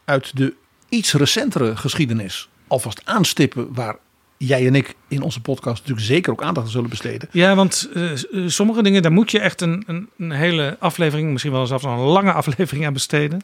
uit 0.06 0.38
de 0.38 0.56
iets 0.90 1.14
recentere 1.14 1.76
geschiedenis 1.76 2.50
alvast 2.68 3.02
aanstippen 3.06 3.74
waar 3.74 3.96
jij 4.38 4.68
en 4.68 4.76
ik 4.76 4.96
in 5.08 5.22
onze 5.22 5.42
podcast 5.42 5.80
natuurlijk 5.80 6.08
zeker 6.08 6.32
ook 6.32 6.44
aandacht 6.44 6.66
aan 6.66 6.72
zullen 6.72 6.90
besteden. 6.90 7.30
Ja, 7.32 7.56
want 7.56 7.90
uh, 7.94 8.12
sommige 8.48 8.84
dingen, 8.84 9.02
daar 9.02 9.12
moet 9.12 9.32
je 9.32 9.40
echt 9.40 9.62
een, 9.62 9.84
een, 9.88 10.10
een, 10.18 10.32
hele 10.32 10.76
aflevering, 10.80 11.32
misschien 11.32 11.52
wel 11.52 11.68
zelfs 11.68 11.84
een 11.84 11.98
lange 11.98 12.32
aflevering 12.42 12.86
aan 12.86 12.94
besteden. 12.94 13.42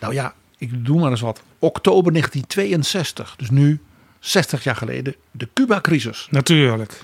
Nou 0.00 0.14
ja, 0.14 0.34
ik 0.58 0.84
doe 0.84 1.00
maar 1.00 1.10
eens 1.10 1.20
wat. 1.20 1.42
Oktober 1.58 2.12
1962, 2.12 3.34
dus 3.36 3.50
nu 3.50 3.80
60 4.18 4.64
jaar 4.64 4.76
geleden, 4.76 5.14
de 5.30 5.48
Cuba-crisis. 5.54 6.26
Natuurlijk. 6.30 7.00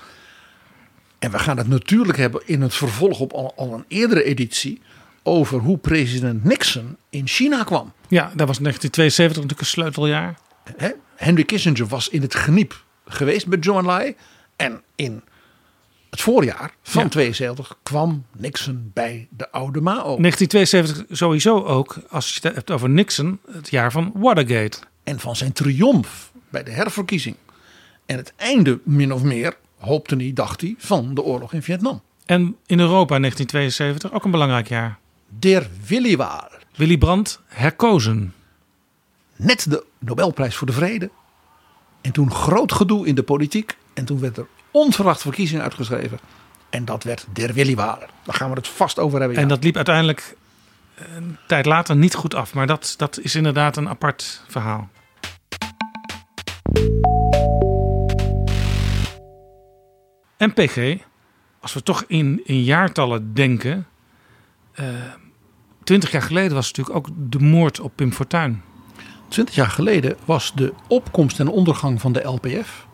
En 1.19 1.31
we 1.31 1.39
gaan 1.39 1.57
het 1.57 1.67
natuurlijk 1.67 2.17
hebben 2.17 2.41
in 2.45 2.61
het 2.61 2.73
vervolg 2.73 3.19
op 3.19 3.33
al, 3.33 3.53
al 3.55 3.73
een 3.73 3.85
eerdere 3.87 4.23
editie 4.23 4.81
over 5.23 5.59
hoe 5.59 5.77
president 5.77 6.43
Nixon 6.43 6.97
in 7.09 7.27
China 7.27 7.63
kwam. 7.63 7.93
Ja, 8.07 8.31
dat 8.35 8.47
was 8.47 8.57
1972 8.59 9.27
natuurlijk 9.27 9.59
een 9.59 9.65
sleuteljaar. 9.65 10.37
He? 10.77 10.89
Henry 11.15 11.43
Kissinger 11.43 11.87
was 11.87 12.09
in 12.09 12.21
het 12.21 12.35
geniep 12.35 12.83
geweest 13.05 13.47
met 13.47 13.63
John 13.63 13.85
Lai. 13.85 14.15
En 14.55 14.81
in 14.95 15.23
het 16.09 16.21
voorjaar 16.21 16.73
van 16.83 17.03
Ja. 17.03 17.09
72 17.09 17.77
kwam 17.83 18.25
Nixon 18.37 18.91
bij 18.93 19.27
de 19.29 19.51
oude 19.51 19.81
Mao. 19.81 20.17
1972 20.17 21.17
sowieso 21.17 21.63
ook, 21.63 21.95
als 22.09 22.33
je 22.33 22.39
het 22.47 22.55
hebt 22.55 22.71
over 22.71 22.89
Nixon, 22.89 23.39
het 23.51 23.69
jaar 23.69 23.91
van 23.91 24.11
Watergate. 24.15 24.77
En 25.03 25.19
van 25.19 25.35
zijn 25.35 25.51
triomf 25.53 26.31
bij 26.49 26.63
de 26.63 26.71
herverkiezing. 26.71 27.35
En 28.05 28.17
het 28.17 28.33
einde, 28.35 28.79
min 28.83 29.13
of 29.13 29.23
meer, 29.23 29.57
hoopte 29.77 30.15
hij, 30.15 30.31
dacht 30.33 30.61
hij, 30.61 30.75
van 30.77 31.13
de 31.13 31.21
oorlog 31.21 31.53
in 31.53 31.63
Vietnam. 31.63 32.01
En 32.25 32.55
in 32.65 32.79
Europa 32.79 33.19
1972 33.19 34.13
ook 34.13 34.23
een 34.25 34.31
belangrijk 34.31 34.67
jaar. 34.67 34.99
Der 35.39 35.69
Williewaal. 35.87 36.49
Willy 36.75 36.97
Brandt 36.97 37.41
herkozen. 37.47 38.33
Net 39.43 39.69
de 39.69 39.85
Nobelprijs 39.99 40.55
voor 40.55 40.67
de 40.67 40.73
Vrede. 40.73 41.09
En 42.01 42.11
toen 42.11 42.31
groot 42.31 42.71
gedoe 42.71 43.07
in 43.07 43.15
de 43.15 43.23
politiek. 43.23 43.77
En 43.93 44.05
toen 44.05 44.19
werd 44.19 44.37
er 44.37 44.47
onverwacht 44.71 45.21
verkiezingen 45.21 45.63
uitgeschreven. 45.63 46.19
En 46.69 46.85
dat 46.85 47.03
werd 47.03 47.25
Der 47.33 47.53
Williewaal. 47.53 47.99
Daar 48.23 48.35
gaan 48.35 48.49
we 48.49 48.55
het 48.55 48.67
vast 48.67 48.99
over 48.99 49.19
hebben. 49.19 49.37
En 49.37 49.47
dat 49.47 49.63
liep 49.63 49.75
uiteindelijk 49.75 50.35
een 51.15 51.37
tijd 51.47 51.65
later 51.65 51.95
niet 51.95 52.15
goed 52.15 52.33
af. 52.35 52.53
Maar 52.53 52.67
dat, 52.67 52.93
dat 52.97 53.19
is 53.19 53.35
inderdaad 53.35 53.77
een 53.77 53.89
apart 53.89 54.43
verhaal. 54.47 54.89
En 60.37 60.53
PG, 60.53 60.97
als 61.59 61.73
we 61.73 61.83
toch 61.83 62.03
in, 62.07 62.41
in 62.43 62.63
jaartallen 62.63 63.33
denken. 63.33 63.87
eh, 64.71 64.85
Twintig 65.83 66.11
jaar 66.11 66.21
geleden 66.21 66.53
was 66.53 66.67
natuurlijk 66.71 66.97
ook 66.97 67.07
de 67.31 67.39
moord 67.39 67.79
op 67.79 67.91
Pim 67.95 68.11
Fortuyn. 68.13 68.61
20 69.31 69.55
jaar 69.55 69.69
geleden 69.69 70.17
was 70.25 70.51
de 70.55 70.73
opkomst 70.87 71.39
en 71.39 71.47
ondergang 71.47 72.01
van 72.01 72.11
de 72.13 72.23
LPF. 72.23 72.87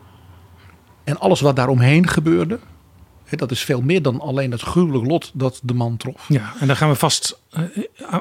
En 1.04 1.18
alles 1.18 1.40
wat 1.40 1.56
daaromheen 1.56 2.08
gebeurde. 2.08 2.58
Dat 3.30 3.50
is 3.50 3.64
veel 3.64 3.80
meer 3.80 4.02
dan 4.02 4.20
alleen 4.20 4.50
het 4.50 4.60
gruwelijk 4.60 5.06
lot 5.06 5.30
dat 5.34 5.60
de 5.62 5.74
man 5.74 5.96
trof. 5.96 6.24
Ja, 6.28 6.52
en 6.60 6.66
daar 6.66 6.76
gaan 6.76 6.88
we 6.88 6.94
vast 6.94 7.38
eh, 7.50 7.62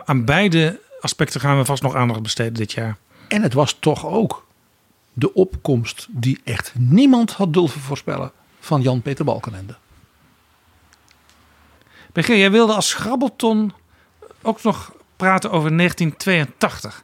aan- 0.06 0.26
beide 0.26 0.81
aspecten 1.02 1.39
gaan 1.39 1.57
we 1.57 1.65
vast 1.65 1.84
nog 1.84 1.95
aandacht 1.95 2.22
besteden 2.22 2.53
dit 2.53 2.72
jaar. 2.72 2.98
En 3.27 3.41
het 3.41 3.53
was 3.53 3.77
toch 3.80 4.06
ook 4.06 4.45
de 5.14 5.34
opkomst 5.34 6.07
die 6.10 6.41
echt 6.44 6.73
niemand 6.77 7.31
had 7.31 7.53
durven 7.53 7.81
voorspellen 7.81 8.31
van 8.60 8.81
Jan-Peter 8.81 9.26
Balkenende. 9.26 9.76
PG, 12.11 12.27
jij 12.27 12.52
wilde 12.52 12.73
als 12.73 12.94
grabbelton 12.94 13.73
ook 14.41 14.64
nog 14.64 14.91
praten 15.15 15.52
over 15.52 15.77
1982. 15.77 17.03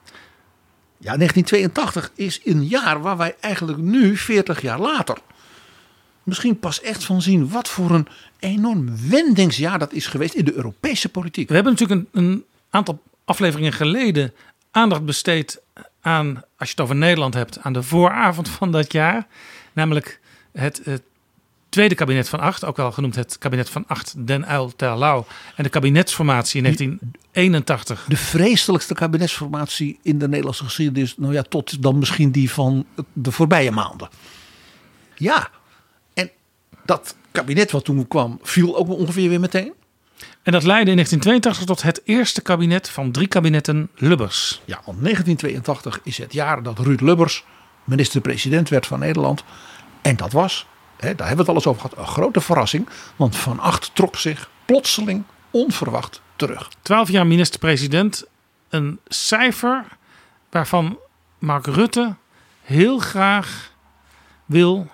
Ja, 1.03 1.17
1982 1.17 2.11
is 2.15 2.39
een 2.43 2.67
jaar 2.67 3.01
waar 3.01 3.17
wij 3.17 3.35
eigenlijk 3.39 3.77
nu, 3.77 4.17
40 4.17 4.61
jaar 4.61 4.79
later, 4.79 5.17
misschien 6.23 6.59
pas 6.59 6.81
echt 6.81 7.03
van 7.03 7.21
zien 7.21 7.49
wat 7.49 7.69
voor 7.69 7.91
een 7.91 8.07
enorm 8.39 9.09
wendingsjaar 9.09 9.79
dat 9.79 9.93
is 9.93 10.07
geweest 10.07 10.33
in 10.33 10.45
de 10.45 10.53
Europese 10.53 11.09
politiek. 11.09 11.47
We 11.47 11.53
hebben 11.53 11.71
natuurlijk 11.73 12.07
een, 12.11 12.23
een 12.23 12.45
aantal 12.69 13.01
afleveringen 13.25 13.73
geleden 13.73 14.33
aandacht 14.71 15.05
besteed 15.05 15.61
aan, 16.01 16.35
als 16.57 16.69
je 16.69 16.75
het 16.75 16.79
over 16.79 16.95
Nederland 16.95 17.33
hebt, 17.33 17.59
aan 17.59 17.73
de 17.73 17.83
vooravond 17.83 18.49
van 18.49 18.71
dat 18.71 18.91
jaar. 18.91 19.27
Namelijk 19.73 20.19
het, 20.51 20.81
het 20.83 21.01
tweede 21.73 21.95
kabinet 21.95 22.29
van 22.29 22.39
acht, 22.39 22.65
ook 22.65 22.77
wel 22.77 22.91
genoemd 22.91 23.15
het 23.15 23.37
kabinet 23.37 23.69
van 23.69 23.83
acht 23.87 24.27
Den 24.27 24.51
Uyl 24.51 24.75
ter 24.75 24.97
Lau. 24.97 25.23
En 25.55 25.63
de 25.63 25.69
kabinetsformatie 25.69 26.57
in 26.57 26.63
1981. 26.63 28.05
De 28.07 28.17
vreselijkste 28.17 28.93
kabinetsformatie 28.93 29.99
in 30.01 30.19
de 30.19 30.27
Nederlandse 30.27 30.63
geschiedenis, 30.63 31.17
nou 31.17 31.33
ja, 31.33 31.41
tot 31.41 31.81
dan 31.81 31.99
misschien 31.99 32.31
die 32.31 32.51
van 32.51 32.85
de 33.13 33.31
voorbije 33.31 33.71
maanden. 33.71 34.09
Ja, 35.15 35.49
en 36.13 36.29
dat 36.85 37.15
kabinet 37.31 37.71
wat 37.71 37.85
toen 37.85 38.07
kwam, 38.07 38.39
viel 38.41 38.77
ook 38.77 38.89
ongeveer 38.89 39.29
weer 39.29 39.39
meteen. 39.39 39.73
En 40.43 40.51
dat 40.51 40.63
leidde 40.63 40.89
in 40.89 40.95
1982 40.95 41.65
tot 41.65 41.81
het 41.81 42.01
eerste 42.03 42.41
kabinet 42.41 42.89
van 42.89 43.11
drie 43.11 43.27
kabinetten 43.27 43.89
Lubbers. 43.95 44.61
Ja, 44.65 44.81
want 44.85 45.01
1982 45.01 45.99
is 46.03 46.17
het 46.17 46.33
jaar 46.33 46.63
dat 46.63 46.79
Ruud 46.79 47.01
Lubbers 47.01 47.43
minister-president 47.83 48.69
werd 48.69 48.85
van 48.85 48.99
Nederland. 48.99 49.43
En 50.01 50.15
dat 50.15 50.31
was, 50.31 50.67
hè, 51.03 51.15
daar 51.15 51.27
hebben 51.27 51.45
we 51.45 51.51
het 51.51 51.65
al 51.65 51.71
eens 51.71 51.79
over 51.81 51.81
gehad, 51.81 52.07
een 52.07 52.13
grote 52.13 52.41
verrassing. 52.41 52.89
Want 53.15 53.35
Van 53.35 53.59
Acht 53.59 53.95
trok 53.95 54.15
zich 54.15 54.49
plotseling 54.65 55.23
onverwacht 55.51 56.21
terug. 56.35 56.69
Twaalf 56.81 57.09
jaar 57.09 57.27
minister-president. 57.27 58.25
Een 58.69 58.99
cijfer 59.07 59.85
waarvan 60.49 60.97
Mark 61.39 61.65
Rutte 61.65 62.15
heel 62.61 62.99
graag 62.99 63.71
wil, 64.45 64.87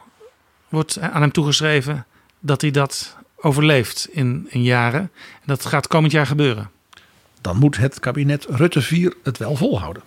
wordt 0.69 0.99
aan 0.99 1.21
hem 1.21 1.31
toegeschreven, 1.31 2.05
dat 2.39 2.61
hij 2.61 2.71
dat 2.71 3.17
overleeft 3.35 4.07
in, 4.11 4.47
in 4.49 4.63
jaren. 4.63 5.01
En 5.01 5.45
dat 5.45 5.65
gaat 5.65 5.87
komend 5.87 6.11
jaar 6.11 6.25
gebeuren. 6.25 6.71
Dan 7.41 7.57
moet 7.57 7.77
het 7.77 7.99
kabinet 7.99 8.45
Rutte 8.49 8.81
4 8.81 9.15
het 9.23 9.37
wel 9.37 9.55
volhouden. 9.55 10.03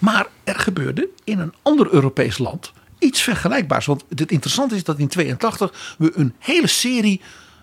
Maar 0.00 0.26
er 0.44 0.58
gebeurde 0.58 1.08
in 1.24 1.38
een 1.38 1.54
ander 1.62 1.92
Europees 1.92 2.38
land 2.38 2.72
iets 2.98 3.22
vergelijkbaars. 3.22 3.86
Want 3.86 4.04
het 4.08 4.30
interessante 4.32 4.74
is 4.74 4.84
dat 4.84 4.98
in 4.98 5.08
82 5.08 5.94
we 5.98 6.12
een 6.14 6.34
hele 6.38 6.66
serie 6.66 7.20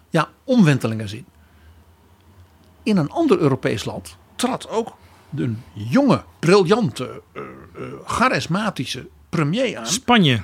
ja, 0.09 0.29
omwentelingen 0.43 1.09
zien. 1.09 1.25
In 2.83 2.97
een 2.97 3.09
ander 3.09 3.39
Europees 3.39 3.85
land 3.85 4.17
trad 4.35 4.69
ook 4.69 4.95
een 5.35 5.63
jonge, 5.73 6.23
briljante, 6.39 7.21
eh, 7.33 7.41
eh, 7.41 7.81
charismatische 8.05 9.07
premier 9.29 9.77
aan. 9.77 9.87
Spanje. 9.87 10.41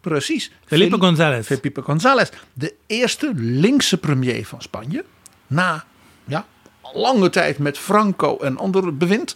Precies. 0.00 0.50
Felipe 0.64 0.90
Fel- 0.90 1.06
González. 1.06 1.46
Felipe 1.46 1.82
González. 1.82 2.28
De 2.52 2.74
eerste 2.86 3.32
linkse 3.34 3.98
premier 3.98 4.46
van 4.46 4.62
Spanje. 4.62 5.04
Na 5.46 5.84
ja, 6.24 6.46
lange 6.94 7.30
tijd 7.30 7.58
met 7.58 7.78
Franco 7.78 8.38
en 8.38 8.58
ander 8.58 8.96
bewind. 8.96 9.34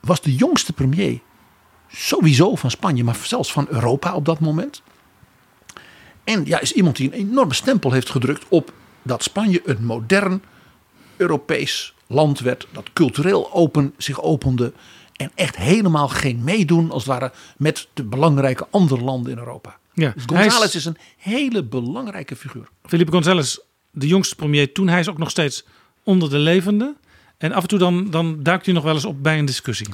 Was 0.00 0.20
de 0.20 0.34
jongste 0.34 0.72
premier 0.72 1.20
sowieso 1.88 2.54
van 2.54 2.70
Spanje, 2.70 3.04
maar 3.04 3.16
zelfs 3.22 3.52
van 3.52 3.66
Europa 3.70 4.14
op 4.14 4.24
dat 4.24 4.40
moment. 4.40 4.82
En 6.24 6.44
ja, 6.46 6.60
is 6.60 6.72
iemand 6.72 6.96
die 6.96 7.06
een 7.12 7.18
enorme 7.28 7.54
stempel 7.54 7.92
heeft 7.92 8.10
gedrukt 8.10 8.44
op 8.48 8.72
dat 9.02 9.22
Spanje 9.22 9.60
een 9.64 9.84
modern 9.84 10.42
Europees 11.16 11.94
land 12.06 12.40
werd. 12.40 12.66
Dat 12.72 12.92
cultureel 12.92 13.52
open 13.52 13.94
zich 13.96 14.22
opende. 14.22 14.72
En 15.16 15.30
echt 15.34 15.56
helemaal 15.56 16.08
geen 16.08 16.44
meedoen 16.44 16.90
als 16.90 17.04
het 17.04 17.12
ware 17.12 17.32
met 17.56 17.88
de 17.94 18.02
belangrijke 18.04 18.66
andere 18.70 19.00
landen 19.04 19.32
in 19.32 19.38
Europa. 19.38 19.76
Ja, 19.92 20.10
Dus 20.14 20.22
González 20.26 20.64
is- 20.68 20.74
is 20.74 20.84
een 20.84 20.96
hele 21.16 21.64
belangrijke 21.64 22.36
figuur. 22.36 22.68
Felipe 22.84 23.12
González, 23.12 23.58
de 23.90 24.06
jongste 24.06 24.34
premier 24.34 24.72
toen. 24.72 24.88
Hij 24.88 25.00
is 25.00 25.08
ook 25.08 25.18
nog 25.18 25.30
steeds 25.30 25.64
onder 26.02 26.30
de 26.30 26.38
levende. 26.38 26.94
En 27.38 27.52
af 27.52 27.62
en 27.62 27.68
toe 27.68 27.78
dan, 27.78 28.10
dan 28.10 28.42
duikt 28.42 28.64
hij 28.64 28.74
nog 28.74 28.84
wel 28.84 28.94
eens 28.94 29.04
op 29.04 29.22
bij 29.22 29.38
een 29.38 29.44
discussie. 29.44 29.86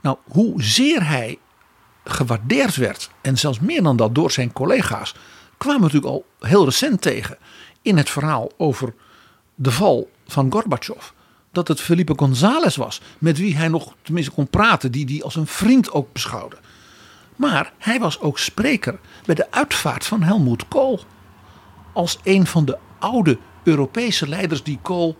Nou, 0.00 0.16
hoezeer 0.28 1.06
hij 1.06 1.38
gewaardeerd 2.04 2.76
werd, 2.76 3.10
en 3.20 3.38
zelfs 3.38 3.60
meer 3.60 3.82
dan 3.82 3.96
dat 3.96 4.14
door 4.14 4.30
zijn 4.30 4.52
collega's, 4.52 5.14
kwamen 5.56 5.80
we 5.80 5.86
natuurlijk 5.86 6.12
al 6.12 6.48
heel 6.48 6.64
recent 6.64 7.00
tegen 7.00 7.38
in 7.82 7.96
het 7.96 8.10
verhaal 8.10 8.50
over 8.56 8.94
de 9.54 9.70
val 9.70 10.10
van 10.26 10.52
Gorbachev. 10.52 11.08
Dat 11.52 11.68
het 11.68 11.80
Felipe 11.80 12.12
González 12.16 12.76
was, 12.76 13.00
met 13.18 13.38
wie 13.38 13.56
hij 13.56 13.68
nog 13.68 13.94
tenminste 14.02 14.32
kon 14.32 14.48
praten, 14.48 14.92
die 14.92 15.06
die 15.06 15.24
als 15.24 15.36
een 15.36 15.46
vriend 15.46 15.92
ook 15.92 16.12
beschouwde. 16.12 16.56
Maar 17.36 17.72
hij 17.78 18.00
was 18.00 18.20
ook 18.20 18.38
spreker 18.38 18.98
bij 19.24 19.34
de 19.34 19.50
uitvaart 19.50 20.06
van 20.06 20.22
Helmut 20.22 20.68
Kool. 20.68 21.00
Als 21.92 22.18
een 22.22 22.46
van 22.46 22.64
de 22.64 22.78
oude 22.98 23.38
Europese 23.62 24.28
leiders 24.28 24.62
die 24.62 24.78
Kool 24.82 25.16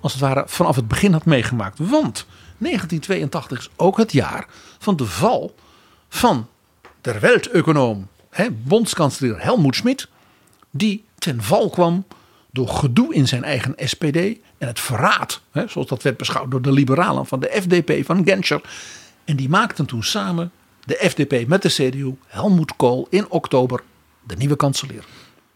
als 0.00 0.12
het 0.12 0.20
ware 0.20 0.44
vanaf 0.46 0.76
het 0.76 0.88
begin 0.88 1.12
had 1.12 1.24
meegemaakt. 1.24 1.78
Want 1.78 2.26
1982 2.64 3.58
is 3.58 3.70
ook 3.76 3.96
het 3.96 4.12
jaar 4.12 4.46
van 4.78 4.96
de 4.96 5.06
val 5.06 5.54
van 6.08 6.48
de 7.00 7.18
welteconoom, 7.18 8.08
bondskanselier 8.52 9.42
Helmoet 9.42 9.76
Schmidt. 9.76 10.08
Die 10.70 11.04
ten 11.18 11.42
val 11.42 11.70
kwam 11.70 12.04
door 12.50 12.68
gedoe 12.68 13.14
in 13.14 13.28
zijn 13.28 13.44
eigen 13.44 13.74
SPD 13.76 14.16
en 14.58 14.66
het 14.66 14.80
verraad, 14.80 15.40
hè, 15.50 15.68
zoals 15.68 15.88
dat 15.88 16.02
werd 16.02 16.16
beschouwd 16.16 16.50
door 16.50 16.62
de 16.62 16.72
liberalen 16.72 17.26
van 17.26 17.40
de 17.40 17.50
FDP 17.62 18.04
van 18.04 18.24
Genscher. 18.24 18.60
En 19.24 19.36
die 19.36 19.48
maakten 19.48 19.86
toen 19.86 20.02
samen 20.02 20.52
de 20.84 20.94
FDP 21.10 21.48
met 21.48 21.62
de 21.62 21.68
CDU 21.68 22.14
Helmoet 22.26 22.76
Kool 22.76 23.06
in 23.10 23.30
oktober 23.30 23.82
de 24.26 24.36
nieuwe 24.36 24.56
kanselier. 24.56 25.04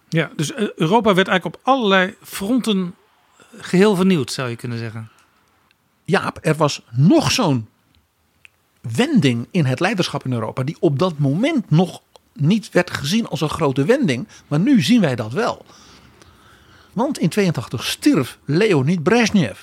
Ja, 0.09 0.31
dus 0.37 0.53
eh, 0.53 0.69
Europa 0.77 1.15
werd 1.15 1.29
eigenlijk 1.29 1.57
op 1.57 1.61
allerlei 1.65 2.15
fronten 2.23 2.95
geheel 3.57 3.97
vernieuwd, 3.97 4.33
zou 4.33 4.49
je 4.49 4.57
kunnen 4.57 4.79
zeggen. 4.79 5.11
Jaap, 6.09 6.39
er 6.43 6.55
was 6.55 6.83
nog 6.91 7.33
zo'n 7.33 7.69
wending 8.81 9.47
in 9.51 9.65
het 9.65 9.81
leiderschap 9.81 10.25
in 10.25 10.33
Europa, 10.33 10.63
die 10.63 10.77
op 10.81 10.99
dat 10.99 11.19
moment 11.19 11.71
nog 11.71 12.01
niet 12.33 12.71
werd 12.71 12.91
gezien 12.91 13.27
als 13.27 13.41
een 13.41 13.49
grote 13.49 13.85
wending, 13.85 14.29
maar 14.47 14.61
nu 14.61 14.83
zien 14.83 15.01
wij 15.01 15.15
dat 15.15 15.33
wel. 15.33 15.65
Want 16.93 17.19
in 17.19 17.29
82 17.29 17.85
stierf 17.85 18.39
Leonid 18.45 19.03
Brezhnev, 19.03 19.59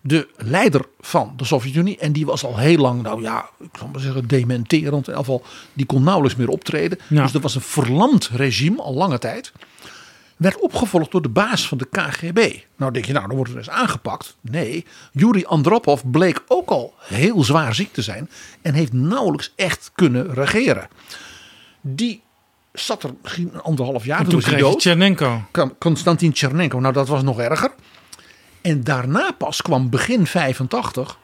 de 0.00 0.28
leider 0.36 0.86
van 1.00 1.32
de 1.36 1.44
Sovjet-Unie, 1.44 1.98
en 1.98 2.12
die 2.12 2.26
was 2.26 2.44
al 2.44 2.56
heel 2.56 2.78
lang, 2.78 3.02
nou 3.02 3.22
ja, 3.22 3.48
ik 3.58 3.70
zal 3.78 3.88
maar 3.88 4.00
zeggen, 4.00 4.28
dementerend. 4.28 4.92
In 4.92 4.98
ieder 4.98 5.16
geval, 5.16 5.42
die 5.72 5.86
kon 5.86 6.02
nauwelijks 6.02 6.38
meer 6.38 6.48
optreden. 6.48 6.98
Ja. 7.08 7.22
Dus 7.22 7.34
er 7.34 7.40
was 7.40 7.54
een 7.54 7.60
verlamd 7.60 8.28
regime 8.28 8.82
al 8.82 8.94
lange 8.94 9.18
tijd. 9.18 9.52
Werd 10.40 10.60
opgevolgd 10.60 11.10
door 11.10 11.22
de 11.22 11.28
baas 11.28 11.68
van 11.68 11.78
de 11.78 11.88
KGB. 11.90 12.56
Nou 12.76 12.92
denk 12.92 13.04
je, 13.04 13.12
nou 13.12 13.26
dan 13.26 13.36
wordt 13.36 13.50
er 13.50 13.56
eens 13.58 13.70
aangepakt. 13.70 14.36
Nee, 14.40 14.84
Yuri 15.12 15.44
Andropov 15.44 16.00
bleek 16.04 16.42
ook 16.48 16.68
al 16.68 16.94
heel 16.98 17.44
zwaar 17.44 17.74
ziek 17.74 17.92
te 17.92 18.02
zijn 18.02 18.30
en 18.62 18.74
heeft 18.74 18.92
nauwelijks 18.92 19.52
echt 19.56 19.90
kunnen 19.94 20.34
regeren. 20.34 20.88
Die 21.80 22.22
zat 22.72 23.02
er 23.02 23.10
misschien 23.22 23.50
een 23.54 23.60
anderhalf 23.60 24.04
jaar. 24.04 24.18
En 24.18 24.24
toen 24.28 24.38
hij 24.40 24.48
kreeg 24.48 24.60
dood. 24.60 24.78
Tchernenko. 24.78 25.42
Kon- 25.50 25.78
Konstantin 25.78 26.32
Tchernenko, 26.32 26.80
nou 26.80 26.92
dat 26.94 27.08
was 27.08 27.22
nog 27.22 27.38
erger. 27.40 27.70
En 28.60 28.84
daarna 28.84 29.30
pas 29.38 29.62
kwam 29.62 29.90
begin 29.90 30.26
85 30.26 31.18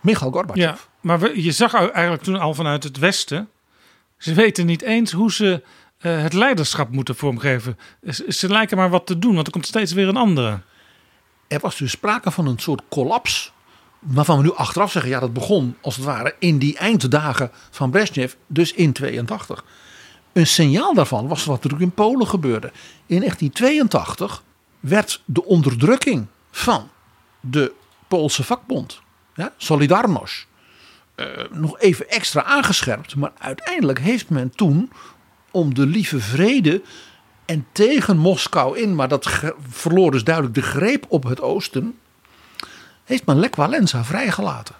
Michail 0.00 0.30
Gorbachev. 0.32 0.62
Ja, 0.62 0.76
maar 1.00 1.18
we- 1.18 1.42
je 1.42 1.52
zag 1.52 1.74
eigenlijk 1.74 2.22
toen 2.22 2.36
al 2.40 2.54
vanuit 2.54 2.82
het 2.84 2.98
Westen. 2.98 3.48
Ze 4.18 4.34
weten 4.34 4.66
niet 4.66 4.82
eens 4.82 5.12
hoe 5.12 5.32
ze 5.32 5.62
eh, 5.98 6.22
het 6.22 6.32
leiderschap 6.32 6.90
moeten 6.90 7.16
vormgeven. 7.16 7.78
Ze, 8.28 8.48
lijken 8.48 8.76
maar 8.76 8.90
wat 8.90 9.06
te 9.06 9.18
doen, 9.18 9.34
want 9.34 9.46
er 9.46 9.52
komt 9.52 9.66
steeds 9.66 9.92
weer 9.92 10.08
een 10.08 10.16
andere. 10.16 10.60
Er 11.48 11.60
was 11.60 11.76
dus 11.76 11.90
sprake 11.90 12.30
van 12.30 12.46
een 12.46 12.58
soort 12.58 12.82
collaps. 12.88 13.52
Waarvan 13.98 14.36
we 14.36 14.42
nu 14.42 14.54
achteraf 14.54 14.90
zeggen, 14.90 15.10
ja 15.10 15.20
dat 15.20 15.32
begon 15.32 15.76
als 15.80 15.96
het 15.96 16.04
ware 16.04 16.34
in 16.38 16.58
die 16.58 16.76
einddagen 16.78 17.50
van 17.70 17.90
Brezhnev, 17.90 18.32
dus 18.46 18.72
in 18.72 18.92
82. 18.92 19.64
Een 20.32 20.46
signaal 20.46 20.94
daarvan 20.94 21.28
was 21.28 21.44
wat 21.44 21.54
natuurlijk 21.54 21.82
in 21.82 21.94
Polen 21.94 22.26
gebeurde. 22.26 22.72
In 23.06 23.18
1982 23.18 24.42
werd 24.80 25.22
de 25.24 25.44
onderdrukking 25.44 26.26
van 26.50 26.90
de 27.40 27.72
Poolse 28.08 28.44
vakbond, 28.44 29.00
ja, 29.34 29.52
Solidarność, 29.56 30.46
eh, 31.14 31.26
nog 31.50 31.78
even 31.78 32.08
extra 32.08 32.42
aangescherpt. 32.42 33.14
Maar 33.14 33.32
uiteindelijk 33.38 33.98
heeft 33.98 34.28
men 34.28 34.50
toen 34.50 34.92
om 35.50 35.74
de 35.74 35.86
lieve 35.86 36.20
vrede 36.20 36.82
en 37.44 37.66
tegen 37.72 38.16
Moskou 38.16 38.78
in, 38.78 38.94
maar 38.94 39.08
dat 39.08 39.28
verloor 39.68 40.10
dus 40.10 40.24
duidelijk 40.24 40.54
de 40.54 40.62
greep 40.62 41.06
op 41.08 41.24
het 41.24 41.40
oosten, 41.40 41.98
heeft 43.04 43.26
men 43.26 43.38
Lech 43.38 44.06
vrijgelaten. 44.06 44.74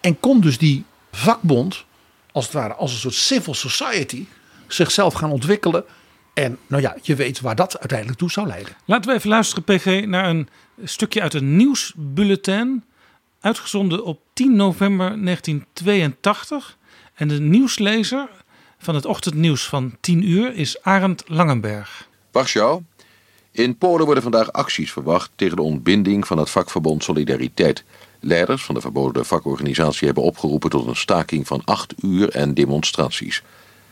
En 0.00 0.20
kon 0.20 0.40
dus 0.40 0.58
die 0.58 0.84
vakbond, 1.12 1.84
als 2.32 2.44
het 2.44 2.54
ware 2.54 2.74
als 2.74 2.92
een 2.92 2.98
soort 2.98 3.14
civil 3.14 3.54
society, 3.54 4.26
zichzelf 4.66 5.14
gaan 5.14 5.30
ontwikkelen. 5.30 5.84
En 6.34 6.58
nou 6.66 6.82
ja, 6.82 6.96
je 7.02 7.14
weet 7.14 7.40
waar 7.40 7.54
dat 7.54 7.78
uiteindelijk 7.78 8.18
toe 8.18 8.30
zou 8.30 8.46
leiden. 8.46 8.76
Laten 8.84 9.10
we 9.10 9.16
even 9.16 9.28
luisteren, 9.28 9.64
PG, 9.64 10.06
naar 10.06 10.28
een 10.28 10.48
stukje 10.84 11.20
uit 11.20 11.34
een 11.34 11.56
nieuwsbulletin. 11.56 12.84
Uitgezonden 13.40 14.04
op 14.04 14.20
10 14.32 14.56
november 14.56 15.24
1982. 15.24 16.76
En 17.14 17.28
de 17.28 17.40
nieuwslezer 17.40 18.28
van 18.78 18.94
het 18.94 19.06
ochtendnieuws 19.06 19.68
van 19.68 19.96
10 20.00 20.28
uur 20.28 20.54
is 20.54 20.82
Arend 20.82 21.22
Langenberg. 21.26 22.08
Warschau. 22.30 22.82
In 23.50 23.78
Polen 23.78 24.04
worden 24.04 24.22
vandaag 24.22 24.52
acties 24.52 24.92
verwacht 24.92 25.30
tegen 25.34 25.56
de 25.56 25.62
ontbinding 25.62 26.26
van 26.26 26.38
het 26.38 26.50
vakverbond 26.50 27.04
Solidariteit. 27.04 27.84
Leiders 28.20 28.64
van 28.64 28.74
de 28.74 28.80
verboden 28.80 29.26
vakorganisatie 29.26 30.06
hebben 30.06 30.24
opgeroepen 30.24 30.70
tot 30.70 30.86
een 30.86 30.96
staking 30.96 31.46
van 31.46 31.62
acht 31.64 31.94
uur 32.02 32.28
en 32.28 32.54
demonstraties. 32.54 33.42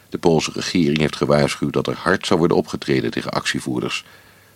De 0.09 0.19
Poolse 0.19 0.51
regering 0.55 0.99
heeft 0.99 1.17
gewaarschuwd 1.17 1.73
dat 1.73 1.87
er 1.87 1.97
hard 1.97 2.27
zou 2.27 2.39
worden 2.39 2.57
opgetreden 2.57 3.11
tegen 3.11 3.31
actievoerders. 3.31 4.05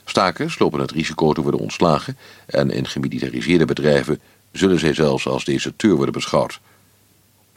Stakers 0.04 0.58
lopen 0.58 0.80
het 0.80 0.90
risico 0.90 1.32
te 1.32 1.42
worden 1.42 1.60
ontslagen 1.60 2.16
en 2.46 2.70
in 2.70 2.86
gemilitariseerde 2.86 3.64
bedrijven 3.64 4.20
zullen 4.52 4.78
zij 4.78 4.94
zelfs 4.94 5.26
als 5.26 5.44
deserteur 5.44 5.94
worden 5.94 6.14
beschouwd. 6.14 6.60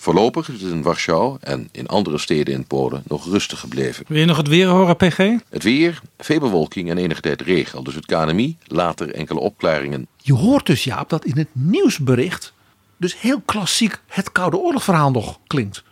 Voorlopig 0.02 0.49
is 0.49 0.61
het 0.61 0.72
in 0.72 0.82
Warschau 0.82 1.38
en 1.40 1.69
in 1.72 1.88
andere 1.88 2.18
steden 2.18 2.53
in 2.53 2.65
Polen 2.65 3.03
nog 3.07 3.26
rustig 3.26 3.60
gebleven. 3.60 4.06
Wil 4.07 4.19
je 4.19 4.26
nog 4.26 4.38
het 4.38 4.48
weer 4.48 4.68
horen, 4.68 4.95
PG? 4.95 5.18
Het 5.49 5.64
weer, 5.64 6.02
veel 6.18 6.40
bewolking 6.40 6.90
en 6.90 6.98
enige 6.98 7.22
tijd 7.22 7.41
regen. 7.41 7.78
Al 7.78 7.84
dus 7.84 7.95
het 7.95 8.06
KNMI, 8.06 8.57
later 8.65 9.14
enkele 9.14 9.40
opklaringen. 9.40 10.07
Je 10.18 10.34
hoort 10.34 10.65
dus 10.65 10.84
Jaap 10.84 11.10
dat 11.10 11.26
in 11.26 11.38
het 11.38 11.48
nieuwsbericht 11.52 12.53
dus 12.98 13.19
heel 13.19 13.41
klassiek 13.45 14.02
het 14.07 14.32
Koude 14.32 14.57
Oorlogverhaal 14.57 15.11
nog 15.11 15.40
klinkt. 15.48 15.84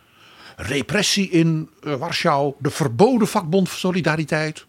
Repressie 0.56 1.30
in 1.30 1.68
eh, 1.82 1.94
Warschau, 1.94 2.54
de 2.58 2.70
verboden 2.70 3.28
vakbond 3.28 3.68
voor 3.68 3.78
solidariteit. 3.78 4.66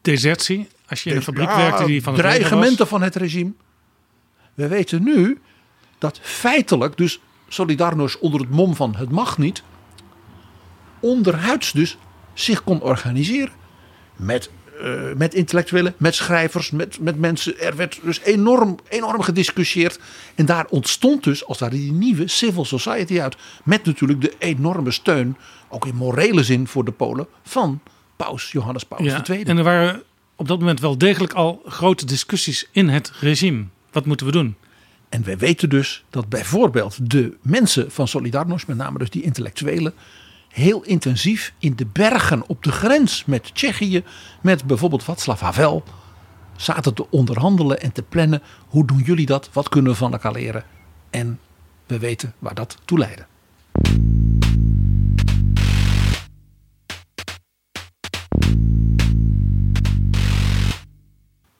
Desertie. 0.00 0.68
Als 0.88 1.02
je 1.02 1.10
in 1.10 1.16
een 1.16 1.22
fabriek 1.22 1.48
Ja, 1.48 1.56
werkte 1.56 1.84
die 1.84 2.02
van 2.02 2.12
het 2.12 2.22
dreigementen 2.22 2.86
van 2.86 3.02
het 3.02 3.16
regime. 3.16 3.52
We 4.54 4.68
weten 4.68 5.02
nu 5.02 5.40
dat 5.98 6.18
feitelijk 6.22 6.96
dus 6.96 7.20
Solidarność 7.52 8.18
onder 8.18 8.40
het 8.40 8.50
mom 8.50 8.74
van 8.74 8.94
het 8.96 9.10
mag 9.10 9.38
niet 9.38 9.62
onderhuids 11.00 11.72
dus 11.72 11.96
zich 12.32 12.64
kon 12.64 12.82
organiseren 12.82 13.52
met, 14.16 14.50
eh, 14.80 14.92
met 15.16 15.34
intellectuelen, 15.34 15.94
met 15.96 16.14
schrijvers, 16.14 16.70
met, 16.70 17.00
met 17.00 17.18
mensen. 17.18 17.60
Er 17.60 17.76
werd 17.76 18.00
dus 18.02 18.20
enorm, 18.20 18.78
enorm 18.88 19.22
gediscussieerd. 19.22 20.00
En 20.34 20.46
daar 20.46 20.66
ontstond 20.68 21.24
dus 21.24 21.44
als 21.44 21.58
daar 21.58 21.70
die 21.70 21.92
nieuwe 21.92 22.28
civil 22.28 22.64
society 22.64 23.20
uit. 23.20 23.36
Met 23.64 23.84
natuurlijk 23.84 24.20
de 24.20 24.34
enorme 24.38 24.90
steun, 24.90 25.36
ook 25.68 25.86
in 25.86 25.94
morele 25.94 26.42
zin 26.42 26.66
voor 26.66 26.84
de 26.84 26.92
Polen, 26.92 27.26
van 27.42 27.80
Paus 28.16 28.52
Johannes 28.52 28.84
Paus 28.84 29.00
Ja, 29.00 29.26
II. 29.26 29.42
en 29.42 29.58
er 29.58 29.64
waren 29.64 30.02
op 30.36 30.48
dat 30.48 30.58
moment 30.58 30.80
wel 30.80 30.98
degelijk 30.98 31.32
al 31.32 31.62
grote 31.66 32.06
discussies 32.06 32.68
in 32.72 32.88
het 32.88 33.12
regime. 33.20 33.64
Wat 33.92 34.06
moeten 34.06 34.26
we 34.26 34.32
doen? 34.32 34.56
En 35.10 35.24
wij 35.24 35.38
weten 35.38 35.68
dus 35.68 36.04
dat 36.10 36.28
bijvoorbeeld 36.28 37.10
de 37.10 37.36
mensen 37.42 37.90
van 37.90 38.08
Solidarność, 38.08 38.66
met 38.66 38.76
name 38.76 38.98
dus 38.98 39.10
die 39.10 39.22
intellectuelen, 39.22 39.94
heel 40.48 40.82
intensief 40.82 41.52
in 41.58 41.76
de 41.76 41.86
bergen 41.86 42.48
op 42.48 42.62
de 42.62 42.72
grens 42.72 43.24
met 43.24 43.54
Tsjechië, 43.54 44.04
met 44.40 44.64
bijvoorbeeld 44.64 45.02
Václav 45.02 45.40
Havel, 45.40 45.84
zaten 46.56 46.94
te 46.94 47.10
onderhandelen 47.10 47.80
en 47.80 47.92
te 47.92 48.02
plannen. 48.02 48.42
Hoe 48.68 48.86
doen 48.86 48.98
jullie 48.98 49.26
dat? 49.26 49.50
Wat 49.52 49.68
kunnen 49.68 49.92
we 49.92 49.98
van 49.98 50.12
elkaar 50.12 50.32
leren? 50.32 50.64
En 51.10 51.40
we 51.86 51.98
weten 51.98 52.34
waar 52.38 52.54
dat 52.54 52.76
toe 52.84 52.98
leidde. 52.98 53.26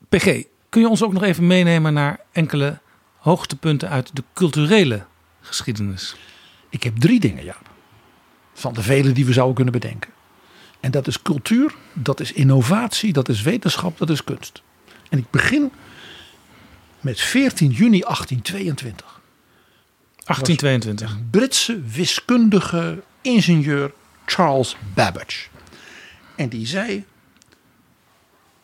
PG, 0.09 0.45
kun 0.69 0.81
je 0.81 0.89
ons 0.89 1.03
ook 1.03 1.13
nog 1.13 1.23
even 1.23 1.47
meenemen 1.47 1.93
naar 1.93 2.21
enkele 2.33 2.79
hoogtepunten 3.21 3.89
uit 3.89 4.11
de 4.17 4.25
culturele 4.35 5.05
geschiedenis? 5.41 6.17
Ik 6.69 6.83
heb 6.83 6.97
drie 6.97 7.21
dingen, 7.21 7.45
Jaap. 7.45 7.71
Van 8.55 8.73
de 8.73 8.83
vele 8.83 9.13
die 9.13 9.27
we 9.27 9.33
zouden 9.33 9.55
kunnen 9.55 9.73
bedenken. 9.73 10.11
En 10.81 10.91
dat 10.91 11.07
is 11.07 11.23
cultuur, 11.23 11.75
dat 11.93 12.21
is 12.21 12.33
innovatie, 12.33 13.13
dat 13.13 13.29
is 13.29 13.43
wetenschap, 13.43 13.99
dat 13.99 14.11
is 14.11 14.25
kunst. 14.25 14.63
En 15.09 15.19
ik 15.19 15.31
begin 15.31 15.73
met 17.01 17.21
14 17.21 17.71
juni 17.71 18.01
1822. 18.01 19.21
1822. 20.25 21.31
Britse 21.31 21.81
wiskundige 21.81 23.03
ingenieur 23.21 23.93
Charles 24.25 24.77
Babbage. 24.95 25.49
En 26.37 26.49
die 26.49 26.67
zei: 26.67 27.05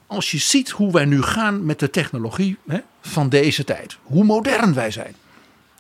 Als 0.06 0.30
je 0.30 0.38
ziet 0.38 0.70
hoe 0.70 0.92
wij 0.92 1.04
nu 1.04 1.22
gaan 1.22 1.64
met 1.64 1.78
de 1.78 1.90
technologie 1.90 2.58
hè, 2.66 2.78
van 3.00 3.28
deze 3.28 3.64
tijd, 3.64 3.98
hoe 4.02 4.24
modern 4.24 4.74
wij 4.74 4.90
zijn, 4.90 5.14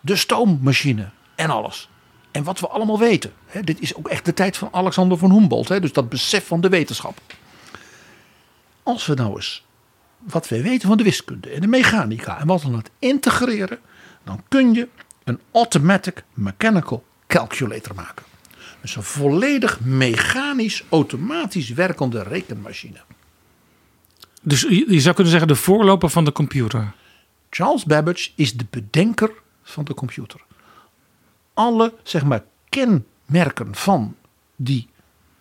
de 0.02 0.16
stoommachine 0.16 1.08
en 1.34 1.50
alles. 1.50 1.88
En 2.30 2.44
wat 2.44 2.60
we 2.60 2.68
allemaal 2.68 2.98
weten. 2.98 3.32
Hè, 3.46 3.62
dit 3.62 3.80
is 3.80 3.94
ook 3.94 4.08
echt 4.08 4.24
de 4.24 4.34
tijd 4.34 4.56
van 4.56 4.68
Alexander 4.72 5.18
van 5.18 5.32
Humboldt, 5.32 5.68
hè, 5.68 5.80
dus 5.80 5.92
dat 5.92 6.08
besef 6.08 6.46
van 6.46 6.60
de 6.60 6.68
wetenschap. 6.68 7.20
Als 8.82 9.06
we 9.06 9.14
nou 9.14 9.34
eens 9.34 9.64
wat 10.18 10.48
wij 10.48 10.62
weten 10.62 10.88
van 10.88 10.96
de 10.96 11.02
wiskunde 11.02 11.50
en 11.50 11.60
de 11.60 11.66
mechanica 11.66 12.38
en 12.38 12.46
wat 12.46 12.62
we 12.62 12.68
aan 12.68 12.74
het 12.74 12.90
integreren, 12.98 13.78
dan 14.24 14.42
kun 14.48 14.74
je 14.74 14.88
een 15.24 15.40
automatic 15.52 16.24
mechanical 16.34 17.04
calculator 17.26 17.94
maken. 17.94 18.24
Dus 18.80 18.96
een 18.96 19.02
volledig 19.02 19.80
mechanisch, 19.80 20.84
automatisch 20.88 21.70
werkende 21.70 22.22
rekenmachine. 22.22 23.00
Dus 24.46 24.60
je 24.60 24.92
je 24.92 25.00
zou 25.00 25.14
kunnen 25.14 25.32
zeggen 25.32 25.48
de 25.48 25.60
voorloper 25.60 26.10
van 26.10 26.24
de 26.24 26.32
computer. 26.32 26.92
Charles 27.50 27.84
Babbage 27.84 28.30
is 28.34 28.56
de 28.56 28.66
bedenker 28.70 29.30
van 29.62 29.84
de 29.84 29.94
computer. 29.94 30.40
Alle 31.54 31.94
zeg 32.02 32.24
maar, 32.24 32.44
kenmerken 32.68 33.74
van 33.74 34.16
die 34.56 34.88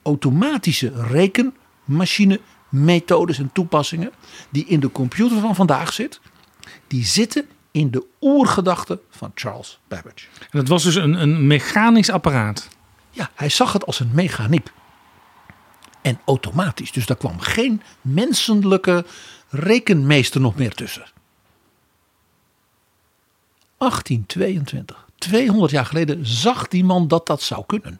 automatische 0.01 0.91
rekenmachine 1.07 2.39
methodes 2.69 3.39
en 3.39 3.49
toepassingen 3.53 4.11
die 4.49 4.65
in 4.65 4.79
de 4.79 4.91
computer 4.91 5.39
van 5.39 5.55
vandaag 5.55 5.93
zit, 5.93 6.19
die 6.87 7.05
zitten 7.05 7.45
in 7.71 7.91
de 7.91 8.05
oergedachte 8.21 8.99
van 9.09 9.31
Charles 9.35 9.79
Babbage. 9.87 10.27
En 10.39 10.59
dat 10.59 10.67
was 10.67 10.83
dus 10.83 10.95
een, 10.95 11.21
een 11.21 11.47
mechanisch 11.47 12.09
apparaat. 12.09 12.67
Ja, 13.11 13.29
hij 13.35 13.49
zag 13.49 13.73
het 13.73 13.85
als 13.85 13.99
een 13.99 14.11
mechaniek. 14.13 14.71
En 16.05 16.19
automatisch. 16.25 16.91
Dus 16.91 17.05
daar 17.05 17.17
kwam 17.17 17.39
geen 17.39 17.81
menselijke 18.01 19.05
rekenmeester 19.49 20.41
nog 20.41 20.55
meer 20.55 20.73
tussen. 20.73 21.05
1822, 23.77 25.07
200 25.17 25.71
jaar 25.71 25.85
geleden, 25.85 26.25
zag 26.25 26.67
die 26.67 26.83
man 26.83 27.07
dat 27.07 27.27
dat 27.27 27.41
zou 27.41 27.63
kunnen. 27.65 27.99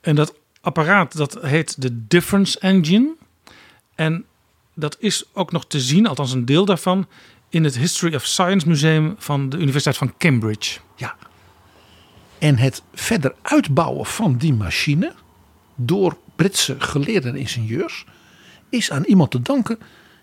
En 0.00 0.14
dat 0.14 0.34
apparaat 0.60 1.16
dat 1.16 1.38
heet 1.40 1.82
de 1.82 2.06
Difference 2.06 2.58
Engine. 2.58 3.14
En 3.94 4.24
dat 4.74 4.96
is 4.98 5.24
ook 5.32 5.52
nog 5.52 5.66
te 5.66 5.80
zien, 5.80 6.06
althans 6.06 6.32
een 6.32 6.44
deel 6.44 6.64
daarvan, 6.64 7.06
in 7.48 7.64
het 7.64 7.76
History 7.76 8.14
of 8.14 8.24
Science 8.24 8.68
Museum 8.68 9.14
van 9.18 9.48
de 9.48 9.56
Universiteit 9.56 9.96
van 9.96 10.16
Cambridge. 10.18 10.80
Ja. 10.96 11.16
En 12.38 12.56
het 12.56 12.82
verder 12.94 13.34
uitbouwen 13.42 14.06
van 14.06 14.36
die 14.36 14.54
machine 14.54 15.14
door 15.74 16.16
Britse 16.42 16.76
geleerden 16.78 17.32
en 17.34 17.40
ingenieurs 17.40 18.04
is 18.68 18.90
aan 18.90 19.04
iemand 19.04 19.30
te 19.30 19.42
danken 19.42 19.78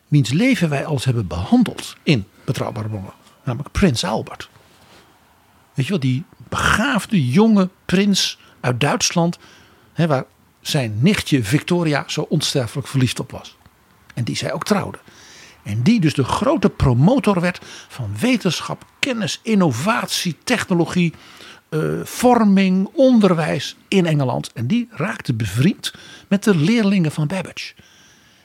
wiens 0.07 0.31
leven 0.31 0.69
wij 0.69 0.85
als 0.85 1.05
hebben 1.05 1.27
behandeld 1.27 1.95
in 2.03 2.25
betrouwbare 2.45 2.87
bronnen, 2.87 3.13
namelijk 3.43 3.71
Prins 3.71 4.03
Albert. 4.03 4.49
Weet 5.73 5.85
je 5.85 5.91
wel, 5.91 5.99
die 5.99 6.23
begaafde 6.49 7.27
jonge 7.29 7.69
prins 7.85 8.39
uit 8.59 8.79
Duitsland, 8.79 9.37
hè, 9.93 10.07
waar 10.07 10.25
zijn 10.61 10.97
nichtje 11.01 11.43
Victoria 11.43 12.03
zo 12.07 12.21
onsterfelijk 12.21 12.87
verliefd 12.87 13.19
op 13.19 13.31
was. 13.31 13.57
En 14.13 14.23
die 14.23 14.35
zij 14.35 14.53
ook 14.53 14.63
trouwde. 14.63 14.99
En 15.63 15.81
die 15.81 15.99
dus 15.99 16.13
de 16.13 16.23
grote 16.23 16.69
promotor 16.69 17.41
werd 17.41 17.59
van 17.87 18.15
wetenschap, 18.19 18.85
kennis, 18.99 19.39
innovatie, 19.43 20.37
technologie, 20.43 21.13
eh, 21.69 21.79
vorming, 22.03 22.89
onderwijs 22.93 23.75
in 23.87 24.05
Engeland. 24.05 24.51
En 24.53 24.67
die 24.67 24.87
raakte 24.91 25.33
bevriend 25.33 25.93
met 26.27 26.43
de 26.43 26.55
leerlingen 26.55 27.11
van 27.11 27.27
Babbage. 27.27 27.73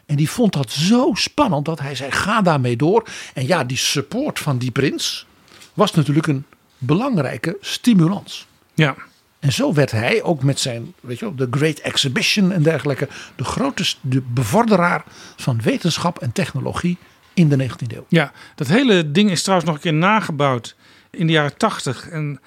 En 0.07 0.17
die 0.17 0.31
vond 0.31 0.53
dat 0.53 0.71
zo 0.71 1.11
spannend 1.15 1.65
dat 1.65 1.81
hij 1.81 1.95
zei: 1.95 2.11
ga 2.11 2.43
daarmee 2.43 2.77
door. 2.77 3.09
En 3.35 3.47
ja, 3.47 3.65
die 3.65 3.77
support 3.77 4.39
van 4.39 4.59
die 4.59 4.71
prins 4.71 5.27
was 5.75 5.95
natuurlijk 5.95 6.27
een 6.27 6.45
belangrijke 6.79 7.57
stimulans. 7.61 8.47
Ja. 8.75 8.95
En 9.39 9.53
zo 9.53 9.73
werd 9.73 9.91
hij 9.91 10.23
ook 10.23 10.43
met 10.43 10.61
zijn, 10.61 10.95
weet 11.01 11.19
je 11.19 11.25
wel, 11.25 11.35
de 11.35 11.49
Great 11.51 11.79
Exhibition 11.79 12.53
en 12.53 12.63
dergelijke, 12.63 13.09
de 13.37 13.45
grote 13.45 13.85
de 14.01 14.21
bevorderaar 14.21 15.05
van 15.37 15.63
wetenschap 15.63 16.19
en 16.19 16.33
technologie 16.33 16.99
in 17.35 17.49
de 17.49 17.69
19e 17.69 17.95
eeuw. 17.95 18.07
Ja, 18.09 18.33
dat 18.55 18.67
hele 18.67 19.11
ding 19.11 19.31
is 19.31 19.43
trouwens 19.43 19.69
nog 19.69 19.77
een 19.77 19.83
keer 19.83 19.95
nagebouwd 19.95 20.77
in 21.11 21.27
de 21.27 21.33
jaren 21.33 21.57
80. 21.57 22.09
En 22.09 22.41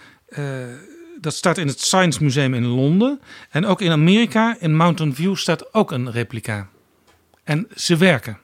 dat 1.21 1.33
staat 1.33 1.57
in 1.57 1.67
het 1.67 1.81
Science 1.81 2.23
Museum 2.23 2.53
in 2.53 2.65
Londen. 2.65 3.21
En 3.49 3.65
ook 3.65 3.81
in 3.81 3.91
Amerika, 3.91 4.57
in 4.59 4.75
Mountain 4.75 5.15
View, 5.15 5.35
staat 5.35 5.73
ook 5.73 5.91
een 5.91 6.11
replica. 6.11 6.69
En 7.43 7.67
ze 7.75 7.97
werken. 7.97 8.37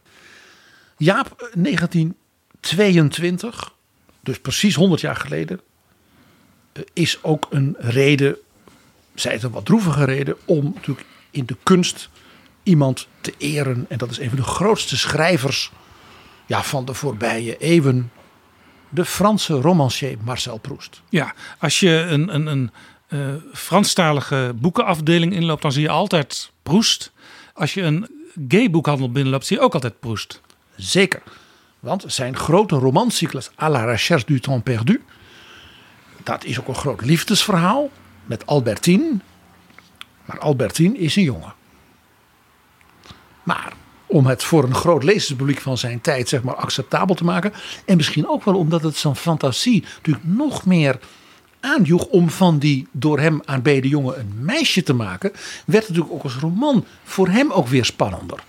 Jaap, 0.98 1.50
1922, 1.54 3.74
dus 4.20 4.40
precies 4.40 4.76
100 4.76 5.02
jaar 5.02 5.16
geleden, 5.16 5.62
eh, 6.72 6.84
is 6.94 7.24
ook 7.24 7.48
een 7.50 7.76
reden, 7.78 8.38
zij 9.14 9.34
het 9.34 9.44
een 9.44 9.52
wat 9.52 9.66
droevige 9.66 10.04
reden, 10.04 10.36
om 10.46 10.72
natuurlijk 10.76 11.08
in 11.32 11.46
de 11.46 11.58
kunst 11.64 12.10
iemand 12.64 13.08
te 13.22 13.34
eren. 13.38 13.86
En 13.90 13.98
dat 13.98 14.12
is 14.12 14.20
een 14.20 14.30
van 14.30 14.38
de 14.38 14.44
grootste 14.44 14.98
schrijvers 14.98 15.72
ja, 16.46 16.64
van 16.64 16.86
de 16.86 16.94
voorbije 16.94 17.58
eeuwen. 17.58 18.12
De 18.94 19.06
Franse 19.06 19.54
romancier 19.54 20.18
Marcel 20.24 20.58
Proust. 20.58 21.02
Ja, 21.10 21.34
als 21.60 21.80
je 21.80 21.90
een, 21.90 22.36
een, 22.36 22.48
een 22.48 22.72
uh, 23.10 23.20
Franstalige 23.54 24.54
boekenafdeling 24.56 25.34
inloopt, 25.34 25.62
dan 25.62 25.72
zie 25.72 25.82
je 25.82 25.90
altijd 25.90 26.52
Proust. 26.64 27.12
Als 27.54 27.74
je 27.74 27.82
een 27.82 28.08
gay 28.48 28.70
boekhandel 28.70 29.12
binnenloopt, 29.12 29.46
zie 29.46 29.58
je 29.58 29.64
ook 29.64 29.74
altijd 29.74 30.00
Proust. 30.00 30.42
Zeker, 30.76 31.22
want 31.80 32.04
zijn 32.08 32.36
grote 32.36 32.76
romancyclus 32.76 33.50
À 33.50 33.70
la 33.70 33.86
recherche 33.86 34.26
du 34.26 34.40
temps 34.40 34.64
perdu, 34.64 35.04
dat 36.24 36.44
is 36.44 36.60
ook 36.60 36.68
een 36.68 36.76
groot 36.76 37.02
liefdesverhaal 37.02 37.90
met 38.26 38.46
Albertine. 38.46 39.18
Maar 40.26 40.40
Albertine 40.40 40.98
is 40.98 41.16
een 41.16 41.24
jongen. 41.24 41.54
Maar 43.44 43.74
om 44.14 44.26
het 44.26 44.44
voor 44.44 44.64
een 44.64 44.76
groot 44.76 45.04
lezerspubliek 45.04 45.62
van 45.62 45.78
zijn 45.78 46.02
tijd 46.02 46.30
zeg 46.30 46.44
maar, 46.44 46.56
acceptabel 46.56 47.16
te 47.16 47.24
maken. 47.24 47.54
En 47.86 47.98
misschien 47.98 48.28
ook 48.28 48.44
wel 48.44 48.56
omdat 48.56 48.84
het 48.84 48.98
zijn 48.98 49.16
fantasie 49.16 49.84
natuurlijk 49.96 50.26
nog 50.26 50.66
meer 50.66 51.00
aanjoeg 51.60 52.06
om 52.06 52.30
van 52.30 52.60
die 52.60 52.88
door 52.92 53.20
hem 53.20 53.42
aanbeden 53.46 53.90
jongen 53.90 54.20
een 54.20 54.34
meisje 54.40 54.84
te 54.84 54.94
maken, 54.94 55.32
werd 55.66 55.88
het 55.88 55.96
natuurlijk 55.96 56.14
ook 56.14 56.24
als 56.24 56.36
roman 56.36 56.86
voor 57.04 57.28
hem 57.28 57.52
ook 57.52 57.68
weer 57.68 57.86
spannender. 57.86 58.44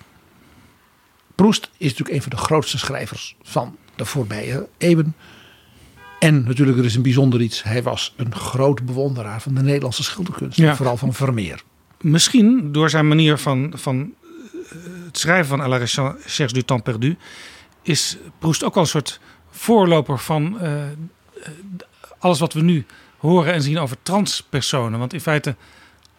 Proest 1.34 1.70
is 1.76 1.88
natuurlijk 1.88 2.16
een 2.16 2.22
van 2.22 2.30
de 2.30 2.44
grootste 2.44 2.78
schrijvers 2.78 3.36
van 3.42 3.76
de 3.96 4.04
voorbije 4.04 4.68
eeuwen. 4.78 5.14
En 6.18 6.44
natuurlijk, 6.44 6.78
er 6.78 6.84
is 6.84 6.94
een 6.94 7.02
bijzonder 7.02 7.40
iets. 7.40 7.62
Hij 7.62 7.82
was 7.82 8.14
een 8.16 8.34
groot 8.34 8.86
bewonderaar 8.86 9.42
van 9.42 9.54
de 9.54 9.62
Nederlandse 9.62 10.02
schilderkunst. 10.02 10.58
Ja. 10.58 10.76
Vooral 10.76 10.96
van 10.96 11.12
Vermeer. 11.12 11.62
Misschien 12.00 12.72
door 12.72 12.90
zijn 12.90 13.08
manier 13.08 13.38
van, 13.38 13.72
van 13.76 14.14
het 15.04 15.18
schrijven 15.18 15.46
van 15.58 15.68
la 15.68 15.76
recherche 15.76 16.52
du 16.52 16.62
temps 16.62 16.82
perdu... 16.82 17.16
is 17.82 18.16
Proest 18.38 18.64
ook 18.64 18.74
al 18.74 18.80
een 18.80 18.88
soort 18.88 19.20
voorloper 19.50 20.18
van 20.18 20.58
uh, 20.62 20.82
alles 22.18 22.38
wat 22.38 22.52
we 22.52 22.60
nu 22.60 22.86
horen 23.18 23.52
en 23.52 23.62
zien 23.62 23.78
over 23.78 23.96
transpersonen. 24.02 24.98
Want 24.98 25.12
in 25.12 25.20
feite, 25.20 25.56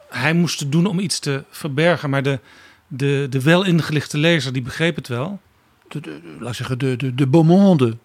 hij 0.10 0.34
moest 0.34 0.60
het 0.60 0.72
doen 0.72 0.86
om 0.86 1.00
iets 1.00 1.20
te 1.20 1.44
verbergen. 1.50 2.10
Maar 2.10 2.24
de, 2.24 2.40
de, 2.88 3.28
de 3.30 3.42
wel 3.42 3.64
ingelichte 3.64 4.18
lezer, 4.18 4.54
die 4.54 4.62
begreep 4.62 4.96
het 4.96 5.08
wel. 5.08 5.40
De, 5.88 6.00
de, 6.00 6.20
laat 6.40 6.56
zeggen, 6.56 6.78
de, 6.78 6.96
de, 6.96 7.16
de 7.16 7.28
beau 7.28 7.46
monde 7.46 7.98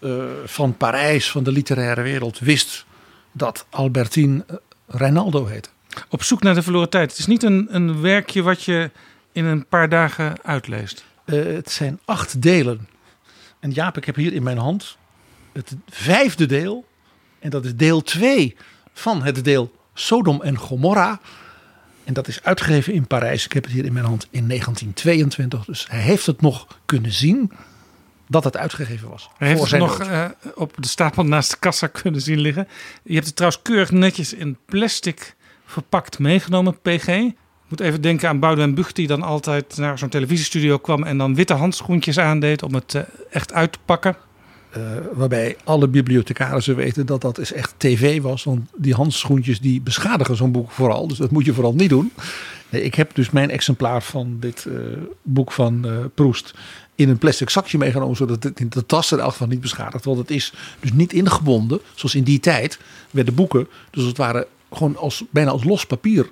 uh, 0.00 0.24
van 0.44 0.76
Parijs, 0.76 1.30
van 1.30 1.42
de 1.42 1.52
literaire 1.52 2.02
wereld, 2.02 2.38
wist 2.38 2.86
dat 3.32 3.66
Albertine 3.70 4.44
Reinaldo 4.86 5.46
heette. 5.46 5.68
Op 6.08 6.22
zoek 6.22 6.42
naar 6.42 6.54
de 6.54 6.62
verloren 6.62 6.90
tijd. 6.90 7.10
Het 7.10 7.18
is 7.18 7.26
niet 7.26 7.42
een, 7.42 7.66
een 7.70 8.00
werkje 8.00 8.42
wat 8.42 8.62
je 8.62 8.90
in 9.34 9.44
een 9.44 9.66
paar 9.66 9.88
dagen 9.88 10.42
uitleest. 10.42 11.04
Uh, 11.24 11.44
het 11.44 11.70
zijn 11.70 12.00
acht 12.04 12.42
delen. 12.42 12.88
En 13.60 13.70
Jaap, 13.70 13.96
ik 13.96 14.04
heb 14.04 14.14
hier 14.14 14.32
in 14.32 14.42
mijn 14.42 14.58
hand 14.58 14.96
het 15.52 15.76
vijfde 15.88 16.46
deel. 16.46 16.84
En 17.38 17.50
dat 17.50 17.64
is 17.64 17.76
deel 17.76 18.02
2 18.02 18.56
van 18.92 19.22
het 19.22 19.44
deel 19.44 19.74
Sodom 19.94 20.42
en 20.42 20.58
Gomorra. 20.58 21.20
En 22.04 22.14
dat 22.14 22.28
is 22.28 22.42
uitgegeven 22.42 22.92
in 22.92 23.06
Parijs. 23.06 23.44
Ik 23.44 23.52
heb 23.52 23.64
het 23.64 23.72
hier 23.72 23.84
in 23.84 23.92
mijn 23.92 24.04
hand 24.04 24.26
in 24.30 24.48
1922. 24.48 25.64
Dus 25.64 25.86
hij 25.88 26.00
heeft 26.00 26.26
het 26.26 26.40
nog 26.40 26.66
kunnen 26.84 27.12
zien 27.12 27.52
dat 28.28 28.44
het 28.44 28.56
uitgegeven 28.56 29.08
was. 29.08 29.30
Hij 29.38 29.48
heeft 29.48 29.70
het 29.70 29.80
nog 29.80 30.00
uh, 30.00 30.24
op 30.54 30.74
de 30.78 30.88
stapel 30.88 31.24
naast 31.24 31.50
de 31.50 31.56
kassa 31.58 31.86
kunnen 31.86 32.20
zien 32.20 32.38
liggen. 32.38 32.68
Je 33.02 33.14
hebt 33.14 33.26
het 33.26 33.36
trouwens 33.36 33.62
keurig 33.62 33.90
netjes 33.90 34.32
in 34.32 34.58
plastic 34.64 35.34
verpakt 35.64 36.18
meegenomen, 36.18 36.80
PG. 36.80 37.30
Ik 37.64 37.70
moet 37.70 37.80
even 37.80 38.00
denken 38.00 38.28
aan 38.28 38.38
Boudewijn 38.38 38.74
Bucht 38.74 38.96
die 38.96 39.06
dan 39.06 39.22
altijd 39.22 39.76
naar 39.76 39.98
zo'n 39.98 40.08
televisiestudio 40.08 40.78
kwam 40.78 41.02
en 41.02 41.18
dan 41.18 41.34
witte 41.34 41.54
handschoentjes 41.54 42.18
aandeed 42.18 42.62
om 42.62 42.74
het 42.74 42.94
uh, 42.94 43.02
echt 43.30 43.52
uit 43.52 43.72
te 43.72 43.78
pakken. 43.84 44.16
Uh, 44.76 44.82
waarbij 45.12 45.56
alle 45.64 45.88
bibliothecarissen 45.88 46.76
weten 46.76 47.06
dat 47.06 47.20
dat 47.20 47.38
is 47.38 47.52
echt 47.52 47.74
tv 47.76 48.20
was. 48.20 48.44
Want 48.44 48.70
die 48.76 48.94
handschoentjes 48.94 49.60
die 49.60 49.80
beschadigen 49.80 50.36
zo'n 50.36 50.52
boek 50.52 50.70
vooral. 50.70 51.08
Dus 51.08 51.18
dat 51.18 51.30
moet 51.30 51.44
je 51.44 51.54
vooral 51.54 51.74
niet 51.74 51.88
doen. 51.88 52.12
Nee, 52.70 52.82
ik 52.82 52.94
heb 52.94 53.14
dus 53.14 53.30
mijn 53.30 53.50
exemplaar 53.50 54.02
van 54.02 54.36
dit 54.40 54.64
uh, 54.68 54.74
boek 55.22 55.52
van 55.52 55.86
Proest 56.14 56.54
in 56.94 57.08
een 57.08 57.18
plastic 57.18 57.50
zakje 57.50 57.78
meegenomen. 57.78 58.16
Zodat 58.16 58.42
het 58.42 58.60
in 58.60 58.68
de 58.68 58.86
tas 58.86 59.12
in 59.12 59.18
elk 59.18 59.30
geval 59.30 59.46
niet 59.46 59.60
beschadigt. 59.60 60.04
Want 60.04 60.18
het 60.18 60.30
is 60.30 60.52
dus 60.80 60.92
niet 60.92 61.12
ingebonden. 61.12 61.80
Zoals 61.94 62.14
in 62.14 62.24
die 62.24 62.40
tijd 62.40 62.78
werden 63.10 63.34
boeken. 63.34 63.68
Dus 63.90 64.04
het 64.04 64.16
waren 64.16 64.46
gewoon 64.72 64.96
als, 64.96 65.24
bijna 65.30 65.50
als 65.50 65.64
los 65.64 65.86
papier 65.86 66.30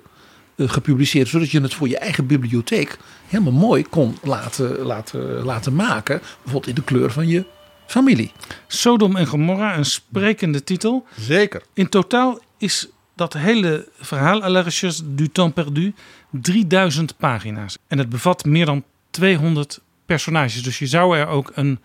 gepubliceerd. 0.57 1.27
Zodat 1.27 1.51
je 1.51 1.61
het 1.61 1.73
voor 1.73 1.87
je 1.87 1.97
eigen 1.97 2.27
bibliotheek 2.27 2.97
helemaal 3.27 3.53
mooi 3.53 3.83
kon 3.83 4.17
laten, 4.23 4.79
laten, 4.79 5.43
laten 5.43 5.75
maken. 5.75 6.19
Bijvoorbeeld 6.19 6.67
in 6.67 6.75
de 6.75 6.83
kleur 6.83 7.11
van 7.11 7.27
je 7.27 7.45
familie. 7.85 8.31
Sodom 8.67 9.15
en 9.15 9.27
Gomorra, 9.27 9.77
een 9.77 9.85
sprekende 9.85 10.63
titel. 10.63 11.05
Zeker. 11.19 11.61
In 11.73 11.89
totaal 11.89 12.39
is 12.57 12.87
dat 13.15 13.33
hele 13.33 13.87
verhaal, 13.99 14.43
à 14.43 14.63
du 15.03 15.29
temps 15.29 15.53
perdu, 15.53 15.93
3000 16.31 17.17
pagina's. 17.17 17.77
En 17.87 17.97
het 17.97 18.09
bevat 18.09 18.45
meer 18.45 18.65
dan 18.65 18.83
200 19.09 19.81
personages. 20.05 20.63
Dus 20.63 20.79
je 20.79 20.87
zou 20.87 21.17
er 21.17 21.27
ook 21.27 21.51
een 21.55 21.79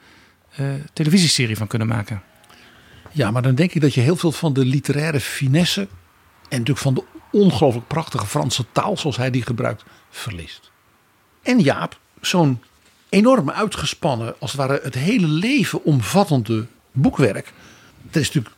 uh, 0.61 0.67
televisieserie 0.93 1.57
van 1.57 1.67
kunnen 1.67 1.89
maken. 1.89 2.23
Ja, 3.13 3.31
maar 3.31 3.43
dan 3.43 3.55
denk 3.55 3.75
ik 3.75 3.81
dat 3.81 3.95
je 3.95 4.01
heel 4.01 4.17
veel 4.17 4.33
van 4.33 4.53
de 4.53 4.65
literaire 4.65 5.21
finesse... 5.21 5.81
en 5.81 6.59
natuurlijk 6.59 6.79
van 6.79 6.95
de 6.95 7.03
ongelooflijk 7.31 7.87
prachtige 7.87 8.27
Franse 8.27 8.65
taal, 8.73 8.97
zoals 8.97 9.17
hij 9.17 9.31
die 9.31 9.43
gebruikt, 9.43 9.85
verliest. 10.11 10.71
En 11.43 11.61
Jaap, 11.61 11.99
zo'n 12.21 12.63
enorm 13.09 13.51
uitgespannen, 13.51 14.35
als 14.39 14.53
het 14.53 14.61
ware 14.61 14.81
het 14.83 14.95
hele 14.95 15.27
leven 15.27 15.85
omvattende 15.85 16.67
boekwerk. 16.93 17.53
Er 18.11 18.21
is 18.21 18.27
natuurlijk 18.27 18.55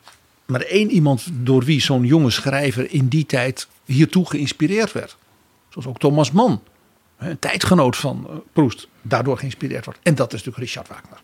maar 0.47 0.61
één 0.61 0.91
iemand 0.91 1.27
door 1.33 1.65
wie 1.65 1.81
zo'n 1.81 2.05
jonge 2.05 2.31
schrijver 2.31 2.93
in 2.93 3.09
die 3.09 3.27
tijd 3.27 3.69
hiertoe 3.85 4.29
geïnspireerd 4.29 4.93
werd. 4.93 5.17
Zoals 5.69 5.87
ook 5.87 5.99
Thomas 5.99 6.31
Mann, 6.31 6.61
een 7.19 7.39
tijdgenoot 7.39 7.97
van 7.97 8.43
Proest, 8.53 8.89
daardoor 9.03 9.39
geïnspireerd 9.39 9.85
wordt. 9.85 10.01
En 10.03 10.15
dat 10.15 10.33
is 10.33 10.45
natuurlijk 10.45 10.65
Richard 10.65 10.89
Wagner. 10.89 11.21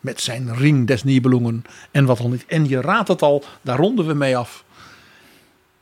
Met 0.00 0.20
zijn 0.20 0.56
Ring 0.56 0.86
des 0.86 1.04
Nibelungen 1.04 1.64
en 1.90 2.04
wat 2.04 2.20
al 2.20 2.28
niet. 2.28 2.46
En 2.46 2.68
je 2.68 2.80
raadt 2.80 3.08
het 3.08 3.22
al, 3.22 3.44
daar 3.60 3.78
ronden 3.78 4.06
we 4.06 4.14
mee 4.14 4.36
af. 4.36 4.64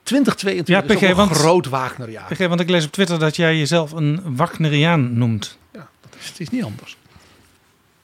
2022 0.09 0.99
ja, 0.99 1.09
PG, 1.09 1.17
want, 1.17 1.31
groot 1.31 1.67
Wagnerjaar. 1.67 2.29
PG, 2.29 2.47
want 2.47 2.61
ik 2.61 2.69
lees 2.69 2.85
op 2.85 2.93
Twitter 2.93 3.19
dat 3.19 3.37
jij 3.37 3.57
jezelf 3.57 3.93
een 3.93 4.37
Wagneriaan 4.37 5.19
noemt. 5.19 5.59
Ja, 5.73 5.89
dat 6.01 6.17
is, 6.21 6.29
het 6.29 6.41
is 6.41 6.51
niet 6.51 6.65
anders. 6.65 6.97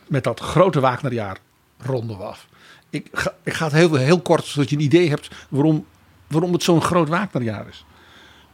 met 0.07 0.25
dat 0.25 0.41
grote 0.41 0.81
Wagnerjaar 0.81 1.39
ronden 1.79 2.19
we 2.19 2.25
af. 2.25 2.47
Ik 2.91 3.09
ga, 3.13 3.35
ik 3.43 3.53
ga 3.53 3.65
het 3.65 3.75
heel, 3.75 3.95
heel 3.95 4.21
kort, 4.21 4.45
zodat 4.45 4.71
je 4.71 4.77
een 4.77 4.83
idee 4.83 5.09
hebt 5.09 5.29
waarom, 5.49 5.87
waarom 6.27 6.53
het 6.53 6.63
zo'n 6.63 6.83
groot 6.83 7.09
Wagnerjaar 7.09 7.69
is. 7.69 7.85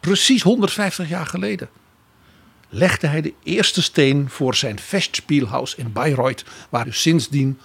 Precies 0.01 0.43
150 0.43 1.09
jaar 1.09 1.27
geleden 1.27 1.69
legde 2.71 3.07
hij 3.07 3.21
de 3.21 3.35
eerste 3.43 3.83
steen 3.83 4.31
voor 4.31 4.55
zijn 4.55 4.81
Festspielhaus 4.81 5.75
in 5.75 5.93
Bayreuth, 5.93 6.45
waar 6.69 6.85
dus 6.85 7.01
sindsdien 7.01 7.59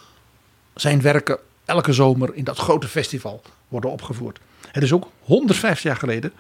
zijn 0.74 1.02
werken 1.02 1.38
elke 1.66 1.94
zomer 1.94 2.36
in 2.36 2.44
dat 2.44 2.58
grote 2.58 2.88
festival 2.88 3.42
worden 3.68 3.92
opgevoerd. 3.92 4.40
Het 4.76 4.84
is 4.84 4.92
ook 4.92 5.12
150 5.20 5.84
jaar 5.84 5.96
geleden 5.96 6.34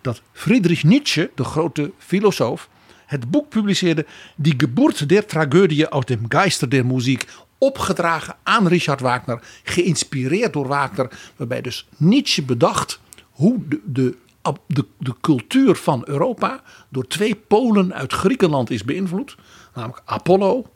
dat 0.00 0.22
Friedrich 0.32 0.84
Nietzsche, 0.84 1.30
de 1.34 1.44
grote 1.44 1.92
filosoof, 1.98 2.68
het 3.06 3.30
boek 3.30 3.48
publiceerde 3.48 4.06
Die 4.36 4.54
Geburt 4.56 5.08
der 5.08 5.26
Tragödie 5.26 5.88
aus 5.88 6.04
dem 6.04 6.24
Geister 6.28 6.70
der 6.70 6.86
Musik, 6.86 7.26
opgedragen 7.58 8.36
aan 8.42 8.68
Richard 8.68 9.00
Wagner, 9.00 9.42
geïnspireerd 9.62 10.52
door 10.52 10.66
Wagner, 10.66 11.10
waarbij 11.36 11.60
dus 11.60 11.88
Nietzsche 11.96 12.42
bedacht 12.42 13.00
hoe 13.30 13.68
de, 13.68 13.80
de, 13.84 14.16
de, 14.66 14.86
de 14.98 15.14
cultuur 15.20 15.74
van 15.74 16.02
Europa 16.04 16.62
door 16.88 17.06
twee 17.06 17.34
polen 17.34 17.94
uit 17.94 18.12
Griekenland 18.12 18.70
is 18.70 18.84
beïnvloed, 18.84 19.36
namelijk 19.74 20.02
Apollo 20.04 20.70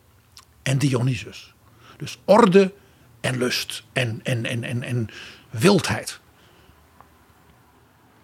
en 0.62 0.78
Dionysus. 0.78 1.54
Dus 1.96 2.18
orde 2.24 2.72
en 3.20 3.38
lust 3.38 3.84
en, 3.92 4.20
en, 4.22 4.44
en, 4.44 4.64
en, 4.64 4.82
en 4.82 5.08
wildheid. 5.50 6.22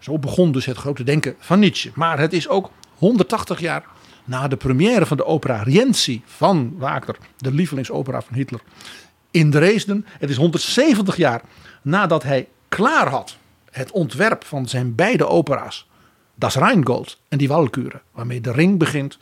Zo 0.00 0.18
begon 0.18 0.52
dus 0.52 0.66
het 0.66 0.76
grote 0.76 1.02
denken 1.02 1.34
van 1.38 1.58
Nietzsche. 1.58 1.90
Maar 1.94 2.18
het 2.18 2.32
is 2.32 2.48
ook 2.48 2.70
180 2.94 3.60
jaar 3.60 3.84
na 4.24 4.48
de 4.48 4.56
première 4.56 5.06
van 5.06 5.16
de 5.16 5.24
opera 5.24 5.62
Rienzi 5.62 6.22
van 6.24 6.74
Wagner, 6.78 7.16
de 7.36 7.52
lievelingsopera 7.52 8.22
van 8.22 8.36
Hitler, 8.36 8.60
in 9.30 9.50
Dresden. 9.50 10.06
Het 10.18 10.30
is 10.30 10.36
170 10.36 11.16
jaar 11.16 11.42
nadat 11.82 12.22
hij 12.22 12.48
klaar 12.68 13.08
had 13.08 13.36
het 13.70 13.90
ontwerp 13.90 14.44
van 14.44 14.68
zijn 14.68 14.94
beide 14.94 15.26
opera's, 15.26 15.88
Das 16.34 16.54
Rheingold 16.54 17.18
en 17.28 17.38
Die 17.38 17.48
Walküre, 17.48 18.00
waarmee 18.12 18.40
de 18.40 18.52
ring 18.52 18.78
begint. 18.78 19.18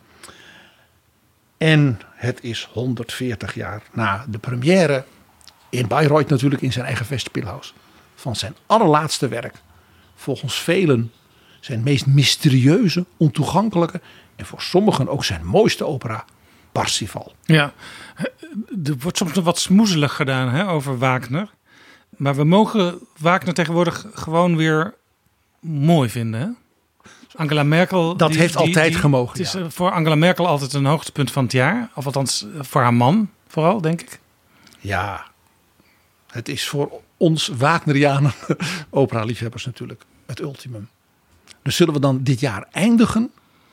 En 1.56 2.00
het 2.14 2.38
is 2.42 2.68
140 2.72 3.54
jaar 3.54 3.82
na 3.92 4.24
de 4.28 4.38
première 4.38 5.04
in 5.68 5.86
Bayreuth 5.86 6.28
natuurlijk 6.28 6.62
in 6.62 6.72
zijn 6.72 6.84
eigen 6.84 7.06
Festspielhaus 7.06 7.74
van 8.14 8.36
zijn 8.36 8.54
allerlaatste 8.66 9.28
werk. 9.28 9.54
Volgens 10.18 10.54
velen 10.60 11.12
zijn 11.60 11.82
meest 11.82 12.06
mysterieuze, 12.06 13.04
ontoegankelijke 13.16 14.00
en 14.36 14.46
voor 14.46 14.62
sommigen 14.62 15.08
ook 15.08 15.24
zijn 15.24 15.46
mooiste 15.46 15.84
opera, 15.84 16.24
Parsifal. 16.72 17.34
Ja, 17.44 17.72
er 18.84 18.96
wordt 18.98 19.16
soms 19.16 19.32
nog 19.32 19.44
wat 19.44 19.58
smoezelig 19.58 20.14
gedaan 20.14 20.48
hè, 20.48 20.68
over 20.68 20.98
Wagner. 20.98 21.50
Maar 22.16 22.34
we 22.34 22.44
mogen 22.44 22.98
Wagner 23.18 23.54
tegenwoordig 23.54 24.06
gewoon 24.12 24.56
weer 24.56 24.94
mooi 25.60 26.08
vinden. 26.08 26.40
Hè? 26.40 26.48
Angela 27.36 27.62
Merkel. 27.62 28.16
Dat 28.16 28.34
heeft 28.34 28.56
altijd 28.56 28.96
gemogen. 28.96 29.38
Het 29.38 29.46
is 29.46 29.52
ja. 29.52 29.70
voor 29.70 29.90
Angela 29.90 30.14
Merkel 30.14 30.46
altijd 30.46 30.72
een 30.72 30.84
hoogtepunt 30.84 31.30
van 31.32 31.42
het 31.42 31.52
jaar. 31.52 31.90
Of 31.94 32.06
althans 32.06 32.46
voor 32.60 32.82
haar 32.82 32.94
man 32.94 33.30
vooral, 33.48 33.80
denk 33.80 34.00
ik. 34.00 34.20
Ja, 34.80 35.26
het 36.30 36.48
is 36.48 36.68
voor 36.68 37.00
ons 37.16 37.48
Wagnerianen, 37.48 38.32
opera-liefhebbers 38.90 39.64
natuurlijk, 39.64 40.04
het 40.26 40.40
ultimum. 40.40 40.88
Dus 41.62 41.76
zullen 41.76 41.94
we 41.94 42.00
dan 42.00 42.22
dit 42.22 42.40
jaar 42.40 42.66
eindigen, 42.70 43.30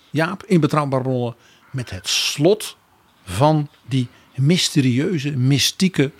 Jaap, 0.09 0.43
in 0.43 0.59
Betrouwbare 0.59 1.03
Rollen, 1.03 1.35
met 1.71 1.89
het 1.89 2.07
slot 2.07 2.77
van 3.23 3.69
die 3.85 4.07
mysterieuze, 4.35 5.31
mystieke, 5.31 6.11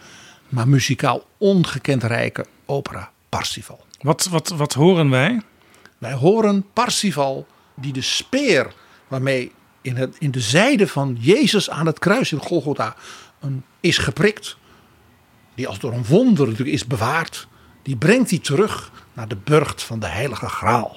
maar 0.50 0.68
muzikaal 0.68 1.28
ongekend 1.38 2.04
rijke 2.04 2.46
opera 2.66 3.12
Parsifal. 3.30 3.86
Wat, 4.00 4.26
wat, 4.26 4.50
wat 4.50 4.74
horen 4.74 5.10
wij? 5.10 5.42
Wij 5.98 6.14
horen 6.14 6.66
Parsifal 6.74 7.48
die 7.76 7.94
de 7.94 8.02
speer 8.02 8.74
waarmee 9.08 9.52
in, 9.82 9.96
het, 9.96 10.16
in 10.20 10.32
de 10.32 10.40
zijde 10.40 10.88
van 10.88 11.18
Jezus 11.20 11.70
aan 11.70 11.86
het 11.86 12.00
kruis 12.00 12.32
in 12.32 12.40
Golgotha 12.40 12.96
een, 13.40 13.64
is 13.80 13.98
geprikt. 13.98 14.58
Die 15.56 15.68
als 15.68 15.80
door 15.80 15.94
een 15.94 16.06
wonder 16.06 16.48
natuurlijk 16.48 16.76
is 16.76 16.88
bewaard. 16.88 17.48
Die 17.82 17.96
brengt 17.96 18.30
hij 18.30 18.40
terug 18.40 18.92
naar 19.14 19.28
de 19.28 19.38
burcht 19.44 19.84
van 19.84 20.00
de 20.00 20.08
heilige 20.08 20.50
graal. 20.50 20.96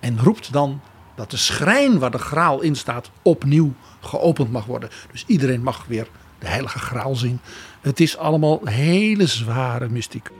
En 0.00 0.20
roept 0.20 0.52
dan 0.52 0.80
dat 1.14 1.30
de 1.30 1.36
schrijn 1.36 1.98
waar 1.98 2.10
de 2.10 2.18
graal 2.18 2.60
in 2.60 2.76
staat 2.76 3.10
opnieuw 3.22 3.72
geopend 4.00 4.50
mag 4.52 4.64
worden. 4.64 4.90
Dus 5.12 5.24
iedereen 5.26 5.62
mag 5.62 5.84
weer 5.86 6.08
de 6.38 6.48
heilige 6.48 6.78
graal 6.78 7.16
zien. 7.16 7.40
Het 7.80 8.00
is 8.00 8.16
allemaal 8.16 8.60
hele 8.64 9.26
zware 9.26 9.88
mystiek. 9.88 10.30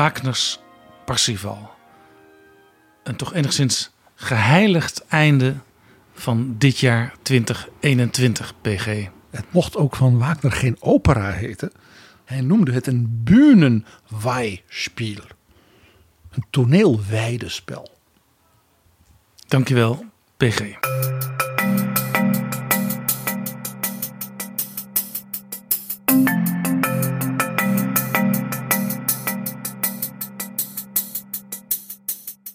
Wagners 0.00 0.60
Parsifal. 1.04 1.70
Een 3.02 3.16
toch 3.16 3.34
enigszins 3.34 3.90
geheiligd 4.14 5.04
einde 5.06 5.54
van 6.12 6.54
dit 6.58 6.78
jaar 6.78 7.14
2021, 7.22 8.54
PG. 8.60 9.08
Het 9.30 9.44
mocht 9.50 9.76
ook 9.76 9.96
van 9.96 10.18
Wagner 10.18 10.52
geen 10.52 10.76
opera 10.78 11.30
heten. 11.30 11.72
Hij 12.24 12.40
noemde 12.40 12.72
het 12.72 12.86
een 12.86 13.20
Bühnenweihspiel. 13.24 15.22
Een 16.30 16.44
toneelweidespel. 16.50 17.90
Dankjewel, 19.48 20.04
PG. 20.36 20.60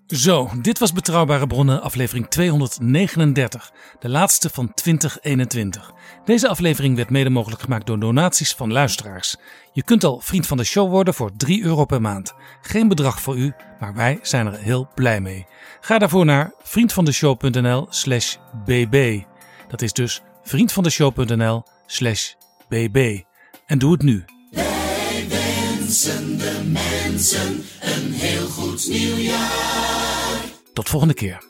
Zo, 0.07 0.49
dit 0.61 0.80
was 0.80 0.94
Betrouwbare 0.94 1.48
Bronnen, 1.48 1.82
aflevering 1.82 2.27
239, 2.27 3.72
de 3.99 4.10
laatste 4.10 4.49
van 4.49 4.73
2021. 4.73 5.94
Deze 6.26 6.48
aflevering 6.48 6.95
werd 6.95 7.10
mede 7.10 7.30
mogelijk 7.30 7.61
gemaakt 7.61 7.86
door 7.86 7.99
donaties 7.99 8.53
van 8.53 8.72
luisteraars. 8.72 9.36
Je 9.73 9.84
kunt 9.84 10.03
al 10.03 10.19
vriend 10.19 10.48
van 10.48 10.57
de 10.57 10.64
show 10.64 10.90
worden 10.90 11.14
voor 11.14 11.32
3 11.38 11.64
euro 11.64 11.86
per 11.86 12.02
maand. 12.02 12.34
Geen 12.61 12.88
bedrag 12.88 13.22
voor 13.22 13.38
u, 13.38 13.53
maar 13.80 13.94
wij 13.94 14.19
zijn 14.22 14.48
er 14.48 14.57
heel 14.60 14.90
blij 14.95 15.22
mee. 15.22 15.45
Ga 15.82 15.98
daarvoor 15.98 16.26
naar 16.26 16.53
vriendvandeshow.nl/slash 16.64 18.36
bb. 18.65 19.23
Dat 19.68 19.82
is 19.82 19.94
dus 19.94 20.22
vriendvandeshow.nl/slash 20.44 22.34
bb. 22.69 23.22
En 23.65 23.77
doe 23.77 23.91
het 23.91 24.02
nu. 24.02 24.35
Wensen 25.86 26.38
de 26.38 26.62
mensen 26.66 27.64
een 27.82 28.12
heel 28.12 28.48
goed 28.48 28.88
nieuwjaar. 28.88 30.44
Tot 30.74 30.90
volgende 30.90 31.14
keer. 31.14 31.44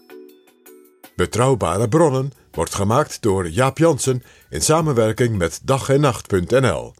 Betrouwbare 1.15 1.87
bronnen 1.87 2.31
wordt 2.51 2.75
gemaakt 2.75 3.21
door 3.21 3.49
Jaap 3.49 3.77
Jansen 3.77 4.23
in 4.49 4.61
samenwerking 4.61 5.37
met 5.37 5.59
dag 5.63 5.89
en 5.89 6.01
nacht.nl. 6.01 6.93